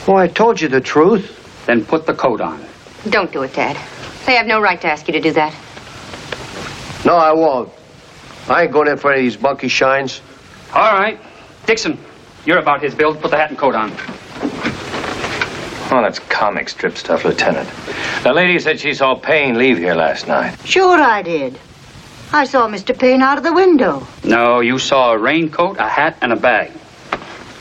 Well, 0.06 0.18
I 0.18 0.28
told 0.28 0.60
you 0.60 0.68
the 0.68 0.82
truth. 0.82 1.64
Then 1.68 1.86
put 1.86 2.06
the 2.06 2.14
coat 2.14 2.42
on. 2.42 2.62
Don't 3.10 3.32
do 3.32 3.44
it, 3.44 3.54
Dad. 3.54 3.78
They 4.26 4.36
have 4.36 4.46
no 4.46 4.60
right 4.60 4.82
to 4.82 4.88
ask 4.88 5.08
you 5.08 5.14
to 5.14 5.22
do 5.22 5.32
that. 5.32 5.56
No, 7.06 7.16
I 7.16 7.32
won't. 7.32 7.72
I 8.50 8.64
ain't 8.64 8.74
going 8.74 8.90
in 8.90 8.98
for 8.98 9.14
any 9.14 9.26
of 9.26 9.34
these 9.34 9.42
monkey 9.42 9.70
shines. 9.70 10.20
All 10.74 10.92
right. 10.92 11.18
Dixon, 11.66 11.98
you're 12.46 12.60
about 12.60 12.84
his 12.84 12.94
build. 12.94 13.22
Put 13.22 13.32
the 13.32 13.38
hat 13.38 13.52
and 13.52 13.58
coat 13.58 13.74
on. 13.74 13.94
Oh, 15.92 16.02
that's 16.02 16.20
comic 16.20 16.70
strip 16.70 16.98
stuff, 16.98 17.26
Lieutenant. 17.26 17.68
The 18.24 18.32
lady 18.32 18.60
said 18.60 18.80
she 18.80 18.94
saw 18.94 19.16
Payne 19.16 19.58
leave 19.58 19.80
here 19.80 19.96
last 19.96 20.28
night. 20.28 20.56
Sure 20.64 21.02
I 21.02 21.24
did. 21.24 21.60
I 22.32 22.46
saw 22.46 22.68
Mr. 22.68 22.98
Payne 22.98 23.24
out 23.24 23.40
of 23.40 23.44
the 23.44 23.54
window. 23.54 24.06
No, 24.24 24.60
you 24.60 24.78
saw 24.78 25.14
a 25.14 25.18
raincoat, 25.18 25.78
a 25.80 25.88
hat, 25.88 26.16
and 26.22 26.32
a 26.32 26.36
bag. 26.36 26.72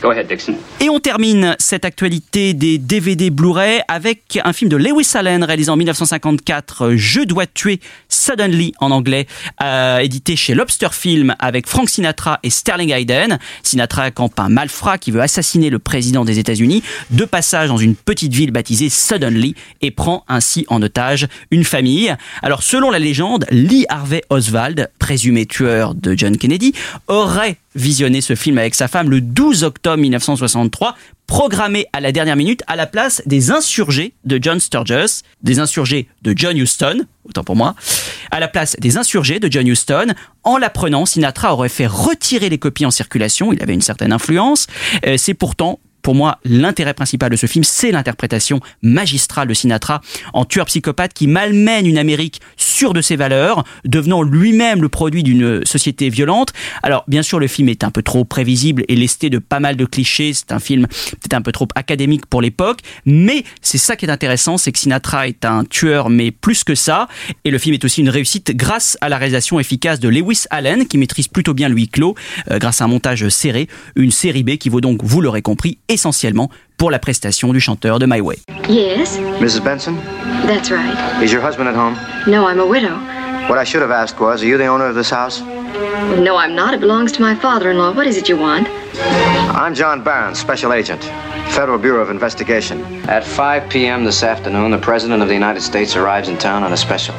Go 0.00 0.10
ahead, 0.10 0.28
Dixon. 0.28 0.54
Et 0.80 0.88
on 0.88 1.00
termine 1.00 1.56
cette 1.58 1.84
actualité 1.84 2.54
des 2.54 2.78
DVD 2.78 3.30
Blu-ray 3.30 3.80
avec 3.88 4.38
un 4.44 4.52
film 4.52 4.70
de 4.70 4.76
Lewis 4.76 5.10
Allen 5.14 5.42
réalisé 5.42 5.70
en 5.70 5.76
1954, 5.76 6.92
Je 6.94 7.22
dois 7.22 7.46
tuer 7.46 7.80
Suddenly 8.08 8.74
en 8.78 8.92
anglais, 8.92 9.26
euh, 9.60 9.98
édité 9.98 10.36
chez 10.36 10.54
Lobster 10.54 10.88
Film 10.92 11.34
avec 11.40 11.66
Frank 11.66 11.88
Sinatra 11.88 12.38
et 12.44 12.50
Sterling 12.50 12.92
Hayden. 12.92 13.40
Sinatra 13.64 14.12
campe 14.12 14.38
un 14.38 14.48
malfrat 14.48 14.98
qui 14.98 15.10
veut 15.10 15.20
assassiner 15.20 15.68
le 15.68 15.80
président 15.80 16.24
des 16.24 16.38
États-Unis 16.38 16.84
de 17.10 17.24
passage 17.24 17.68
dans 17.68 17.76
une 17.76 17.96
petite 17.96 18.32
ville 18.32 18.52
baptisée 18.52 18.90
Suddenly 18.90 19.56
et 19.82 19.90
prend 19.90 20.24
ainsi 20.28 20.64
en 20.68 20.80
otage 20.80 21.26
une 21.50 21.64
famille. 21.64 22.14
Alors 22.42 22.62
selon 22.62 22.92
la 22.92 23.00
légende, 23.00 23.46
Lee 23.50 23.86
Harvey 23.88 24.22
Oswald, 24.30 24.90
présumé 25.00 25.44
tueur 25.44 25.96
de 25.96 26.14
John 26.16 26.36
Kennedy, 26.36 26.72
aurait 27.08 27.56
visionné 27.78 28.20
ce 28.20 28.34
film 28.34 28.58
avec 28.58 28.74
sa 28.74 28.88
femme 28.88 29.10
le 29.10 29.20
12 29.20 29.64
octobre 29.64 29.98
1963 29.98 30.96
programmé 31.26 31.86
à 31.92 32.00
la 32.00 32.10
dernière 32.10 32.36
minute 32.36 32.62
à 32.66 32.74
la 32.74 32.86
place 32.86 33.22
des 33.26 33.50
insurgés 33.50 34.14
de 34.24 34.38
John 34.40 34.58
Sturges, 34.58 35.22
des 35.42 35.60
insurgés 35.60 36.08
de 36.22 36.32
John 36.34 36.56
Huston, 36.56 37.04
autant 37.24 37.44
pour 37.44 37.54
moi, 37.54 37.74
à 38.30 38.40
la 38.40 38.48
place 38.48 38.76
des 38.80 38.96
insurgés 38.96 39.38
de 39.38 39.52
John 39.52 39.66
Huston. 39.66 40.14
En 40.42 40.56
l'apprenant, 40.56 41.04
Sinatra 41.04 41.52
aurait 41.52 41.68
fait 41.68 41.86
retirer 41.86 42.48
les 42.48 42.58
copies 42.58 42.86
en 42.86 42.90
circulation, 42.90 43.52
il 43.52 43.62
avait 43.62 43.74
une 43.74 43.82
certaine 43.82 44.12
influence. 44.12 44.66
Euh, 45.06 45.16
C'est 45.18 45.34
pourtant 45.34 45.78
pour 46.08 46.14
moi, 46.14 46.38
l'intérêt 46.46 46.94
principal 46.94 47.30
de 47.30 47.36
ce 47.36 47.44
film, 47.44 47.64
c'est 47.64 47.90
l'interprétation 47.90 48.60
magistrale 48.80 49.46
de 49.46 49.52
Sinatra 49.52 50.00
en 50.32 50.46
tueur 50.46 50.64
psychopathe 50.64 51.12
qui 51.12 51.26
malmène 51.26 51.84
une 51.84 51.98
Amérique 51.98 52.40
sûre 52.56 52.94
de 52.94 53.02
ses 53.02 53.14
valeurs, 53.14 53.62
devenant 53.84 54.22
lui-même 54.22 54.80
le 54.80 54.88
produit 54.88 55.22
d'une 55.22 55.66
société 55.66 56.08
violente. 56.08 56.54
Alors, 56.82 57.04
bien 57.08 57.20
sûr, 57.20 57.38
le 57.38 57.46
film 57.46 57.68
est 57.68 57.84
un 57.84 57.90
peu 57.90 58.00
trop 58.00 58.24
prévisible 58.24 58.84
et 58.88 58.96
lesté 58.96 59.28
de 59.28 59.36
pas 59.36 59.60
mal 59.60 59.76
de 59.76 59.84
clichés. 59.84 60.32
C'est 60.32 60.50
un 60.50 60.60
film 60.60 60.86
peut-être 60.86 61.34
un 61.34 61.42
peu 61.42 61.52
trop 61.52 61.68
académique 61.74 62.24
pour 62.24 62.40
l'époque, 62.40 62.78
mais 63.04 63.44
c'est 63.60 63.76
ça 63.76 63.94
qui 63.94 64.06
est 64.06 64.10
intéressant, 64.10 64.56
c'est 64.56 64.72
que 64.72 64.78
Sinatra 64.78 65.28
est 65.28 65.44
un 65.44 65.64
tueur, 65.64 66.08
mais 66.08 66.30
plus 66.30 66.64
que 66.64 66.74
ça. 66.74 67.06
Et 67.44 67.50
le 67.50 67.58
film 67.58 67.74
est 67.74 67.84
aussi 67.84 68.00
une 68.00 68.08
réussite 68.08 68.56
grâce 68.56 68.96
à 69.02 69.10
la 69.10 69.18
réalisation 69.18 69.60
efficace 69.60 70.00
de 70.00 70.08
Lewis 70.08 70.44
Allen, 70.48 70.86
qui 70.86 70.96
maîtrise 70.96 71.28
plutôt 71.28 71.52
bien 71.52 71.68
le 71.68 71.74
huis 71.74 71.88
clos, 71.88 72.14
euh, 72.50 72.58
grâce 72.58 72.80
à 72.80 72.86
un 72.86 72.88
montage 72.88 73.28
serré, 73.28 73.68
une 73.94 74.10
série 74.10 74.42
B 74.42 74.56
qui 74.56 74.70
vaut 74.70 74.80
donc, 74.80 75.04
vous 75.04 75.20
l'aurez 75.20 75.42
compris, 75.42 75.76
essentiellement 75.98 76.48
pour 76.76 76.90
la 76.90 76.98
prestation 76.98 77.52
du 77.52 77.60
chanteur 77.60 77.98
de 77.98 78.06
My 78.06 78.20
Way. 78.20 78.36
Yes, 78.68 79.18
Mrs. 79.40 79.62
Benson, 79.64 79.96
that's 80.46 80.70
right. 80.70 80.96
is 81.22 81.32
your 81.32 81.42
husband 81.42 81.68
at 81.68 81.74
home? 81.74 81.96
No, 82.26 82.46
I'm 82.46 82.60
a 82.60 82.66
widow. 82.66 82.94
What 83.48 83.58
I 83.58 83.64
should 83.64 83.82
have 83.82 83.90
asked 83.90 84.20
was, 84.20 84.42
are 84.42 84.46
you 84.46 84.58
the 84.58 84.66
owner 84.66 84.86
of 84.86 84.94
this 84.94 85.10
house? 85.10 85.40
No, 86.20 86.36
I'm 86.36 86.54
not. 86.54 86.74
It 86.74 86.80
belongs 86.80 87.10
to 87.12 87.20
my 87.22 87.34
father-in-law. 87.34 87.94
What 87.94 88.06
is 88.06 88.16
it 88.16 88.28
you 88.28 88.36
want? 88.36 88.68
I'm 89.56 89.74
John 89.74 90.04
Barron, 90.04 90.34
Special 90.34 90.72
Agent, 90.72 91.02
Federal 91.50 91.78
Bureau 91.78 92.02
of 92.02 92.10
Investigation. 92.10 92.84
At 93.08 93.24
5 93.24 93.68
p.m. 93.70 94.04
this 94.04 94.22
afternoon, 94.22 94.70
the 94.70 94.78
President 94.78 95.22
of 95.22 95.28
the 95.28 95.34
United 95.34 95.62
States 95.62 95.96
arrives 95.96 96.28
in 96.28 96.38
town 96.38 96.62
on 96.62 96.72
a 96.72 96.76
special. 96.76 97.14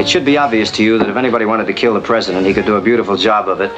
It 0.00 0.08
should 0.08 0.24
be 0.24 0.36
obvious 0.38 0.70
to 0.72 0.82
you 0.82 0.98
that 0.98 1.08
if 1.08 1.16
anybody 1.16 1.44
wanted 1.44 1.66
to 1.66 1.72
kill 1.72 1.94
the 1.94 2.00
President, 2.00 2.46
he 2.46 2.52
could 2.52 2.66
do 2.66 2.76
a 2.76 2.80
beautiful 2.80 3.16
job 3.16 3.48
of 3.48 3.60
it 3.60 3.70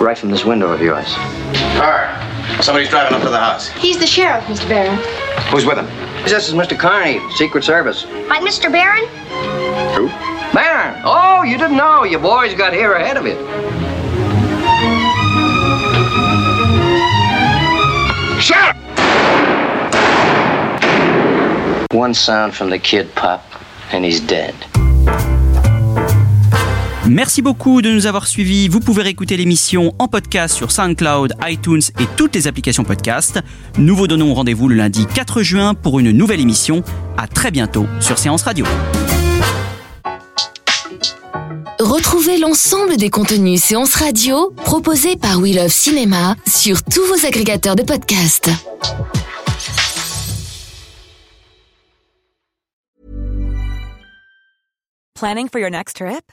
right 0.00 0.18
from 0.18 0.30
this 0.30 0.44
window 0.44 0.70
of 0.70 0.82
yours. 0.82 1.14
Car. 1.78 2.08
Somebody's 2.60 2.88
driving 2.88 3.14
up 3.14 3.22
to 3.22 3.30
the 3.30 3.38
house. 3.38 3.68
He's 3.68 3.98
the 3.98 4.06
sheriff, 4.06 4.44
Mr. 4.44 4.68
Barron. 4.68 4.98
Who's 5.50 5.64
with 5.64 5.78
him? 5.78 5.86
This 6.24 6.48
is 6.48 6.54
Mr. 6.54 6.78
Carney, 6.78 7.20
Secret 7.36 7.64
Service. 7.64 8.04
Like 8.28 8.42
Mr. 8.42 8.70
Barron? 8.70 9.06
Who? 9.94 10.08
Barron. 10.52 11.00
Oh, 11.04 11.42
you 11.44 11.56
didn't 11.56 11.76
know. 11.76 12.04
Your 12.04 12.20
boys 12.20 12.54
got 12.54 12.72
here 12.72 12.94
ahead 12.94 13.16
of 13.16 13.26
you. 13.26 13.36
Shut 18.40 18.76
One 21.92 22.14
sound 22.14 22.54
from 22.54 22.70
the 22.70 22.78
kid, 22.78 23.14
Pop, 23.14 23.44
and 23.92 24.04
he's 24.04 24.20
dead. 24.20 24.54
Merci 27.08 27.40
beaucoup 27.40 27.80
de 27.80 27.90
nous 27.90 28.06
avoir 28.06 28.26
suivis. 28.26 28.68
Vous 28.68 28.80
pouvez 28.80 29.02
réécouter 29.02 29.38
l'émission 29.38 29.94
en 29.98 30.08
podcast 30.08 30.54
sur 30.54 30.70
SoundCloud, 30.70 31.32
iTunes 31.46 31.80
et 31.98 32.06
toutes 32.18 32.34
les 32.34 32.46
applications 32.46 32.84
podcast. 32.84 33.40
Nous 33.78 33.96
vous 33.96 34.06
donnons 34.06 34.34
rendez-vous 34.34 34.68
le 34.68 34.74
lundi 34.74 35.06
4 35.06 35.42
juin 35.42 35.72
pour 35.72 35.98
une 36.00 36.10
nouvelle 36.12 36.40
émission. 36.40 36.82
À 37.16 37.26
très 37.26 37.50
bientôt 37.50 37.86
sur 38.00 38.18
Séance 38.18 38.42
Radio. 38.42 38.66
Retrouvez 41.80 42.36
l'ensemble 42.38 42.98
des 42.98 43.08
contenus 43.08 43.62
séances 43.62 43.94
radio 43.94 44.52
proposés 44.56 45.16
par 45.16 45.38
We 45.38 45.56
Love 45.56 45.68
Cinéma 45.68 46.36
sur 46.46 46.82
tous 46.82 47.04
vos 47.06 47.26
agrégateurs 47.26 47.76
de 47.76 47.84
podcasts. 47.84 48.50
Planning 55.14 55.48
for 55.48 55.58
your 55.58 55.70
next 55.70 55.96
trip? 55.96 56.32